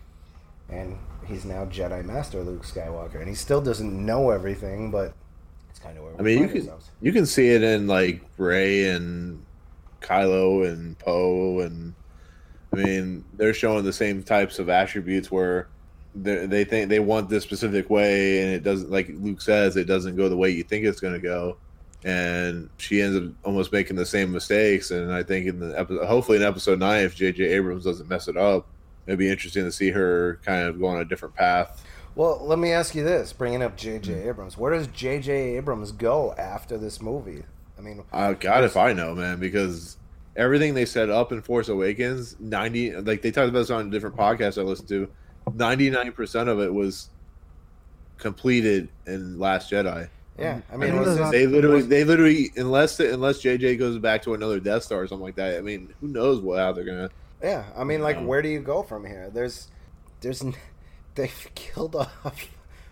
and 0.72 0.98
he's 1.26 1.44
now 1.44 1.64
Jedi 1.66 2.04
Master 2.04 2.42
Luke 2.42 2.64
Skywalker, 2.64 3.16
and 3.16 3.28
he 3.28 3.34
still 3.34 3.60
doesn't 3.60 4.04
know 4.04 4.30
everything, 4.30 4.90
but 4.90 5.14
it's 5.70 5.78
kind 5.78 5.96
of 5.96 6.04
where 6.04 6.12
we 6.14 6.18
I 6.18 6.22
mean, 6.22 6.38
you 6.42 6.48
can 6.48 6.58
ourselves. 6.58 6.90
you 7.00 7.12
can 7.12 7.26
see 7.26 7.50
it 7.50 7.62
in 7.62 7.86
like 7.86 8.22
Rey 8.38 8.88
and 8.88 9.44
Kylo 10.00 10.68
and 10.68 10.98
Poe, 10.98 11.60
and 11.60 11.94
I 12.72 12.76
mean, 12.76 13.24
they're 13.34 13.54
showing 13.54 13.84
the 13.84 13.92
same 13.92 14.22
types 14.22 14.58
of 14.58 14.68
attributes 14.68 15.30
where 15.30 15.68
they 16.14 16.46
they 16.46 16.64
think 16.64 16.88
they 16.88 17.00
want 17.00 17.28
this 17.28 17.44
specific 17.44 17.90
way, 17.90 18.42
and 18.42 18.52
it 18.52 18.62
doesn't. 18.62 18.90
Like 18.90 19.08
Luke 19.14 19.40
says, 19.40 19.76
it 19.76 19.84
doesn't 19.84 20.16
go 20.16 20.28
the 20.28 20.36
way 20.36 20.50
you 20.50 20.62
think 20.62 20.84
it's 20.84 21.00
going 21.00 21.14
to 21.14 21.20
go, 21.20 21.56
and 22.04 22.68
she 22.78 23.00
ends 23.00 23.16
up 23.16 23.24
almost 23.44 23.72
making 23.72 23.96
the 23.96 24.06
same 24.06 24.32
mistakes. 24.32 24.90
And 24.90 25.12
I 25.12 25.22
think 25.22 25.46
in 25.46 25.58
the 25.60 25.78
episode, 25.78 26.06
hopefully 26.06 26.38
in 26.38 26.42
episode 26.42 26.78
nine, 26.78 27.04
if 27.04 27.14
J.J. 27.14 27.44
Abrams 27.44 27.84
doesn't 27.84 28.08
mess 28.08 28.28
it 28.28 28.36
up, 28.36 28.66
it'd 29.06 29.18
be 29.18 29.30
interesting 29.30 29.64
to 29.64 29.72
see 29.72 29.90
her 29.90 30.38
kind 30.44 30.66
of 30.66 30.78
go 30.80 30.86
on 30.86 31.00
a 31.00 31.04
different 31.04 31.34
path. 31.34 31.84
Well, 32.14 32.40
let 32.44 32.58
me 32.58 32.72
ask 32.72 32.94
you 32.94 33.02
this: 33.04 33.32
bringing 33.32 33.62
up 33.62 33.76
J.J. 33.76 34.28
Abrams, 34.28 34.56
where 34.58 34.72
does 34.74 34.86
J.J. 34.88 35.56
Abrams 35.56 35.92
go 35.92 36.32
after 36.34 36.76
this 36.76 37.00
movie? 37.00 37.42
I 37.78 37.80
mean, 37.80 38.04
Uh, 38.12 38.34
God, 38.34 38.64
if 38.64 38.76
I 38.76 38.92
know, 38.92 39.14
man, 39.14 39.40
because 39.40 39.96
everything 40.36 40.74
they 40.74 40.84
set 40.84 41.08
up 41.10 41.32
in 41.32 41.40
Force 41.42 41.68
Awakens, 41.68 42.36
ninety 42.38 42.92
like 42.94 43.22
they 43.22 43.30
talked 43.30 43.48
about 43.48 43.60
this 43.60 43.70
on 43.70 43.86
a 43.88 43.90
different 43.90 44.16
podcast 44.16 44.58
I 44.58 44.62
listened 44.64 44.88
to, 44.90 45.08
ninety 45.54 45.88
nine 45.90 46.12
percent 46.12 46.48
of 46.50 46.60
it 46.60 46.72
was 46.72 47.08
completed 48.18 48.88
in 49.06 49.38
Last 49.38 49.70
Jedi. 49.70 50.08
yeah, 50.38 50.60
I 50.70 50.74
I 50.74 50.76
mean, 50.76 50.90
mean, 50.92 51.00
was 51.00 51.16
this- 51.16 51.30
they 51.30 51.46
literally, 51.46 51.82
they 51.82 52.04
literally, 52.04 52.52
unless 52.56 53.00
unless 53.00 53.42
JJ 53.42 53.78
goes 53.78 53.98
back 53.98 54.22
to 54.22 54.34
another 54.34 54.60
Death 54.60 54.84
Star 54.84 55.00
or 55.00 55.06
something 55.08 55.24
like 55.24 55.36
that. 55.36 55.56
I 55.56 55.60
mean, 55.60 55.92
who 56.00 56.08
knows 56.08 56.40
what 56.40 56.58
how 56.58 56.72
they're 56.72 56.84
gonna. 56.84 57.10
Yeah, 57.42 57.64
I 57.76 57.84
mean, 57.84 58.00
like, 58.02 58.16
Yeah. 58.16 58.24
where 58.24 58.42
do 58.42 58.48
you 58.48 58.60
go 58.60 58.82
from 58.82 59.04
here? 59.04 59.30
There's, 59.32 59.68
there's, 60.20 60.42
n- 60.42 60.54
they've 61.14 61.48
killed 61.54 61.96
off 61.96 62.48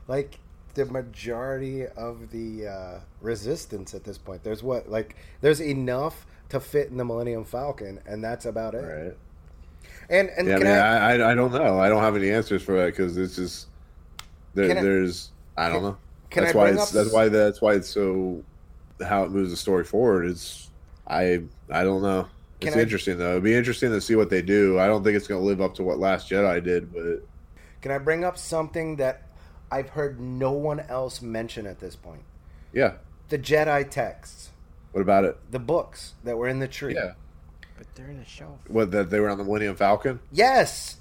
like 0.09 0.39
the 0.75 0.85
majority 0.87 1.87
of 1.87 2.31
the 2.31 2.67
uh, 2.67 3.01
resistance 3.21 3.95
at 3.95 4.05
this 4.05 4.19
point. 4.19 4.43
There's 4.45 4.63
what, 4.63 4.89
like, 4.91 5.17
there's 5.41 5.61
enough 5.61 6.27
to 6.51 6.61
fit 6.61 6.89
in 6.91 6.97
the 6.97 7.05
Millennium 7.05 7.45
Falcon, 7.45 8.01
and 8.07 8.23
that's 8.23 8.45
about 8.47 8.75
it. 8.75 8.79
Right. 8.83 9.17
And 10.09 10.29
and 10.37 10.49
Yeah, 10.49 10.57
I 10.57 10.59
mean, 10.59 10.67
I, 10.67 11.11
I, 11.27 11.31
I, 11.33 11.35
don't 11.35 11.53
know. 11.53 11.79
I 11.79 11.89
don't 11.89 12.03
have 12.03 12.17
any 12.17 12.31
answers 12.31 12.63
for 12.63 12.77
that 12.79 12.87
because 12.87 13.17
it's 13.17 13.37
just 13.37 13.69
there, 14.55 14.67
Can 14.69 14.79
I- 14.79 14.83
there's 14.83 15.31
I 15.57 15.69
don't 15.69 15.83
know. 15.83 15.97
can 16.31 16.45
that's 16.45 16.55
I 16.55 16.59
why 16.59 16.69
it's 16.71 16.83
up 16.83 16.89
that's 16.91 17.13
why 17.13 17.29
that's 17.29 17.61
why 17.61 17.75
it's 17.75 17.89
so 17.89 18.43
how 19.07 19.25
it 19.25 19.31
moves 19.31 19.51
the 19.51 19.57
story 19.57 19.85
forward 19.85 20.27
is 20.27 20.71
I 21.07 21.43
I 21.71 21.83
don't 21.85 22.03
know. 22.03 22.27
It's 22.61 22.77
I- 22.77 22.81
interesting 22.81 23.19
though. 23.19 23.33
It'd 23.33 23.45
be 23.45 23.55
interesting 23.55 23.91
to 23.91 24.01
see 24.01 24.15
what 24.17 24.31
they 24.31 24.43
do. 24.43 24.79
I 24.79 24.87
don't 24.87 25.03
think 25.05 25.17
it's 25.17 25.27
going 25.27 25.41
to 25.41 25.47
live 25.47 25.61
up 25.61 25.75
to 25.77 25.83
what 25.83 25.99
Last 25.99 26.31
Jedi 26.31 26.63
did, 26.63 26.93
but 26.93 27.23
can 27.83 27.91
I 27.93 27.99
bring 27.99 28.25
up 28.25 28.37
something 28.37 28.97
that 28.97 29.23
I've 29.71 29.91
heard 29.91 30.21
no 30.21 30.53
one 30.53 30.81
else 30.81 31.23
mention 31.23 31.67
at 31.67 31.81
this 31.81 31.97
point? 31.97 32.23
yeah. 32.73 32.95
The 33.31 33.39
Jedi 33.39 33.89
texts, 33.89 34.51
What 34.91 35.03
about 35.03 35.25
it? 35.25 35.39
the 35.53 35.61
books 35.61 36.15
that 36.25 36.37
were 36.37 36.49
in 36.49 36.59
the 36.59 36.67
tree. 36.67 36.95
Yeah. 36.97 37.13
But 37.79 37.87
they're 37.95 38.11
in 38.11 38.19
the 38.19 38.25
shelf. 38.25 38.59
What 38.67 38.91
that 38.91 39.09
they 39.11 39.21
were 39.21 39.29
on 39.31 39.39
the 39.39 39.45
Millennium 39.45 39.77
Falcon? 39.77 40.19
Yes. 40.33 40.97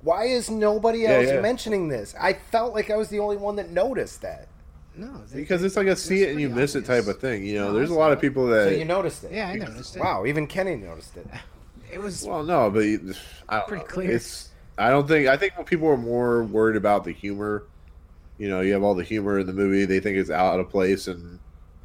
Why 0.00 0.24
is 0.24 0.48
nobody 0.50 1.00
Yeah, 1.00 1.10
else 1.10 1.26
yeah. 1.28 1.40
mentioning 1.42 1.88
this? 1.88 2.14
I 2.18 2.32
felt 2.32 2.72
like 2.74 2.90
I 2.90 2.96
was 2.96 3.10
the 3.10 3.18
only 3.20 3.36
one 3.36 3.56
that 3.56 3.70
noticed 3.70 4.22
that. 4.22 4.48
No, 4.96 5.10
they- 5.30 5.40
Because 5.40 5.62
it's 5.64 5.76
like 5.76 5.86
a 5.88 5.96
see 5.96 6.22
it 6.22 6.30
and 6.30 6.40
you 6.40 6.48
pretty 6.48 6.60
miss 6.62 6.74
it 6.76 6.84
type 6.84 7.06
of 7.06 7.18
thing. 7.18 7.44
You 7.44 7.56
know, 7.58 7.68
No, 7.68 7.74
there's 7.74 7.90
a 7.90 7.94
lot 7.94 8.12
of 8.12 8.16
not. 8.18 8.22
people 8.22 8.46
So 8.46 8.64
that 8.70 8.78
you 8.78 8.84
noticed 8.84 9.24
it. 9.24 9.32
yeah, 9.32 9.48
I 9.48 9.56
noticed 9.56 9.96
it. 9.96 10.00
Wow, 10.00 10.24
even 10.26 10.46
Kenny 10.46 10.76
noticed 10.76 11.16
it. 11.16 11.26
it 11.92 12.00
was 12.00 12.24
Well, 12.24 12.42
no, 12.42 12.70
but 12.70 12.82
I 13.48 13.58
don't 13.58 13.68
Pretty 13.68 13.82
know. 13.82 13.88
clear. 13.88 14.10
It's 14.12 14.50
I 14.78 14.90
don't 14.90 15.06
think 15.06 15.28
I 15.28 15.36
think 15.36 15.52
people 15.66 15.88
are 15.88 15.96
more 15.96 16.44
worried 16.44 16.76
about 16.76 17.04
the 17.04 17.12
humor. 17.12 17.64
You 18.38 18.48
know, 18.48 18.60
you 18.60 18.72
have 18.72 18.82
all 18.82 18.94
the 18.94 19.04
humor 19.04 19.38
in 19.38 19.46
the 19.46 19.52
movie. 19.52 19.84
They 19.84 20.00
think 20.00 20.16
it's 20.16 20.30
out 20.30 20.58
of 20.58 20.68
place, 20.68 21.06
and 21.06 21.38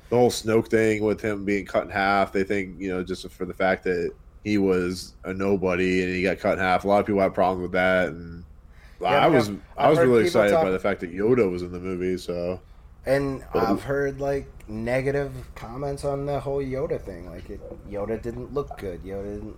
the 0.10 0.16
whole 0.16 0.32
Snoke 0.32 0.68
thing 0.70 1.04
with 1.04 1.22
him 1.22 1.46
being 1.46 1.66
cut 1.66 1.84
in 1.84 1.90
half. 1.92 2.32
They 2.34 2.44
think 2.44 2.80
you 2.80 2.90
know 2.90 3.04
just 3.04 3.30
for 3.30 3.46
the 3.46 3.54
fact 3.54 3.84
that 3.84 4.12
he 4.44 4.58
was 4.58 5.14
a 5.26 5.34
nobody 5.34 6.02
and 6.04 6.12
he 6.16 6.24
got 6.24 6.40
cut 6.40 6.54
in 6.54 6.60
half. 6.60 6.84
A 6.86 6.88
lot 6.88 7.00
of 7.00 7.06
people 7.06 7.22
have 7.22 7.34
problems 7.36 7.62
with 7.62 7.74
that, 7.74 8.08
and 8.10 8.44
Yeah, 9.00 9.10
I 9.10 9.28
was 9.28 9.50
I've 9.50 9.60
I 9.78 9.90
was 9.90 10.00
really 10.00 10.24
excited 10.24 10.52
talk- 10.52 10.64
by 10.64 10.72
the 10.72 10.80
fact 10.80 11.02
that 11.02 11.14
Yoda 11.14 11.50
was 11.52 11.62
in 11.62 11.72
the 11.72 11.80
movie. 11.80 12.18
So 12.18 12.60
And 13.06 13.44
But- 13.54 13.64
I've 13.64 13.84
heard 13.84 14.20
like 14.20 14.48
negative 14.68 15.32
comments 15.56 16.04
on 16.06 16.26
the 16.26 16.40
whole 16.40 16.62
Yoda 16.62 17.02
thing. 17.02 17.30
Like 17.30 17.50
it, 17.50 17.60
Yoda 17.90 18.22
didn't 18.22 18.54
look 18.54 18.78
good. 18.78 19.04
Yoda 19.04 19.36
didn't. 19.36 19.56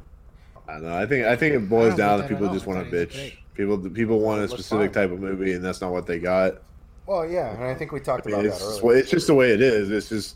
I 0.68 0.80
know. 0.80 0.96
I 0.96 1.06
think 1.06 1.26
I 1.26 1.36
think 1.36 1.56
it 1.56 1.68
boils 1.70 1.96
down 1.96 2.22
to 2.22 2.28
people 2.28 2.52
just 2.54 2.66
want 2.66 2.80
to 2.80 2.86
thought 2.86 2.92
he 2.92 3.00
looked 3.00 3.12
bitch. 3.14 3.16
great. 3.16 3.38
People 3.56 3.90
people 3.90 4.20
want 4.20 4.42
a 4.42 4.48
specific 4.48 4.94
fine. 4.94 5.04
type 5.04 5.12
of 5.12 5.20
movie, 5.20 5.54
and 5.54 5.64
that's 5.64 5.82
not 5.82 5.92
what 5.92 6.06
they 6.06 6.20
got. 6.20 6.62
Well, 7.06 7.28
yeah, 7.28 7.54
and 7.54 7.64
I 7.64 7.74
think 7.76 7.92
we 7.92 8.00
talked 8.00 8.26
I 8.28 8.30
mean, 8.30 8.36
about 8.36 8.46
it's, 8.46 8.60
that 8.60 8.66
just, 8.66 8.84
earlier. 8.84 8.98
it's 8.98 9.10
just 9.12 9.28
the 9.28 9.34
way 9.34 9.52
it 9.52 9.62
is. 9.62 9.90
It's 9.90 10.08
just 10.08 10.36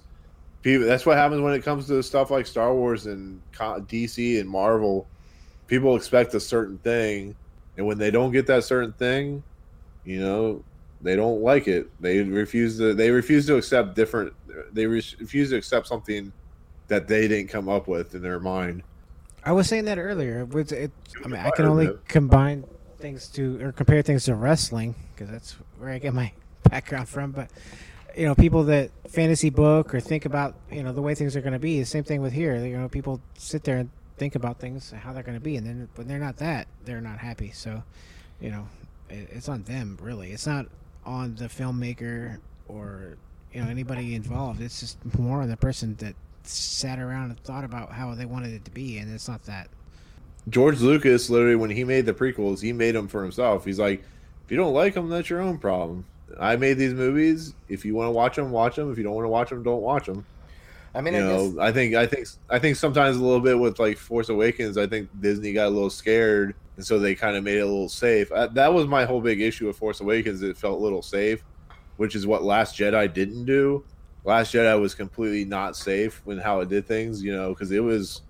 people. 0.62 0.86
That's 0.86 1.06
what 1.06 1.16
happens 1.16 1.42
when 1.42 1.54
it 1.54 1.64
comes 1.64 1.88
to 1.88 2.02
stuff 2.04 2.32
like 2.32 2.48
Star 2.48 2.74
Wars 2.74 3.06
and 3.06 3.40
DC 3.54 4.40
and 4.40 4.50
Marvel. 4.50 5.08
People 5.68 5.96
expect 5.96 6.34
a 6.34 6.40
certain 6.40 6.78
thing, 6.80 7.36
and 7.78 7.86
when 7.86 7.98
they 7.98 8.12
don't 8.12 8.32
get 8.32 8.48
that 8.48 8.64
certain 8.66 8.92
thing, 8.94 9.42
you 10.04 10.20
know, 10.20 10.64
they 11.06 11.16
don't 11.16 11.42
like 11.42 11.68
it. 11.68 11.90
They 12.02 12.22
refuse 12.24 12.80
to. 12.80 12.96
They 12.96 13.12
refuse 13.12 13.46
to 13.46 13.58
accept 13.58 13.96
different. 13.96 14.34
They 14.74 14.88
re- 14.88 15.04
refuse 15.20 15.52
to 15.52 15.56
accept 15.56 15.86
something 15.88 16.34
that 16.88 17.08
they 17.08 17.28
didn't 17.28 17.50
come 17.50 17.70
up 17.70 17.88
with 17.88 18.16
in 18.16 18.24
their 18.24 18.40
mind. 18.40 18.82
I 19.44 19.52
was 19.52 19.68
saying 19.68 19.86
that 19.86 20.00
earlier. 20.00 20.48
It, 20.52 20.72
it, 20.72 20.92
I 21.24 21.28
mean, 21.28 21.40
I 21.40 21.52
can 21.52 21.66
only 21.66 21.92
combine 22.08 22.64
things 22.98 23.28
to 23.30 23.62
or 23.64 23.72
compare 23.72 24.02
things 24.02 24.26
to 24.26 24.34
wrestling 24.34 24.96
because 25.14 25.30
that's 25.30 25.52
where 25.78 25.92
I 25.92 26.00
get 26.00 26.16
my 26.16 26.32
background 26.70 27.08
from. 27.08 27.32
But 27.32 27.52
you 28.18 28.26
know, 28.26 28.34
people 28.34 28.64
that 28.64 28.90
fantasy 29.08 29.52
book 29.52 29.94
or 29.94 30.00
think 30.00 30.26
about 30.26 30.56
you 30.72 30.82
know 30.82 30.92
the 30.92 31.04
way 31.04 31.14
things 31.14 31.36
are 31.36 31.42
going 31.42 31.54
to 31.54 31.60
be. 31.60 31.80
The 31.80 31.86
same 31.86 32.04
thing 32.04 32.24
with 32.24 32.34
here. 32.34 32.56
You 32.66 32.80
know, 32.80 32.90
people 32.90 33.22
sit 33.38 33.64
there 33.64 33.78
and 33.78 33.92
think 34.18 34.34
about 34.34 34.60
things 34.60 34.90
how 34.90 35.14
they're 35.14 35.22
going 35.22 35.38
to 35.38 35.44
be, 35.44 35.56
and 35.56 35.68
then 35.68 35.88
when 35.94 36.08
they're 36.08 36.18
not 36.18 36.38
that, 36.38 36.68
they're 36.84 37.02
not 37.02 37.20
happy. 37.20 37.52
So, 37.52 37.84
you 38.42 38.50
know, 38.50 38.68
it, 39.12 39.30
it's 39.32 39.48
on 39.48 39.62
them 39.64 40.00
really. 40.02 40.32
It's 40.32 40.48
not 40.48 40.66
on 41.06 41.36
the 41.36 41.46
filmmaker 41.46 42.40
or 42.68 43.18
you 43.54 43.62
know 43.62 43.70
anybody 43.70 44.16
involved. 44.16 44.62
It's 44.62 44.80
just 44.80 44.98
more 45.18 45.42
on 45.42 45.50
the 45.50 45.58
person 45.58 45.96
that 45.98 46.16
sat 46.44 47.00
around 47.00 47.32
and 47.32 47.40
thought 47.40 47.64
about 47.64 47.92
how 47.92 48.14
they 48.16 48.26
wanted 48.26 48.54
it 48.54 48.66
to 48.66 48.72
be, 48.72 48.98
and 48.98 49.14
it's 49.14 49.28
not 49.28 49.44
that. 49.46 49.70
George 50.50 50.82
Lucas 50.82 51.30
literally 51.30 51.56
when 51.56 51.72
he 51.72 51.84
made 51.84 52.06
the 52.06 52.14
prequels, 52.14 52.62
he 52.62 52.72
made 52.72 52.94
them 52.94 53.08
for 53.08 53.24
himself. 53.24 53.66
He's 53.66 53.80
like, 53.80 54.04
if 54.46 54.52
you 54.52 54.58
don't 54.58 54.74
like 54.74 54.94
them, 54.94 55.10
that's 55.10 55.30
your 55.30 55.42
own 55.42 55.58
problem. 55.58 56.06
I 56.40 56.56
made 56.56 56.74
these 56.74 56.94
movies. 56.94 57.54
If 57.70 57.86
you 57.86 57.96
want 57.96 58.08
to 58.08 58.12
watch 58.12 58.36
them, 58.36 58.52
watch 58.52 58.76
them. 58.76 58.92
If 58.92 58.98
you 58.98 59.04
don't 59.04 59.16
want 59.16 59.26
to 59.26 59.30
watch 59.30 59.50
them, 59.50 59.64
don't 59.64 59.82
watch 59.82 60.06
them. 60.06 60.26
I 60.94 61.02
mean, 61.02 61.14
you 61.14 61.20
I 61.20 61.24
know, 61.24 61.50
guess 61.52 61.58
I 61.60 61.72
think 61.72 61.96
I 61.96 62.06
think 62.06 62.28
I 62.50 62.60
think 62.60 62.76
sometimes 62.78 63.18
a 63.18 63.24
little 63.24 63.42
bit 63.42 63.58
with 63.58 63.80
like 63.80 63.98
Force 63.98 64.30
Awakens, 64.30 64.78
I 64.78 64.88
think 64.88 65.10
Disney 65.20 65.52
got 65.54 65.68
a 65.68 65.70
little 65.70 65.90
scared, 65.90 66.56
and 66.78 66.86
so 66.86 67.00
they 67.00 67.16
kind 67.16 67.36
of 67.36 67.44
made 67.44 67.58
it 67.58 67.62
a 67.62 67.66
little 67.66 67.90
safe. 67.90 68.32
Uh, 68.32 68.48
that 68.48 68.74
was 68.74 68.88
my 68.88 69.06
whole 69.06 69.22
big 69.22 69.42
issue 69.42 69.68
with 69.68 69.78
Force 69.78 70.02
Awakens; 70.02 70.42
it 70.42 70.58
felt 70.58 70.80
a 70.80 70.84
little 70.84 71.02
safe, 71.02 71.44
which 71.98 72.16
is 72.16 72.26
what 72.28 72.44
Last 72.44 72.78
Jedi 72.78 73.12
didn't 73.14 73.46
do. 73.46 73.84
Last 74.24 74.54
Jedi 74.54 74.80
was 74.80 74.96
completely 74.96 75.46
not 75.46 75.76
safe 75.76 76.22
when 76.26 76.40
how 76.40 76.60
it 76.62 76.70
did 76.70 76.88
things, 76.88 77.22
you 77.24 77.36
know, 77.36 77.50
because 77.50 77.72
it 77.72 77.84
was 77.84 78.22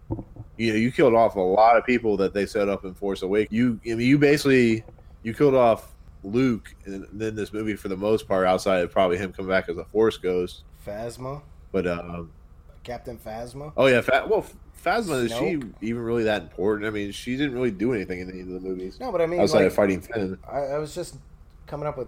you 0.57 0.71
know, 0.71 0.77
you 0.77 0.91
killed 0.91 1.13
off 1.13 1.35
a 1.35 1.39
lot 1.39 1.77
of 1.77 1.85
people 1.85 2.17
that 2.17 2.33
they 2.33 2.45
set 2.45 2.69
up 2.69 2.85
in 2.85 2.93
Force 2.93 3.21
Awakens. 3.21 3.51
You, 3.55 3.79
I 3.85 3.89
mean, 3.95 4.07
you 4.07 4.17
basically 4.17 4.83
you 5.23 5.33
killed 5.33 5.55
off 5.55 5.93
Luke, 6.23 6.73
and 6.85 7.05
then 7.13 7.35
this 7.35 7.53
movie 7.53 7.75
for 7.75 7.87
the 7.87 7.97
most 7.97 8.27
part, 8.27 8.45
outside 8.47 8.83
of 8.83 8.91
probably 8.91 9.17
him 9.17 9.31
coming 9.33 9.49
back 9.49 9.69
as 9.69 9.77
a 9.77 9.85
Force 9.85 10.17
ghost. 10.17 10.63
Phasma, 10.85 11.41
But 11.71 11.87
um, 11.87 12.31
Captain 12.83 13.17
Phasma. 13.17 13.73
oh 13.75 13.87
yeah, 13.87 14.01
Fa- 14.01 14.25
well, 14.29 14.45
Phasma 14.83 15.25
is 15.25 15.31
she 15.31 15.59
even 15.81 16.01
really 16.01 16.23
that 16.23 16.43
important? 16.43 16.87
I 16.87 16.91
mean, 16.91 17.11
she 17.11 17.37
didn't 17.37 17.53
really 17.53 17.71
do 17.71 17.93
anything 17.93 18.19
in 18.19 18.29
any 18.29 18.41
of 18.41 18.47
the 18.47 18.59
movies 18.59 18.99
No, 18.99 19.11
but 19.11 19.21
I 19.21 19.25
mean, 19.25 19.39
outside 19.39 19.59
like, 19.59 19.67
of 19.67 19.73
fighting 19.73 20.01
Finn. 20.01 20.37
I, 20.47 20.59
I 20.59 20.77
was 20.77 20.93
just 20.93 21.15
coming 21.67 21.87
up 21.87 21.97
with 21.97 22.07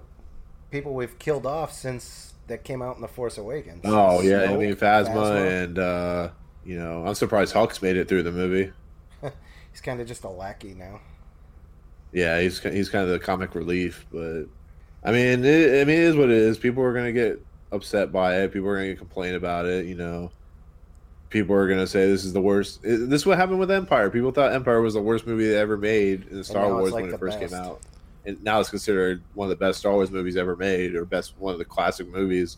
people 0.72 0.94
we've 0.94 1.18
killed 1.18 1.46
off 1.46 1.74
since 1.74 2.34
that 2.48 2.64
came 2.64 2.82
out 2.82 2.96
in 2.96 3.02
the 3.02 3.08
Force 3.08 3.38
Awakens. 3.38 3.82
Oh 3.84 4.22
yeah, 4.22 4.44
I 4.44 4.58
mean 4.58 4.76
Phasma, 4.76 5.64
and 5.64 5.80
uh, 5.80 6.30
you 6.66 6.78
know, 6.78 7.06
I'm 7.06 7.16
surprised 7.16 7.54
Hux 7.54 7.82
made 7.82 7.98
it 7.98 8.08
through 8.08 8.24
the 8.24 8.32
movie. 8.32 8.72
he's 9.72 9.82
kind 9.82 10.00
of 10.00 10.08
just 10.08 10.24
a 10.24 10.30
lackey 10.30 10.74
now. 10.74 11.02
Yeah, 12.12 12.40
he's 12.40 12.60
he's 12.60 12.90
kind 12.90 13.04
of 13.04 13.10
the 13.10 13.20
comic 13.20 13.56
relief, 13.56 14.06
but 14.12 14.46
I 15.04 15.12
mean, 15.12 15.46
it, 15.46 15.82
I 15.82 15.86
mean, 15.86 15.98
it 15.98 16.04
is 16.04 16.16
what 16.16 16.30
it 16.30 16.38
is. 16.38 16.58
People 16.58 16.84
are 16.84 16.94
gonna 16.94 17.12
get 17.12 17.42
upset 17.72 18.12
by 18.12 18.42
it. 18.42 18.54
People 18.54 18.70
are 18.70 18.78
gonna 18.78 18.96
complain 18.96 19.36
about 19.36 19.66
it. 19.66 19.86
You 19.86 19.96
know, 19.96 20.32
people 21.30 21.56
are 21.56 21.68
gonna 21.68 21.88
say 21.88 22.08
this 22.10 22.24
is 22.26 22.34
the 22.34 22.42
worst. 22.42 22.82
This 22.84 23.22
is 23.22 23.26
what 23.26 23.38
happened 23.38 23.60
with 23.60 23.72
Empire. 23.72 24.10
People 24.10 24.32
thought 24.32 24.54
Empire 24.54 24.82
was 24.82 24.94
the 24.94 25.02
worst 25.02 25.28
movie 25.28 25.48
they 25.48 25.58
ever 25.58 25.78
made 25.78 26.28
in 26.30 26.38
the 26.38 26.44
Star 26.44 26.70
Wars 26.72 26.92
like 26.92 27.06
when 27.06 27.14
it 27.14 27.20
first 27.20 27.40
best. 27.40 27.52
came 27.54 27.62
out, 27.62 27.80
and 28.26 28.42
now 28.44 28.60
it's 28.60 28.70
considered 28.70 29.22
one 29.34 29.46
of 29.46 29.50
the 29.50 29.56
best 29.66 29.80
Star 29.80 29.94
Wars 29.94 30.12
movies 30.12 30.38
ever 30.38 30.56
made, 30.56 30.96
or 30.96 31.06
best 31.06 31.34
one 31.38 31.54
of 31.54 31.60
the 31.60 31.66
classic 31.66 32.08
movies. 32.08 32.58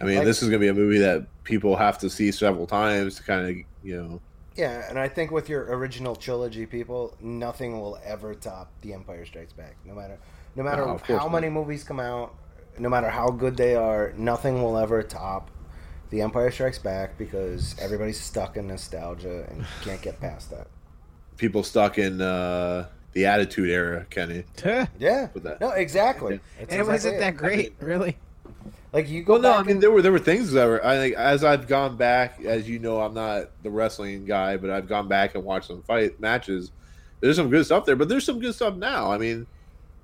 I 0.00 0.04
mean, 0.04 0.16
Like- 0.16 0.26
this 0.26 0.42
is 0.42 0.48
gonna 0.48 0.58
be 0.60 0.68
a 0.68 0.74
movie 0.74 0.98
that 0.98 1.26
people 1.44 1.76
have 1.76 1.98
to 1.98 2.10
see 2.10 2.30
several 2.32 2.66
times 2.66 3.16
to 3.16 3.22
kind 3.22 3.48
of, 3.48 3.56
you 3.82 4.00
know. 4.02 4.20
Yeah, 4.56 4.88
and 4.88 4.98
I 4.98 5.08
think 5.08 5.30
with 5.30 5.48
your 5.48 5.62
original 5.76 6.16
trilogy, 6.16 6.66
people, 6.66 7.14
nothing 7.20 7.80
will 7.80 7.98
ever 8.04 8.34
top 8.34 8.70
The 8.82 8.92
Empire 8.92 9.24
Strikes 9.24 9.52
Back. 9.52 9.76
No 9.84 9.94
matter, 9.94 10.18
no 10.56 10.64
matter 10.64 10.84
No, 10.84 10.98
how 11.06 11.14
not. 11.26 11.32
many 11.32 11.48
movies 11.48 11.84
come 11.84 12.00
out, 12.00 12.34
no 12.78 12.88
matter 12.88 13.08
how 13.08 13.28
good 13.30 13.56
they 13.56 13.76
are, 13.76 14.12
nothing 14.16 14.60
will 14.62 14.76
ever 14.76 15.02
top 15.04 15.50
The 16.10 16.20
Empire 16.22 16.50
Strikes 16.50 16.78
Back 16.78 17.18
because 17.18 17.76
everybody's 17.80 18.20
stuck 18.20 18.56
in 18.56 18.66
nostalgia 18.66 19.46
and 19.50 19.64
can't 19.82 20.00
get 20.00 20.20
past 20.20 20.50
that. 20.50 20.66
People 21.36 21.62
stuck 21.62 21.98
in 21.98 22.20
uh, 22.20 22.86
the 23.12 23.26
Attitude 23.26 23.68
Era, 23.70 24.06
Kenny. 24.10 24.44
Yeah, 24.98 25.28
that. 25.34 25.60
no, 25.60 25.70
exactly. 25.70 26.40
That's 26.58 26.72
And 26.72 26.80
it 26.80 26.84
exactly 26.88 26.92
wasn't 26.92 27.18
that 27.20 27.36
great, 27.36 27.74
really. 27.80 28.16
Like 28.92 29.08
you 29.10 29.22
go 29.22 29.34
Well, 29.34 29.42
no, 29.42 29.52
I 29.52 29.62
mean 29.62 29.72
and- 29.72 29.82
there 29.82 29.90
were 29.90 30.00
there 30.00 30.12
were 30.12 30.18
things 30.18 30.50
that 30.52 30.64
were 30.64 30.84
I 30.84 30.96
think 30.96 31.14
as 31.16 31.44
I've 31.44 31.66
gone 31.68 31.96
back, 31.96 32.42
as 32.42 32.66
you 32.68 32.78
know, 32.78 33.00
I'm 33.02 33.12
not 33.12 33.50
the 33.62 33.70
wrestling 33.70 34.24
guy, 34.24 34.56
but 34.56 34.70
I've 34.70 34.88
gone 34.88 35.08
back 35.08 35.34
and 35.34 35.44
watched 35.44 35.66
some 35.66 35.82
fight 35.82 36.18
matches. 36.18 36.72
There's 37.20 37.36
some 37.36 37.50
good 37.50 37.66
stuff 37.66 37.84
there, 37.84 37.96
but 37.96 38.08
there's 38.08 38.24
some 38.24 38.40
good 38.40 38.54
stuff 38.54 38.76
now. 38.76 39.12
I 39.12 39.18
mean, 39.18 39.46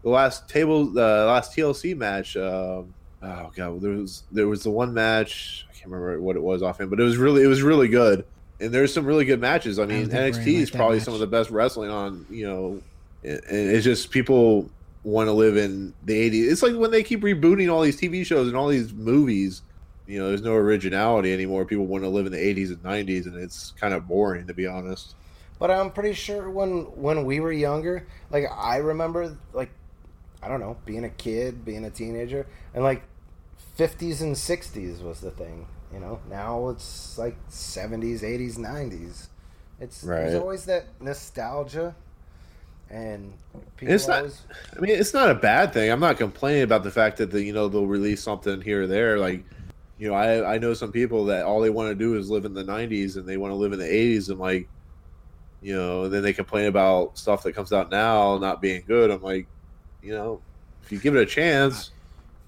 the 0.03 0.11
last 0.11 0.49
table, 0.51 0.85
the 0.85 1.25
last 1.27 1.57
TLC 1.57 1.97
match. 1.97 2.37
Um, 2.37 2.93
oh 3.23 3.51
god, 3.57 3.81
there 3.81 3.93
was 3.93 4.25
there 4.31 4.49
was 4.49 4.63
the 4.65 4.71
one 4.71 4.93
match. 4.93 5.67
I 5.71 5.73
can't 5.85 5.93
remember 5.93 6.20
what 6.20 6.37
it 6.37 6.43
was 6.43 6.62
offhand, 6.62 6.91
but 6.91 6.99
it 6.99 7.05
was 7.05 7.16
really 7.16 7.43
it 7.43 7.47
was 7.47 7.62
really 7.62 7.89
good. 7.89 8.24
And 8.61 8.72
there's 8.72 8.95
some 8.95 9.05
really 9.05 9.24
good 9.24 9.41
matches. 9.41 9.78
I 9.78 9.87
mean, 9.87 10.09
think 10.09 10.12
Bray 10.12 10.30
NXT 10.30 10.47
is 10.47 10.70
that 10.70 10.76
probably 10.76 10.97
match. 10.97 11.05
some 11.05 11.14
of 11.14 11.20
the 11.20 11.26
best 11.26 11.51
wrestling 11.51 11.91
on. 11.91 12.26
You 12.30 12.47
know, 12.47 12.82
and 13.22 13.41
and 13.45 13.70
it's 13.70 13.85
just 13.85 14.11
people 14.11 14.70
want 15.03 15.28
to 15.28 15.32
live 15.32 15.57
in 15.57 15.93
the 16.05 16.30
80s. 16.30 16.51
It's 16.51 16.62
like 16.62 16.74
when 16.74 16.91
they 16.91 17.03
keep 17.03 17.20
rebooting 17.20 17.70
all 17.70 17.82
these 17.82 18.01
TV 18.01 18.24
shows 18.24 18.49
and 18.49 18.57
all 18.57 18.68
these 18.68 18.93
movies, 18.93 19.61
you 20.07 20.18
know, 20.18 20.28
there's 20.28 20.41
no 20.41 20.55
originality 20.55 21.32
anymore. 21.35 21.66
People 21.66 21.87
want 21.87 22.05
to 22.05 22.09
live 22.09 22.24
in 22.24 22.32
the 22.32 22.39
80s 22.39 22.68
and 22.68 22.82
90s, 22.82 23.26
and 23.26 23.37
it's 23.37 23.72
kind 23.72 23.93
of 23.93 24.09
boring, 24.09 24.47
to 24.47 24.55
be 24.55 24.66
honest. 24.66 25.14
But 25.59 25.70
I'm 25.70 25.91
pretty 25.91 26.14
sure 26.14 26.51
when 26.51 26.85
when 26.97 27.24
we 27.24 27.41
were 27.41 27.53
younger, 27.53 28.07
like 28.30 28.45
I 28.51 28.76
remember, 28.76 29.37
like 29.53 29.70
I 30.43 30.49
don't 30.49 30.61
know, 30.61 30.76
being 30.87 31.05
a 31.05 31.11
kid, 31.11 31.64
being 31.64 31.85
a 31.85 31.91
teenager, 31.91 32.47
and 32.72 32.82
like 32.82 33.03
50s 33.78 34.20
and 34.20 34.37
60s 34.37 35.03
was 35.03 35.20
the 35.20 35.30
thing. 35.30 35.66
You 35.95 36.01
know, 36.01 36.20
now 36.28 36.70
it's 36.70 37.18
like 37.18 37.36
70s, 37.51 38.22
80s, 38.22 38.57
90s. 38.59 39.28
It's 39.80 40.05
right. 40.05 40.20
there's 40.22 40.34
always 40.34 40.66
that 40.66 40.86
nostalgia, 41.01 41.95
and 42.90 43.32
people 43.76 43.95
It's 43.95 44.09
not. 44.09 44.18
always. 44.18 44.42
I 44.76 44.80
mean, 44.80 44.97
it's 44.97 45.14
not 45.14 45.30
a 45.30 45.34
bad 45.34 45.72
thing. 45.72 45.90
I'm 45.90 46.01
not 46.01 46.18
complaining 46.18 46.64
about 46.64 46.82
the 46.84 46.90
fact 46.90 47.18
that 47.18 47.30
the 47.30 47.42
you 47.42 47.53
know 47.53 47.68
they'll 47.68 47.86
release 47.86 48.22
something 48.22 48.61
here 48.61 48.82
or 48.84 48.86
there. 48.88 49.18
Like, 49.18 49.45
you 49.99 50.09
know, 50.09 50.14
I 50.14 50.55
I 50.55 50.59
know 50.59 50.74
some 50.74 50.92
people 50.92 51.26
that 51.26 51.45
all 51.45 51.61
they 51.61 51.70
want 51.70 51.90
to 51.90 51.95
do 51.95 52.16
is 52.16 52.30
live 52.30 52.45
in 52.45 52.55
the 52.55 52.64
90s 52.64 53.16
and 53.16 53.26
they 53.26 53.36
want 53.36 53.53
to 53.53 53.57
live 53.57 53.72
in 53.72 53.78
the 53.78 53.86
80s 53.86 54.30
and 54.30 54.38
like, 54.40 54.68
you 55.62 55.74
know, 55.74 56.09
then 56.09 56.22
they 56.22 56.32
complain 56.32 56.66
about 56.66 57.18
stuff 57.18 57.42
that 57.45 57.53
comes 57.55 57.72
out 57.72 57.90
now 57.90 58.38
not 58.38 58.61
being 58.62 58.84
good. 58.86 59.11
I'm 59.11 59.22
like, 59.22 59.47
you 60.03 60.12
know, 60.12 60.40
if 60.82 60.92
you 60.92 60.99
give 60.99 61.16
it 61.16 61.22
a 61.22 61.26
chance, 61.26 61.90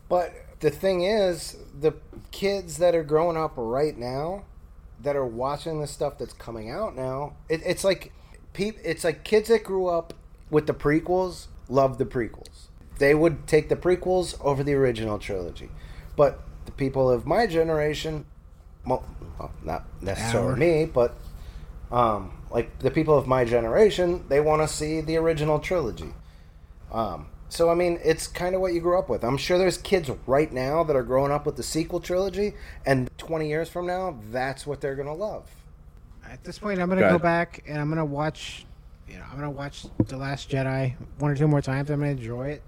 But 0.09 0.34
the 0.61 0.71
thing 0.71 1.03
is, 1.03 1.57
the 1.79 1.95
kids 2.31 2.79
that 2.79 2.95
are 2.95 3.03
growing 3.03 3.37
up 3.37 3.53
right 3.57 3.97
now, 3.97 4.45
that 5.03 5.17
are 5.17 5.27
watching 5.27 5.81
the 5.81 5.87
stuff 5.87 6.19
that's 6.19 6.33
coming 6.33 6.71
out 6.71 6.97
now, 6.97 7.35
it, 7.49 7.61
it's 7.65 7.85
like, 7.85 8.13
peop, 8.53 8.77
it's 8.83 9.05
like 9.05 9.25
kids 9.25 9.49
that 9.49 9.65
grew 9.65 9.87
up 9.87 10.15
with 10.51 10.67
the 10.67 10.75
prequels 10.75 11.47
love 11.69 11.99
the 11.99 12.07
prequels. 12.07 12.69
They 12.99 13.15
would 13.15 13.47
take 13.47 13.69
the 13.69 13.77
prequels 13.77 14.41
over 14.41 14.63
the 14.63 14.73
original 14.75 15.19
trilogy, 15.19 15.69
but 16.17 16.41
the 16.65 16.73
people 16.73 17.11
of 17.11 17.27
my 17.27 17.47
generation, 17.47 18.25
well, 18.87 19.05
well, 19.39 19.53
not 19.63 19.85
necessarily 20.01 20.51
Our. 20.51 20.57
me, 20.57 20.85
but 20.87 21.15
um, 21.93 22.33
like 22.51 22.79
the 22.79 22.91
people 22.91 23.19
of 23.19 23.27
my 23.27 23.45
generation, 23.45 24.25
they 24.29 24.41
want 24.41 24.63
to 24.63 24.69
see 24.69 25.03
the 25.03 25.17
original 25.17 25.59
trilogy. 25.59 26.15
Um, 26.91 27.27
so 27.49 27.70
I 27.70 27.74
mean, 27.74 27.99
it's 28.03 28.26
kind 28.26 28.55
of 28.55 28.61
what 28.61 28.72
you 28.74 28.80
grew 28.80 28.99
up 28.99 29.09
with. 29.09 29.24
I'm 29.24 29.36
sure 29.36 29.59
there's 29.59 29.78
kids 29.78 30.11
right 30.26 30.53
now 30.53 30.82
that 30.84 30.97
are 30.97 31.03
growing 31.03 31.32
up 31.32 31.47
with 31.47 31.57
the 31.57 31.62
sequel 31.62 32.01
trilogy, 32.01 32.55
and 32.84 33.11
20 33.18 33.49
years 33.49 33.68
from 33.68 33.86
now, 33.86 34.18
that's 34.30 34.66
what 34.66 34.80
they're 34.80 34.97
gonna 34.97 35.14
love. 35.14 35.49
At 36.28 36.42
this 36.44 36.59
point, 36.59 36.80
I'm 36.80 36.88
gonna 36.88 37.03
Go 37.03 37.11
go 37.12 37.18
back 37.18 37.62
and 37.68 37.78
I'm 37.78 37.88
gonna 37.88 38.05
watch. 38.05 38.66
You 39.09 39.18
know, 39.18 39.24
I'm 39.30 39.36
gonna 39.36 39.51
watch 39.51 39.86
The 40.09 40.16
Last 40.16 40.51
Jedi 40.51 40.94
one 41.18 41.30
or 41.30 41.36
two 41.36 41.47
more 41.47 41.62
times. 41.62 41.90
I'm 41.90 42.01
gonna 42.01 42.11
enjoy 42.11 42.49
it. 42.49 42.62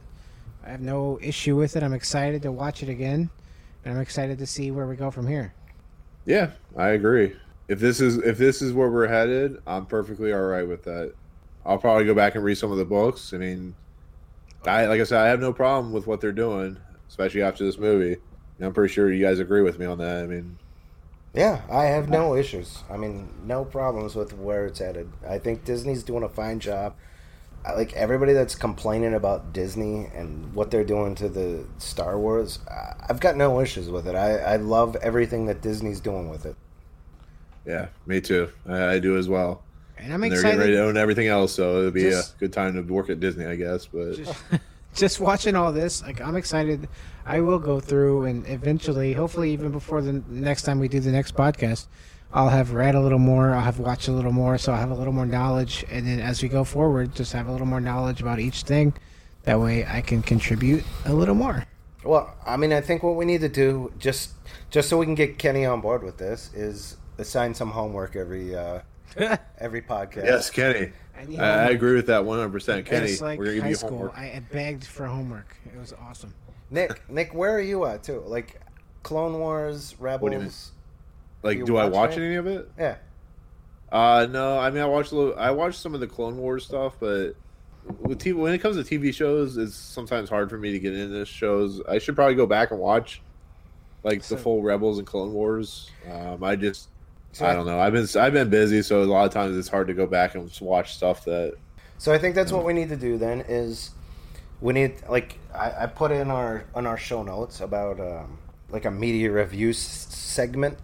I 0.64 0.70
have 0.70 0.80
no 0.80 1.18
issue 1.20 1.56
with 1.56 1.74
it. 1.76 1.82
I'm 1.82 1.92
excited 1.94 2.42
to 2.42 2.52
watch 2.52 2.82
it 2.82 2.88
again, 2.88 3.30
and 3.84 3.94
I'm 3.94 4.00
excited 4.00 4.38
to 4.38 4.46
see 4.46 4.70
where 4.70 4.86
we 4.86 4.94
go 4.96 5.10
from 5.10 5.26
here. 5.26 5.54
yeah, 6.24 6.50
I 6.76 6.90
agree. 6.90 7.34
If 7.68 7.80
this 7.80 8.00
is 8.00 8.18
if 8.18 8.38
this 8.38 8.62
is 8.62 8.72
where 8.72 8.88
we're 8.90 9.08
headed, 9.08 9.60
I'm 9.66 9.86
perfectly 9.86 10.32
all 10.32 10.42
right 10.42 10.66
with 10.66 10.84
that. 10.84 11.14
I'll 11.66 11.78
probably 11.78 12.04
go 12.04 12.14
back 12.14 12.34
and 12.36 12.44
read 12.44 12.56
some 12.58 12.70
of 12.70 12.78
the 12.78 12.84
books. 12.84 13.34
I 13.34 13.38
mean, 13.38 13.74
I 14.66 14.86
like 14.86 15.00
I 15.00 15.04
said, 15.04 15.20
I 15.20 15.28
have 15.28 15.40
no 15.40 15.52
problem 15.52 15.92
with 15.92 16.06
what 16.06 16.20
they're 16.20 16.32
doing, 16.32 16.76
especially 17.09 17.42
after 17.42 17.64
this 17.64 17.78
movie. 17.78 18.16
And 18.59 18.66
I'm 18.66 18.72
pretty 18.74 18.92
sure 18.92 19.12
you 19.12 19.24
guys 19.24 19.38
agree 19.38 19.62
with 19.62 19.78
me 19.78 19.86
on 19.86 19.98
that. 19.98 20.24
I 20.24 20.26
mean, 20.26 20.59
Yeah, 21.35 21.60
I 21.70 21.85
have 21.85 22.09
no 22.09 22.35
issues. 22.35 22.82
I 22.90 22.97
mean, 22.97 23.28
no 23.44 23.64
problems 23.64 24.14
with 24.16 24.32
where 24.36 24.66
it's 24.66 24.80
headed. 24.80 25.10
I 25.26 25.39
think 25.39 25.64
Disney's 25.64 26.02
doing 26.02 26.24
a 26.24 26.28
fine 26.28 26.59
job. 26.59 26.94
I 27.64 27.74
like 27.74 27.93
everybody 27.94 28.32
that's 28.32 28.55
complaining 28.55 29.14
about 29.14 29.52
Disney 29.52 30.06
and 30.14 30.55
what 30.55 30.70
they're 30.70 30.85
doing 30.85 31.14
to 31.16 31.28
the 31.28 31.64
Star 31.78 32.18
Wars. 32.18 32.59
I- 32.68 32.94
I've 33.09 33.20
got 33.20 33.36
no 33.36 33.60
issues 33.60 33.89
with 33.90 34.06
it. 34.09 34.14
I, 34.14 34.39
I 34.39 34.56
love 34.56 34.97
everything 34.97 35.47
that 35.47 35.60
Disney's 35.62 36.01
doing 36.01 36.28
with 36.28 36.47
it. 36.47 36.56
yeah, 37.66 37.89
me 38.06 38.20
too. 38.20 38.51
I, 38.66 38.94
I 38.94 38.98
do 38.98 39.16
as 39.18 39.28
well. 39.28 39.62
And 40.00 40.12
I'm 40.12 40.22
And 40.22 40.32
they're 40.32 40.42
getting 40.42 40.58
ready 40.58 40.72
to 40.72 40.84
own 40.84 40.96
everything 40.96 41.28
else, 41.28 41.54
so 41.54 41.78
it'll 41.78 41.90
be 41.90 42.02
Just- 42.02 42.36
a 42.36 42.38
good 42.38 42.52
time 42.52 42.74
to 42.74 42.82
work 42.92 43.10
at 43.10 43.20
Disney, 43.20 43.46
I 43.46 43.56
guess. 43.56 43.86
But 43.86 44.16
Just, 44.16 44.34
just 44.94 45.20
watching 45.20 45.54
all 45.56 45.72
this, 45.72 46.02
like 46.02 46.20
I'm 46.20 46.36
excited. 46.36 46.88
I 47.26 47.40
will 47.40 47.58
go 47.58 47.78
through 47.80 48.24
and 48.24 48.46
eventually, 48.48 49.12
hopefully, 49.12 49.52
even 49.52 49.70
before 49.70 50.00
the 50.00 50.22
next 50.28 50.62
time 50.62 50.78
we 50.78 50.88
do 50.88 51.00
the 51.00 51.10
next 51.10 51.34
podcast, 51.34 51.86
I'll 52.32 52.48
have 52.48 52.72
read 52.72 52.94
a 52.94 53.00
little 53.00 53.18
more. 53.18 53.54
I'll 53.54 53.60
have 53.60 53.78
watched 53.78 54.08
a 54.08 54.12
little 54.12 54.32
more, 54.32 54.58
so 54.58 54.72
I'll 54.72 54.80
have 54.80 54.90
a 54.90 54.94
little 54.94 55.12
more 55.12 55.26
knowledge. 55.26 55.84
And 55.90 56.06
then 56.06 56.20
as 56.20 56.42
we 56.42 56.48
go 56.48 56.64
forward, 56.64 57.14
just 57.14 57.32
have 57.32 57.48
a 57.48 57.52
little 57.52 57.66
more 57.66 57.80
knowledge 57.80 58.20
about 58.20 58.38
each 58.38 58.62
thing. 58.62 58.94
That 59.44 59.60
way, 59.60 59.86
I 59.86 60.02
can 60.02 60.22
contribute 60.22 60.84
a 61.06 61.12
little 61.14 61.34
more. 61.34 61.64
Well, 62.04 62.34
I 62.46 62.56
mean, 62.56 62.72
I 62.72 62.80
think 62.80 63.02
what 63.02 63.16
we 63.16 63.24
need 63.24 63.40
to 63.40 63.48
do 63.48 63.92
just 63.98 64.32
just 64.70 64.88
so 64.88 64.98
we 64.98 65.06
can 65.06 65.14
get 65.14 65.38
Kenny 65.38 65.64
on 65.64 65.80
board 65.80 66.02
with 66.02 66.18
this 66.18 66.50
is 66.54 66.96
assign 67.18 67.54
some 67.54 67.70
homework 67.70 68.14
every 68.14 68.54
uh, 68.54 68.80
every 69.59 69.82
podcast. 69.82 70.24
yes, 70.24 70.51
Kenny, 70.51 70.93
I 71.18 71.24
need 71.24 71.39
I, 71.40 71.66
I 71.66 71.70
agree 71.70 71.94
with 71.94 72.06
that 72.06 72.24
100. 72.24 72.51
percent 72.52 72.86
Kenny, 72.86 73.10
It's 73.12 73.20
like 73.20 73.39
we're 73.39 73.47
gonna 73.47 73.55
give 73.56 73.62
high 73.64 73.68
you 73.70 73.74
school. 73.74 73.90
homework. 73.90 74.18
I 74.18 74.24
I 74.24 74.43
begged 74.52 74.85
for 74.85 75.06
homework. 75.06 75.56
It 75.66 75.78
was 75.78 75.93
awesome. 75.93 76.35
Nick, 76.70 77.02
Nick, 77.10 77.35
where 77.35 77.55
are 77.56 77.60
you 77.60 77.85
at 77.86 78.02
too? 78.02 78.22
Like 78.26 78.60
Clone 79.02 79.39
Wars, 79.39 79.94
Rebels. 79.98 80.30
do 80.30 80.36
you 80.36 80.43
mean? 80.43 80.52
Like, 81.43 81.59
you 81.59 81.64
do 81.66 81.76
I 81.76 81.85
watch 81.85 81.93
watch 82.10 82.18
it? 82.18 82.22
any 82.24 82.35
of 82.35 82.47
it? 82.47 82.70
Yeah. 82.78 82.97
Uh, 83.90 84.26
no. 84.30 84.59
I 84.59 84.70
mean, 84.70 84.82
I 84.82 84.86
watched 84.86 85.12
a 85.12 85.16
little. 85.16 85.39
I 85.39 85.51
watched 85.51 85.80
some 85.80 85.94
of 85.94 86.01
the 86.01 86.06
Clone 86.06 86.36
Wars 86.36 86.64
stuff, 86.66 86.94
but 87.01 87.35
with 88.01 88.18
TV, 88.20 88.35
when 88.36 88.52
it 88.52 88.59
comes 88.59 88.76
to 88.76 88.82
TV 88.82 89.14
shows, 89.14 89.56
it's 89.56 89.74
sometimes 89.74 90.28
hard 90.28 90.51
for 90.51 90.59
me 90.59 90.72
to 90.72 90.78
get 90.78 90.94
into 90.94 91.24
shows. 91.24 91.80
I 91.89 91.98
should 91.98 92.14
probably 92.16 92.35
go 92.35 92.44
back 92.47 92.70
and 92.70 92.80
watch 92.80 93.22
like 94.02 94.22
So- 94.24 94.35
the 94.35 94.40
full 94.43 94.62
Rebels 94.62 94.98
and 94.98 95.06
Clone 95.06 95.32
Wars. 95.32 95.90
Um, 96.10 96.43
I 96.44 96.55
just 96.56 96.89
I 97.40 97.55
don't 97.55 97.66
know. 97.66 97.78
I've 97.78 97.92
been 97.92 98.06
I've 98.16 98.32
been 98.32 98.48
busy, 98.50 98.82
so 98.82 99.02
a 99.02 99.05
lot 99.05 99.26
of 99.26 99.32
times 99.32 99.56
it's 99.56 99.68
hard 99.68 99.86
to 99.88 99.94
go 99.94 100.06
back 100.06 100.34
and 100.34 100.48
just 100.48 100.60
watch 100.60 100.94
stuff 100.94 101.24
that. 101.24 101.55
So 101.98 102.12
I 102.12 102.18
think 102.18 102.34
that's 102.34 102.52
what 102.52 102.64
we 102.64 102.72
need 102.72 102.88
to 102.88 102.96
do 102.96 103.18
then 103.18 103.44
is 103.48 103.90
we 104.60 104.72
need 104.72 104.94
like 105.09 105.38
I, 105.55 105.84
I 105.84 105.86
put 105.86 106.10
in 106.10 106.30
our 106.30 106.64
on 106.74 106.86
our 106.86 106.96
show 106.96 107.22
notes 107.22 107.60
about 107.60 108.00
um, 108.00 108.38
like 108.70 108.84
a 108.84 108.90
media 108.90 109.30
review 109.30 109.70
s- 109.70 109.78
segment, 110.10 110.78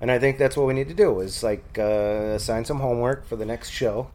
and 0.00 0.10
I 0.10 0.18
think 0.18 0.38
that's 0.38 0.56
what 0.56 0.66
we 0.66 0.74
need 0.74 0.88
to 0.88 0.94
do 0.94 1.20
is 1.20 1.42
like 1.42 1.64
uh, 1.78 2.36
assign 2.36 2.64
some 2.64 2.80
homework 2.80 3.26
for 3.26 3.36
the 3.36 3.46
next 3.46 3.70
show. 3.70 4.10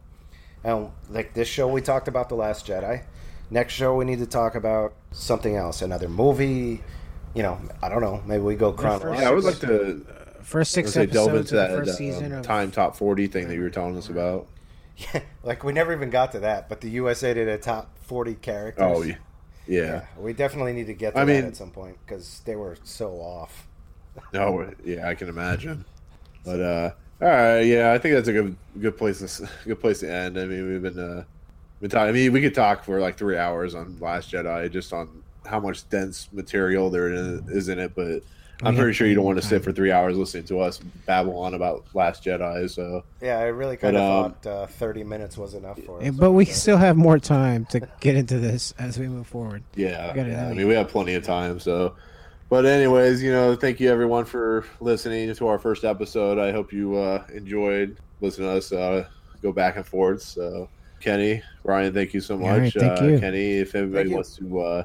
And 0.62 0.90
like 1.10 1.34
this 1.34 1.48
show, 1.48 1.68
we 1.68 1.82
talked 1.82 2.08
about 2.08 2.30
the 2.30 2.36
Last 2.36 2.66
Jedi. 2.66 3.04
Next 3.50 3.74
show, 3.74 3.94
we 3.94 4.06
need 4.06 4.20
to 4.20 4.26
talk 4.26 4.54
about 4.54 4.94
something 5.12 5.54
else, 5.54 5.82
another 5.82 6.08
movie. 6.08 6.82
You 7.34 7.42
know, 7.42 7.58
I 7.82 7.90
don't 7.90 8.00
know. 8.00 8.22
Maybe 8.24 8.42
we 8.42 8.54
go 8.54 8.72
chronological. 8.72 9.20
Yeah, 9.20 9.28
I 9.28 9.32
would 9.32 9.44
like 9.44 9.58
to 9.60 10.06
First 10.44 10.72
six 10.72 10.94
let's 10.94 11.12
delve 11.12 11.30
episodes 11.30 11.52
into 11.52 11.62
of 11.62 11.68
the 11.70 11.74
that 11.74 11.78
first 11.84 11.90
uh, 11.90 11.96
season 11.96 12.32
of 12.32 12.44
time 12.44 12.70
top 12.70 12.96
forty 12.96 13.26
thing 13.26 13.48
that 13.48 13.54
you 13.54 13.62
were 13.62 13.70
telling 13.70 13.96
us 13.96 14.08
about. 14.08 14.46
Yeah, 14.96 15.22
like 15.42 15.64
we 15.64 15.72
never 15.72 15.92
even 15.92 16.08
got 16.08 16.30
to 16.32 16.40
that, 16.40 16.68
but 16.68 16.80
the 16.80 16.88
USA 16.90 17.34
did 17.34 17.48
a 17.48 17.58
top 17.58 17.98
forty 17.98 18.34
characters. 18.36 18.84
Oh, 18.86 19.02
yeah. 19.02 19.16
yeah. 19.66 19.80
Yeah, 19.82 20.04
we 20.16 20.32
definitely 20.32 20.72
need 20.72 20.86
to 20.86 20.94
get 20.94 21.14
to 21.14 21.18
I 21.20 21.24
that 21.24 21.32
mean- 21.34 21.44
at 21.46 21.56
some 21.56 21.72
point 21.72 21.96
because 22.06 22.42
they 22.44 22.54
were 22.54 22.76
so 22.84 23.14
off. 23.14 23.66
No, 24.32 24.70
yeah, 24.84 25.08
I 25.08 25.16
can 25.16 25.28
imagine. 25.28 25.84
But 26.44 26.60
uh, 26.60 26.90
all 27.22 27.28
right, 27.28 27.62
yeah, 27.62 27.92
I 27.92 27.98
think 27.98 28.14
that's 28.14 28.28
a 28.28 28.32
good 28.32 28.56
good 28.80 28.96
place 28.98 29.18
to 29.18 29.48
good 29.64 29.80
place 29.80 30.00
to 30.00 30.12
end. 30.12 30.38
I 30.38 30.44
mean, 30.44 30.68
we've 30.68 30.82
been 30.82 30.98
uh, 30.98 31.24
been 31.80 31.90
talking. 31.90 32.10
I 32.10 32.12
mean, 32.12 32.32
we 32.32 32.40
could 32.42 32.54
talk 32.54 32.84
for 32.84 33.00
like 33.00 33.16
three 33.16 33.38
hours 33.38 33.74
on 33.74 33.98
Last 33.98 34.30
Jedi, 34.30 34.70
just 34.70 34.92
on 34.92 35.22
how 35.46 35.58
much 35.58 35.88
dense 35.88 36.28
material 36.32 36.90
there 36.90 37.08
is 37.08 37.68
in 37.68 37.78
it. 37.80 37.94
But 37.96 38.22
I'm 38.62 38.74
We 38.74 38.78
pretty 38.78 38.90
have 38.90 38.96
sure 38.96 39.06
you 39.06 39.14
don't 39.14 39.24
want 39.24 39.40
to 39.40 39.46
sit 39.46 39.64
for 39.64 39.72
three 39.72 39.90
hours 39.90 40.16
listening 40.16 40.44
to 40.44 40.60
us 40.60 40.78
babble 41.06 41.38
on 41.38 41.54
about 41.54 41.86
Last 41.94 42.24
Jedi. 42.24 42.70
So 42.70 43.04
Yeah, 43.20 43.38
I 43.38 43.44
really 43.44 43.76
kind 43.76 43.96
of 43.96 44.02
um, 44.02 44.32
thought 44.32 44.46
uh, 44.46 44.66
thirty 44.66 45.04
minutes 45.04 45.36
was 45.36 45.54
enough 45.54 45.78
for 45.82 46.00
us. 46.00 46.10
But 46.14 46.32
we 46.32 46.44
still 46.44 46.76
have 46.76 46.96
more 46.96 47.18
time 47.18 47.66
to 47.66 47.80
get 48.00 48.16
into 48.16 48.38
this 48.38 48.72
as 48.78 48.98
we 48.98 49.08
move 49.08 49.26
forward. 49.26 49.64
yeah, 49.74 50.12
We 50.12 50.30
yeah, 50.30 50.48
I 50.48 50.54
mean, 50.54 50.68
we 50.68 50.74
have 50.74 50.88
plenty 50.88 51.14
of 51.14 51.24
time. 51.24 51.58
So. 51.60 51.96
But 52.50 52.66
anyways, 52.66 53.22
you 53.22 53.32
know, 53.32 53.56
thank 53.56 53.80
you 53.80 53.90
everyone 53.90 54.26
for 54.26 54.66
listening 54.78 55.34
to 55.34 55.46
our 55.48 55.58
first 55.58 55.82
episode. 55.82 56.38
I 56.38 56.52
hope 56.52 56.72
you 56.72 56.94
uh, 56.94 57.24
enjoyed 57.32 57.96
listening 58.20 58.48
to 58.48 58.56
us 58.58 58.70
uh, 58.70 59.06
go 59.42 59.52
back 59.52 59.76
and 59.76 59.86
forth. 59.86 60.22
So, 60.22 60.68
Kenny, 61.00 61.42
Ryan, 61.64 61.94
thank 61.94 62.14
you 62.14 62.20
so 62.20 62.36
much. 62.36 62.60
right, 62.60 62.72
thank 62.72 63.00
uh, 63.00 63.04
you. 63.04 63.18
Kenny, 63.18 63.58
if 63.58 63.74
anybody 63.74 64.10
you. 64.10 64.14
wants 64.14 64.36
to 64.36 64.60
uh, 64.60 64.84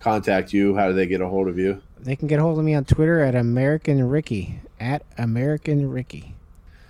contact 0.00 0.52
you, 0.52 0.76
how 0.76 0.88
do 0.88 0.92
they 0.92 1.06
get 1.06 1.20
a 1.20 1.28
hold 1.28 1.48
of 1.48 1.58
you? 1.58 1.82
They 2.04 2.16
can 2.16 2.28
get 2.28 2.38
a 2.38 2.42
hold 2.42 2.58
of 2.58 2.64
me 2.64 2.74
on 2.74 2.84
Twitter 2.84 3.20
at 3.20 3.34
American 3.34 4.06
Ricky 4.06 4.60
at 4.78 5.02
American 5.16 5.90
Ricky. 5.90 6.34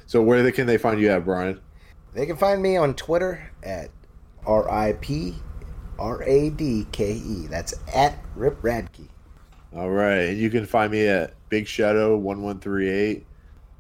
So, 0.07 0.21
where 0.21 0.43
they, 0.43 0.53
can 0.53 0.67
they 0.67 0.77
find 0.77 1.01
you 1.01 1.11
at, 1.11 1.25
Brian? 1.25 1.61
They 2.13 2.27
can 2.27 2.37
find 2.37 2.61
me 2.61 2.77
on 2.77 2.95
Twitter 2.95 3.51
at 3.63 3.91
R 4.45 4.69
I 4.71 4.95
P 4.95 5.37
R 5.99 6.23
A 6.25 6.51
D 6.51 6.87
K 6.93 7.13
E. 7.13 7.47
That's 7.47 7.75
at 7.95 8.19
Rip 8.35 8.61
Radke. 8.61 9.09
All 9.75 9.91
right, 9.91 10.29
and 10.29 10.39
you 10.39 10.51
can 10.51 10.67
find 10.67 10.91
me 10.93 11.07
at 11.07 11.35
Big 11.49 11.67
Shadow 11.67 12.17
one 12.17 12.43
one 12.43 12.59
three 12.59 12.89
eight. 12.89 13.27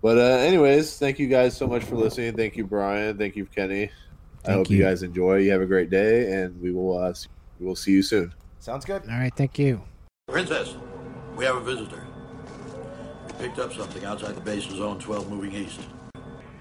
But 0.02 0.19
uh, 0.19 0.39
anyways, 0.39 0.98
thank 0.98 1.19
you 1.19 1.28
guys 1.28 1.56
so 1.56 1.66
much 1.66 1.82
for 1.82 1.97
listening. 1.97 2.36
Thank 2.36 2.56
you, 2.56 2.65
Brian. 2.65 3.16
Thank 3.19 3.36
you, 3.36 3.47
Kenny. 3.47 3.90
Thank 4.43 4.48
I 4.48 4.52
hope 4.52 4.70
you. 4.70 4.78
you. 4.78 4.85
guys 4.85 5.02
enjoy. 5.02 5.39
You 5.39 5.51
have 5.52 5.62
a 5.62 5.66
great 5.66 5.90
day, 5.90 6.32
and 6.32 6.61
we 6.61 6.73
will 6.73 6.98
uh, 6.98 7.12
see, 7.12 7.28
we 7.59 7.66
will 7.66 7.77
see 7.77 7.93
you 7.93 8.02
soon. 8.02 8.32
Sounds 8.61 8.85
good. 8.85 9.02
All 9.02 9.19
right, 9.19 9.35
thank 9.35 9.59
you. 9.59 9.82
Princess, 10.28 10.77
we 11.36 11.44
have 11.44 11.56
a 11.56 11.61
visitor. 11.61 12.05
We 13.27 13.32
picked 13.35 13.59
up 13.59 13.73
something 13.73 14.05
outside 14.05 14.35
the 14.35 14.40
base 14.40 14.66
of 14.66 14.77
zone 14.77 14.98
12 14.98 15.31
moving 15.31 15.52
east. 15.52 15.81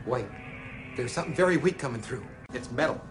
Wait, 0.06 0.26
there's 0.96 1.12
something 1.12 1.36
very 1.36 1.58
weak 1.58 1.78
coming 1.78 2.02
through. 2.02 2.24
It's 2.54 2.72
metal. 2.72 3.00